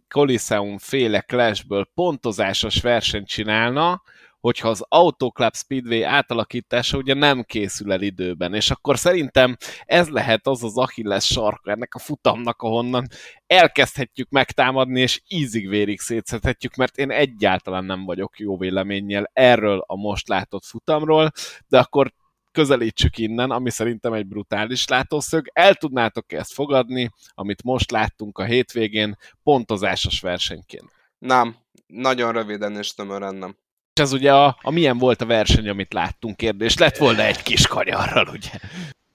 Coliseum 0.08 0.78
féle 0.78 1.22
clashből 1.22 1.90
pontozásos 1.94 2.82
versenyt 2.82 3.28
csinálna, 3.28 4.02
hogyha 4.40 4.70
az 4.70 4.86
Autoclub 4.88 5.56
Speedway 5.56 6.04
átalakítása 6.04 6.98
ugye 6.98 7.14
nem 7.14 7.44
készül 7.44 7.92
el 7.92 8.02
időben, 8.02 8.54
és 8.54 8.72
akkor 8.72 8.98
szerintem 8.98 9.58
ez 9.86 10.10
lehet 10.10 10.48
az 10.48 10.64
az 10.64 10.78
Achilles 10.78 11.26
sarka 11.26 11.72
ennek 11.72 11.96
a 11.96 12.00
futamnak, 12.00 12.62
ahonnan 12.62 13.08
elkezdhetjük 13.48 14.30
megtámadni, 14.30 15.02
és 15.02 15.22
ízig-vérig 15.28 16.00
szétszedhetjük, 16.00 16.76
mert 16.76 16.98
én 16.98 17.12
egyáltalán 17.12 17.86
nem 17.86 18.06
vagyok 18.06 18.40
jó 18.40 18.58
véleménnyel 18.58 19.30
erről 19.34 19.84
a 19.88 19.96
most 19.96 20.28
látott 20.28 20.66
futamról, 20.66 21.32
de 21.68 21.80
akkor 21.80 22.12
közelítsük 22.60 23.18
innen, 23.18 23.52
ami 23.52 23.70
szerintem 23.70 24.14
egy 24.14 24.26
brutális 24.26 24.88
látószög. 24.88 25.50
El 25.54 25.76
tudnátok 25.76 26.32
ezt 26.34 26.54
fogadni, 26.54 27.10
amit 27.34 27.64
most 27.64 27.92
láttunk 27.92 28.38
a 28.38 28.44
hétvégén, 28.44 29.18
pontozásos 29.44 30.20
versenyként? 30.22 30.92
Nem, 31.20 31.56
nagyon 31.88 32.32
röviden 32.32 32.78
és 32.78 32.94
tömören 32.94 33.36
nem 33.36 33.56
ez 34.00 34.14
ugye 34.14 34.34
a, 34.34 34.58
a 34.62 34.72
milyen 34.72 34.98
volt 34.98 35.22
a 35.22 35.26
verseny, 35.26 35.70
amit 35.70 35.94
láttunk 35.94 36.38
kérdés. 36.38 36.78
Lett 36.78 36.98
volna 36.98 37.24
egy 37.24 37.42
kis 37.42 37.68
kanyarral, 37.68 38.28
ugye? 38.28 38.50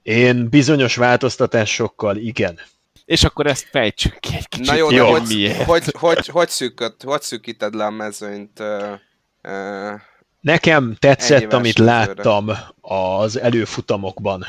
Én 0.02 0.48
bizonyos 0.48 0.96
változtatásokkal 0.96 2.16
igen. 2.16 2.60
És 3.04 3.24
akkor 3.24 3.46
ezt 3.46 3.68
fejtsük 3.70 4.18
ki 4.18 4.34
egy 4.36 4.48
kicsit. 4.48 4.66
Na 4.66 4.74
jó, 4.74 4.88
de 4.88 4.94
jó, 4.94 5.10
hogy, 5.10 5.22
miért? 5.28 5.64
hogy, 5.64 5.84
hogy, 5.98 6.26
hogy, 6.26 6.48
szűköt, 6.48 7.02
hogy 7.02 7.22
szűkíted 7.22 7.74
le 7.74 7.84
a 7.84 7.90
mezőnyt? 7.90 8.60
Uh, 8.60 8.98
uh, 9.42 10.00
Nekem 10.44 10.96
tetszett, 10.98 11.52
amit 11.52 11.78
láttam 11.78 12.50
az 12.80 13.38
előfutamokban. 13.38 14.44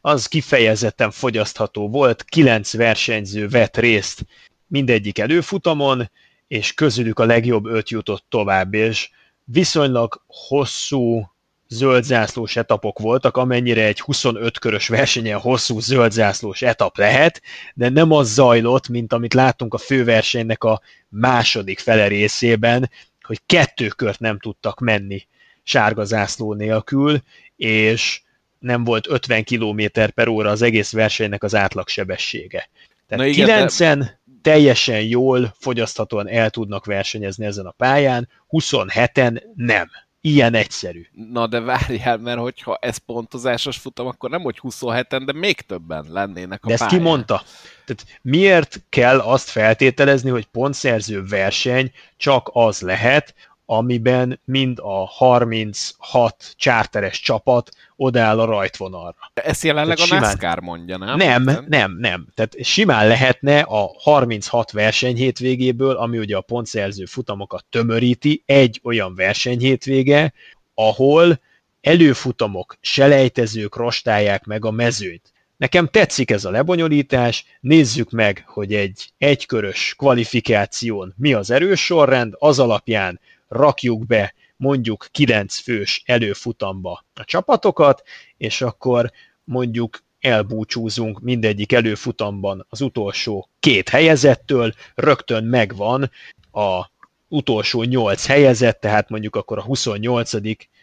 Az 0.00 0.26
kifejezetten 0.26 1.10
fogyasztható 1.10 1.88
volt, 1.88 2.24
kilenc 2.24 2.72
versenyző 2.72 3.48
vett 3.48 3.76
részt 3.76 4.26
mindegyik 4.66 5.18
előfutamon, 5.18 6.10
és 6.48 6.74
közülük 6.74 7.18
a 7.18 7.24
legjobb 7.24 7.66
öt 7.66 7.90
jutott 7.90 8.24
tovább, 8.28 8.74
és 8.74 9.10
viszonylag 9.44 10.22
hosszú 10.26 11.30
zöldzászlós 11.68 12.56
etapok 12.56 12.98
voltak, 12.98 13.36
amennyire 13.36 13.84
egy 13.84 14.00
25 14.00 14.58
körös 14.58 14.88
versenyen 14.88 15.38
hosszú 15.38 15.80
zöldzászlós 15.80 16.62
etap 16.62 16.96
lehet, 16.96 17.42
de 17.74 17.88
nem 17.88 18.12
az 18.12 18.32
zajlott, 18.32 18.88
mint 18.88 19.12
amit 19.12 19.34
láttunk 19.34 19.74
a 19.74 19.78
főversenynek 19.78 20.64
a 20.64 20.80
második 21.08 21.78
fele 21.78 22.06
részében, 22.06 22.90
hogy 23.22 23.40
kettő 23.46 23.86
kört 23.86 24.20
nem 24.20 24.38
tudtak 24.38 24.80
menni 24.80 25.26
sárga 25.68 26.04
zászló 26.04 26.54
nélkül, 26.54 27.22
és 27.56 28.22
nem 28.58 28.84
volt 28.84 29.08
50 29.08 29.44
km 29.44 29.82
per 30.14 30.28
óra 30.28 30.50
az 30.50 30.62
egész 30.62 30.92
versenynek 30.92 31.42
az 31.42 31.54
átlagsebessége. 31.54 32.68
Tehát 33.06 33.24
Na 33.24 33.30
igen, 33.30 33.46
9 33.46 33.78
de 33.78 34.20
teljesen 34.42 35.00
jól, 35.00 35.54
fogyaszthatóan 35.58 36.28
el 36.28 36.50
tudnak 36.50 36.84
versenyezni 36.84 37.46
ezen 37.46 37.66
a 37.66 37.70
pályán, 37.70 38.28
27-en 38.50 39.42
nem. 39.54 39.88
Ilyen 40.20 40.54
egyszerű. 40.54 41.06
Na 41.12 41.46
de 41.46 41.60
várjál, 41.60 42.16
mert 42.16 42.38
hogyha 42.38 42.78
ez 42.80 42.96
pontozásos 42.96 43.76
futam, 43.76 44.06
akkor 44.06 44.30
nem 44.30 44.40
hogy 44.40 44.58
27-en, 44.62 45.22
de 45.24 45.32
még 45.32 45.60
többen 45.60 46.06
lennének 46.08 46.64
a 46.64 46.66
De 46.66 46.72
ezt 46.72 46.82
pályán. 46.82 46.98
ki 46.98 47.08
mondta? 47.08 47.42
Tehát 47.84 48.20
miért 48.22 48.82
kell 48.88 49.18
azt 49.18 49.48
feltételezni, 49.48 50.30
hogy 50.30 50.44
pontszerző 50.44 51.24
verseny 51.24 51.92
csak 52.16 52.50
az 52.52 52.80
lehet, 52.80 53.34
amiben 53.70 54.40
mind 54.44 54.78
a 54.82 55.06
36 55.06 56.54
csárteres 56.56 57.20
csapat 57.20 57.70
odáll 57.96 58.40
a 58.40 58.44
rajtvonalra. 58.44 59.16
De 59.34 59.42
ezt 59.42 59.62
jelenleg 59.62 59.96
Tehát 59.96 60.10
a 60.10 60.14
simán- 60.14 60.38
NASCAR 60.40 60.60
mondja, 60.60 60.96
nem? 60.96 61.16
Nem, 61.16 61.64
nem, 61.68 61.96
nem. 61.98 62.26
Tehát 62.34 62.56
simán 62.62 63.06
lehetne 63.06 63.60
a 63.60 63.90
36 63.98 64.70
versenyhétvégéből, 64.70 65.96
ami 65.96 66.18
ugye 66.18 66.36
a 66.36 66.40
pontszerző 66.40 67.04
futamokat 67.04 67.64
tömöríti, 67.70 68.42
egy 68.46 68.80
olyan 68.84 69.14
versenyhétvége, 69.14 70.32
ahol 70.74 71.40
előfutamok, 71.80 72.76
selejtezők 72.80 73.76
rostálják 73.76 74.44
meg 74.44 74.64
a 74.64 74.70
mezőnyt. 74.70 75.32
Nekem 75.56 75.86
tetszik 75.86 76.30
ez 76.30 76.44
a 76.44 76.50
lebonyolítás, 76.50 77.44
nézzük 77.60 78.10
meg, 78.10 78.44
hogy 78.46 78.74
egy 78.74 79.12
egykörös 79.18 79.94
kvalifikáción 79.96 81.14
mi 81.16 81.32
az 81.32 81.50
erős 81.50 81.84
sorrend, 81.84 82.34
az 82.38 82.58
alapján 82.58 83.20
rakjuk 83.48 84.06
be 84.06 84.34
mondjuk 84.56 85.08
9 85.10 85.58
fős 85.58 86.02
előfutamba 86.06 87.04
a 87.14 87.24
csapatokat, 87.24 88.02
és 88.36 88.60
akkor 88.60 89.12
mondjuk 89.44 90.02
elbúcsúzunk 90.20 91.20
mindegyik 91.20 91.72
előfutamban 91.72 92.66
az 92.68 92.80
utolsó 92.80 93.48
két 93.60 93.88
helyezettől, 93.88 94.74
rögtön 94.94 95.44
megvan 95.44 96.10
a 96.52 96.90
utolsó 97.28 97.82
nyolc 97.82 98.26
helyezett, 98.26 98.80
tehát 98.80 99.08
mondjuk 99.08 99.36
akkor 99.36 99.58
a 99.58 99.62
28. 99.62 100.32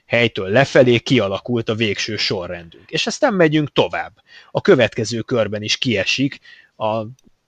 helytől 0.06 0.50
lefelé 0.50 1.00
kialakult 1.00 1.70
a 1.70 1.76
végső 1.76 2.18
sorrendünk. 2.18 2.90
És 2.92 3.08
aztán 3.08 3.34
megyünk 3.34 3.72
tovább. 3.72 4.14
A 4.52 4.62
következő 4.62 5.22
körben 5.22 5.62
is 5.62 5.78
kiesik 5.78 6.40
a 6.78 7.02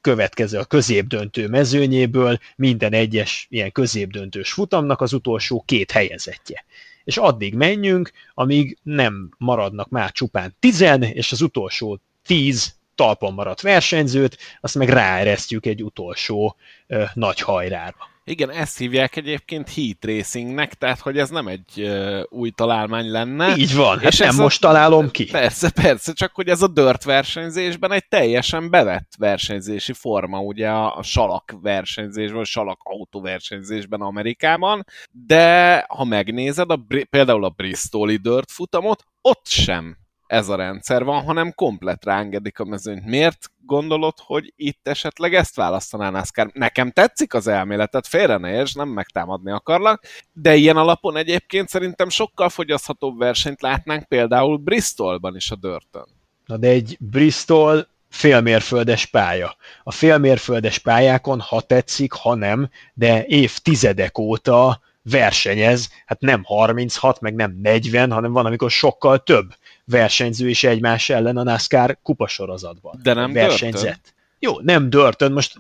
következő 0.08 0.58
a 0.58 0.66
középdöntő 0.66 1.48
mezőnyéből 1.48 2.40
minden 2.56 2.94
egyes 2.94 3.48
ilyen 3.50 3.72
középdöntős 3.72 4.52
futamnak 4.52 5.02
az 5.02 5.14
utolsó 5.14 5.64
két 5.66 5.92
helyezettje. 5.92 6.66
És 7.04 7.18
addig 7.18 7.54
menjünk, 7.54 8.12
amíg 8.34 8.78
nem 8.84 9.30
maradnak 9.38 9.90
már 9.90 10.12
csupán 10.12 10.56
tizen, 10.60 11.04
és 11.04 11.32
az 11.32 11.42
utolsó 11.42 12.00
tíz 12.26 12.76
talpon 12.96 13.34
maradt 13.34 13.62
versenyzőt, 13.62 14.38
azt 14.62 14.76
meg 14.76 14.90
ráeresztjük 14.90 15.66
egy 15.66 15.84
utolsó 15.84 16.56
ö, 16.88 17.04
nagy 17.14 17.40
hajrára. 17.40 18.17
Igen, 18.30 18.52
ezt 18.52 18.78
hívják 18.78 19.16
egyébként 19.16 19.74
heat 19.74 20.06
racingnek, 20.06 20.74
tehát 20.74 21.00
hogy 21.00 21.18
ez 21.18 21.30
nem 21.30 21.48
egy 21.48 21.72
uh, 21.76 22.22
új 22.30 22.50
találmány 22.50 23.12
lenne. 23.12 23.56
Így 23.58 23.76
van, 23.76 24.00
hát 24.00 24.12
És 24.12 24.18
nem 24.18 24.28
ez 24.28 24.40
a- 24.40 24.42
most 24.42 24.62
találom 24.62 25.12
ki. 25.12 25.26
Persze, 25.26 25.70
persze, 25.70 26.14
csak 26.14 26.36
hogy 26.36 26.48
ez 26.48 26.62
a 26.62 26.68
dirt 26.68 27.04
versenyzésben 27.04 27.92
egy 27.92 28.08
teljesen 28.08 28.70
bevett 28.70 29.12
versenyzési 29.18 29.94
forma, 29.94 30.40
ugye 30.40 30.70
a, 30.70 30.98
a 30.98 31.04
salak 31.04 31.58
versenyzésben, 31.62 32.40
a 32.40 32.44
salak 32.46 32.80
autóversenyzésben 32.84 34.02
Amerikában, 34.02 34.86
de 35.12 35.86
ha 35.88 36.04
megnézed, 36.04 36.70
a, 36.72 36.86
például 37.10 37.44
a 37.46 37.50
Bristoli 37.50 38.16
dirt 38.18 38.52
futamot, 38.52 39.04
ott 39.22 39.48
sem 39.48 39.98
ez 40.28 40.50
a 40.50 40.56
rendszer 40.56 41.04
van, 41.04 41.24
hanem 41.24 41.54
komplet 41.54 42.06
rángedik 42.06 42.60
a 42.60 42.66
mezőnyt. 42.66 43.06
Miért 43.06 43.52
gondolod, 43.66 44.14
hogy 44.18 44.54
itt 44.56 44.88
esetleg 44.88 45.34
ezt 45.34 45.56
választaná 45.56 46.10
NASCAR? 46.10 46.50
Nekem 46.54 46.92
tetszik 46.92 47.34
az 47.34 47.48
elméletet, 47.48 48.08
félre 48.08 48.38
ne 48.38 48.52
érts, 48.52 48.76
nem 48.76 48.90
megtámadni 48.90 49.52
akarlak, 49.52 50.04
de 50.34 50.56
ilyen 50.56 50.78
alapon 50.78 51.18
egyébként 51.18 51.70
szerintem 51.70 52.10
sokkal 52.10 52.50
fogyaszthatóbb 52.50 53.18
versenyt 53.18 53.62
látnánk 53.62 54.04
például 54.04 54.58
Bristolban 54.58 55.36
is 55.36 55.52
a 55.52 55.56
dörtön. 55.56 56.08
Na 56.46 56.58
de 56.58 56.68
egy 56.68 56.98
Bristol 57.00 57.88
félmérföldes 58.10 59.06
pálya. 59.06 59.56
A 59.84 59.92
félmérföldes 59.92 60.78
pályákon, 60.78 61.40
ha 61.40 61.62
tetszik, 61.62 62.12
ha 62.12 62.36
nem, 62.36 62.70
de 62.94 63.26
évtizedek 63.26 64.18
óta 64.18 64.82
versenyez, 65.10 65.90
hát 66.06 66.20
nem 66.20 66.44
36, 66.44 67.22
meg 67.22 67.36
nem 67.36 67.60
40, 67.62 68.12
hanem 68.12 68.32
van, 68.32 68.46
amikor 68.46 68.72
sokkal 68.72 69.24
több 69.24 69.54
versenyző 69.88 70.50
is 70.50 70.64
egymás 70.64 71.10
ellen 71.10 71.38
a 71.38 71.44
NASCAR 71.44 71.98
kupasorozatban. 72.04 73.00
De 73.04 73.14
nem 73.14 73.34
versenyzett. 73.34 73.84
Dörtön? 73.84 74.16
Jó, 74.40 74.60
nem 74.60 74.90
Dörtön, 74.90 75.32
most 75.32 75.58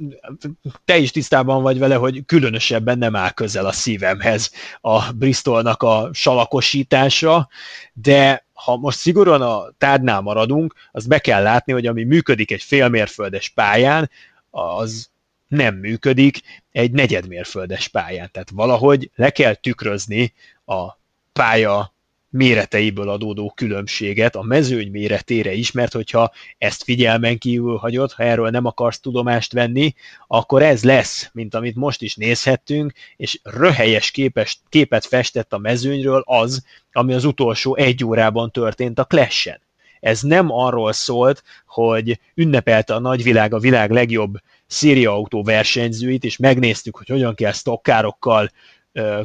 te 0.85 0.97
is 0.97 1.11
tisztában 1.11 1.61
vagy 1.61 1.79
vele, 1.79 1.95
hogy 1.95 2.25
különösebben 2.25 2.97
nem 2.97 3.15
áll 3.15 3.31
közel 3.31 3.65
a 3.65 3.71
szívemhez 3.71 4.51
a 4.81 5.11
Bristolnak 5.11 5.83
a 5.83 6.09
salakosítása, 6.13 7.49
de 7.93 8.45
ha 8.53 8.77
most 8.77 8.97
szigorúan 8.97 9.41
a 9.41 9.71
tárnál 9.77 10.21
maradunk, 10.21 10.73
azt 10.91 11.07
be 11.07 11.19
kell 11.19 11.41
látni, 11.41 11.73
hogy 11.73 11.85
ami 11.85 12.03
működik 12.03 12.51
egy 12.51 12.61
félmérföldes 12.61 13.49
pályán, 13.49 14.09
az 14.49 15.09
nem 15.47 15.75
működik 15.75 16.39
egy 16.71 16.91
negyedmérföldes 16.91 17.87
pályán. 17.87 18.29
Tehát 18.31 18.49
valahogy 18.49 19.11
le 19.15 19.29
kell 19.29 19.53
tükrözni 19.53 20.33
a 20.65 20.97
pálya 21.33 21.93
méreteiből 22.29 23.09
adódó 23.09 23.51
különbséget 23.55 24.35
a 24.35 24.41
mezőny 24.41 24.91
méretére 24.91 25.53
is, 25.53 25.71
mert 25.71 25.93
hogyha 25.93 26.31
ezt 26.57 26.83
figyelmen 26.83 27.37
kívül 27.37 27.75
hagyod, 27.75 28.11
ha 28.11 28.23
erről 28.23 28.49
nem 28.49 28.65
akarsz 28.65 28.99
tudomást 28.99 29.53
venni, 29.53 29.93
akkor 30.27 30.63
ez 30.63 30.83
lesz, 30.83 31.29
mint 31.33 31.55
amit 31.55 31.75
most 31.75 32.01
is 32.01 32.15
nézhettünk, 32.15 32.93
és 33.15 33.39
röhelyes 33.43 34.11
képes, 34.11 34.59
képet 34.69 35.05
festett 35.05 35.53
a 35.53 35.57
mezőnyről 35.57 36.23
az, 36.25 36.65
ami 36.91 37.13
az 37.13 37.25
utolsó 37.25 37.75
egy 37.75 38.03
órában 38.03 38.51
történt 38.51 38.99
a 38.99 39.03
Clash-en. 39.03 39.61
Ez 39.99 40.21
nem 40.21 40.51
arról 40.51 40.93
szólt, 40.93 41.43
hogy 41.65 42.19
ünnepelte 42.33 42.93
a 42.95 42.99
nagyvilág 42.99 43.53
a 43.53 43.59
világ 43.59 43.91
legjobb 43.91 44.37
szériaautó 44.67 45.43
versenyzőit, 45.43 46.23
és 46.23 46.37
megnéztük, 46.37 46.97
hogy 46.97 47.07
hogyan 47.07 47.35
kell 47.35 47.51
stokkárokkal 47.51 48.51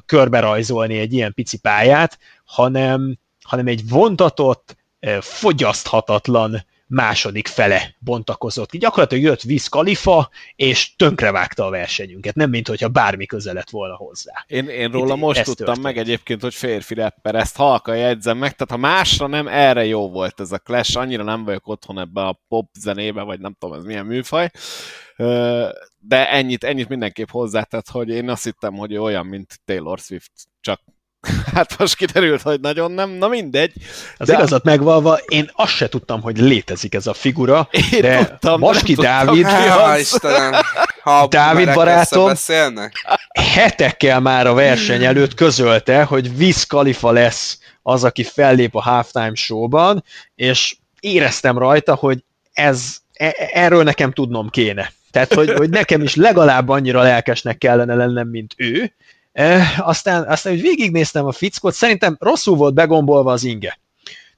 körberajzolni 0.07 0.99
egy 0.99 1.12
ilyen 1.12 1.35
pici 1.35 1.59
pályát, 1.59 2.19
hanem, 2.53 3.19
hanem 3.43 3.66
egy 3.66 3.89
vontatott, 3.89 4.77
fogyaszthatatlan 5.20 6.65
második 6.87 7.49
fele 7.49 7.95
bontakozott 7.99 8.70
ki. 8.70 8.79
Gyakorlatilag 8.79 9.24
jött 9.24 9.45
Wiz 9.45 9.66
Khalifa, 9.66 10.31
és 10.57 10.97
tönkrevágta 10.97 11.66
a 11.66 11.70
versenyünket, 11.70 12.35
nem 12.35 12.51
mint 12.51 12.69
hogyha 12.69 12.89
bármi 12.89 13.27
köze 13.27 13.53
lett 13.53 13.70
volna 13.70 13.95
hozzá. 13.95 14.45
Én, 14.47 14.69
én 14.69 14.91
róla 14.91 15.15
Itt 15.15 15.20
most 15.20 15.45
tudtam 15.45 15.65
történt. 15.65 15.85
meg 15.87 15.99
egyébként, 15.99 16.43
hogy 16.43 16.55
férfi 16.55 16.95
rapper, 16.95 17.35
ezt 17.35 17.57
halka 17.57 17.95
jegyzem 17.95 18.39
meg, 18.39 18.57
tehát 18.57 18.70
ha 18.70 18.89
másra 18.95 19.27
nem, 19.27 19.49
erre 19.49 19.85
jó 19.85 20.11
volt 20.11 20.41
ez 20.41 20.53
a 20.53 20.59
Clash, 20.59 20.97
annyira 20.99 21.23
nem 21.23 21.45
vagyok 21.45 21.69
otthon 21.69 21.99
ebbe 21.99 22.23
a 22.23 22.41
pop 22.49 22.69
zenébe, 22.79 23.23
vagy 23.23 23.41
nem 23.41 23.57
tudom, 23.59 23.77
ez 23.77 23.85
milyen 23.85 24.07
műfaj, 24.07 24.51
de 25.99 26.31
ennyit, 26.31 26.65
ennyit 26.65 26.89
mindenképp 26.89 27.31
hozzátett, 27.31 27.89
hogy 27.89 28.09
én 28.09 28.29
azt 28.29 28.45
hittem, 28.45 28.74
hogy 28.74 28.97
olyan, 28.97 29.27
mint 29.27 29.61
Taylor 29.65 29.99
Swift, 29.99 30.33
csak 30.61 30.81
hát 31.55 31.78
most 31.78 31.97
kiderült, 31.97 32.43
hogy 32.43 32.61
nagyon 32.61 32.93
nem, 32.93 33.11
na 33.11 33.28
mindegy. 33.28 33.73
Az 34.16 34.27
De- 34.27 34.32
igazat 34.32 34.65
megvalva, 34.65 35.19
én 35.27 35.51
azt 35.53 35.73
se 35.74 35.89
tudtam, 35.89 36.20
hogy 36.20 36.39
létezik 36.39 36.94
ez 36.94 37.07
a 37.07 37.15
figura, 37.15 37.69
Én 37.93 38.01
de 38.01 38.24
tudtam, 38.27 38.61
Maski 38.61 38.94
tudtam, 38.94 39.27
Dávid 39.27 39.47
az. 39.47 40.01
Istenem, 40.01 40.53
ha 41.03 41.19
a 41.20 41.27
Dávid 41.27 41.74
barátom- 41.74 42.39
hetekkel 43.55 44.20
már 44.20 44.47
a 44.47 44.55
verseny 44.55 45.05
előtt 45.05 45.35
közölte, 45.35 46.03
hogy 46.03 46.31
Wiz 46.39 46.65
Khalifa 46.65 47.11
lesz 47.11 47.59
az, 47.82 48.05
aki 48.05 48.24
fellép 48.24 48.77
a 48.77 48.82
halftime 48.82 49.35
showban, 49.35 50.05
és 50.35 50.77
éreztem 51.01 51.59
rajta, 51.59 51.94
hogy 51.94 52.24
ez, 52.53 52.97
e- 53.12 53.51
erről 53.53 53.82
nekem 53.82 54.12
tudnom 54.12 54.51
kéne. 54.51 54.93
Tehát, 55.11 55.35
hogy, 55.35 55.53
hogy 55.53 55.70
nekem 55.70 56.03
is 56.03 56.15
legalább 56.15 56.69
annyira 56.69 57.03
lelkesnek 57.03 57.59
kellene 57.59 57.94
lennem, 57.94 58.28
mint 58.28 58.55
ő. 58.57 58.93
E, 59.33 59.75
aztán, 59.79 60.23
aztán, 60.23 60.53
hogy 60.53 60.63
végignéztem 60.63 61.27
a 61.27 61.33
fickót, 61.33 61.75
szerintem 61.75 62.17
rosszul 62.21 62.57
volt 62.57 62.75
begombolva 62.75 63.33
az 63.33 63.45
inge. 63.45 63.79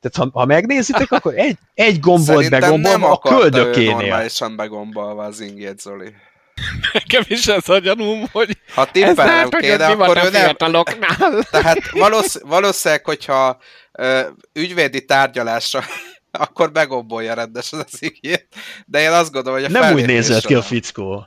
Tehát, 0.00 0.32
ha, 0.32 0.40
ha 0.40 0.46
megnézitek, 0.46 1.12
akkor 1.18 1.34
egy, 1.34 1.56
egy 1.74 2.00
gomb 2.00 2.26
volt 2.26 2.50
begombolva 2.50 3.08
a 3.08 3.12
akarta 3.12 3.38
ő 3.38 3.40
köldökénél. 3.40 3.90
normálisan 3.90 4.56
begombolva 4.56 5.24
az 5.24 5.40
ingét, 5.40 5.80
Zoli. 5.80 6.12
Nekem 6.92 7.22
is 7.26 7.46
ez 7.46 7.68
a 7.68 7.78
gyanúm, 7.78 8.28
hogy 8.32 8.58
Ha 8.74 8.82
ez 8.82 8.88
tippelnem 8.92 9.26
lehet, 9.26 9.54
hogy 9.54 9.62
kéne, 9.62 9.86
akkor 9.86 10.16
a 10.16 10.24
ő 10.24 10.30
nem... 10.30 10.54
Tehát 11.50 11.90
valósz, 11.90 12.40
valószínűleg, 12.42 13.04
hogyha 13.04 13.58
ö, 13.92 14.20
ügyvédi 14.52 15.04
tárgyalásra 15.04 15.84
akkor 16.44 16.72
begombolja 16.72 17.34
rendesen 17.34 17.78
az 17.80 18.02
igét, 18.02 18.48
de 18.86 19.00
én 19.00 19.10
azt 19.10 19.32
gondolom, 19.32 19.60
hogy 19.60 19.74
a 19.74 19.80
Nem 19.80 19.94
úgy 19.94 20.06
nézett 20.06 20.46
ki 20.46 20.54
a 20.54 20.62
fickó. 20.62 21.26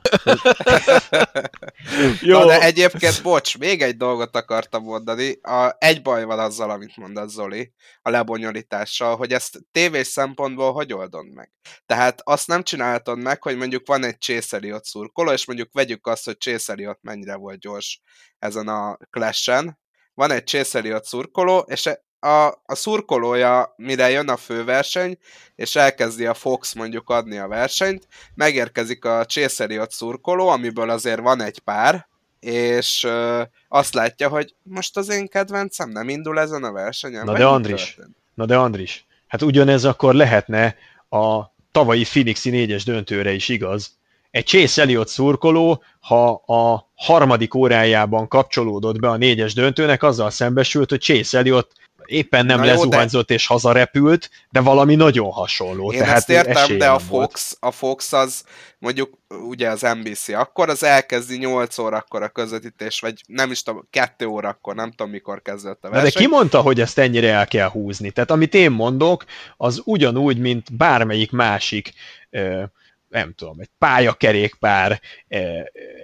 Jó, 2.20 2.38
Na, 2.38 2.46
de 2.46 2.60
egyébként, 2.60 3.22
bocs, 3.22 3.58
még 3.58 3.82
egy 3.82 3.96
dolgot 3.96 4.36
akartam 4.36 4.82
mondani. 4.82 5.38
A, 5.42 5.76
egy 5.78 6.02
baj 6.02 6.24
van 6.24 6.38
azzal, 6.38 6.70
amit 6.70 6.96
mondasz 6.96 7.30
Zoli, 7.30 7.72
a 8.02 8.10
lebonyolítással, 8.10 9.16
hogy 9.16 9.32
ezt 9.32 9.58
tévés 9.72 10.06
szempontból 10.06 10.72
hogy 10.72 10.92
oldod 10.92 11.32
meg? 11.34 11.52
Tehát 11.86 12.20
azt 12.24 12.46
nem 12.46 12.62
csináltad 12.62 13.18
meg, 13.18 13.42
hogy 13.42 13.56
mondjuk 13.56 13.86
van 13.86 14.04
egy 14.04 14.18
Chase 14.18 14.56
Elliot 14.56 14.84
szurkoló, 14.84 15.30
és 15.30 15.46
mondjuk 15.46 15.68
vegyük 15.72 16.06
azt, 16.06 16.24
hogy 16.24 16.38
Chase 16.38 16.72
Elliot 16.72 16.98
mennyire 17.02 17.36
volt 17.36 17.58
gyors 17.58 18.00
ezen 18.38 18.68
a 18.68 18.98
clash-en. 19.10 19.78
Van 20.14 20.30
egy 20.30 20.46
Chase 20.46 20.78
Elliot 20.78 21.04
szurkoló, 21.04 21.58
és 21.58 21.90
a, 22.20 22.46
a 22.46 22.74
szurkolója, 22.74 23.74
mire 23.76 24.10
jön 24.10 24.28
a 24.28 24.36
főverseny, 24.36 25.18
és 25.56 25.76
elkezdi 25.76 26.26
a 26.26 26.34
Fox 26.34 26.74
mondjuk 26.74 27.10
adni 27.10 27.38
a 27.38 27.48
versenyt, 27.48 28.08
megérkezik 28.34 29.04
a 29.04 29.24
Chase 29.24 29.64
Elliot 29.64 29.90
szurkoló, 29.90 30.48
amiből 30.48 30.90
azért 30.90 31.20
van 31.20 31.42
egy 31.42 31.58
pár, 31.58 32.06
és 32.40 33.04
ö, 33.04 33.42
azt 33.68 33.94
látja, 33.94 34.28
hogy 34.28 34.54
most 34.62 34.96
az 34.96 35.08
én 35.08 35.28
kedvencem 35.28 35.90
nem 35.90 36.08
indul 36.08 36.40
ezen 36.40 36.64
a 36.64 36.72
versenyen. 36.72 37.24
Na 37.24 37.32
de 37.32 37.46
Andris, 37.46 37.98
na 38.34 38.46
de 38.46 38.56
Andris, 38.56 39.06
hát 39.26 39.42
ugyanez 39.42 39.84
akkor 39.84 40.14
lehetne 40.14 40.76
a 41.08 41.44
tavalyi 41.72 42.04
Phoenixi 42.04 42.50
négyes 42.50 42.84
döntőre 42.84 43.32
is 43.32 43.48
igaz. 43.48 43.96
Egy 44.30 44.46
Chase 44.46 44.82
Elliott 44.82 45.08
szurkoló, 45.08 45.82
ha 46.00 46.30
a 46.32 46.90
harmadik 46.94 47.54
órájában 47.54 48.28
kapcsolódott 48.28 48.98
be 48.98 49.08
a 49.08 49.16
négyes 49.16 49.54
döntőnek, 49.54 50.02
azzal 50.02 50.30
szembesült, 50.30 50.90
hogy 50.90 51.00
Chase 51.00 51.38
Elliott 51.38 51.72
éppen 52.08 52.46
nem 52.46 52.64
lezuhanyzott 52.64 53.28
de... 53.28 53.34
és 53.34 53.46
hazarepült, 53.46 54.30
de 54.50 54.60
valami 54.60 54.94
nagyon 54.94 55.30
hasonló. 55.30 55.92
Én 55.92 55.98
tehát 55.98 56.16
ezt 56.16 56.30
értem, 56.30 56.78
de 56.78 56.90
a 56.90 56.98
Fox, 56.98 57.56
a 57.60 57.70
Fox 57.70 58.12
az 58.12 58.44
mondjuk 58.78 59.18
ugye 59.28 59.68
az 59.70 59.80
NBC, 59.80 60.28
akkor 60.28 60.68
az 60.68 60.82
elkezdi 60.82 61.36
8 61.36 61.78
órakor 61.78 62.22
a 62.22 62.28
közvetítés, 62.28 63.00
vagy 63.00 63.22
nem 63.26 63.50
is 63.50 63.62
tudom, 63.62 63.86
2 63.90 64.26
órakor, 64.26 64.74
nem 64.74 64.90
tudom 64.90 65.10
mikor 65.10 65.42
kezdett 65.42 65.84
a 65.84 65.90
verseny. 65.90 66.10
De 66.12 66.18
ki 66.18 66.26
mondta, 66.26 66.60
hogy 66.60 66.80
ezt 66.80 66.98
ennyire 66.98 67.32
el 67.32 67.46
kell 67.46 67.68
húzni? 67.68 68.10
Tehát 68.10 68.30
amit 68.30 68.54
én 68.54 68.70
mondok, 68.70 69.24
az 69.56 69.82
ugyanúgy, 69.84 70.38
mint 70.38 70.76
bármelyik 70.76 71.30
másik 71.30 71.92
nem 73.08 73.34
tudom, 73.34 73.60
egy 73.60 73.70
pályakerékpár, 73.78 75.00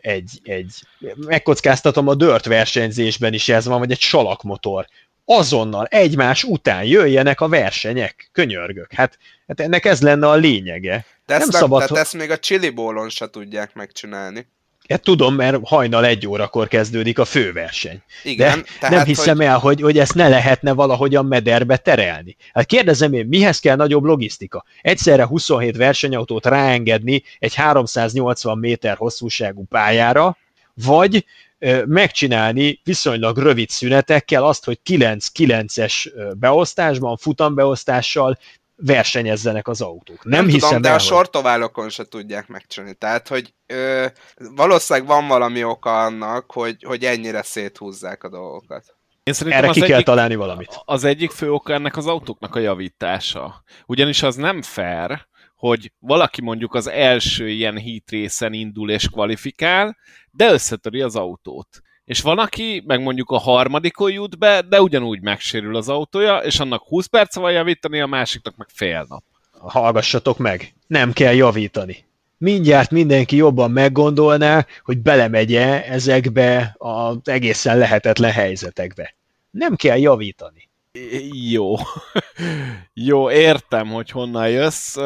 egy, 0.00 0.40
egy 0.42 0.74
megkockáztatom 1.16 2.08
a 2.08 2.14
dört 2.14 2.44
versenyzésben 2.44 3.32
is 3.32 3.48
ez 3.48 3.66
van, 3.66 3.78
vagy 3.78 3.90
egy 3.90 4.00
salakmotor 4.00 4.86
azonnal 5.24 5.86
egymás 5.86 6.44
után 6.44 6.84
jöjjenek 6.84 7.40
a 7.40 7.48
versenyek, 7.48 8.28
könyörgök. 8.32 8.92
Hát, 8.92 9.18
hát 9.46 9.60
ennek 9.60 9.84
ez 9.84 10.02
lenne 10.02 10.28
a 10.28 10.34
lényege. 10.34 11.04
De 11.26 11.34
ezt, 11.34 11.50
nem, 11.50 11.60
szabad, 11.60 11.86
tehát 11.86 12.04
ezt 12.04 12.14
még 12.14 12.30
a 12.30 12.38
chili 12.38 12.70
bólon 12.70 13.08
se 13.08 13.30
tudják 13.30 13.74
megcsinálni. 13.74 14.46
Hát 14.88 15.02
tudom, 15.02 15.34
mert 15.34 15.56
hajnal 15.64 16.04
egy 16.04 16.26
órakor 16.26 16.68
kezdődik 16.68 17.18
a 17.18 17.24
főverseny. 17.24 18.02
Igen, 18.22 18.58
De 18.58 18.64
tehát, 18.80 18.96
nem 18.96 19.04
hiszem 19.04 19.36
hogy... 19.36 19.44
el, 19.46 19.58
hogy, 19.58 19.80
hogy 19.80 19.98
ezt 19.98 20.14
ne 20.14 20.28
lehetne 20.28 20.72
valahogyan 20.72 21.26
mederbe 21.26 21.76
terelni. 21.76 22.36
Hát 22.52 22.66
kérdezem 22.66 23.12
én, 23.12 23.26
mihez 23.26 23.58
kell 23.58 23.76
nagyobb 23.76 24.04
logisztika? 24.04 24.64
Egyszerre 24.82 25.26
27 25.26 25.76
versenyautót 25.76 26.46
ráengedni 26.46 27.22
egy 27.38 27.54
380 27.54 28.58
méter 28.58 28.96
hosszúságú 28.96 29.64
pályára, 29.64 30.36
vagy 30.74 31.24
megcsinálni 31.86 32.80
viszonylag 32.84 33.38
rövid 33.38 33.68
szünetekkel 33.68 34.44
azt, 34.44 34.64
hogy 34.64 34.80
9-9-es 34.84 36.12
beosztásban, 36.38 37.16
futambeosztással 37.16 38.38
versenyezzenek 38.76 39.68
az 39.68 39.80
autók. 39.80 40.24
Nem, 40.24 40.44
nem 40.44 40.48
hiszem 40.48 40.68
tudom, 40.68 40.82
de 40.82 40.88
el, 40.88 40.94
a 40.94 40.98
sortoválokon 40.98 41.88
se 41.88 42.04
tudják 42.04 42.48
megcsinálni. 42.48 42.94
Tehát, 42.94 43.28
hogy 43.28 43.54
ö, 43.66 44.06
valószínűleg 44.36 45.08
van 45.08 45.26
valami 45.26 45.64
oka 45.64 46.04
annak, 46.04 46.52
hogy, 46.52 46.82
hogy 46.82 47.04
ennyire 47.04 47.42
széthúzzák 47.42 48.24
a 48.24 48.28
dolgokat. 48.28 48.96
Én 49.22 49.34
Erre 49.52 49.68
ki 49.68 49.80
egyik, 49.80 49.90
kell 49.90 50.02
találni 50.02 50.34
valamit. 50.34 50.80
Az 50.84 51.04
egyik 51.04 51.30
fő 51.30 51.52
oka 51.52 51.72
ennek 51.72 51.96
az 51.96 52.06
autóknak 52.06 52.54
a 52.54 52.58
javítása. 52.58 53.64
Ugyanis 53.86 54.22
az 54.22 54.34
nem 54.36 54.62
fair, 54.62 55.26
hogy 55.68 55.92
valaki 55.98 56.42
mondjuk 56.42 56.74
az 56.74 56.88
első 56.88 57.48
ilyen 57.48 57.80
heat 57.80 58.52
indul 58.54 58.90
és 58.90 59.08
kvalifikál, 59.08 59.96
de 60.30 60.52
összetöri 60.52 61.00
az 61.00 61.16
autót. 61.16 61.82
És 62.04 62.20
van, 62.20 62.38
aki 62.38 62.82
meg 62.86 63.02
mondjuk 63.02 63.30
a 63.30 63.38
harmadikon 63.38 64.12
jut 64.12 64.38
be, 64.38 64.62
de 64.62 64.80
ugyanúgy 64.80 65.20
megsérül 65.20 65.76
az 65.76 65.88
autója, 65.88 66.38
és 66.38 66.60
annak 66.60 66.82
20 66.82 67.06
perc 67.06 67.34
van 67.34 67.52
javítani, 67.52 68.00
a 68.00 68.06
másiknak 68.06 68.56
meg 68.56 68.68
fél 68.72 69.06
nap. 69.08 69.22
Hallgassatok 69.52 70.38
meg, 70.38 70.74
nem 70.86 71.12
kell 71.12 71.34
javítani. 71.34 72.04
Mindjárt 72.38 72.90
mindenki 72.90 73.36
jobban 73.36 73.70
meggondolná, 73.70 74.66
hogy 74.82 74.98
belemegye 74.98 75.86
ezekbe 75.86 76.74
az 76.78 77.16
egészen 77.24 77.78
lehetetlen 77.78 78.32
helyzetekbe. 78.32 79.14
Nem 79.50 79.76
kell 79.76 79.98
javítani. 79.98 80.63
Jó. 81.32 81.74
Jó, 82.92 83.30
értem, 83.30 83.88
hogy 83.88 84.10
honnan 84.10 84.48
jössz. 84.48 84.96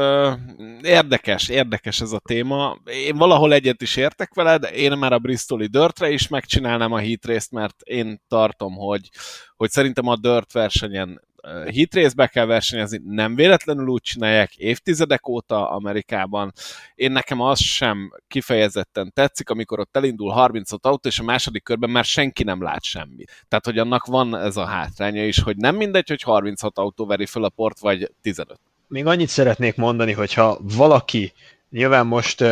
Érdekes, 0.82 1.48
érdekes 1.48 2.01
ez 2.01 2.12
a 2.12 2.19
téma. 2.19 2.78
Én 2.85 3.16
valahol 3.16 3.52
egyet 3.52 3.82
is 3.82 3.97
értek 3.97 4.35
veled, 4.35 4.69
én 4.74 4.93
már 4.98 5.12
a 5.12 5.19
Bristoli 5.19 5.66
Dirtre 5.66 6.10
is 6.10 6.28
megcsinálnám 6.28 6.93
a 6.93 6.98
hit 6.98 7.51
mert 7.51 7.81
én 7.82 8.23
tartom, 8.28 8.74
hogy, 8.74 9.09
hogy 9.56 9.70
szerintem 9.70 10.06
a 10.06 10.16
Dirt 10.16 10.52
versenyen 10.52 11.20
hit 11.66 11.94
részbe 11.94 12.27
kell 12.27 12.44
versenyezni, 12.44 13.01
nem 13.05 13.35
véletlenül 13.35 13.86
úgy 13.86 14.02
csinálják 14.02 14.56
évtizedek 14.56 15.28
óta 15.28 15.70
Amerikában. 15.70 16.52
Én 16.94 17.12
nekem 17.12 17.40
az 17.40 17.60
sem 17.60 18.12
kifejezetten 18.28 19.12
tetszik, 19.15 19.51
amikor 19.51 19.81
ott 19.81 19.97
elindul 19.97 20.31
30 20.31 20.73
autó, 20.73 21.09
és 21.09 21.19
a 21.19 21.24
második 21.24 21.62
körben 21.62 21.90
már 21.90 22.05
senki 22.05 22.43
nem 22.43 22.62
lát 22.62 22.82
semmit. 22.82 23.44
Tehát, 23.48 23.65
hogy 23.65 23.78
annak 23.78 24.06
van 24.06 24.36
ez 24.36 24.56
a 24.56 24.65
hátránya 24.65 25.27
is, 25.27 25.40
hogy 25.40 25.56
nem 25.56 25.77
mindegy, 25.77 26.09
hogy 26.09 26.23
36 26.23 26.78
autó 26.78 27.06
veri 27.06 27.27
föl 27.27 27.44
a 27.44 27.48
port, 27.48 27.78
vagy 27.78 28.12
15. 28.23 28.60
Még 28.89 29.06
annyit 29.06 29.28
szeretnék 29.28 29.77
mondani, 29.77 30.12
hogyha 30.12 30.59
valaki 30.62 31.32
nyilván 31.70 32.06
most 32.06 32.44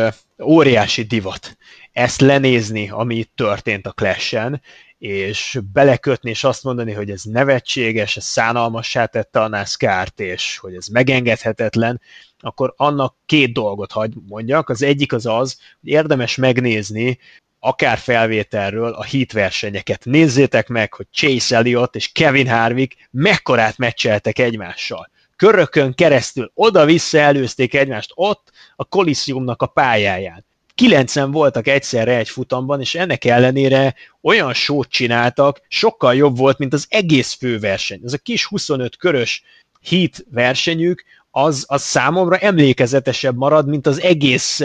óriási 0.43 1.03
divat 1.03 1.57
ezt 1.91 2.21
lenézni, 2.21 2.89
ami 2.89 3.15
itt 3.15 3.31
történt 3.35 3.87
a 3.87 3.91
Clash-en, 3.91 4.61
és 4.99 5.59
belekötni, 5.73 6.29
és 6.29 6.43
azt 6.43 6.63
mondani, 6.63 6.91
hogy 6.91 7.09
ez 7.09 7.23
nevetséges, 7.23 8.17
ez 8.17 8.23
szánalmassá 8.25 9.05
tette 9.05 9.41
a 9.41 9.47
NASCAR-t, 9.47 10.19
és 10.19 10.57
hogy 10.57 10.75
ez 10.75 10.87
megengedhetetlen, 10.87 12.01
akkor 12.39 12.73
annak 12.77 13.15
két 13.25 13.53
dolgot 13.53 13.91
hagy 13.91 14.13
mondjak. 14.27 14.69
Az 14.69 14.81
egyik 14.81 15.13
az 15.13 15.25
az, 15.25 15.59
hogy 15.81 15.89
érdemes 15.89 16.35
megnézni 16.35 17.19
akár 17.59 17.97
felvételről 17.97 18.93
a 18.93 19.03
hit 19.03 19.31
versenyeket. 19.31 20.05
Nézzétek 20.05 20.67
meg, 20.67 20.93
hogy 20.93 21.07
Chase 21.11 21.55
Elliott 21.55 21.95
és 21.95 22.11
Kevin 22.11 22.47
Harvick 22.47 23.09
mekkorát 23.11 23.77
meccseltek 23.77 24.39
egymással. 24.39 25.09
Körökön 25.35 25.93
keresztül 25.93 26.51
oda-vissza 26.53 27.17
előzték 27.17 27.73
egymást 27.73 28.11
ott 28.13 28.51
a 28.75 28.83
Coliseumnak 28.83 29.61
a 29.61 29.65
pályáján 29.65 30.46
kilencen 30.77 31.31
voltak 31.31 31.67
egyszerre 31.67 32.17
egy 32.17 32.29
futamban, 32.29 32.79
és 32.79 32.95
ennek 32.95 33.25
ellenére 33.25 33.95
olyan 34.21 34.53
sót 34.53 34.89
csináltak, 34.89 35.61
sokkal 35.67 36.15
jobb 36.15 36.37
volt, 36.37 36.57
mint 36.57 36.73
az 36.73 36.85
egész 36.89 37.33
főverseny. 37.33 38.01
Ez 38.05 38.13
a 38.13 38.17
kis 38.17 38.45
25 38.45 38.97
körös 38.97 39.43
hit 39.81 40.25
versenyük, 40.31 41.03
az, 41.31 41.65
az 41.67 41.81
számomra 41.81 42.37
emlékezetesebb 42.37 43.35
marad, 43.35 43.67
mint 43.67 43.87
az 43.87 44.01
egész 44.01 44.61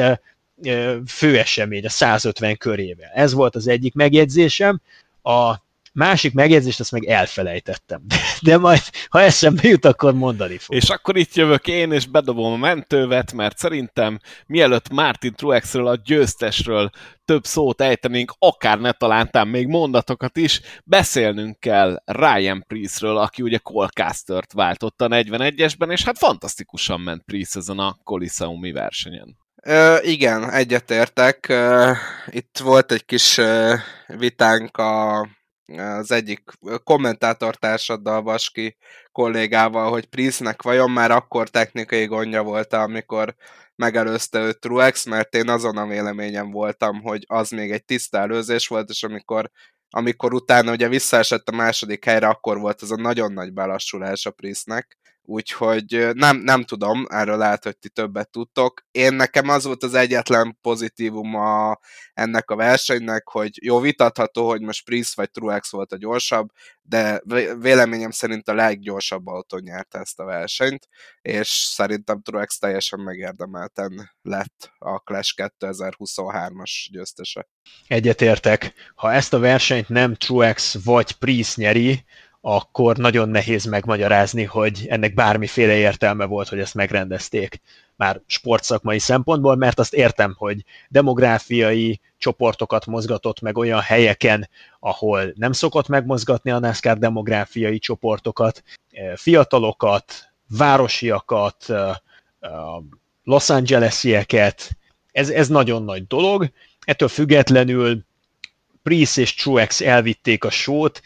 főesemény 1.06 1.84
a 1.84 1.90
150 1.90 2.56
körével. 2.56 3.10
Ez 3.14 3.32
volt 3.32 3.54
az 3.54 3.68
egyik 3.68 3.94
megjegyzésem. 3.94 4.80
A 5.22 5.54
Másik 5.92 6.34
megjegyzést, 6.34 6.80
azt 6.80 6.92
meg 6.92 7.04
elfelejtettem. 7.04 8.02
De 8.40 8.58
majd, 8.58 8.80
ha 9.08 9.20
eszembe 9.20 9.68
jut, 9.68 9.84
akkor 9.84 10.14
mondani 10.14 10.58
fog. 10.58 10.76
És 10.76 10.88
akkor 10.88 11.16
itt 11.16 11.34
jövök 11.34 11.66
én, 11.66 11.92
és 11.92 12.06
bedobom 12.06 12.52
a 12.52 12.56
mentővet, 12.56 13.32
mert 13.32 13.58
szerintem 13.58 14.18
mielőtt 14.46 14.88
Martin 14.88 15.34
Truexről, 15.34 15.86
a 15.86 16.00
győztesről 16.04 16.90
több 17.24 17.44
szót 17.44 17.80
ejtenénk, 17.80 18.32
akár 18.38 18.78
ne 18.80 18.92
talántán 18.92 19.48
még 19.48 19.66
mondatokat 19.66 20.36
is, 20.36 20.60
beszélnünk 20.84 21.60
kell 21.60 22.02
Ryan 22.04 22.64
Priestről, 22.66 23.16
aki 23.16 23.42
ugye 23.42 23.58
Colcaster-t 23.58 24.52
váltotta 24.52 25.04
a 25.04 25.08
41-esben, 25.08 25.90
és 25.90 26.04
hát 26.04 26.18
fantasztikusan 26.18 27.00
ment 27.00 27.22
Priest 27.22 27.56
ezen 27.56 27.78
a 27.78 27.98
Coliseumi 28.04 28.72
versenyen. 28.72 29.36
Ö, 29.62 29.96
igen, 30.02 30.50
egyetértek. 30.50 31.52
Itt 32.26 32.58
volt 32.58 32.92
egy 32.92 33.04
kis 33.04 33.40
vitánk 34.06 34.76
a 34.76 35.26
az 35.66 36.10
egyik 36.10 36.42
kommentátortársaddal, 36.84 38.20
Baski 38.20 38.76
kollégával, 39.12 39.90
hogy 39.90 40.06
Priestnek 40.06 40.62
vajon 40.62 40.90
már 40.90 41.10
akkor 41.10 41.48
technikai 41.48 42.06
gondja 42.06 42.42
volt, 42.42 42.72
amikor 42.72 43.34
megelőzte 43.76 44.40
őt 44.40 44.60
Truex, 44.60 45.04
mert 45.04 45.34
én 45.34 45.48
azon 45.48 45.76
a 45.76 45.86
véleményem 45.86 46.50
voltam, 46.50 47.00
hogy 47.00 47.24
az 47.26 47.50
még 47.50 47.70
egy 47.70 47.84
tiszta 47.84 48.18
előzés 48.18 48.68
volt, 48.68 48.90
és 48.90 49.02
amikor, 49.02 49.50
amikor 49.90 50.34
utána 50.34 50.72
ugye 50.72 50.88
visszaesett 50.88 51.48
a 51.48 51.56
második 51.56 52.04
helyre, 52.04 52.26
akkor 52.28 52.58
volt 52.58 52.82
az 52.82 52.90
a 52.90 52.96
nagyon 52.96 53.32
nagy 53.32 53.52
belassulás 53.52 54.26
a 54.26 54.30
Priestnek, 54.30 54.98
úgyhogy 55.24 56.08
nem, 56.12 56.36
nem 56.36 56.64
tudom, 56.64 57.06
erről 57.08 57.36
lehet, 57.36 57.64
hogy 57.64 57.78
ti 57.78 57.88
többet 57.88 58.30
tudtok. 58.30 58.84
Én 58.90 59.14
nekem 59.14 59.48
az 59.48 59.64
volt 59.64 59.82
az 59.82 59.94
egyetlen 59.94 60.58
pozitívum 60.60 61.34
a, 61.34 61.78
ennek 62.14 62.50
a 62.50 62.56
versenynek, 62.56 63.28
hogy 63.28 63.64
jó, 63.64 63.78
vitatható, 63.80 64.48
hogy 64.48 64.60
most 64.60 64.84
Priest 64.84 65.14
vagy 65.14 65.30
Truex 65.30 65.70
volt 65.70 65.92
a 65.92 65.96
gyorsabb, 65.96 66.48
de 66.82 67.22
véleményem 67.60 68.10
szerint 68.10 68.48
a 68.48 68.54
leggyorsabb 68.54 69.26
autó 69.26 69.58
nyerte 69.58 69.98
ezt 69.98 70.20
a 70.20 70.24
versenyt, 70.24 70.88
és 71.22 71.48
szerintem 71.48 72.22
Truex 72.22 72.58
teljesen 72.58 73.00
megérdemelten 73.00 74.10
lett 74.22 74.72
a 74.78 74.98
Clash 74.98 75.34
2023-as 75.36 76.70
győztese. 76.90 77.48
Egyetértek. 77.86 78.72
Ha 78.94 79.12
ezt 79.12 79.32
a 79.32 79.38
versenyt 79.38 79.88
nem 79.88 80.14
Truex 80.14 80.84
vagy 80.84 81.12
Priest 81.12 81.56
nyeri, 81.56 82.04
akkor 82.44 82.96
nagyon 82.96 83.28
nehéz 83.28 83.64
megmagyarázni, 83.64 84.44
hogy 84.44 84.86
ennek 84.88 85.14
bármiféle 85.14 85.74
értelme 85.74 86.24
volt, 86.24 86.48
hogy 86.48 86.58
ezt 86.58 86.74
megrendezték. 86.74 87.60
már 87.96 88.20
sportszakmai 88.26 88.98
szempontból, 88.98 89.56
mert 89.56 89.78
azt 89.78 89.94
értem, 89.94 90.34
hogy 90.38 90.64
demográfiai 90.88 92.00
csoportokat 92.18 92.86
mozgatott 92.86 93.40
meg 93.40 93.56
olyan 93.58 93.80
helyeken, 93.80 94.48
ahol 94.80 95.32
nem 95.34 95.52
szokott 95.52 95.88
megmozgatni 95.88 96.50
a 96.50 96.58
NASCAR 96.58 96.98
demográfiai 96.98 97.78
csoportokat, 97.78 98.62
fiatalokat, 99.14 100.32
városiakat, 100.48 101.66
Los 103.24 103.50
Angelesieket, 103.50 104.76
ez, 105.12 105.30
ez 105.30 105.48
nagyon 105.48 105.84
nagy 105.84 106.06
dolog. 106.06 106.50
Ettől 106.84 107.08
függetlenül 107.08 108.04
Priest 108.82 109.18
és 109.18 109.34
Truex 109.34 109.80
elvitték 109.80 110.44
a 110.44 110.50
sót. 110.50 111.02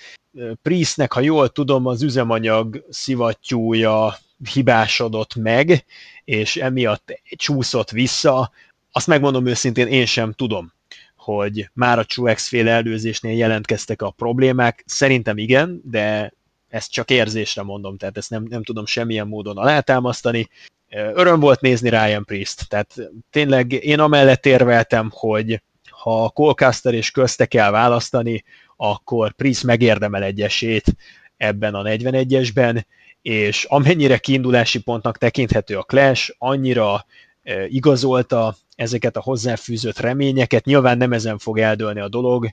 Priestnek, 0.62 1.12
ha 1.12 1.20
jól 1.20 1.48
tudom, 1.48 1.86
az 1.86 2.02
üzemanyag 2.02 2.84
szivattyúja 2.90 4.18
hibásodott 4.52 5.34
meg, 5.34 5.84
és 6.24 6.56
emiatt 6.56 7.20
csúszott 7.36 7.90
vissza. 7.90 8.50
Azt 8.92 9.06
megmondom 9.06 9.46
őszintén, 9.46 9.86
én 9.86 10.06
sem 10.06 10.32
tudom, 10.32 10.72
hogy 11.16 11.70
már 11.72 11.98
a 11.98 12.04
Truex 12.04 12.48
féle 12.48 12.70
előzésnél 12.70 13.36
jelentkeztek 13.36 14.02
a 14.02 14.10
problémák. 14.10 14.84
Szerintem 14.86 15.38
igen, 15.38 15.80
de 15.84 16.32
ezt 16.68 16.90
csak 16.90 17.10
érzésre 17.10 17.62
mondom, 17.62 17.96
tehát 17.96 18.16
ezt 18.16 18.30
nem, 18.30 18.46
nem 18.48 18.62
tudom 18.62 18.86
semmilyen 18.86 19.26
módon 19.26 19.56
alátámasztani. 19.56 20.48
Öröm 20.90 21.40
volt 21.40 21.60
nézni 21.60 21.88
Ryan 21.88 22.24
Priest, 22.24 22.68
tehát 22.68 22.96
tényleg 23.30 23.72
én 23.72 24.00
amellett 24.00 24.46
érveltem, 24.46 25.10
hogy 25.12 25.62
ha 26.06 26.28
Colcaster 26.28 26.94
és 26.94 27.10
közte 27.10 27.46
kell 27.46 27.70
választani, 27.70 28.44
akkor 28.76 29.32
Priest 29.32 29.64
megérdemel 29.64 30.22
egy 30.22 30.40
esélyt 30.40 30.96
ebben 31.36 31.74
a 31.74 31.82
41-esben, 31.82 32.82
és 33.22 33.64
amennyire 33.64 34.18
kiindulási 34.18 34.82
pontnak 34.82 35.18
tekinthető 35.18 35.78
a 35.78 35.82
Clash, 35.82 36.34
annyira 36.38 37.06
igazolta 37.68 38.56
ezeket 38.74 39.16
a 39.16 39.22
hozzáfűzött 39.22 39.98
reményeket, 39.98 40.64
nyilván 40.64 40.98
nem 40.98 41.12
ezen 41.12 41.38
fog 41.38 41.58
eldőlni 41.58 42.00
a 42.00 42.08
dolog, 42.08 42.48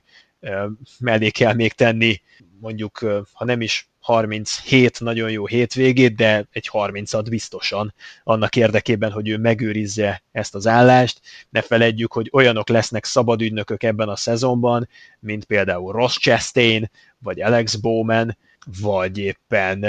mellé 0.98 1.30
kell 1.30 1.54
még 1.54 1.72
tenni 1.72 2.20
mondjuk, 2.60 2.98
ha 3.32 3.44
nem 3.44 3.60
is 3.60 3.88
37 4.04 5.00
nagyon 5.00 5.30
jó 5.30 5.46
hétvégét, 5.46 6.14
de 6.14 6.46
egy 6.52 6.68
30-at 6.72 7.26
biztosan 7.28 7.94
annak 8.24 8.56
érdekében, 8.56 9.10
hogy 9.10 9.28
ő 9.28 9.36
megőrizze 9.36 10.22
ezt 10.32 10.54
az 10.54 10.66
állást. 10.66 11.20
Ne 11.50 11.62
feledjük, 11.62 12.12
hogy 12.12 12.28
olyanok 12.32 12.68
lesznek 12.68 13.04
szabadügynökök 13.04 13.82
ebben 13.82 14.08
a 14.08 14.16
szezonban, 14.16 14.88
mint 15.20 15.44
például 15.44 15.92
Ross 15.92 16.18
Chastain, 16.18 16.90
vagy 17.18 17.40
Alex 17.40 17.74
Bowman, 17.74 18.36
vagy 18.80 19.18
éppen 19.18 19.84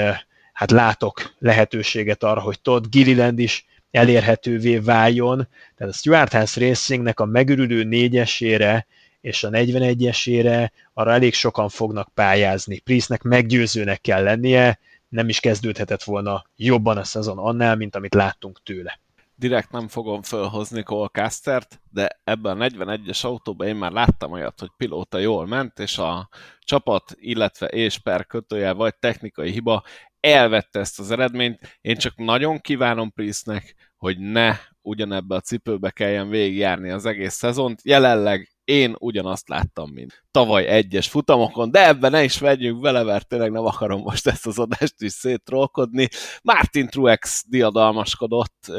hát 0.52 0.70
látok 0.70 1.34
lehetőséget 1.38 2.22
arra, 2.22 2.40
hogy 2.40 2.60
Todd 2.60 2.84
Gilliland 2.90 3.38
is 3.38 3.66
elérhetővé 3.90 4.78
váljon. 4.78 5.48
Tehát 5.76 5.92
a 5.92 5.96
Stuart 5.96 6.32
House 6.32 6.60
Racingnek 6.60 7.20
a 7.20 7.24
megürülő 7.24 7.84
négyesére 7.84 8.86
és 9.26 9.44
a 9.44 9.50
41-esére 9.50 10.70
arra 10.92 11.12
elég 11.12 11.34
sokan 11.34 11.68
fognak 11.68 12.14
pályázni. 12.14 12.78
Priestnek 12.78 13.22
meggyőzőnek 13.22 14.00
kell 14.00 14.22
lennie, 14.22 14.78
nem 15.08 15.28
is 15.28 15.40
kezdődhetett 15.40 16.02
volna 16.02 16.44
jobban 16.56 16.96
a 16.96 17.04
szezon 17.04 17.38
annál, 17.38 17.76
mint 17.76 17.96
amit 17.96 18.14
láttunk 18.14 18.62
tőle. 18.62 19.00
Direkt 19.34 19.70
nem 19.70 19.88
fogom 19.88 20.22
fölhozni 20.22 20.82
Colcastert, 20.82 21.80
de 21.90 22.20
ebben 22.24 22.60
a 22.60 22.66
41-es 22.66 23.24
autóban 23.24 23.66
én 23.66 23.76
már 23.76 23.92
láttam 23.92 24.32
olyat, 24.32 24.60
hogy 24.60 24.70
pilóta 24.76 25.18
jól 25.18 25.46
ment, 25.46 25.78
és 25.78 25.98
a 25.98 26.28
csapat, 26.60 27.14
illetve 27.16 27.66
és 27.66 27.98
per 27.98 28.26
kötőjel 28.26 28.74
vagy 28.74 28.94
technikai 28.96 29.50
hiba 29.50 29.84
elvette 30.20 30.78
ezt 30.78 30.98
az 30.98 31.10
eredményt. 31.10 31.78
Én 31.80 31.96
csak 31.96 32.16
nagyon 32.16 32.60
kívánom 32.60 33.12
Priestnek, 33.12 33.74
hogy 33.96 34.18
ne 34.18 34.56
ugyanebbe 34.82 35.34
a 35.34 35.40
cipőbe 35.40 35.90
kelljen 35.90 36.28
végigjárni 36.28 36.90
az 36.90 37.06
egész 37.06 37.34
szezont. 37.34 37.80
Jelenleg 37.84 38.55
én 38.66 38.94
ugyanazt 38.98 39.48
láttam, 39.48 39.90
mint 39.90 40.24
tavaly 40.30 40.66
egyes 40.66 41.08
futamokon, 41.08 41.70
de 41.70 41.86
ebben 41.86 42.10
ne 42.10 42.22
is 42.22 42.38
vegyünk 42.38 42.82
vele, 42.82 43.02
mert 43.02 43.28
tényleg 43.28 43.50
nem 43.50 43.64
akarom 43.64 44.00
most 44.00 44.26
ezt 44.26 44.46
az 44.46 44.58
adást 44.58 45.02
is 45.02 45.12
szétrolkodni. 45.12 46.08
Martin 46.42 46.86
Truex 46.86 47.44
diadalmaskodott, 47.48 48.72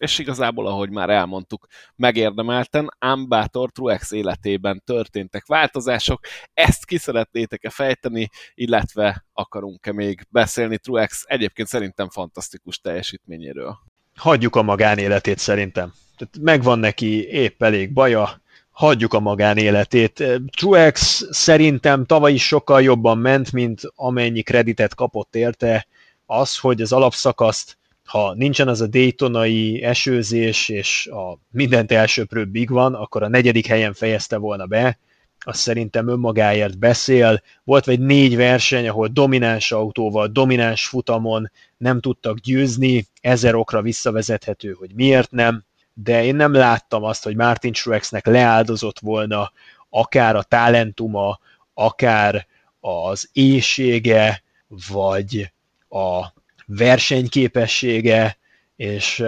és 0.00 0.18
igazából, 0.18 0.66
ahogy 0.66 0.90
már 0.90 1.10
elmondtuk, 1.10 1.66
megérdemelten, 1.96 2.88
ám 2.98 3.28
bátor 3.28 3.70
Truex 3.70 4.10
életében 4.10 4.82
történtek 4.84 5.46
változások, 5.46 6.20
ezt 6.54 6.84
ki 6.84 6.96
szeretnétek-e 6.96 7.70
fejteni, 7.70 8.28
illetve 8.54 9.24
akarunk-e 9.32 9.92
még 9.92 10.26
beszélni 10.30 10.78
Truex 10.78 11.24
egyébként 11.26 11.68
szerintem 11.68 12.08
fantasztikus 12.08 12.78
teljesítményéről? 12.78 13.78
Hagyjuk 14.16 14.56
a 14.56 14.62
magánéletét 14.62 15.38
szerintem. 15.38 15.92
Tehát 16.16 16.38
megvan 16.40 16.78
neki 16.78 17.28
épp 17.28 17.62
elég 17.62 17.92
baja, 17.92 18.40
hagyjuk 18.80 19.14
a 19.14 19.20
magánéletét. 19.20 20.24
Truex 20.56 21.26
szerintem 21.30 22.04
tavaly 22.06 22.32
is 22.32 22.46
sokkal 22.46 22.82
jobban 22.82 23.18
ment, 23.18 23.52
mint 23.52 23.80
amennyi 23.94 24.42
kreditet 24.42 24.94
kapott 24.94 25.34
érte. 25.34 25.86
Az, 26.26 26.58
hogy 26.58 26.80
az 26.80 26.92
alapszakaszt, 26.92 27.78
ha 28.04 28.34
nincsen 28.34 28.68
az 28.68 28.80
a 28.80 28.86
Daytonai 28.86 29.82
esőzés, 29.82 30.68
és 30.68 31.06
a 31.06 31.38
mindent 31.50 31.92
elsőprő 31.92 32.44
Big 32.44 32.70
van, 32.70 32.94
akkor 32.94 33.22
a 33.22 33.28
negyedik 33.28 33.66
helyen 33.66 33.94
fejezte 33.94 34.36
volna 34.36 34.66
be, 34.66 34.98
az 35.44 35.58
szerintem 35.58 36.08
önmagáért 36.08 36.78
beszél. 36.78 37.42
Volt 37.64 37.84
vagy 37.84 38.00
négy 38.00 38.36
verseny, 38.36 38.88
ahol 38.88 39.08
domináns 39.08 39.72
autóval, 39.72 40.26
domináns 40.26 40.86
futamon 40.86 41.50
nem 41.76 42.00
tudtak 42.00 42.38
győzni, 42.38 43.06
ezer 43.20 43.54
okra 43.54 43.82
visszavezethető, 43.82 44.72
hogy 44.72 44.90
miért 44.94 45.30
nem 45.30 45.64
de 45.94 46.24
én 46.24 46.34
nem 46.34 46.52
láttam 46.52 47.04
azt, 47.04 47.24
hogy 47.24 47.36
Martin 47.36 47.72
Truexnek 47.72 48.26
leáldozott 48.26 48.98
volna 48.98 49.52
akár 49.90 50.36
a 50.36 50.42
talentuma, 50.42 51.38
akár 51.74 52.46
az 52.80 53.28
éjsége, 53.32 54.42
vagy 54.90 55.52
a 55.88 56.24
versenyképessége, 56.66 58.38
és 58.76 59.24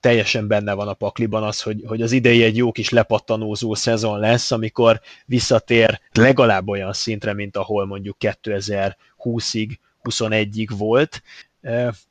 teljesen 0.00 0.46
benne 0.46 0.72
van 0.72 0.88
a 0.88 0.92
pakliban 0.92 1.42
az, 1.42 1.62
hogy, 1.62 1.82
hogy 1.86 2.02
az 2.02 2.12
idei 2.12 2.42
egy 2.42 2.56
jó 2.56 2.72
kis 2.72 2.88
lepattanózó 2.88 3.74
szezon 3.74 4.18
lesz, 4.18 4.50
amikor 4.50 5.00
visszatér 5.26 6.00
legalább 6.12 6.68
olyan 6.68 6.92
szintre, 6.92 7.32
mint 7.32 7.56
ahol 7.56 7.86
mondjuk 7.86 8.16
2020-ig, 8.20 9.76
21-ig 10.02 10.68
volt. 10.78 11.22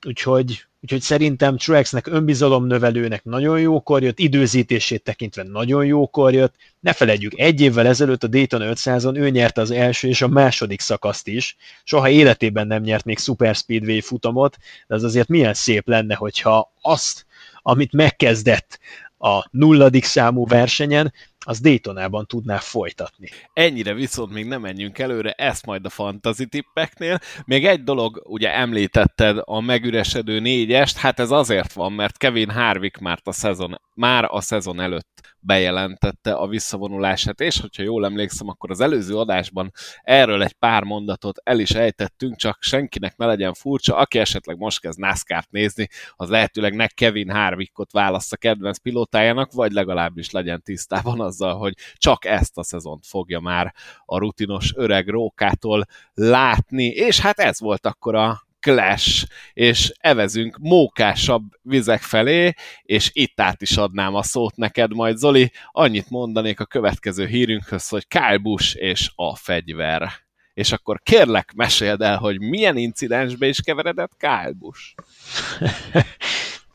Úgyhogy 0.06 0.66
Úgyhogy 0.84 1.02
szerintem 1.02 1.58
Truexnek 1.58 2.08
önbizalomnövelőnek 2.08 3.24
nagyon 3.24 3.60
jókor 3.60 4.04
jött, 4.04 4.20
időzítését 4.20 5.04
tekintve 5.04 5.44
nagyon 5.44 5.86
jókor 5.86 6.34
jött. 6.34 6.56
Ne 6.80 6.94
felejtjük, 6.94 7.40
egy 7.40 7.62
évvel 7.62 7.88
ezelőtt 7.88 8.24
a 8.24 8.28
Dayton 8.28 8.62
500-on 8.64 9.16
ő 9.16 9.30
nyerte 9.30 9.62
az 9.62 9.72
első 9.72 10.08
és 10.08 10.22
a 10.22 10.28
második 10.28 10.80
szakaszt 10.80 11.28
is. 11.28 11.56
Soha 11.84 12.10
életében 12.10 12.68
nem 12.68 12.82
nyert 12.82 13.06
még 13.06 13.20
Super 13.20 13.56
Speedway 13.56 14.00
futamot, 14.00 14.58
de 14.88 14.96
az 14.96 15.04
azért 15.04 15.28
milyen 15.28 15.54
szép 15.54 15.88
lenne, 15.88 16.16
hogyha 16.16 16.74
azt, 16.82 17.26
amit 17.62 17.94
megkezdett 17.94 18.80
a 19.18 19.48
nulladik 19.52 20.04
számú 20.04 20.46
versenyen, 20.48 21.14
az 21.44 21.60
Daytonában 21.60 22.26
tudná 22.26 22.58
folytatni. 22.58 23.30
Ennyire 23.54 23.94
viszont 23.94 24.34
még 24.34 24.46
nem 24.46 24.62
menjünk 24.62 25.00
előre, 25.00 25.32
ezt 25.32 25.66
majd 25.66 25.86
a 25.86 25.90
fantasy 25.90 26.46
tippeknél. 26.46 27.20
Még 27.46 27.66
egy 27.66 27.84
dolog, 27.84 28.22
ugye 28.26 28.54
említetted 28.54 29.38
a 29.42 29.62
megüresedő 29.62 30.40
négyest, 30.40 30.98
hát 30.98 31.20
ez 31.20 31.32
azért 31.32 31.74
van, 31.74 31.92
mert 31.92 32.18
Kevin 32.18 32.50
Harvick 32.50 33.00
már 33.00 33.20
a 33.24 33.32
szezon, 33.32 33.82
már 33.94 34.26
a 34.30 34.42
szezon 34.42 34.80
előtt 34.80 35.13
bejelentette 35.40 36.34
a 36.34 36.48
visszavonulását, 36.48 37.40
és 37.40 37.60
hogyha 37.60 37.84
jól 37.84 38.06
emlékszem, 38.06 38.48
akkor 38.48 38.72
az 38.72 38.80
előző 38.80 39.18
adásban 39.18 39.72
erről 40.02 40.44
egy 40.44 40.54
pár 40.54 40.84
mondatot 40.84 41.42
el 41.44 41.60
is 41.60 41.72
ejtettünk, 41.72 42.36
csak 42.36 42.58
senkinek 42.62 43.18
ne 43.18 43.26
legyen 43.26 43.54
furcsa, 43.54 43.96
aki 43.96 44.20
esetleg 44.20 44.58
most 44.58 44.80
kezd 44.80 45.00
NASCAR-t 45.00 45.52
nézni, 45.52 45.88
az 46.16 46.30
lehetőleg 46.30 46.76
ne 46.76 46.88
Kevin 46.88 47.30
Harvickot 47.30 47.92
válassza 47.92 48.38
kedvenc 48.38 48.78
pilótájának, 48.78 49.52
vagy 49.52 49.72
legalábbis 49.72 50.32
legyen 50.32 50.62
tisztában 50.62 51.22
azzal, 51.22 51.58
hogy 51.58 51.74
csak 51.96 52.26
ezt 52.26 52.58
a 52.58 52.64
szezont 52.64 53.06
fogja 53.06 53.40
már 53.40 53.74
a 54.06 54.18
rutinos 54.18 54.74
öreg 54.76 55.08
rókától 55.08 55.86
látni, 56.14 56.86
és 56.86 57.20
hát 57.20 57.40
ez 57.40 57.60
volt 57.60 57.86
akkor 57.86 58.16
a 58.16 58.52
Clash, 58.64 59.26
és 59.54 59.94
evezünk 60.00 60.58
mókásabb 60.58 61.44
vizek 61.62 62.02
felé, 62.02 62.54
és 62.82 63.10
itt 63.14 63.42
át 63.42 63.62
is 63.62 63.78
adnám 63.78 64.16
a 64.16 64.24
szót 64.24 64.56
neked 64.56 64.94
majd, 64.94 65.18
Zoli. 65.18 65.52
Annyit 65.72 66.10
mondanék 66.10 66.60
a 66.60 66.66
következő 66.66 67.26
hírünkhöz, 67.26 67.88
hogy 67.88 68.08
Kyle 68.08 68.38
Busch 68.38 68.76
és 68.80 69.12
a 69.16 69.36
fegyver. 69.36 70.12
És 70.54 70.72
akkor 70.72 71.02
kérlek, 71.04 71.54
meséld 71.56 72.02
el, 72.02 72.18
hogy 72.18 72.40
milyen 72.40 72.78
incidensbe 72.78 73.48
is 73.48 73.62
keveredett 73.62 74.12
Kyle 74.18 74.54
Busch. 74.60 74.94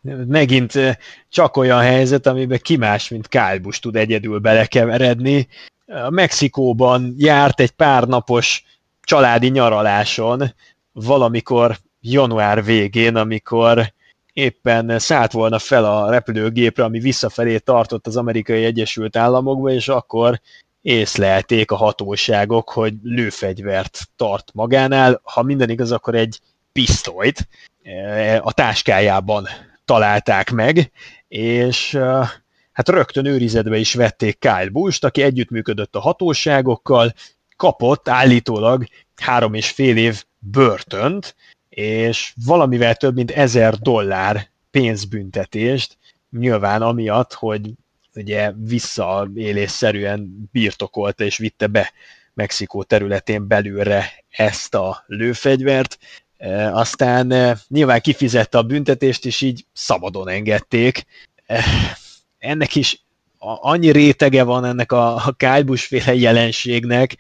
Megint 0.27 0.73
csak 1.29 1.57
olyan 1.57 1.81
helyzet, 1.81 2.27
amiben 2.27 2.59
ki 2.63 2.77
más, 2.77 3.09
mint 3.09 3.29
Kyle 3.29 3.59
Busch 3.59 3.81
tud 3.81 3.97
egyedül 3.97 4.39
belekeveredni. 4.39 5.49
A 5.87 6.11
Mexikóban 6.11 7.15
járt 7.17 7.61
egy 7.61 7.71
pár 7.71 8.05
napos 8.05 8.65
családi 9.03 9.49
nyaraláson, 9.49 10.55
valamikor 11.05 11.77
január 12.01 12.65
végén, 12.65 13.17
amikor 13.17 13.93
éppen 14.33 14.99
szállt 14.99 15.33
volna 15.33 15.59
fel 15.59 15.85
a 15.85 16.11
repülőgépre, 16.11 16.85
ami 16.85 16.99
visszafelé 16.99 17.59
tartott 17.59 18.07
az 18.07 18.17
amerikai 18.17 18.65
Egyesült 18.65 19.17
Államokba, 19.17 19.71
és 19.71 19.89
akkor 19.89 20.41
észlelték 20.83 21.71
a 21.71 21.77
hatóságok, 21.77 22.71
hogy 22.71 22.95
lőfegyvert 23.03 24.09
tart 24.17 24.51
magánál. 24.55 25.21
Ha 25.23 25.43
minden 25.43 25.71
igaz, 25.71 25.93
akkor 25.93 26.15
egy 26.15 26.41
pisztolyt 26.73 27.49
eh, 27.83 28.47
a 28.47 28.53
táskájában 28.53 29.47
találták 29.85 30.51
meg, 30.51 30.91
és 31.29 31.95
eh, 31.95 32.29
hát 32.73 32.89
rögtön 32.89 33.25
őrizetbe 33.25 33.77
is 33.77 33.95
vették 33.95 34.39
Kyle 34.39 34.69
Bush-t, 34.73 35.05
aki 35.05 35.23
együttműködött 35.23 35.95
a 35.95 36.01
hatóságokkal, 36.01 37.13
kapott 37.57 38.09
állítólag 38.09 38.85
három 39.17 39.55
és 39.55 39.71
fél 39.71 39.97
év 39.97 40.25
börtönt, 40.39 41.35
és 41.69 42.33
valamivel 42.45 42.95
több 42.95 43.15
mint 43.15 43.31
ezer 43.31 43.75
dollár 43.75 44.49
pénzbüntetést, 44.71 45.99
nyilván 46.31 46.83
amiatt, 46.83 47.33
hogy 47.33 47.71
ugye 48.15 48.53
visszaélésszerűen 48.53 50.49
birtokolta 50.53 51.25
és 51.25 51.37
vitte 51.37 51.67
be 51.67 51.93
Mexikó 52.35 52.83
területén 52.83 53.47
belülre 53.47 54.13
ezt 54.29 54.75
a 54.75 55.05
lőfegyvert, 55.07 55.99
e, 56.37 56.73
aztán 56.73 57.33
e, 57.33 57.59
nyilván 57.69 58.01
kifizette 58.01 58.59
a 58.59 58.63
büntetést, 58.63 59.27
és 59.27 59.41
így 59.41 59.65
szabadon 59.73 60.29
engedték. 60.29 61.05
E, 61.47 61.65
ennek 62.39 62.75
is 62.75 63.03
annyi 63.39 63.91
rétege 63.91 64.43
van 64.43 64.65
ennek 64.65 64.93
a, 64.93 65.15
a 65.15 65.35
kájbusféle 65.37 66.15
jelenségnek, 66.15 67.17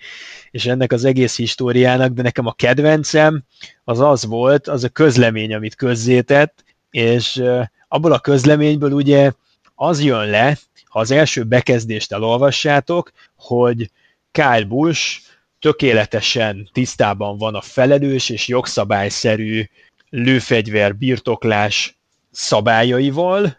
és 0.50 0.66
ennek 0.66 0.92
az 0.92 1.04
egész 1.04 1.36
históriának, 1.36 2.12
de 2.12 2.22
nekem 2.22 2.46
a 2.46 2.52
kedvencem 2.52 3.44
az 3.84 4.00
az 4.00 4.24
volt, 4.24 4.68
az 4.68 4.84
a 4.84 4.88
közlemény, 4.88 5.54
amit 5.54 5.74
közzétett, 5.74 6.64
és 6.90 7.42
abból 7.88 8.12
a 8.12 8.18
közleményből 8.18 8.92
ugye 8.92 9.32
az 9.74 10.02
jön 10.02 10.26
le, 10.26 10.58
ha 10.84 10.98
az 10.98 11.10
első 11.10 11.44
bekezdést 11.44 12.12
elolvassátok, 12.12 13.12
hogy 13.36 13.90
Kyle 14.30 14.64
Bush 14.64 15.20
tökéletesen 15.58 16.68
tisztában 16.72 17.38
van 17.38 17.54
a 17.54 17.60
felelős 17.60 18.28
és 18.28 18.48
jogszabályszerű 18.48 19.64
lőfegyver 20.10 20.96
birtoklás 20.96 21.98
szabályaival, 22.30 23.56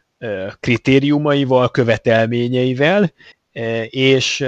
kritériumaival, 0.60 1.72
követelményeivel, 1.72 3.14
és 3.90 4.46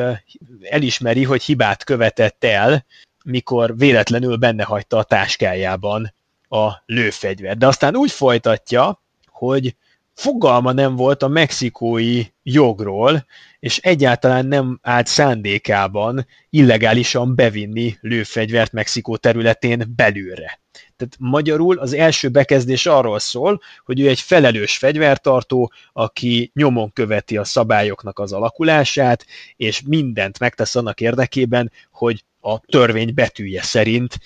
elismeri, 0.62 1.24
hogy 1.24 1.44
hibát 1.44 1.84
követett 1.84 2.44
el, 2.44 2.86
mikor 3.24 3.78
véletlenül 3.78 4.36
benne 4.36 4.64
hagyta 4.64 4.98
a 4.98 5.04
táskájában 5.04 6.14
a 6.50 6.72
lőfegyver. 6.86 7.58
De 7.58 7.68
aztán 7.68 7.96
úgy 7.96 8.12
folytatja, 8.12 9.02
hogy 9.28 9.76
fogalma 10.14 10.72
nem 10.72 10.96
volt 10.96 11.24
a 11.24 11.28
mexikói 11.28 12.24
jogról, 12.44 13.26
és 13.60 13.78
egyáltalán 13.78 14.46
nem 14.46 14.80
állt 14.82 15.08
szándékában 15.08 16.28
illegálisan 16.50 17.36
bevinni 17.36 17.98
lőfegyvert 18.02 18.72
Mexikó 18.72 19.18
területén 19.18 19.94
belülre. 19.96 20.60
Tehát 20.98 21.16
magyarul 21.20 21.78
az 21.78 21.94
első 21.94 22.30
bekezdés 22.30 22.86
arról 22.86 23.20
szól, 23.20 23.62
hogy 23.86 24.00
ő 24.00 24.08
egy 24.08 24.20
felelős 24.20 24.78
fegyvertartó, 24.78 25.72
aki 25.94 26.52
nyomon 26.54 26.94
követi 26.94 27.38
a 27.38 27.44
szabályoknak 27.44 28.20
az 28.20 28.34
alakulását, 28.34 29.26
és 29.56 29.82
mindent 29.86 30.40
megtesz 30.40 30.76
annak 30.76 31.02
érdekében, 31.02 31.72
hogy 31.92 32.24
a 32.40 32.60
törvény 32.60 33.14
betűje 33.14 33.62
szerint 33.62 34.20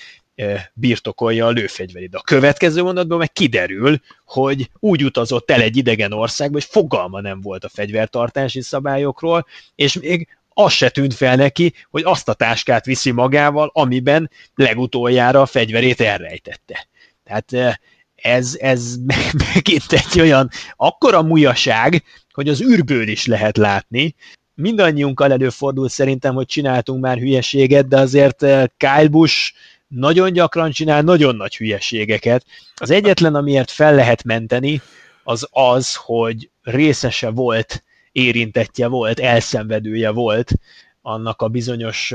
birtokolja 0.73 1.45
a 1.45 1.49
lőfegyverét. 1.49 2.15
A 2.15 2.21
következő 2.21 2.83
mondatban 2.83 3.17
meg 3.17 3.31
kiderül, 3.31 3.99
hogy 4.25 4.69
úgy 4.79 5.03
utazott 5.03 5.51
el 5.51 5.61
egy 5.61 5.77
idegen 5.77 6.11
országba, 6.11 6.53
hogy 6.53 6.67
fogalma 6.69 7.21
nem 7.21 7.41
volt 7.41 7.63
a 7.63 7.69
fegyvertartási 7.69 8.61
szabályokról, 8.61 9.45
és 9.75 9.99
még 9.99 10.27
az 10.57 10.71
se 10.71 10.89
tűnt 10.89 11.13
fel 11.13 11.35
neki, 11.35 11.73
hogy 11.89 12.03
azt 12.05 12.29
a 12.29 12.33
táskát 12.33 12.85
viszi 12.85 13.11
magával, 13.11 13.69
amiben 13.73 14.29
legutoljára 14.55 15.41
a 15.41 15.45
fegyverét 15.45 16.01
elrejtette. 16.01 16.87
Tehát 17.23 17.79
ez, 18.15 18.57
ez 18.59 18.95
megint 19.53 19.91
egy 19.91 20.19
olyan 20.19 20.49
akkora 20.75 21.21
mujaság, 21.21 22.03
hogy 22.33 22.49
az 22.49 22.61
űrből 22.61 23.07
is 23.07 23.25
lehet 23.25 23.57
látni. 23.57 24.15
Mindannyiunkkal 24.53 25.31
előfordult 25.31 25.91
szerintem, 25.91 26.33
hogy 26.33 26.45
csináltunk 26.45 27.01
már 27.01 27.17
hülyeséget, 27.17 27.87
de 27.87 27.99
azért 27.99 28.37
Kyle 28.77 29.07
Busch 29.07 29.53
nagyon 29.95 30.34
gyakran 30.34 30.72
csinál 30.72 31.01
nagyon 31.01 31.35
nagy 31.35 31.57
hülyeségeket. 31.57 32.45
Az 32.76 32.89
egyetlen, 32.89 33.35
amiért 33.35 33.72
fel 33.72 33.95
lehet 33.95 34.23
menteni, 34.23 34.81
az 35.23 35.47
az, 35.51 35.95
hogy 35.95 36.49
részese 36.63 37.30
volt, 37.30 37.84
érintettje 38.11 38.88
volt, 38.88 39.19
elszenvedője 39.19 40.09
volt 40.09 40.51
annak 41.01 41.41
a 41.41 41.47
bizonyos 41.47 42.13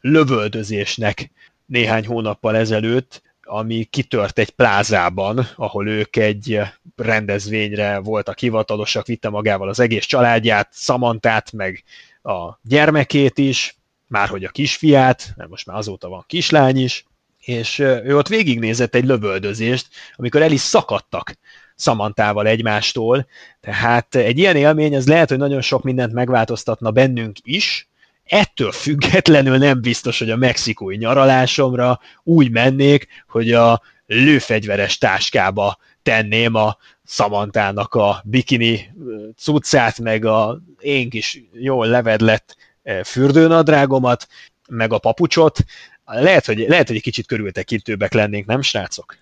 lövöldözésnek 0.00 1.30
néhány 1.66 2.06
hónappal 2.06 2.56
ezelőtt, 2.56 3.22
ami 3.42 3.84
kitört 3.84 4.38
egy 4.38 4.50
plázában, 4.50 5.48
ahol 5.56 5.88
ők 5.88 6.16
egy 6.16 6.60
rendezvényre 6.96 7.98
voltak 7.98 8.38
hivatalosak, 8.38 9.06
vitte 9.06 9.28
magával 9.28 9.68
az 9.68 9.80
egész 9.80 10.04
családját, 10.04 10.68
Szamantát, 10.72 11.52
meg 11.52 11.84
a 12.22 12.58
gyermekét 12.62 13.38
is, 13.38 13.76
már 14.06 14.28
hogy 14.28 14.44
a 14.44 14.48
kisfiát, 14.48 15.32
mert 15.36 15.50
most 15.50 15.66
már 15.66 15.76
azóta 15.76 16.08
van 16.08 16.24
kislány 16.26 16.76
is, 16.76 17.04
és 17.48 17.78
ő 17.78 18.16
ott 18.16 18.28
végignézett 18.28 18.94
egy 18.94 19.04
lövöldözést, 19.04 19.86
amikor 20.16 20.42
el 20.42 20.52
is 20.52 20.60
szakadtak 20.60 21.34
Szamantával 21.74 22.46
egymástól, 22.46 23.26
tehát 23.60 24.14
egy 24.14 24.38
ilyen 24.38 24.56
élmény, 24.56 24.96
az 24.96 25.06
lehet, 25.06 25.28
hogy 25.28 25.38
nagyon 25.38 25.60
sok 25.60 25.82
mindent 25.82 26.12
megváltoztatna 26.12 26.90
bennünk 26.90 27.36
is, 27.42 27.88
ettől 28.24 28.72
függetlenül 28.72 29.56
nem 29.56 29.80
biztos, 29.80 30.18
hogy 30.18 30.30
a 30.30 30.36
mexikói 30.36 30.96
nyaralásomra 30.96 32.00
úgy 32.22 32.50
mennék, 32.50 33.06
hogy 33.28 33.52
a 33.52 33.82
lőfegyveres 34.06 34.98
táskába 34.98 35.78
tenném 36.02 36.54
a 36.54 36.76
Szamantának 37.04 37.94
a 37.94 38.22
bikini 38.24 38.94
cuccát, 39.36 39.98
meg 39.98 40.24
a 40.24 40.60
én 40.80 41.10
kis 41.10 41.42
jól 41.52 41.86
levedlett 41.86 42.56
fürdőnadrágomat, 43.04 44.26
meg 44.68 44.92
a 44.92 44.98
papucsot. 44.98 45.64
Lehet, 46.08 46.46
hogy, 46.46 46.58
lehet, 46.58 46.86
hogy 46.86 46.96
egy 46.96 47.02
kicsit 47.02 47.26
körültekintőbbek 47.26 48.12
lennénk, 48.12 48.46
nem 48.46 48.62
srácok? 48.62 49.16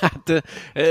Hát 0.00 0.42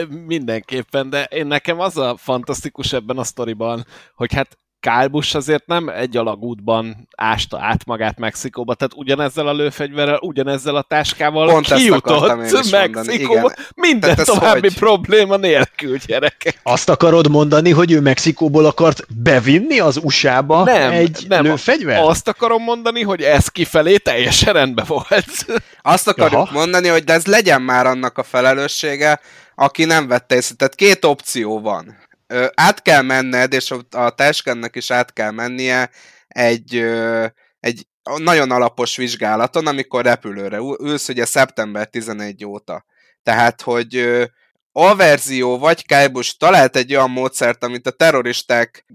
mindenképpen, 0.10 1.10
de 1.10 1.24
én 1.24 1.48
nekem 1.48 1.80
az 1.80 1.98
a 1.98 2.18
fantasztikus 2.18 2.94
ebben 2.94 3.18
a 3.18 3.24
sztoriban, 3.24 3.86
hogy 4.16 4.34
hát 4.34 4.58
Kyle 4.80 5.08
Busch 5.08 5.36
azért 5.36 5.66
nem 5.66 5.90
egy 5.90 6.18
alagútban 6.18 7.08
ásta 7.16 7.60
át 7.62 7.86
magát 7.86 8.20
Mexikóba, 8.20 8.74
tehát 8.74 8.94
ugyanezzel 8.96 9.48
a 9.48 9.54
lőfegyverrel, 9.54 10.20
ugyanezzel 10.22 10.76
a 10.76 10.82
táskával 10.82 11.48
Pont 11.48 11.74
kijutott 11.74 12.72
Mexikóba, 12.72 13.54
minden 13.76 14.16
további 14.16 14.60
hogy... 14.60 14.78
probléma 14.78 15.38
nélkül, 15.38 15.98
gyerekek. 16.06 16.60
Azt 16.64 16.90
akarod 16.90 17.30
mondani, 17.30 17.72
hogy 17.72 17.92
ő 17.92 18.02
Mexikóból 18.02 18.66
akart 18.66 19.06
bevinni 19.24 19.80
az 19.80 20.00
USA-ba 20.04 20.64
nem, 20.64 20.92
egy 20.92 21.26
nem, 21.28 21.44
lőfegyvert? 21.44 22.06
Azt 22.06 22.28
akarom 22.28 22.64
mondani, 22.64 23.04
hogy 23.04 23.22
ez 23.22 23.48
kifelé 23.48 23.98
teljesen 23.98 24.54
rendben 24.54 24.86
volt. 24.88 25.46
Azt 25.82 26.08
akarjuk 26.08 26.42
Aha. 26.42 26.54
mondani, 26.54 26.88
hogy 26.88 27.04
de 27.04 27.14
ez 27.14 27.26
legyen 27.26 27.62
már 27.62 27.86
annak 27.86 28.18
a 28.18 28.24
felelőssége, 28.24 29.20
aki 29.56 29.86
nem 29.86 30.08
vette 30.08 30.36
észre. 30.36 30.56
Tehát 30.56 30.76
két 30.76 31.06
opció 31.06 31.60
van 31.60 32.06
ö, 32.28 32.48
át 32.54 32.82
kell 32.82 33.02
menned, 33.02 33.54
és 33.54 33.74
a 33.90 34.10
táskának 34.10 34.76
is 34.76 34.92
át 34.92 35.14
kell 35.14 35.32
mennie 35.32 35.90
egy, 36.28 36.76
ö, 36.76 37.26
egy 37.60 37.88
nagyon 38.18 38.52
alapos 38.52 38.98
vizsgálaton, 38.98 39.68
amikor 39.68 40.04
repülőre 40.04 40.58
ülsz, 40.80 41.10
ugye 41.10 41.26
szeptember 41.26 41.88
11 41.88 42.46
óta. 42.46 42.86
Tehát, 43.24 43.62
hogy 43.62 43.96
ö, 43.96 44.26
Alverzió 44.72 45.58
vagy 45.58 45.86
Kájbus 45.86 46.38
talált 46.38 46.76
egy 46.76 46.96
olyan 46.96 47.12
módszert, 47.12 47.64
amit 47.64 47.88
a 47.88 47.92
terroristák 47.92 48.86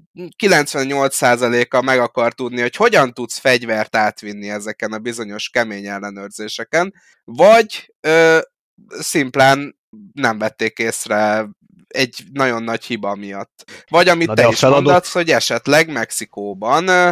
98%-a 0.42 1.80
meg 1.80 1.98
akar 1.98 2.32
tudni, 2.32 2.60
hogy 2.60 2.76
hogyan 2.76 3.12
tudsz 3.12 3.38
fegyvert 3.38 3.96
átvinni 3.96 4.50
ezeken 4.50 4.92
a 4.92 4.98
bizonyos 4.98 5.48
kemény 5.48 5.86
ellenőrzéseken, 5.86 6.94
vagy 7.24 7.92
ö, 8.00 8.38
szimplán 8.88 9.76
nem 10.12 10.38
vették 10.38 10.78
észre 10.78 11.48
egy 11.92 12.24
nagyon 12.32 12.62
nagy 12.62 12.84
hiba 12.84 13.14
miatt. 13.14 13.84
Vagy 13.88 14.08
amit 14.08 14.26
Na 14.26 14.34
te 14.34 14.48
is 14.48 14.58
feladott... 14.58 14.82
mondasz, 14.84 15.12
hogy 15.12 15.30
esetleg 15.30 15.92
Mexikóban 15.92 16.88
ö, 16.88 17.10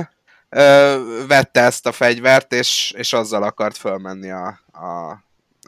ö, 0.49 0.97
vette 1.29 1.61
ezt 1.61 1.87
a 1.87 1.93
fegyvert, 1.93 2.53
és, 2.53 2.95
és 2.97 3.13
azzal 3.13 3.43
akart 3.43 3.77
fölmenni 3.77 4.31
a, 4.31 4.61
a, 4.73 5.11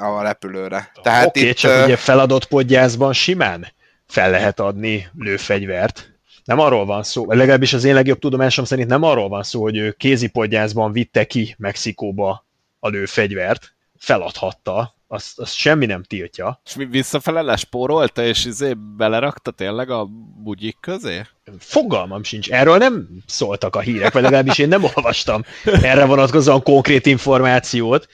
a 0.04 0.22
repülőre. 0.22 0.92
Tehát 1.02 1.26
Oké, 1.26 1.48
itt, 1.48 1.56
csak 1.56 1.70
ö... 1.70 1.84
ugye 1.84 1.96
feladott 1.96 2.44
podgyászban 2.44 3.12
simán 3.12 3.66
fel 4.06 4.30
lehet 4.30 4.60
adni 4.60 5.08
lőfegyvert. 5.18 6.10
Nem 6.44 6.58
arról 6.58 6.86
van 6.86 7.02
szó, 7.02 7.32
legalábbis 7.32 7.72
az 7.72 7.84
én 7.84 7.94
legjobb 7.94 8.18
tudomásom 8.18 8.64
szerint 8.64 8.88
nem 8.88 9.02
arról 9.02 9.28
van 9.28 9.42
szó, 9.42 9.62
hogy 9.62 9.76
ő 9.76 9.92
kézipodgyászban 9.92 10.92
vitte 10.92 11.24
ki 11.24 11.54
Mexikóba 11.58 12.46
a 12.78 12.88
lőfegyvert, 12.88 13.74
feladhatta 13.98 14.94
azt, 15.12 15.38
azt 15.38 15.54
semmi 15.54 15.86
nem 15.86 16.02
tiltja. 16.02 16.60
És 16.64 16.76
visszafele 16.90 17.42
lespórolta, 17.42 18.24
és 18.24 18.44
izé 18.44 18.72
belerakta 18.96 19.50
tényleg 19.50 19.90
a 19.90 20.08
bugyik 20.42 20.76
közé? 20.80 21.22
Fogalmam 21.58 22.22
sincs. 22.22 22.50
Erről 22.50 22.76
nem 22.76 23.08
szóltak 23.26 23.76
a 23.76 23.80
hírek, 23.80 24.12
vagy 24.12 24.22
legalábbis 24.22 24.58
én 24.58 24.68
nem 24.68 24.84
olvastam 24.94 25.44
erre 25.64 26.04
vonatkozóan 26.04 26.62
konkrét 26.62 27.06
információt. 27.06 28.08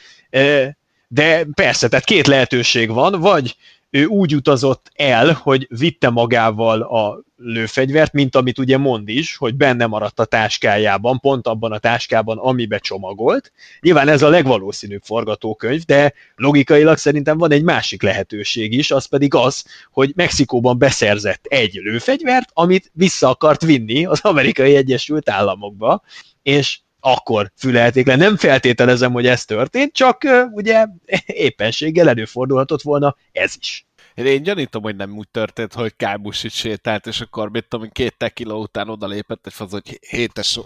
De 1.09 1.47
persze, 1.55 1.89
tehát 1.89 2.05
két 2.05 2.27
lehetőség 2.27 2.91
van, 2.91 3.21
vagy 3.21 3.57
ő 3.91 4.05
úgy 4.05 4.35
utazott 4.35 4.91
el, 4.95 5.33
hogy 5.33 5.67
vitte 5.71 6.11
magával 6.11 6.81
a 6.83 7.23
lőfegyvert, 7.37 8.13
mint 8.13 8.37
amit 8.37 8.59
ugye 8.59 8.79
mond 8.79 9.09
is, 9.09 9.37
hogy 9.37 9.55
benne 9.55 9.87
maradt 9.87 10.21
a 10.21 10.25
táskájában, 10.25 11.21
pont 11.21 11.47
abban 11.47 11.73
a 11.73 11.79
táskában, 11.79 12.39
amibe 12.39 12.79
csomagolt. 12.79 13.53
Nyilván 13.81 14.09
ez 14.09 14.23
a 14.23 14.29
legvalószínűbb 14.29 15.03
forgatókönyv, 15.03 15.85
de 15.85 16.13
logikailag 16.37 16.97
szerintem 16.97 17.39
van 17.39 17.53
egy 17.53 17.63
másik 17.63 18.03
lehetőség 18.03 18.73
is, 18.73 18.91
az 18.91 19.07
pedig 19.07 19.35
az, 19.35 19.65
hogy 19.91 20.13
Mexikóban 20.15 20.79
beszerzett 20.79 21.47
egy 21.47 21.75
lőfegyvert, 21.75 22.49
amit 22.53 22.91
vissza 22.93 23.29
akart 23.29 23.63
vinni 23.63 24.07
az 24.07 24.21
amerikai 24.23 24.77
Egyesült 24.77 25.31
Államokba, 25.31 26.03
és 26.43 26.79
akkor 27.13 27.53
fülelték 27.57 28.07
le. 28.07 28.17
Nem 28.17 28.37
feltételezem, 28.37 29.13
hogy 29.13 29.27
ez 29.27 29.45
történt, 29.45 29.93
csak 29.93 30.27
ugye 30.51 30.87
éppenséggel 31.27 32.09
előfordulhatott 32.09 32.83
volna 32.83 33.17
ez 33.33 33.55
is. 33.59 33.87
Én 34.15 34.43
gyanítom, 34.43 34.83
hogy 34.83 34.97
nem 34.97 35.17
úgy 35.17 35.29
történt, 35.29 35.75
hogy 35.75 35.97
Kábus 35.97 36.45
itt 36.45 36.53
sétált, 36.53 37.07
és 37.07 37.21
akkor 37.21 37.51
mit 37.51 37.69
tudom, 37.69 37.89
két 37.93 38.17
tequila 38.17 38.59
után 38.59 38.89
odalépett, 38.89 39.47
és 39.47 39.61
az, 39.61 39.71
hogy 39.71 39.99
hétes 40.09 40.61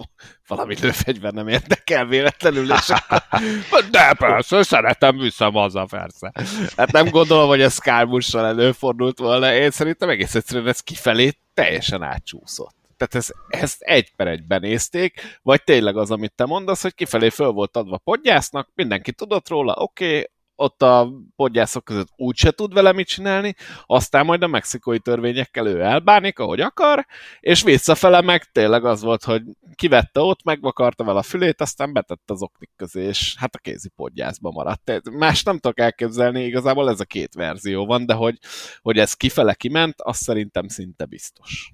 valami 0.47 0.75
lőfegyver 0.81 1.33
nem 1.33 1.49
érdekel 1.49 2.07
véletlenül, 2.07 2.73
és 2.73 2.89
akkor, 2.89 3.91
de 3.91 4.15
persze, 4.15 4.63
szeretem, 4.63 5.19
viszem 5.19 5.53
haza, 5.53 5.85
persze. 5.85 6.33
Hát 6.77 6.93
nem 6.93 7.09
gondolom, 7.09 7.49
hogy 7.49 7.61
ez 7.61 7.79
Kábussal 7.79 8.47
előfordult 8.47 9.19
volna, 9.19 9.55
én 9.55 9.71
szerintem 9.71 10.09
egész 10.09 10.35
egyszerűen 10.35 10.69
ez 10.69 10.81
kifelé 10.81 11.33
teljesen 11.55 12.03
átcsúszott 12.03 12.82
tehát 13.07 13.15
ez, 13.15 13.61
ezt 13.61 13.81
egy 13.81 14.15
per 14.17 14.27
egyben 14.27 14.61
nézték, 14.61 15.39
vagy 15.43 15.65
tényleg 15.65 15.97
az, 15.97 16.11
amit 16.11 16.35
te 16.35 16.45
mondasz, 16.45 16.83
hogy 16.83 16.95
kifelé 16.95 17.29
föl 17.29 17.51
volt 17.51 17.77
adva 17.77 17.99
podgyásznak, 17.99 18.69
mindenki 18.75 19.13
tudott 19.13 19.49
róla, 19.49 19.75
oké, 19.77 20.07
okay, 20.07 20.27
ott 20.55 20.83
a 20.83 21.13
podgyászok 21.37 21.85
között 21.85 22.09
úgyse 22.17 22.51
tud 22.51 22.73
vele 22.75 22.93
mit 22.93 23.07
csinálni, 23.07 23.55
aztán 23.87 24.25
majd 24.25 24.43
a 24.43 24.47
mexikói 24.47 24.99
törvényekkel 24.99 25.67
ő 25.67 25.81
elbánik, 25.81 26.39
ahogy 26.39 26.61
akar, 26.61 27.07
és 27.41 27.63
visszafele 27.63 28.21
meg 28.21 28.45
tényleg 28.45 28.85
az 28.85 29.03
volt, 29.03 29.25
hogy 29.25 29.43
kivette 29.75 30.21
ott, 30.21 30.45
megvakarta 30.45 31.05
vele 31.05 31.19
a 31.19 31.23
fülét, 31.23 31.61
aztán 31.61 31.93
betette 31.93 32.33
az 32.33 32.43
oknik 32.43 32.71
közé, 32.77 33.03
és 33.05 33.35
hát 33.39 33.55
a 33.55 33.59
kézi 33.59 33.89
podgyászba 33.89 34.51
maradt. 34.51 35.11
Más 35.11 35.43
nem 35.43 35.59
tudok 35.59 35.81
elképzelni, 35.81 36.45
igazából 36.45 36.91
ez 36.91 37.01
a 37.01 37.05
két 37.05 37.35
verzió 37.35 37.87
van, 37.87 38.07
de 38.07 38.15
hogy, 38.15 38.39
hogy 38.81 38.99
ez 38.99 39.15
kifele 39.15 39.55
kiment, 39.55 39.95
az 39.97 40.17
szerintem 40.17 40.69
szinte 40.69 41.05
biztos 41.05 41.73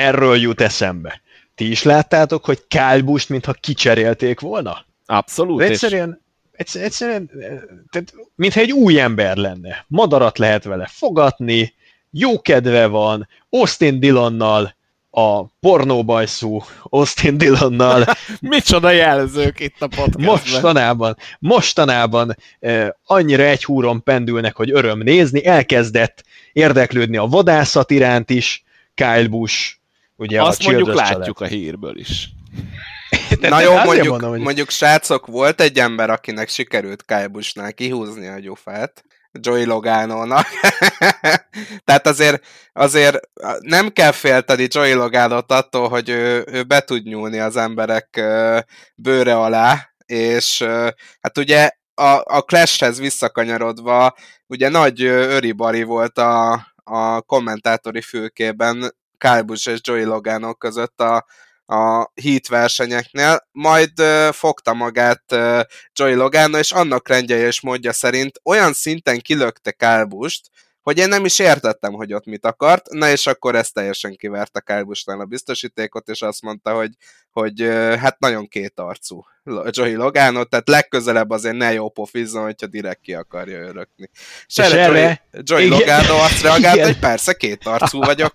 erről 0.00 0.36
jut 0.36 0.60
eszembe. 0.60 1.20
Ti 1.54 1.70
is 1.70 1.82
láttátok, 1.82 2.44
hogy 2.44 2.66
Kálbust, 2.68 3.28
mintha 3.28 3.52
kicserélték 3.52 4.40
volna? 4.40 4.84
Abszolút. 5.06 5.60
egyszerűen, 5.60 6.22
egyszerűen, 6.52 6.88
egyszerűen 6.88 7.30
tehát, 7.90 8.14
mintha 8.34 8.60
egy 8.60 8.72
új 8.72 9.00
ember 9.00 9.36
lenne. 9.36 9.84
Madarat 9.88 10.38
lehet 10.38 10.64
vele 10.64 10.88
fogatni, 10.92 11.74
jó 12.10 12.40
kedve 12.40 12.86
van, 12.86 13.28
Austin 13.50 14.00
Dillonnal, 14.00 14.74
a 15.10 15.44
pornóbajszú 15.46 16.62
Austin 16.82 17.38
Dillonnal. 17.38 18.04
Micsoda 18.40 18.90
jelzők 18.90 19.60
itt 19.60 19.76
a 19.78 19.86
podcastben. 19.86 20.24
Mostanában, 20.24 21.16
mostanában 21.38 22.36
eh, 22.60 22.88
annyira 23.04 23.42
egy 23.42 23.64
húron 23.64 24.02
pendülnek, 24.02 24.56
hogy 24.56 24.70
öröm 24.70 24.98
nézni, 24.98 25.46
elkezdett 25.46 26.24
érdeklődni 26.52 27.16
a 27.16 27.26
vadászat 27.26 27.90
iránt 27.90 28.30
is, 28.30 28.64
Kyle 28.94 29.28
Busch 29.28 29.79
Ugye 30.20 30.42
Azt 30.42 30.66
a 30.66 30.70
mondjuk 30.70 30.94
látjuk 30.94 31.38
család. 31.38 31.52
a 31.52 31.54
hírből 31.54 31.98
is. 31.98 32.28
Na 33.40 33.60
jó, 33.60 33.74
mondjuk, 33.74 34.08
mondom, 34.08 34.30
hogy... 34.30 34.40
mondjuk 34.40 34.70
srácok, 34.70 35.26
volt 35.26 35.60
egy 35.60 35.78
ember, 35.78 36.10
akinek 36.10 36.48
sikerült 36.48 37.04
Kálbusnál 37.04 37.72
kihúzni 37.72 38.26
a 38.26 38.38
gyufát, 38.38 39.04
Joey 39.32 39.64
Logano-nak. 39.64 40.46
Tehát 41.84 42.06
azért, 42.06 42.44
azért 42.72 43.18
nem 43.58 43.88
kell 43.88 44.12
félteni 44.12 44.66
Joey 44.70 44.92
Logano-t 44.92 45.52
attól, 45.52 45.88
hogy 45.88 46.08
ő, 46.08 46.44
ő 46.46 46.62
be 46.62 46.80
tud 46.80 47.02
nyúlni 47.04 47.38
az 47.38 47.56
emberek 47.56 48.20
bőre 48.94 49.36
alá, 49.36 49.90
és 50.06 50.64
hát 51.20 51.38
ugye 51.38 51.70
a, 51.94 52.22
a 52.24 52.42
Clash-hez 52.42 52.98
visszakanyarodva, 52.98 54.14
ugye 54.46 54.68
nagy 54.68 55.02
öribari 55.04 55.82
volt 55.82 56.18
a, 56.18 56.52
a 56.84 57.20
kommentátori 57.20 58.00
fülkében 58.00 58.98
Kyle 59.20 59.42
Busch 59.42 59.68
és 59.68 59.78
Joey 59.82 60.04
Logano 60.04 60.54
között 60.54 61.00
a, 61.00 61.26
a 61.66 62.10
Heat 62.22 62.48
versenyeknél, 62.48 63.48
majd 63.52 64.00
uh, 64.00 64.28
fogta 64.32 64.74
magát 64.74 65.24
uh, 65.32 65.60
Joey 65.92 66.14
Logano, 66.14 66.58
és 66.58 66.72
annak 66.72 67.08
rendje 67.08 67.36
és 67.46 67.60
módja 67.60 67.92
szerint 67.92 68.40
olyan 68.44 68.72
szinten 68.72 69.20
kilökte 69.20 69.72
Kyle 69.72 70.04
Busch-t, 70.04 70.50
hogy 70.82 70.98
én 70.98 71.08
nem 71.08 71.24
is 71.24 71.38
értettem, 71.38 71.92
hogy 71.92 72.12
ott 72.12 72.24
mit 72.24 72.44
akart, 72.44 72.88
na 72.90 73.10
és 73.10 73.26
akkor 73.26 73.54
ezt 73.54 73.74
teljesen 73.74 74.16
kiverte 74.16 74.60
Kyle 74.60 74.82
Busch-nál 74.82 75.20
a 75.20 75.24
biztosítékot, 75.24 76.08
és 76.08 76.22
azt 76.22 76.42
mondta, 76.42 76.74
hogy, 76.74 76.90
hogy 77.30 77.60
hát 77.98 78.18
nagyon 78.18 78.48
kétarcú 78.48 79.24
Joey 79.70 79.94
Logano, 79.94 80.44
tehát 80.44 80.68
legközelebb 80.68 81.30
azért 81.30 81.56
ne 81.56 81.72
jó 81.72 81.88
pofizzon, 81.88 82.42
hogyha 82.42 82.66
direkt 82.66 83.00
ki 83.00 83.14
akarja 83.14 83.58
örökni. 83.58 84.10
És, 84.46 84.58
erre, 84.58 85.24
Joey, 85.32 85.66
Joey 85.66 85.68
Logano 85.68 86.14
azt 86.14 86.42
reagált, 86.46 86.74
igen. 86.74 86.86
hogy 86.86 86.98
persze 86.98 87.34
kétarcú 87.34 87.98
vagyok. 87.98 88.32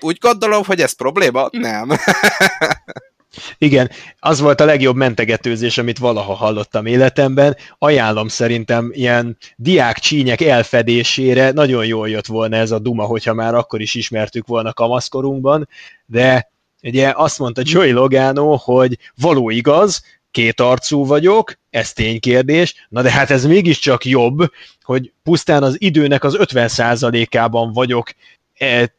Úgy 0.00 0.18
gondolom, 0.18 0.64
hogy 0.64 0.80
ez 0.80 0.92
probléma? 0.92 1.48
Nem. 1.50 1.88
Igen, 3.58 3.90
az 4.18 4.40
volt 4.40 4.60
a 4.60 4.64
legjobb 4.64 4.96
mentegetőzés, 4.96 5.78
amit 5.78 5.98
valaha 5.98 6.34
hallottam 6.34 6.86
életemben. 6.86 7.56
Ajánlom 7.78 8.28
szerintem 8.28 8.90
ilyen 8.92 9.36
diák 9.56 9.98
csínyek 9.98 10.40
elfedésére. 10.40 11.50
Nagyon 11.50 11.86
jól 11.86 12.08
jött 12.08 12.26
volna 12.26 12.56
ez 12.56 12.70
a 12.70 12.78
duma, 12.78 13.04
hogyha 13.04 13.34
már 13.34 13.54
akkor 13.54 13.80
is 13.80 13.94
ismertük 13.94 14.46
volna 14.46 14.72
kamaszkorunkban, 14.72 15.68
de 16.06 16.50
ugye 16.82 17.12
azt 17.16 17.38
mondta 17.38 17.62
Joey 17.64 17.90
Logano, 17.90 18.56
hogy 18.56 18.98
való 19.14 19.50
igaz, 19.50 20.02
két 20.30 20.60
arcú 20.60 21.06
vagyok, 21.06 21.54
ez 21.70 21.92
ténykérdés, 21.92 22.86
na 22.88 23.02
de 23.02 23.10
hát 23.10 23.30
ez 23.30 23.46
mégiscsak 23.46 24.04
jobb, 24.04 24.38
hogy 24.82 25.12
pusztán 25.22 25.62
az 25.62 25.76
időnek 25.78 26.24
az 26.24 26.36
50%-ában 26.38 27.72
vagyok 27.72 28.10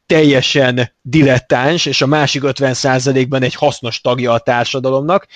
teljesen 0.05 0.91
dilettáns, 1.01 1.85
és 1.85 2.01
a 2.01 2.07
másik 2.07 2.41
50%-ban 2.45 3.43
egy 3.43 3.55
hasznos 3.55 4.01
tagja 4.01 4.31
a 4.31 4.39
társadalomnak, 4.39 5.27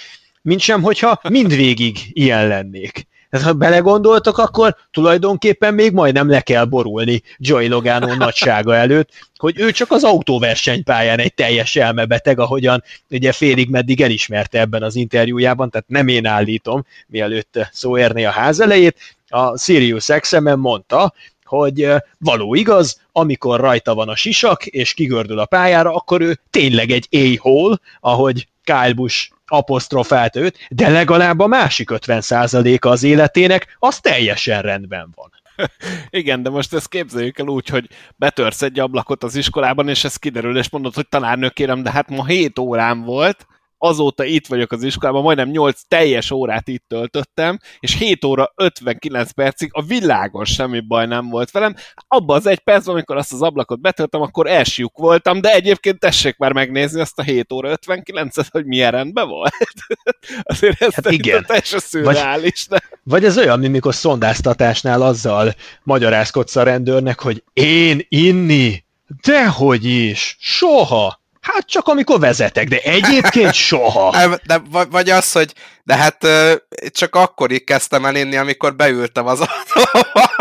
mint 0.42 0.60
sem, 0.60 0.82
hogyha 0.82 1.20
mindvégig 1.30 1.98
ilyen 2.14 2.48
lennék. 2.48 3.08
Tehát 3.30 3.46
ha 3.46 3.54
belegondoltok, 3.54 4.38
akkor 4.38 4.76
tulajdonképpen 4.92 5.74
még 5.74 5.92
majdnem 5.92 6.30
le 6.30 6.42
kell 6.42 6.66
borulni 6.66 7.22
Joy 7.38 7.68
Logano 7.68 8.16
nagysága 8.16 8.76
előtt, 8.76 9.10
hogy 9.38 9.60
ő 9.60 9.72
csak 9.72 9.92
az 9.92 10.04
autóversenypályán 10.04 11.20
egy 11.20 11.34
teljes 11.34 11.76
elmebeteg, 11.76 12.40
ahogyan 12.40 12.84
ugye 13.10 13.32
félig 13.32 13.70
meddig 13.70 14.02
elismerte 14.02 14.60
ebben 14.60 14.84
az 14.84 14.96
interjújában, 14.96 15.70
tehát 15.70 15.88
nem 15.88 16.08
én 16.08 16.26
állítom, 16.26 16.86
mielőtt 17.08 17.70
szó 17.72 17.98
érné 17.98 18.24
a 18.24 18.32
ház 18.32 18.60
elejét, 18.60 18.98
a 19.30 19.58
Sirius 19.58 20.06
XM 20.20 20.50
mondta, 20.56 21.14
hogy 21.48 21.90
való 22.18 22.56
igaz, 22.56 23.02
amikor 23.12 23.60
rajta 23.60 23.96
van 23.96 24.10
a 24.10 24.16
sisak, 24.16 24.66
és 24.66 24.94
kigördül 24.94 25.40
a 25.40 25.46
pályára, 25.46 25.94
akkor 25.94 26.22
ő 26.22 26.40
tényleg 26.50 26.92
egy 26.92 27.08
a-hole, 27.12 27.78
ahogy 28.00 28.48
Kyle 28.64 28.94
Busch 28.94 29.32
apostrofált 29.48 30.36
őt, 30.36 30.58
de 30.70 30.90
legalább 30.90 31.40
a 31.40 31.48
másik 31.48 31.90
50%-a 31.94 32.88
az 32.88 33.04
életének, 33.04 33.76
az 33.80 34.00
teljesen 34.00 34.62
rendben 34.62 35.14
van. 35.16 35.32
Igen, 36.10 36.44
de 36.44 36.50
most 36.50 36.74
ezt 36.74 36.90
képzeljük 36.90 37.40
el 37.40 37.48
úgy, 37.48 37.68
hogy 37.68 37.88
betörsz 38.16 38.62
egy 38.62 38.80
ablakot 38.80 39.24
az 39.24 39.36
iskolában, 39.36 39.90
és 39.90 40.04
ez 40.04 40.16
kiderül, 40.16 40.58
és 40.58 40.70
mondod, 40.70 40.94
hogy 40.94 41.08
tanárnő 41.08 41.50
kérem, 41.50 41.84
de 41.84 41.92
hát 41.92 42.10
ma 42.10 42.26
7 42.26 42.60
órám 42.60 43.04
volt, 43.04 43.48
azóta 43.78 44.24
itt 44.24 44.48
vagyok 44.48 44.72
az 44.72 44.84
iskolában, 44.84 45.22
majdnem 45.22 45.50
8 45.50 45.82
teljes 45.88 46.32
órát 46.32 46.68
itt 46.68 46.84
töltöttem, 46.88 47.58
és 47.80 47.98
7 47.98 48.26
óra 48.26 48.52
59 48.56 49.32
percig 49.32 49.70
a 49.74 49.84
világon 49.84 50.46
semmi 50.46 50.80
baj 50.80 51.06
nem 51.06 51.30
volt 51.30 51.52
velem. 51.52 51.76
Abban 52.08 52.38
az 52.38 52.46
egy 52.46 52.60
percben, 52.60 52.94
amikor 52.94 53.18
azt 53.18 53.34
az 53.34 53.42
ablakot 53.42 53.82
betöltem, 53.82 54.22
akkor 54.22 54.48
elsjuk 54.48 54.98
voltam, 54.98 55.42
de 55.42 55.54
egyébként 55.54 56.00
tessék 56.00 56.38
már 56.38 56.54
megnézni 56.54 57.02
azt 57.02 57.20
a 57.20 57.24
7 57.24 57.52
óra 57.52 57.78
59-et, 57.86 58.48
hogy 58.52 58.66
milyen 58.66 58.92
rendben 58.92 59.28
volt. 59.28 59.54
Azért 60.42 60.82
ez 60.82 60.94
hát 60.94 61.12
igen. 61.12 61.46
teljesen 61.46 61.80
szürreális. 61.80 62.66
Vagy, 62.70 62.80
de... 62.80 62.98
vagy 63.04 63.26
ez 63.26 63.38
olyan, 63.38 63.60
mint 63.60 63.72
mikor 63.72 63.96
szondáztatásnál 63.96 65.02
azzal 65.02 65.54
magyarázkodsz 65.84 66.56
a 66.56 66.64
rendőrnek, 66.64 67.20
hogy 67.20 67.44
én 67.54 68.06
inni? 68.10 68.86
Dehogy 69.22 69.86
is! 69.86 70.38
Soha! 70.40 71.20
Hát 71.54 71.66
csak 71.66 71.88
amikor 71.88 72.20
vezetek, 72.20 72.68
de 72.68 72.78
egyébként 72.78 73.54
soha. 73.70 74.38
De, 74.44 74.62
vagy 74.90 75.10
az, 75.10 75.32
hogy 75.32 75.54
de 75.84 75.96
hát 75.96 76.28
csak 76.92 77.16
akkor 77.16 77.52
így 77.52 77.64
kezdtem 77.64 78.06
el 78.06 78.16
inni, 78.16 78.38
amikor 78.38 78.76
beültem 78.76 79.28
az 79.28 79.40
autóba. 79.40 80.32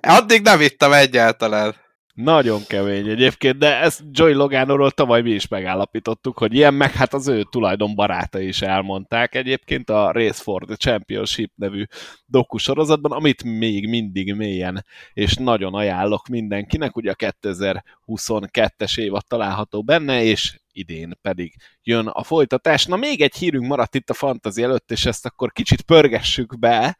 Addig 0.18 0.42
nem 0.42 0.60
ittam 0.60 0.92
egyáltalán. 0.92 1.74
Nagyon 2.12 2.60
kemény 2.66 3.08
egyébként, 3.08 3.58
de 3.58 3.76
ezt 3.76 4.02
Joy 4.10 4.32
Loganoról 4.32 4.90
tavaly 4.90 5.22
mi 5.22 5.30
is 5.30 5.48
megállapítottuk, 5.48 6.38
hogy 6.38 6.54
ilyen, 6.54 6.74
meg 6.74 6.92
hát 6.92 7.14
az 7.14 7.28
ő 7.28 7.42
tulajdon 7.50 7.94
barátai 7.94 8.46
is 8.46 8.62
elmondták 8.62 9.34
egyébként 9.34 9.90
a 9.90 10.12
Race 10.12 10.42
for 10.42 10.64
the 10.64 10.76
Championship 10.76 11.52
nevű 11.54 11.84
doku 12.26 12.58
sorozatban, 12.58 13.12
amit 13.12 13.44
még 13.44 13.88
mindig 13.88 14.34
mélyen 14.34 14.84
és 15.12 15.34
nagyon 15.34 15.74
ajánlok 15.74 16.26
mindenkinek, 16.26 16.96
ugye 16.96 17.10
a 17.10 17.32
2022-es 17.44 18.98
évad 18.98 19.26
található 19.26 19.82
benne, 19.82 20.22
és 20.22 20.60
idén 20.72 21.18
pedig 21.20 21.54
jön 21.82 22.06
a 22.06 22.22
folytatás. 22.22 22.86
Na 22.86 22.96
még 22.96 23.20
egy 23.20 23.34
hírünk 23.34 23.66
maradt 23.66 23.94
itt 23.94 24.10
a 24.10 24.14
fantazi 24.14 24.62
előtt, 24.62 24.90
és 24.90 25.06
ezt 25.06 25.26
akkor 25.26 25.52
kicsit 25.52 25.82
pörgessük 25.82 26.58
be, 26.58 26.96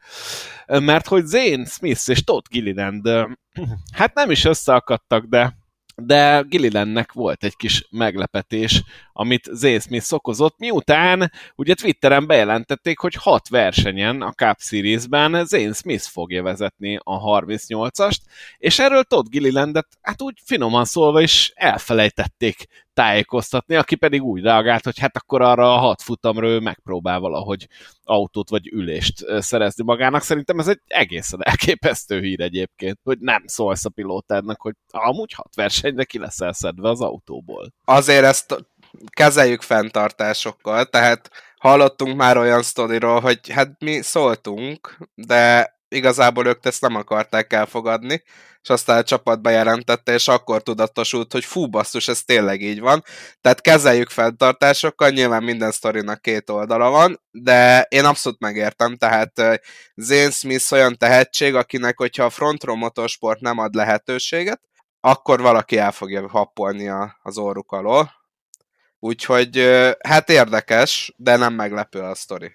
mert 0.67 1.07
hogy 1.07 1.25
Zane 1.25 1.65
Smith 1.65 2.09
és 2.09 2.23
Todd 2.23 2.43
Gilliland 2.49 3.09
hát 3.97 4.13
nem 4.13 4.31
is 4.31 4.45
összeakadtak, 4.45 5.25
de 5.25 5.61
de 5.95 6.43
Gillilandnek 6.47 7.11
volt 7.11 7.43
egy 7.43 7.55
kis 7.55 7.87
meglepetés, 7.89 8.83
amit 9.13 9.49
Zane 9.51 9.79
Smith 9.79 10.13
okozott, 10.13 10.57
miután 10.57 11.31
ugye 11.55 11.73
Twitteren 11.73 12.27
bejelentették, 12.27 12.99
hogy 12.99 13.13
hat 13.13 13.49
versenyen 13.49 14.21
a 14.21 14.31
Cup 14.31 14.59
Series-ben 14.59 15.45
Zane 15.45 15.73
Smith 15.73 16.03
fogja 16.03 16.43
vezetni 16.43 16.99
a 17.03 17.41
38-ast, 17.41 18.17
és 18.57 18.79
erről 18.79 19.03
Todd 19.03 19.25
Gillilandet, 19.29 19.87
hát 20.01 20.21
úgy 20.21 20.39
finoman 20.45 20.85
szólva 20.85 21.21
is 21.21 21.51
elfelejtették 21.55 22.65
tájékoztatni, 22.93 23.75
aki 23.75 23.95
pedig 23.95 24.23
úgy 24.23 24.41
reagált, 24.41 24.83
hogy 24.83 24.99
hát 24.99 25.17
akkor 25.17 25.41
arra 25.41 25.73
a 25.73 25.77
hat 25.77 26.01
futamról 26.01 26.59
megpróbál 26.59 27.19
valahogy 27.19 27.67
autót 28.03 28.49
vagy 28.49 28.67
ülést 28.67 29.25
szerezni 29.41 29.83
magának. 29.83 30.21
Szerintem 30.21 30.59
ez 30.59 30.67
egy 30.67 30.81
egészen 30.87 31.39
elképesztő 31.43 32.19
hír 32.19 32.41
egyébként, 32.41 32.99
hogy 33.03 33.19
nem 33.19 33.43
szólsz 33.45 33.85
a 33.85 33.89
pilótádnak, 33.89 34.61
hogy 34.61 34.73
amúgy 34.89 35.33
hat 35.33 35.55
versenyre 35.55 36.03
ki 36.03 36.19
lesz 36.19 36.41
elszedve 36.41 36.89
az 36.89 37.01
autóból. 37.01 37.73
Azért 37.85 38.23
ezt 38.23 38.65
kezeljük 39.09 39.61
fenntartásokkal, 39.61 40.85
tehát 40.85 41.29
hallottunk 41.57 42.15
már 42.15 42.37
olyan 42.37 42.61
sztoriról, 42.61 43.19
hogy 43.19 43.49
hát 43.49 43.69
mi 43.79 44.01
szóltunk, 44.01 44.97
de 45.15 45.72
igazából 45.93 46.47
ők 46.47 46.65
ezt 46.65 46.81
nem 46.81 46.95
akarták 46.95 47.53
elfogadni, 47.53 48.23
és 48.61 48.69
aztán 48.69 48.97
a 48.97 49.03
csapat 49.03 49.41
bejelentette, 49.41 50.13
és 50.13 50.27
akkor 50.27 50.63
tudatosult, 50.63 51.31
hogy 51.31 51.45
fú, 51.45 51.67
basszus, 51.67 52.07
ez 52.07 52.23
tényleg 52.23 52.61
így 52.61 52.79
van. 52.79 53.03
Tehát 53.41 53.61
kezeljük 53.61 54.09
fenntartásokkal, 54.09 55.09
nyilván 55.09 55.43
minden 55.43 55.71
sztorinak 55.71 56.21
két 56.21 56.49
oldala 56.49 56.89
van, 56.89 57.21
de 57.31 57.85
én 57.89 58.05
abszolút 58.05 58.39
megértem, 58.39 58.95
tehát 58.95 59.61
Zane 59.95 60.29
Smith 60.29 60.73
olyan 60.73 60.97
tehetség, 60.97 61.55
akinek, 61.55 61.97
hogyha 61.97 62.23
a 62.23 62.29
Front 62.29 62.63
Row 62.63 62.75
Motorsport 62.75 63.39
nem 63.39 63.57
ad 63.57 63.73
lehetőséget, 63.73 64.61
akkor 64.99 65.41
valaki 65.41 65.77
el 65.77 65.91
fogja 65.91 66.29
happolni 66.29 66.87
a, 66.87 67.19
az 67.23 67.37
orruk 67.37 67.71
alól. 67.71 68.11
Úgyhogy 68.99 69.69
hát 69.99 70.29
érdekes, 70.29 71.13
de 71.17 71.35
nem 71.35 71.53
meglepő 71.53 71.99
a 71.99 72.15
sztori. 72.15 72.51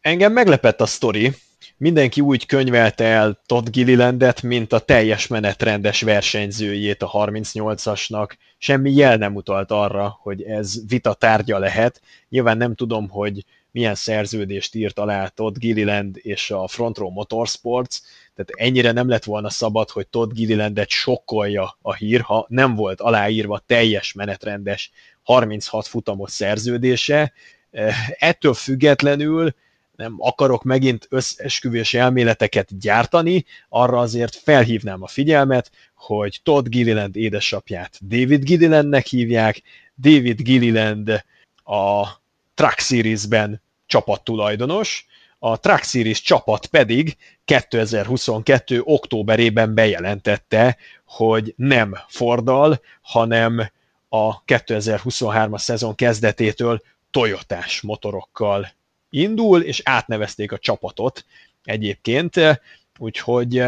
Engem 0.00 0.32
meglepett 0.32 0.80
a 0.80 0.86
sztori, 0.86 1.34
mindenki 1.82 2.20
úgy 2.20 2.46
könyvelte 2.46 3.04
el 3.04 3.40
Todd 3.46 3.70
Gillilandet, 3.70 4.42
mint 4.42 4.72
a 4.72 4.78
teljes 4.78 5.26
menetrendes 5.26 6.02
versenyzőjét 6.02 7.02
a 7.02 7.10
38-asnak. 7.10 8.30
Semmi 8.58 8.92
jel 8.92 9.16
nem 9.16 9.34
utalt 9.34 9.70
arra, 9.70 10.18
hogy 10.20 10.42
ez 10.42 10.88
vita 10.88 11.14
tárgya 11.14 11.58
lehet. 11.58 12.00
Nyilván 12.28 12.56
nem 12.56 12.74
tudom, 12.74 13.08
hogy 13.08 13.44
milyen 13.70 13.94
szerződést 13.94 14.74
írt 14.74 14.98
alá 14.98 15.26
Todd 15.26 15.54
Gilliland 15.58 16.18
és 16.20 16.50
a 16.50 16.68
Front 16.68 16.98
Row 16.98 17.10
Motorsports, 17.10 18.00
tehát 18.34 18.50
ennyire 18.54 18.92
nem 18.92 19.08
lett 19.08 19.24
volna 19.24 19.50
szabad, 19.50 19.90
hogy 19.90 20.06
Todd 20.06 20.32
Gillilandet 20.32 20.88
sokkolja 20.88 21.78
a 21.82 21.94
hír, 21.94 22.20
ha 22.20 22.46
nem 22.48 22.74
volt 22.74 23.00
aláírva 23.00 23.62
teljes 23.66 24.12
menetrendes 24.12 24.90
36 25.22 25.86
futamos 25.86 26.30
szerződése. 26.30 27.32
Ettől 28.18 28.54
függetlenül 28.54 29.54
nem 29.96 30.14
akarok 30.18 30.62
megint 30.62 31.06
összesküvés 31.10 31.94
elméleteket 31.94 32.78
gyártani, 32.78 33.44
arra 33.68 33.98
azért 33.98 34.34
felhívnám 34.34 35.02
a 35.02 35.06
figyelmet, 35.06 35.70
hogy 35.94 36.40
Todd 36.42 36.68
Gilliland 36.68 37.16
édesapját 37.16 37.98
David 38.06 38.44
Gillilandnek 38.44 39.06
hívják, 39.06 39.62
David 39.96 40.42
Gilliland 40.42 41.24
a 41.64 42.06
Truck 42.54 42.78
Series-ben 42.78 43.62
csapattulajdonos, 43.86 45.06
a 45.38 45.60
Truck 45.60 45.82
Series 45.82 46.20
csapat 46.20 46.66
pedig 46.66 47.16
2022. 47.44 48.80
októberében 48.84 49.74
bejelentette, 49.74 50.76
hogy 51.04 51.54
nem 51.56 51.96
Fordal, 52.08 52.80
hanem 53.00 53.70
a 54.08 54.44
2023-as 54.44 55.58
szezon 55.58 55.94
kezdetétől 55.94 56.82
Toyotás 57.10 57.80
motorokkal 57.80 58.72
indul, 59.12 59.62
és 59.62 59.80
átnevezték 59.84 60.52
a 60.52 60.58
csapatot 60.58 61.24
egyébként, 61.64 62.40
úgyhogy 62.98 63.64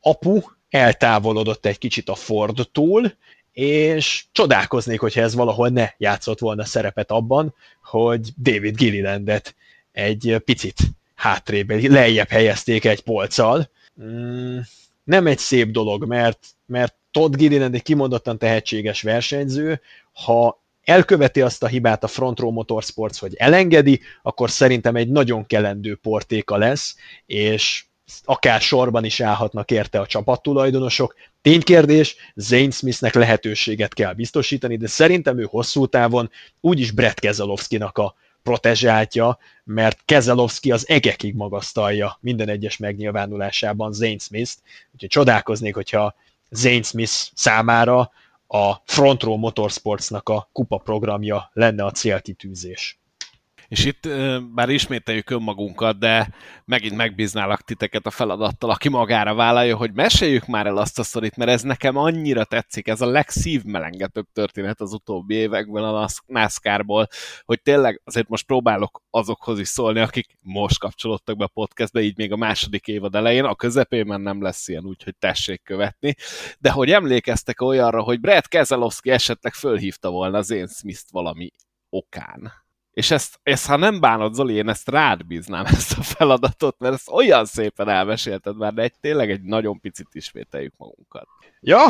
apu 0.00 0.40
eltávolodott 0.68 1.66
egy 1.66 1.78
kicsit 1.78 2.08
a 2.08 2.14
Fordtól, 2.14 3.12
és 3.52 4.24
csodálkoznék, 4.32 5.00
hogyha 5.00 5.20
ez 5.20 5.34
valahol 5.34 5.68
ne 5.68 5.88
játszott 5.98 6.38
volna 6.38 6.64
szerepet 6.64 7.10
abban, 7.10 7.54
hogy 7.82 8.28
David 8.36 8.76
Gillilandet 8.76 9.54
egy 9.92 10.36
picit 10.44 10.76
hátrébb, 11.14 11.70
lejjebb 11.70 12.28
helyezték 12.28 12.84
egy 12.84 13.00
polccal. 13.00 13.70
Mm, 14.02 14.58
nem 15.04 15.26
egy 15.26 15.38
szép 15.38 15.70
dolog, 15.70 16.04
mert, 16.04 16.46
mert 16.66 16.94
Todd 17.10 17.36
Gilliland 17.36 17.74
egy 17.74 17.82
kimondottan 17.82 18.38
tehetséges 18.38 19.02
versenyző, 19.02 19.80
ha 20.12 20.62
elköveti 20.86 21.40
azt 21.40 21.62
a 21.62 21.66
hibát 21.66 22.04
a 22.04 22.08
Front 22.08 22.38
Row 22.38 22.50
Motorsports, 22.50 23.18
hogy 23.18 23.34
elengedi, 23.34 24.00
akkor 24.22 24.50
szerintem 24.50 24.96
egy 24.96 25.08
nagyon 25.08 25.46
kelendő 25.46 25.94
portéka 25.94 26.56
lesz, 26.56 26.96
és 27.26 27.84
akár 28.24 28.60
sorban 28.60 29.04
is 29.04 29.20
állhatnak 29.20 29.70
érte 29.70 30.00
a 30.00 30.06
csapattulajdonosok. 30.06 31.14
Ténykérdés, 31.42 32.16
Zane 32.34 32.70
Smithnek 32.70 33.14
lehetőséget 33.14 33.94
kell 33.94 34.12
biztosítani, 34.12 34.76
de 34.76 34.86
szerintem 34.86 35.38
ő 35.38 35.46
hosszú 35.50 35.86
távon 35.86 36.30
úgyis 36.60 36.90
Brett 36.90 37.18
Keselowski-nak 37.18 37.98
a 37.98 38.14
protezsáltja, 38.42 39.38
mert 39.64 39.98
Keselowski 40.04 40.72
az 40.72 40.88
egekig 40.88 41.34
magasztalja 41.34 42.18
minden 42.20 42.48
egyes 42.48 42.76
megnyilvánulásában 42.76 43.92
Zane 43.92 44.18
Smith-t, 44.18 44.58
úgyhogy 44.92 45.08
csodálkoznék, 45.08 45.74
hogyha 45.74 46.14
Zane 46.50 46.82
Smith 46.82 47.12
számára 47.34 48.10
a 48.46 48.82
Front 48.84 49.22
Row 49.22 49.36
Motorsportsnak 49.36 50.28
a 50.28 50.48
kupa 50.52 50.78
programja 50.78 51.50
lenne 51.52 51.84
a 51.84 51.90
célkitűzés. 51.90 53.00
És 53.68 53.84
itt 53.84 54.08
bár 54.54 54.68
ismételjük 54.68 55.30
önmagunkat, 55.30 55.98
de 55.98 56.28
megint 56.64 56.96
megbíználak 56.96 57.62
titeket 57.62 58.06
a 58.06 58.10
feladattal, 58.10 58.70
aki 58.70 58.88
magára 58.88 59.34
vállalja, 59.34 59.76
hogy 59.76 59.92
meséljük 59.92 60.46
már 60.46 60.66
el 60.66 60.76
azt 60.76 60.98
a 60.98 61.02
sztorit, 61.02 61.36
mert 61.36 61.50
ez 61.50 61.62
nekem 61.62 61.96
annyira 61.96 62.44
tetszik, 62.44 62.88
ez 62.88 63.00
a 63.00 63.06
legszívmelengetőbb 63.06 64.26
történet 64.32 64.80
az 64.80 64.92
utóbbi 64.92 65.34
években 65.34 65.84
a 65.84 66.08
NASCAR-ból, 66.26 67.08
hogy 67.44 67.62
tényleg 67.62 68.00
azért 68.04 68.28
most 68.28 68.46
próbálok 68.46 69.02
azokhoz 69.10 69.58
is 69.58 69.68
szólni, 69.68 70.00
akik 70.00 70.38
most 70.40 70.78
kapcsolódtak 70.78 71.36
be 71.36 71.44
a 71.44 71.50
podcastbe, 71.54 72.00
így 72.00 72.16
még 72.16 72.32
a 72.32 72.36
második 72.36 72.86
évad 72.86 73.14
elején, 73.14 73.44
a 73.44 73.54
közepében 73.54 74.20
nem 74.20 74.42
lesz 74.42 74.68
ilyen, 74.68 74.84
úgyhogy 74.84 75.16
tessék 75.18 75.62
követni. 75.62 76.14
De 76.58 76.70
hogy 76.70 76.90
emlékeztek 76.90 77.60
olyanra, 77.60 78.02
hogy 78.02 78.20
Brad 78.20 78.46
Keselowski 78.46 79.10
esetleg 79.10 79.52
fölhívta 79.52 80.10
volna 80.10 80.38
az 80.38 80.50
én 80.50 80.66
Smith-t 80.66 81.10
valami 81.10 81.50
okán 81.88 82.64
és 82.96 83.10
ezt, 83.10 83.38
ezt 83.42 83.66
ha 83.66 83.76
nem 83.76 84.00
bánod, 84.00 84.34
Zoli, 84.34 84.54
én 84.54 84.68
ezt 84.68 84.88
rád 84.88 85.26
bíznám 85.26 85.64
ezt 85.76 85.98
a 85.98 86.02
feladatot, 86.02 86.76
mert 86.78 86.94
ezt 86.94 87.10
olyan 87.10 87.44
szépen 87.44 87.88
elmesélted 87.88 88.56
már, 88.56 88.72
de 88.72 88.82
egy, 88.82 88.92
tényleg 89.00 89.30
egy 89.30 89.42
nagyon 89.42 89.80
picit 89.80 90.06
ismételjük 90.12 90.72
magunkat. 90.76 91.26
Ja, 91.60 91.80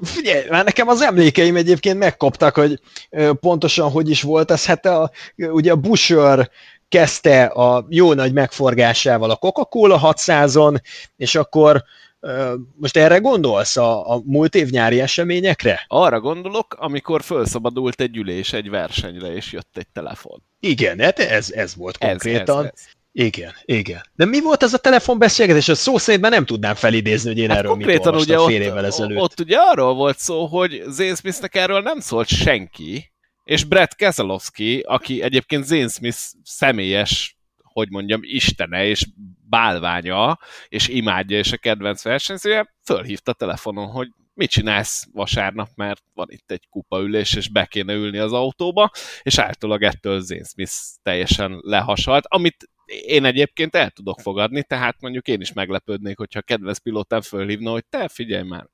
figyelj, 0.00 0.48
már 0.48 0.64
nekem 0.64 0.88
az 0.88 1.00
emlékeim 1.00 1.56
egyébként 1.56 1.98
megkoptak, 1.98 2.54
hogy 2.54 2.80
pontosan 3.40 3.90
hogy 3.90 4.10
is 4.10 4.22
volt 4.22 4.50
ez. 4.50 4.66
Hát 4.66 4.86
a, 4.86 5.10
ugye 5.36 5.72
a 5.72 5.76
Busher 5.76 6.50
kezdte 6.88 7.44
a 7.44 7.86
jó 7.88 8.12
nagy 8.12 8.32
megforgásával 8.32 9.30
a 9.30 9.36
Coca-Cola 9.36 10.00
600-on, 10.02 10.80
és 11.16 11.34
akkor 11.34 11.84
most 12.76 12.96
erre 12.96 13.18
gondolsz 13.18 13.76
a, 13.76 14.14
a 14.14 14.22
múlt 14.24 14.54
év 14.54 14.68
nyári 14.68 15.00
eseményekre? 15.00 15.84
Arra 15.88 16.20
gondolok, 16.20 16.74
amikor 16.78 17.22
felszabadult 17.22 18.00
egy 18.00 18.16
ülés 18.16 18.52
egy 18.52 18.70
versenyre, 18.70 19.34
és 19.34 19.52
jött 19.52 19.76
egy 19.76 19.86
telefon. 19.92 20.42
Igen, 20.60 20.98
hát 20.98 21.18
ez, 21.18 21.50
ez 21.50 21.74
volt 21.74 21.98
konkrétan. 21.98 22.58
Ez, 22.58 22.64
ez, 22.64 22.72
ez. 22.74 22.90
Igen, 23.12 23.52
igen. 23.64 24.00
De 24.14 24.24
mi 24.24 24.40
volt 24.40 24.62
ez 24.62 24.74
a 24.74 24.78
telefonbeszélgetés? 24.78 25.68
A 25.68 25.74
szó 25.74 25.98
szerint 25.98 26.28
nem 26.28 26.44
tudnám 26.44 26.74
felidézni, 26.74 27.28
hogy 27.28 27.38
én 27.38 27.48
hát 27.48 27.58
erről 27.58 27.74
mit 27.74 27.86
olvastam 27.86 28.16
ugye 28.16 28.36
fél 28.36 28.60
ott, 28.60 28.66
évvel 28.66 28.84
ezelőtt. 28.84 29.20
Ott 29.20 29.40
ugye 29.40 29.56
arról 29.56 29.94
volt 29.94 30.18
szó, 30.18 30.46
hogy 30.46 30.82
Zane 30.88 31.14
Smithnek 31.14 31.54
erről 31.54 31.80
nem 31.80 32.00
szólt 32.00 32.28
senki, 32.28 33.12
és 33.44 33.64
Brett 33.64 33.94
Keselowski, 33.94 34.80
aki 34.86 35.22
egyébként 35.22 35.64
Zane 35.64 35.88
Smith 35.88 36.18
személyes 36.44 37.36
hogy 37.72 37.90
mondjam, 37.90 38.20
istene 38.22 38.86
és 38.86 39.06
bálványa, 39.52 40.38
és 40.68 40.88
imádja, 40.88 41.38
és 41.38 41.52
a 41.52 41.56
kedvenc 41.56 42.02
versenyzője, 42.02 42.74
fölhívta 42.84 43.32
telefonon, 43.32 43.86
hogy 43.86 44.08
mit 44.34 44.50
csinálsz 44.50 45.06
vasárnap, 45.12 45.68
mert 45.74 46.02
van 46.14 46.26
itt 46.30 46.50
egy 46.50 46.68
kupaülés, 46.70 47.34
és 47.34 47.48
be 47.48 47.66
kéne 47.66 47.92
ülni 47.92 48.18
az 48.18 48.32
autóba, 48.32 48.90
és 49.22 49.38
általában 49.38 49.88
ettől 49.88 50.20
Zane 50.20 50.44
Smith 50.44 50.72
teljesen 51.02 51.58
lehasalt, 51.62 52.24
amit 52.28 52.70
én 52.86 53.24
egyébként 53.24 53.74
el 53.76 53.90
tudok 53.90 54.20
fogadni, 54.20 54.62
tehát 54.62 54.96
mondjuk 55.00 55.28
én 55.28 55.40
is 55.40 55.52
meglepődnék, 55.52 56.18
hogyha 56.18 56.38
a 56.38 56.42
kedvenc 56.42 56.78
pilótám 56.78 57.20
fölhívna, 57.20 57.70
hogy 57.70 57.84
te 57.90 58.08
figyelj 58.08 58.48
már, 58.48 58.66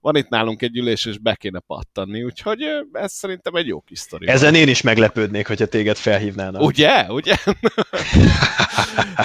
van 0.00 0.16
itt 0.16 0.28
nálunk 0.28 0.62
egy 0.62 0.76
ülés, 0.76 1.04
és 1.04 1.18
be 1.18 1.34
kéne 1.34 1.60
pattanni, 1.60 2.22
úgyhogy 2.24 2.62
ez 2.92 3.12
szerintem 3.12 3.54
egy 3.54 3.66
jó 3.66 3.80
kis 3.80 3.98
sztori. 3.98 4.28
Ezen 4.28 4.52
van. 4.52 4.60
én 4.60 4.68
is 4.68 4.82
meglepődnék, 4.82 5.46
hogyha 5.46 5.66
téged 5.66 5.96
felhívnának. 5.96 6.62
Ugye? 6.62 7.12
Ugye? 7.12 7.36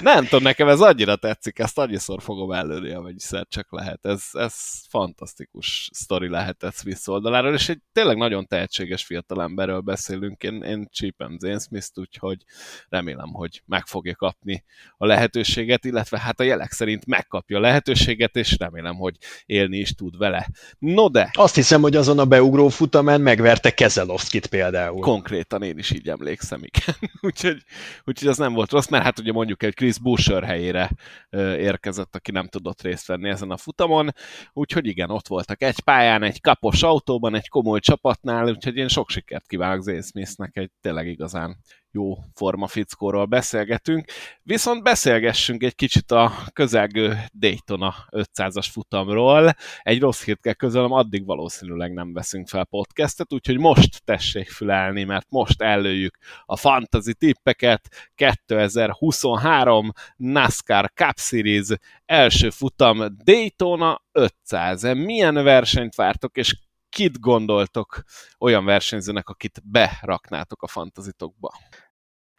Nem 0.01 0.23
tudom, 0.23 0.43
nekem 0.43 0.67
ez 0.67 0.79
annyira 0.79 1.15
tetszik, 1.15 1.59
ezt 1.59 1.77
annyiszor 1.77 2.21
fogom 2.21 2.51
előni, 2.51 2.91
amennyiszer 2.91 3.45
csak 3.49 3.67
lehet. 3.69 4.05
Ez, 4.05 4.23
ez 4.31 4.53
fantasztikus 4.89 5.89
sztori 5.93 6.29
lehetett 6.29 6.73
Smith 6.73 7.09
oldaláról, 7.09 7.53
és 7.53 7.69
egy 7.69 7.79
tényleg 7.91 8.17
nagyon 8.17 8.47
tehetséges 8.47 9.03
fiatalemberről 9.03 9.79
beszélünk. 9.79 10.43
Én, 10.43 10.61
én 10.61 10.87
csípem 10.91 11.37
Zane 11.39 11.59
Smith-t, 11.59 11.99
úgyhogy 11.99 12.37
remélem, 12.89 13.33
hogy 13.33 13.61
meg 13.65 13.85
fogja 13.85 14.15
kapni 14.15 14.63
a 14.97 15.05
lehetőséget, 15.05 15.85
illetve 15.85 16.19
hát 16.19 16.39
a 16.39 16.43
jelek 16.43 16.71
szerint 16.71 17.05
megkapja 17.05 17.57
a 17.57 17.61
lehetőséget, 17.61 18.35
és 18.35 18.57
remélem, 18.57 18.95
hogy 18.95 19.15
élni 19.45 19.77
is 19.77 19.95
tud 19.95 20.17
vele. 20.17 20.47
No 20.79 21.09
de... 21.09 21.29
Azt 21.33 21.55
hiszem, 21.55 21.81
hogy 21.81 21.95
azon 21.95 22.19
a 22.19 22.25
beugró 22.25 22.67
futamán 22.69 23.21
megverte 23.21 23.73
Kezelovskit 23.73 24.47
például. 24.47 24.99
Konkrétan 24.99 25.63
én 25.63 25.77
is 25.77 25.91
így 25.91 26.09
emlékszem, 26.09 26.61
igen. 26.63 26.95
úgyhogy, 27.21 27.63
úgyhogy 28.03 28.27
az 28.27 28.37
nem 28.37 28.53
volt 28.53 28.71
rossz, 28.71 28.87
mert 28.87 29.03
hát 29.03 29.19
ugye 29.19 29.31
mondjuk 29.45 29.63
egy 29.63 29.73
Chris 29.73 29.99
Busher 29.99 30.43
helyére 30.43 30.89
érkezett, 31.57 32.15
aki 32.15 32.31
nem 32.31 32.47
tudott 32.47 32.81
részt 32.81 33.07
venni 33.07 33.29
ezen 33.29 33.51
a 33.51 33.57
futamon, 33.57 34.09
úgyhogy 34.53 34.85
igen, 34.85 35.09
ott 35.09 35.27
voltak 35.27 35.61
egy 35.61 35.79
pályán, 35.79 36.23
egy 36.23 36.41
kapos 36.41 36.83
autóban, 36.83 37.35
egy 37.35 37.49
komoly 37.49 37.79
csapatnál, 37.79 38.49
úgyhogy 38.49 38.75
én 38.75 38.87
sok 38.87 39.09
sikert 39.09 39.47
kívánok 39.47 39.81
Zane 39.81 40.01
Smithnek, 40.01 40.57
egy 40.57 40.71
tényleg 40.81 41.07
igazán 41.07 41.57
jó 41.93 42.17
forma 42.33 42.67
fickóról 42.67 43.25
beszélgetünk. 43.25 44.05
Viszont 44.43 44.83
beszélgessünk 44.83 45.63
egy 45.63 45.75
kicsit 45.75 46.11
a 46.11 46.31
közelgő 46.53 47.17
Daytona 47.33 47.95
500-as 48.11 48.67
futamról. 48.71 49.53
Egy 49.81 49.99
rossz 49.99 50.23
hírt 50.23 50.41
kell 50.41 50.53
közölöm, 50.53 50.91
addig 50.91 51.25
valószínűleg 51.25 51.93
nem 51.93 52.13
veszünk 52.13 52.47
fel 52.47 52.65
podcastet, 52.65 53.33
úgyhogy 53.33 53.57
most 53.57 54.03
tessék 54.03 54.49
fülelni, 54.49 55.03
mert 55.03 55.25
most 55.29 55.61
előjük 55.61 56.17
a 56.45 56.55
fantasy 56.55 57.13
tippeket. 57.13 58.11
2023 58.15 59.91
NASCAR 60.15 60.91
Cup 60.95 61.17
Series 61.17 61.67
első 62.05 62.49
futam 62.49 63.05
Daytona 63.23 64.01
500. 64.11 64.83
Milyen 64.83 65.33
versenyt 65.33 65.95
vártok, 65.95 66.37
és 66.37 66.55
kit 66.93 67.19
gondoltok 67.19 68.03
olyan 68.39 68.65
versenyzőnek, 68.65 69.29
akit 69.29 69.61
beraknátok 69.63 70.61
a 70.61 70.67
fantazitokba? 70.67 71.51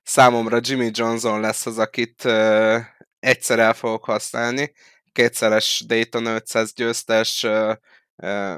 Számomra 0.05 0.59
Jimmy 0.63 0.91
Johnson 0.93 1.41
lesz 1.41 1.67
az, 1.67 1.79
akit 1.79 2.25
uh, 2.25 2.81
egyszer 3.19 3.59
el 3.59 3.75
fogok 3.75 4.05
használni. 4.05 4.73
Kétszeres 5.13 5.85
Dayton 5.87 6.27
500 6.27 6.73
győztes, 6.73 7.43
uh, 7.43 7.75
uh, 8.17 8.57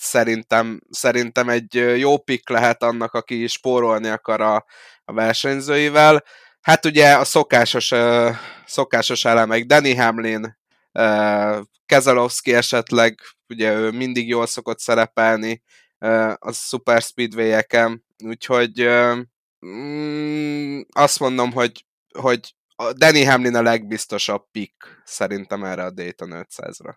szerintem, 0.00 0.80
szerintem 0.90 1.48
egy 1.48 1.74
jó 1.98 2.18
pick 2.18 2.48
lehet 2.48 2.82
annak, 2.82 3.14
aki 3.14 3.46
spórolni 3.46 4.08
akar 4.08 4.40
a, 4.40 4.64
a 5.04 5.12
versenyzőivel. 5.12 6.24
Hát 6.60 6.84
ugye 6.84 7.12
a 7.12 7.24
szokásos, 7.24 7.90
uh, 7.90 8.36
szokásos 8.66 9.24
elemek, 9.24 9.64
Danny 9.64 9.98
Hamlin, 9.98 10.58
uh, 10.92 11.58
Kezelowski 11.86 12.54
esetleg, 12.54 13.20
ugye 13.48 13.72
ő 13.72 13.90
mindig 13.90 14.28
jól 14.28 14.46
szokott 14.46 14.78
szerepelni 14.78 15.62
uh, 15.98 16.32
a 16.38 16.52
Super 16.52 17.02
Speedway-eken, 17.02 18.04
úgyhogy 18.24 18.82
uh, 18.82 19.18
mm, 19.66 20.80
azt 20.90 21.20
mondom, 21.20 21.52
hogy, 21.52 21.84
hogy 22.18 22.54
a 22.76 22.92
Danny 22.92 23.26
Hamlin 23.26 23.54
a 23.54 23.62
legbiztosabb 23.62 24.44
pick 24.50 25.02
szerintem 25.04 25.64
erre 25.64 25.84
a 25.84 25.90
Dayton 25.90 26.30
500-ra. 26.32 26.94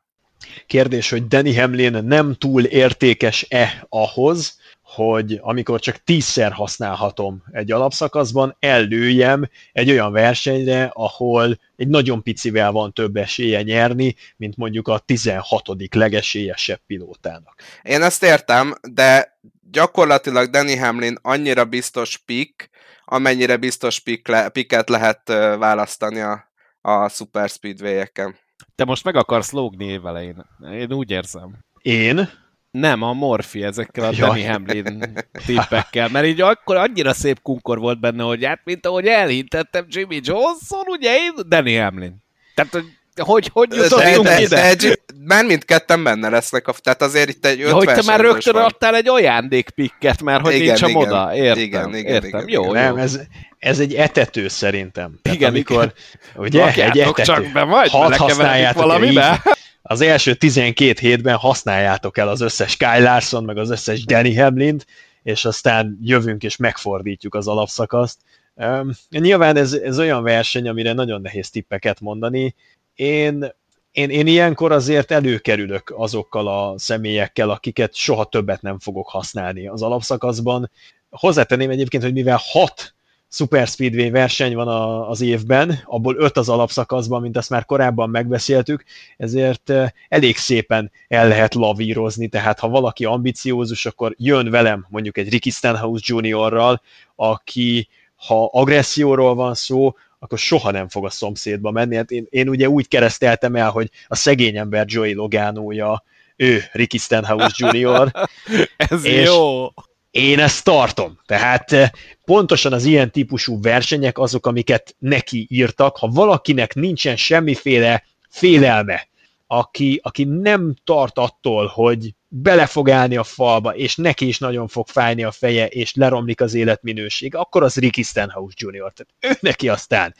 Kérdés, 0.67 1.09
hogy 1.09 1.27
Danny 1.27 1.59
Hamlin 1.59 2.03
nem 2.03 2.33
túl 2.33 2.63
értékes-e 2.63 3.85
ahhoz, 3.89 4.59
hogy 4.81 5.39
amikor 5.41 5.79
csak 5.79 6.03
tízszer 6.03 6.51
használhatom 6.51 7.43
egy 7.51 7.71
alapszakaszban, 7.71 8.55
ellőjem 8.59 9.49
egy 9.71 9.89
olyan 9.89 10.11
versenyre, 10.11 10.91
ahol 10.93 11.59
egy 11.75 11.87
nagyon 11.87 12.23
picivel 12.23 12.71
van 12.71 12.93
több 12.93 13.15
esélye 13.15 13.61
nyerni, 13.61 14.15
mint 14.37 14.57
mondjuk 14.57 14.87
a 14.87 14.97
16. 14.97 15.67
legesélyesebb 15.91 16.79
pilótának. 16.87 17.61
Én 17.81 18.01
ezt 18.01 18.23
értem, 18.23 18.73
de 18.81 19.39
gyakorlatilag 19.71 20.49
Danny 20.49 20.77
Hamlin 20.77 21.17
annyira 21.21 21.65
biztos 21.65 22.17
pick, 22.17 22.69
amennyire 23.05 23.57
biztos 23.57 23.99
pick 23.99 24.27
le, 24.27 24.49
picket 24.49 24.89
lehet 24.89 25.21
választani 25.57 26.19
a, 26.19 26.51
a 26.81 27.09
Super 27.09 27.49
Speedway-eken. 27.49 28.35
Te 28.75 28.85
most 28.85 29.03
meg 29.03 29.15
akarsz 29.15 29.51
lógni 29.51 29.85
évelején. 29.85 30.45
Én 30.71 30.93
úgy 30.93 31.11
érzem. 31.11 31.57
Én? 31.81 32.29
Nem, 32.71 33.01
a 33.01 33.13
Morphy 33.13 33.63
ezekkel 33.63 34.03
a. 34.03 34.11
Danny 34.11 34.47
Hamlin 34.47 35.13
tippekkel, 35.45 36.09
mert 36.09 36.25
így 36.25 36.41
akkor 36.41 36.75
annyira 36.75 37.13
szép 37.13 37.41
kunkor 37.41 37.79
volt 37.79 37.99
benne, 37.99 38.23
hogy 38.23 38.45
hát, 38.45 38.61
mint 38.63 38.85
ahogy 38.85 39.05
elhintettem 39.05 39.85
Jimmy 39.87 40.19
Johnson, 40.23 40.83
ugye 40.87 41.17
én 41.17 41.33
Danny 41.47 41.79
Hamlin. 41.79 42.15
Tehát, 42.55 42.71
hogy 42.71 42.85
hogy, 43.15 43.49
hogy 43.53 43.73
jutottunk 43.73 44.23
de, 44.23 44.41
ide? 44.41 44.75
De, 44.75 44.95
már 45.25 45.45
mindketten 45.45 46.03
benne 46.03 46.29
lesznek, 46.29 46.67
a, 46.67 46.73
tehát 46.81 47.01
azért 47.01 47.29
itt 47.29 47.45
egy 47.45 47.61
öt 47.61 47.67
ja, 47.67 47.73
Hogy 47.73 47.85
te 47.85 48.01
már 48.05 48.19
rögtön 48.19 48.53
van. 48.53 48.63
adtál 48.63 48.95
egy 48.95 49.07
ajándékpikket, 49.07 50.21
mert 50.21 50.41
hogy 50.41 50.53
igen, 50.53 50.65
nincs 50.65 50.81
igen, 50.81 50.95
oda, 50.95 51.35
értem, 51.35 51.63
igen, 51.63 51.95
igen, 51.95 52.13
értem, 52.13 52.47
igen, 52.47 52.49
jó, 52.49 52.71
Nem, 52.71 52.97
ez, 52.97 53.19
ez 53.57 53.79
egy 53.79 53.93
etető 53.93 54.47
szerintem. 54.47 55.19
Tehát 55.21 55.37
igen, 55.37 55.49
amikor, 55.49 55.93
igen. 56.33 56.43
ugye, 56.43 56.67
egy 56.67 56.99
etető. 56.99 57.23
csak 57.23 57.51
be, 57.53 57.63
majd 57.63 57.89
Hadd 57.89 58.13
használjátok 58.13 58.81
valamibe. 58.81 59.41
Így, 59.47 59.53
az 59.81 60.01
első 60.01 60.33
12 60.33 60.93
hétben 60.99 61.35
használjátok 61.35 62.17
el 62.17 62.27
az 62.27 62.41
összes 62.41 62.77
Kyle 62.77 62.99
Larson, 62.99 63.43
meg 63.43 63.57
az 63.57 63.69
összes 63.69 64.05
Danny 64.05 64.39
Hamlin-t, 64.39 64.85
és 65.23 65.45
aztán 65.45 65.99
jövünk 66.01 66.43
és 66.43 66.55
megfordítjuk 66.55 67.35
az 67.35 67.47
alapszakaszt. 67.47 68.17
Um, 68.55 68.91
nyilván 69.09 69.57
ez, 69.57 69.73
ez 69.73 69.99
olyan 69.99 70.23
verseny, 70.23 70.67
amire 70.67 70.93
nagyon 70.93 71.21
nehéz 71.21 71.49
tippeket 71.49 71.99
mondani, 71.99 72.55
én, 72.95 73.53
én, 73.91 74.09
én 74.09 74.27
ilyenkor 74.27 74.71
azért 74.71 75.11
előkerülök 75.11 75.93
azokkal 75.97 76.47
a 76.47 76.79
személyekkel, 76.79 77.49
akiket 77.49 77.95
soha 77.95 78.25
többet 78.25 78.61
nem 78.61 78.79
fogok 78.79 79.09
használni 79.09 79.67
az 79.67 79.81
alapszakaszban. 79.81 80.71
Hozzátenném 81.09 81.69
egyébként, 81.69 82.03
hogy 82.03 82.13
mivel 82.13 82.39
hat 82.41 82.93
Super 83.33 83.67
Speedway 83.67 84.09
verseny 84.09 84.55
van 84.55 84.67
a, 84.67 85.09
az 85.09 85.21
évben, 85.21 85.83
abból 85.85 86.15
öt 86.17 86.37
az 86.37 86.49
alapszakaszban, 86.49 87.21
mint 87.21 87.37
azt 87.37 87.49
már 87.49 87.65
korábban 87.65 88.09
megbeszéltük, 88.09 88.83
ezért 89.17 89.69
eh, 89.69 89.89
elég 90.09 90.37
szépen 90.37 90.91
el 91.07 91.27
lehet 91.27 91.53
lavírozni, 91.53 92.27
tehát 92.27 92.59
ha 92.59 92.69
valaki 92.69 93.05
ambiciózus, 93.05 93.85
akkor 93.85 94.15
jön 94.17 94.49
velem 94.49 94.85
mondjuk 94.89 95.17
egy 95.17 95.29
Ricky 95.29 95.49
Stenhouse 95.49 96.03
Juniorral, 96.07 96.81
aki 97.15 97.87
ha 98.15 98.45
agresszióról 98.45 99.35
van 99.35 99.53
szó, 99.53 99.95
akkor 100.23 100.37
soha 100.39 100.71
nem 100.71 100.89
fog 100.89 101.05
a 101.05 101.09
szomszédba 101.09 101.71
menni. 101.71 101.95
Hát 101.95 102.11
én, 102.11 102.25
én 102.29 102.49
ugye 102.49 102.69
úgy 102.69 102.87
kereszteltem 102.87 103.55
el, 103.55 103.69
hogy 103.69 103.89
a 104.07 104.15
szegény 104.15 104.57
ember 104.57 104.85
Joey 104.87 105.13
Logánója, 105.13 106.03
ő 106.35 106.63
Ricky 106.71 106.97
Stenhouse 106.97 107.69
Jr. 107.71 108.11
Ez 108.91 109.05
és 109.05 109.25
jó! 109.25 109.67
Én 110.11 110.39
ezt 110.39 110.63
tartom. 110.63 111.19
Tehát 111.25 111.71
eh, 111.71 111.89
pontosan 112.25 112.73
az 112.73 112.85
ilyen 112.85 113.11
típusú 113.11 113.61
versenyek 113.61 114.17
azok, 114.17 114.45
amiket 114.45 114.95
neki 114.99 115.47
írtak. 115.49 115.97
Ha 115.97 116.07
valakinek 116.07 116.73
nincsen 116.73 117.15
semmiféle 117.15 118.03
félelme 118.29 119.07
aki, 119.53 119.99
aki 120.03 120.23
nem 120.23 120.75
tart 120.83 121.17
attól, 121.17 121.67
hogy 121.67 122.15
bele 122.27 122.65
fog 122.65 122.89
állni 122.89 123.17
a 123.17 123.23
falba, 123.23 123.75
és 123.75 123.95
neki 123.95 124.27
is 124.27 124.39
nagyon 124.39 124.67
fog 124.67 124.87
fájni 124.87 125.23
a 125.23 125.31
feje, 125.31 125.67
és 125.67 125.93
leromlik 125.93 126.41
az 126.41 126.53
életminőség, 126.53 127.35
akkor 127.35 127.63
az 127.63 127.75
Ricky 127.75 128.03
Stenhouse 128.03 128.55
Jr. 128.57 128.93
Tehát 128.93 129.07
ő 129.19 129.37
neki 129.39 129.69
aztán 129.69 130.15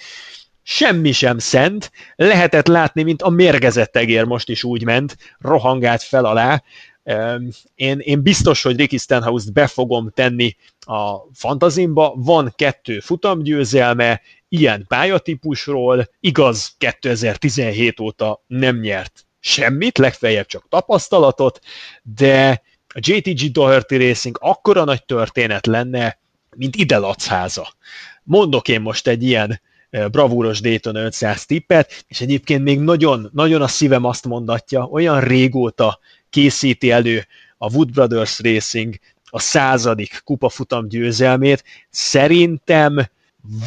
semmi 0.64 1.12
sem 1.12 1.38
szent, 1.38 1.92
lehetett 2.16 2.68
látni, 2.68 3.04
mint 3.04 3.22
a 3.22 3.30
mérgezett 3.30 3.96
egér 3.96 4.24
most 4.24 4.50
is 4.50 4.64
úgy 4.64 4.84
ment, 4.84 5.18
rohangált 5.40 6.02
fel 6.02 6.26
alá. 6.26 6.64
Én, 7.76 8.00
én 8.00 8.22
biztos, 8.22 8.62
hogy 8.62 8.78
Ricky 8.78 8.98
Stenhouse-t 8.98 9.54
be 9.54 9.68
fogom 9.68 10.10
tenni 10.10 10.56
a 10.80 11.16
fantazimba, 11.34 12.14
van 12.16 12.54
kettő 12.56 13.00
futamgyőzelme, 13.00 14.22
ilyen 14.54 14.86
pályatípusról, 14.88 16.10
igaz 16.20 16.76
2017 16.78 18.00
óta 18.00 18.44
nem 18.48 18.80
nyert 18.80 19.26
semmit, 19.40 19.98
legfeljebb 19.98 20.46
csak 20.46 20.68
tapasztalatot, 20.70 21.60
de 22.04 22.62
a 22.88 23.00
JTG 23.00 23.52
Doherty 23.52 23.96
Racing 23.96 24.38
akkora 24.42 24.84
nagy 24.84 25.06
történet 25.06 25.66
lenne, 25.66 26.20
mint 26.56 26.76
ide 26.76 26.98
Lacháza. 26.98 27.74
Mondok 28.24 28.68
én 28.68 28.82
most 28.82 29.08
egy 29.08 29.24
ilyen 29.24 29.62
bravúros 30.12 30.60
Dayton 30.60 30.96
500 30.96 31.46
tippet, 31.46 32.06
és 32.08 32.22
egyébként 32.22 32.64
még 32.64 32.80
nagyon, 32.80 33.30
nagyon 33.34 33.62
a 33.62 33.68
szívem 33.68 34.06
azt 34.06 34.26
mondatja, 34.26 34.84
olyan 34.84 35.22
régóta 35.22 36.00
készíti 36.30 36.92
elő 36.92 37.28
a 37.58 37.74
Wood 37.74 37.92
Brothers 37.92 38.40
Racing 38.40 38.96
a 39.24 39.40
századik 39.40 40.22
kupafutam 40.24 40.88
győzelmét. 40.88 41.64
Szerintem 41.90 43.10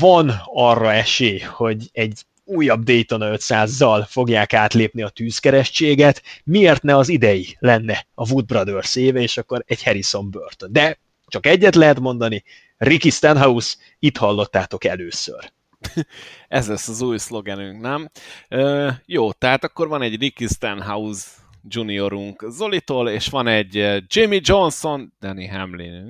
van 0.00 0.32
arra 0.44 0.92
esély, 0.92 1.38
hogy 1.38 1.88
egy 1.92 2.22
újabb 2.44 2.82
Dayton 2.82 3.20
500-zal 3.22 4.04
fogják 4.08 4.52
átlépni 4.52 5.02
a 5.02 5.08
tűzkeresztséget, 5.08 6.22
miért 6.44 6.82
ne 6.82 6.96
az 6.96 7.08
idei 7.08 7.56
lenne 7.58 8.06
a 8.14 8.30
Wood 8.30 8.44
Brothers 8.44 8.96
éve, 8.96 9.20
és 9.20 9.36
akkor 9.36 9.64
egy 9.66 9.82
Harrison 9.82 10.30
Burton. 10.30 10.72
De 10.72 10.98
csak 11.26 11.46
egyet 11.46 11.74
lehet 11.74 12.00
mondani, 12.00 12.44
Ricky 12.76 13.10
Stenhouse, 13.10 13.76
itt 13.98 14.16
hallottátok 14.16 14.84
először. 14.84 15.52
Ez 16.48 16.68
lesz 16.68 16.88
az 16.88 17.00
új 17.00 17.18
szlogenünk, 17.18 17.80
nem? 17.80 18.10
Ö, 18.48 18.90
jó, 19.06 19.32
tehát 19.32 19.64
akkor 19.64 19.88
van 19.88 20.02
egy 20.02 20.20
Ricky 20.20 20.46
Stenhouse 20.46 21.26
juniorunk 21.68 22.44
Zolitól, 22.48 23.08
és 23.08 23.28
van 23.28 23.46
egy 23.46 24.02
Jimmy 24.06 24.40
Johnson, 24.42 25.12
Danny 25.20 25.50
Hamlin 25.50 26.08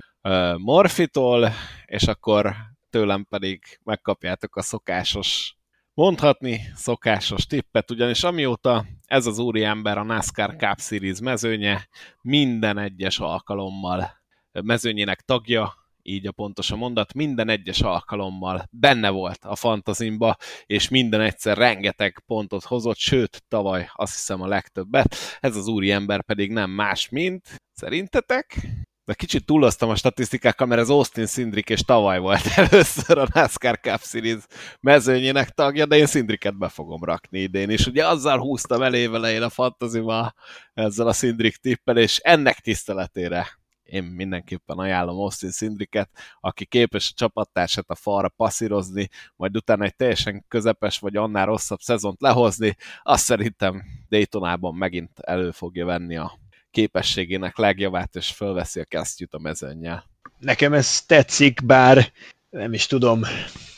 Morfitól, 0.57 1.53
és 1.87 2.03
akkor 2.03 2.55
tőlem 2.95 3.27
pedig 3.29 3.79
megkapjátok 3.85 4.57
a 4.57 4.63
szokásos 4.63 5.57
mondhatni 5.95 6.61
szokásos 6.75 7.47
tippet, 7.47 7.91
ugyanis 7.91 8.23
amióta 8.23 8.85
ez 9.07 9.27
az 9.27 9.39
úriember 9.39 9.99
a 9.99 10.03
NASCAR 10.03 10.57
Cup 10.57 10.81
Series 10.81 11.21
mezőnye 11.21 11.89
minden 12.23 12.79
egyes 12.79 13.19
alkalommal 13.19 14.23
mezőnyének 14.53 15.21
tagja, 15.21 15.75
így 16.03 16.27
a 16.27 16.33
pontos 16.33 16.71
a 16.71 16.77
mondat, 16.77 17.15
minden 17.15 17.49
egyes 17.49 17.81
alkalommal 17.81 18.69
benne 18.71 19.11
volt 19.11 19.45
a 19.45 19.57
fantazimba, 19.57 20.37
és 20.67 20.89
minden 20.89 21.21
egyszer 21.21 21.57
rengeteg 21.57 22.23
pontot 22.27 22.65
hozott, 22.65 22.99
sőt, 22.99 23.45
tavaly 23.49 23.89
azt 23.95 24.15
hiszem 24.15 24.43
a 24.43 24.47
legtöbbet. 24.47 25.17
Ez 25.41 25.57
az 25.57 25.67
úri 25.67 25.91
ember 25.91 26.23
pedig 26.23 26.51
nem 26.51 26.71
más, 26.71 27.09
mint 27.09 27.63
szerintetek? 27.73 28.67
De 29.05 29.15
kicsit 29.15 29.47
túloztam 29.47 29.89
a 29.89 29.97
statisztikákkal, 29.97 30.67
mert 30.67 30.81
az 30.81 30.91
Austin 30.91 31.27
Szindrik 31.27 31.69
és 31.69 31.81
tavaly 31.81 32.19
volt 32.19 32.47
először 32.57 33.19
a 33.19 33.27
NASCAR 33.33 33.81
Cup 33.81 34.01
Series 34.01 34.43
mezőnyének 34.81 35.49
tagja, 35.49 35.87
de 35.87 35.97
én 35.97 36.07
Szindriket 36.07 36.59
be 36.59 36.69
fogom 36.69 37.05
rakni 37.05 37.39
idén 37.39 37.71
is. 37.71 37.87
Ugye 37.87 38.07
azzal 38.07 38.39
húztam 38.39 38.83
el 38.83 38.95
évelején 38.95 39.43
a 39.43 39.49
fantazima 39.49 40.35
ezzel 40.75 41.07
a 41.07 41.13
Szindrik 41.13 41.57
tippel, 41.57 41.97
és 41.97 42.19
ennek 42.19 42.59
tiszteletére 42.59 43.63
én 43.85 44.05
mindenképpen 44.05 44.79
ajánlom 44.79 45.17
Austin 45.17 45.51
Szindriket, 45.51 46.11
aki 46.41 46.67
képes 46.67 47.11
a 47.11 47.15
csapattársát 47.17 47.91
a 47.91 47.95
falra 47.95 48.29
passzírozni, 48.29 49.09
majd 49.37 49.57
utána 49.57 49.85
egy 49.85 49.97
teljesen 49.97 50.45
közepes 50.49 50.99
vagy 50.99 51.17
annál 51.17 51.47
rosszabb 51.47 51.81
szezont 51.81 52.21
lehozni, 52.21 52.77
azt 53.03 53.25
szerintem 53.25 53.83
Daytonában 54.09 54.75
megint 54.75 55.19
elő 55.19 55.51
fogja 55.51 55.85
venni 55.87 56.17
a 56.17 56.39
képességének 56.75 57.57
legjavát, 57.57 58.17
és 58.17 58.31
fölveszi 58.31 58.81
a 58.81 58.85
kesztyűt 58.85 59.35
a 59.35 59.39
mezőnnyel. 59.39 60.05
Nekem 60.39 60.73
ez 60.73 61.03
tetszik, 61.03 61.65
bár 61.65 62.13
nem 62.51 62.73
is 62.73 62.87
tudom, 62.87 63.23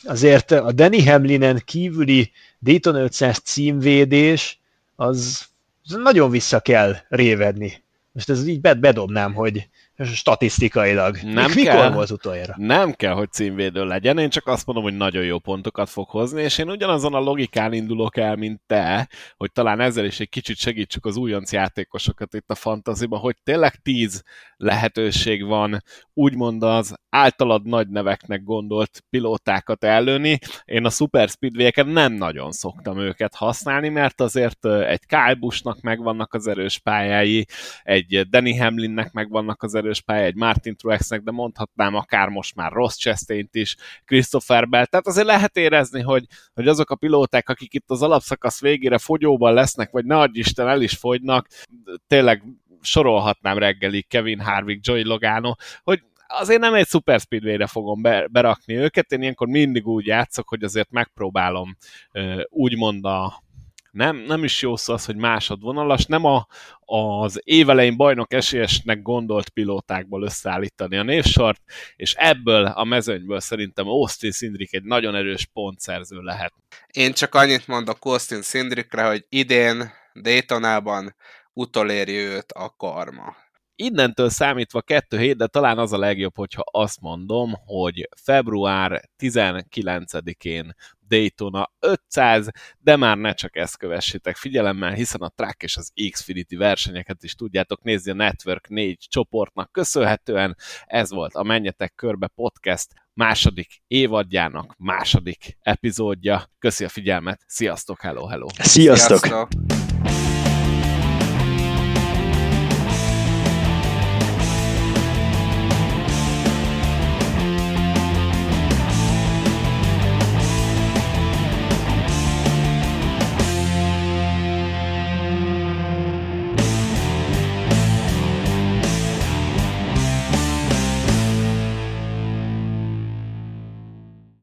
azért 0.04 0.50
a 0.50 0.72
Danny 0.72 1.08
Hamlinen 1.08 1.62
kívüli 1.64 2.32
Dayton 2.60 2.94
500 2.94 3.38
címvédés, 3.38 4.60
az, 4.94 5.46
az 5.82 5.92
nagyon 6.02 6.30
vissza 6.30 6.60
kell 6.60 6.96
révedni. 7.08 7.82
Most 8.12 8.30
ez 8.30 8.46
így 8.46 8.60
bedobnám, 8.60 9.34
hogy 9.34 9.68
statisztikailag. 10.04 11.16
Nem 11.22 11.50
Mikor 11.54 11.74
kell, 11.74 11.90
volt 11.90 12.10
utoljára? 12.10 12.54
Nem 12.56 12.92
kell, 12.92 13.12
hogy 13.12 13.32
címvédő 13.32 13.84
legyen, 13.84 14.18
én 14.18 14.30
csak 14.30 14.46
azt 14.46 14.66
mondom, 14.66 14.84
hogy 14.84 14.96
nagyon 14.96 15.24
jó 15.24 15.38
pontokat 15.38 15.88
fog 15.88 16.08
hozni, 16.08 16.42
és 16.42 16.58
én 16.58 16.70
ugyanazon 16.70 17.14
a 17.14 17.18
logikán 17.18 17.72
indulok 17.72 18.16
el, 18.16 18.36
mint 18.36 18.60
te, 18.66 19.08
hogy 19.36 19.52
talán 19.52 19.80
ezzel 19.80 20.04
is 20.04 20.20
egy 20.20 20.28
kicsit 20.28 20.56
segítsük 20.56 21.04
az 21.04 21.16
újonc 21.16 21.52
játékosokat 21.52 22.34
itt 22.34 22.50
a 22.50 22.54
fantaziban, 22.54 23.20
hogy 23.20 23.36
tényleg 23.42 23.74
tíz 23.74 24.22
lehetőség 24.56 25.44
van, 25.44 25.82
úgymond 26.12 26.62
az 26.62 26.94
általad 27.16 27.66
nagy 27.66 27.88
neveknek 27.88 28.42
gondolt 28.42 29.04
pilótákat 29.10 29.84
ellőni. 29.84 30.38
Én 30.64 30.84
a 30.84 30.90
Super 30.90 31.28
Speedway-eken 31.28 31.88
nem 31.88 32.12
nagyon 32.12 32.52
szoktam 32.52 32.98
őket 32.98 33.34
használni, 33.34 33.88
mert 33.88 34.20
azért 34.20 34.66
egy 34.66 35.06
Kyle 35.06 35.34
Busch-nak 35.34 35.80
megvannak 35.80 36.34
az 36.34 36.46
erős 36.46 36.78
pályái, 36.78 37.46
egy 37.82 38.28
Danny 38.28 38.58
Hamlinnek 38.60 39.12
megvannak 39.12 39.62
az 39.62 39.74
erős 39.74 40.00
pályái, 40.00 40.26
egy 40.26 40.34
Martin 40.34 40.76
Truexnek, 40.76 41.20
de 41.20 41.30
mondhatnám 41.30 41.94
akár 41.94 42.28
most 42.28 42.54
már 42.54 42.72
Ross 42.72 42.96
chastain 42.96 43.48
is, 43.52 43.76
Christopher 44.04 44.68
Bell, 44.68 44.84
tehát 44.84 45.06
azért 45.06 45.26
lehet 45.26 45.56
érezni, 45.56 46.00
hogy, 46.00 46.24
hogy 46.54 46.68
azok 46.68 46.90
a 46.90 46.96
pilóták, 46.96 47.48
akik 47.48 47.74
itt 47.74 47.90
az 47.90 48.02
alapszakasz 48.02 48.60
végére 48.60 48.98
fogyóban 48.98 49.54
lesznek, 49.54 49.90
vagy 49.90 50.04
ne 50.04 50.18
adj 50.18 50.38
Isten 50.38 50.68
el 50.68 50.82
is 50.82 50.96
fogynak, 50.96 51.48
tényleg 52.06 52.42
sorolhatnám 52.80 53.58
reggelig 53.58 54.06
Kevin 54.08 54.40
Harvick, 54.40 54.86
Joey 54.86 55.04
Logano, 55.04 55.54
hogy 55.82 56.02
azért 56.26 56.60
nem 56.60 56.74
egy 56.74 56.86
Super 56.86 57.20
Speedway-re 57.20 57.66
fogom 57.66 58.02
berakni 58.30 58.74
őket, 58.74 59.12
én 59.12 59.20
ilyenkor 59.20 59.48
mindig 59.48 59.86
úgy 59.86 60.06
játszok, 60.06 60.48
hogy 60.48 60.62
azért 60.62 60.90
megpróbálom 60.90 61.76
úgymond 62.48 63.04
a, 63.04 63.44
nem, 63.96 64.16
nem 64.16 64.44
is 64.44 64.62
jó 64.62 64.76
szó 64.76 64.92
az, 64.92 65.04
hogy 65.04 65.16
másodvonalas, 65.16 66.06
nem 66.06 66.24
a, 66.24 66.46
az 66.80 67.40
évelején 67.44 67.96
bajnok 67.96 68.32
esélyesnek 68.32 69.02
gondolt 69.02 69.48
pilótákból 69.48 70.22
összeállítani 70.22 70.96
a 70.96 71.02
névsort, 71.02 71.62
és 71.96 72.14
ebből 72.14 72.64
a 72.64 72.84
mezőnyből 72.84 73.40
szerintem 73.40 73.86
Austin 73.86 74.30
Szindrik 74.30 74.74
egy 74.74 74.82
nagyon 74.82 75.14
erős 75.14 75.48
pontszerző 75.52 76.20
lehet. 76.20 76.52
Én 76.92 77.12
csak 77.12 77.34
annyit 77.34 77.66
mondok 77.66 78.04
Austin 78.04 78.42
Szindrikre, 78.42 79.06
hogy 79.06 79.24
idén 79.28 79.90
Daytonában 80.14 81.14
utoléri 81.52 82.16
őt 82.16 82.52
a 82.52 82.74
karma 82.76 83.36
innentől 83.76 84.28
számítva 84.28 84.80
kettő 84.82 85.18
hét, 85.18 85.36
de 85.36 85.46
talán 85.46 85.78
az 85.78 85.92
a 85.92 85.98
legjobb, 85.98 86.36
hogyha 86.36 86.64
azt 86.70 87.00
mondom, 87.00 87.52
hogy 87.66 88.08
február 88.22 89.10
19-én 89.18 90.74
Daytona 91.08 91.72
500, 91.78 92.48
de 92.78 92.96
már 92.96 93.16
ne 93.16 93.32
csak 93.32 93.56
ezt 93.56 93.78
kövessétek 93.78 94.36
figyelemmel, 94.36 94.92
hiszen 94.92 95.20
a 95.20 95.28
Track 95.28 95.62
és 95.62 95.76
az 95.76 95.92
Xfinity 96.10 96.56
versenyeket 96.56 97.22
is 97.22 97.34
tudjátok 97.34 97.82
nézni 97.82 98.10
a 98.10 98.14
Network 98.14 98.68
4 98.68 99.06
csoportnak 99.08 99.72
köszönhetően. 99.72 100.56
Ez 100.84 101.10
volt 101.10 101.34
a 101.34 101.42
Menjetek 101.42 101.94
Körbe 101.94 102.26
podcast 102.26 102.92
második 103.12 103.82
évadjának 103.86 104.74
második 104.78 105.56
epizódja. 105.60 106.50
Köszi 106.58 106.84
a 106.84 106.88
figyelmet, 106.88 107.44
sziasztok, 107.46 108.00
hello, 108.00 108.26
hello! 108.26 108.46
Sziasztok! 108.58 109.18
Sziasztok. 109.18 109.75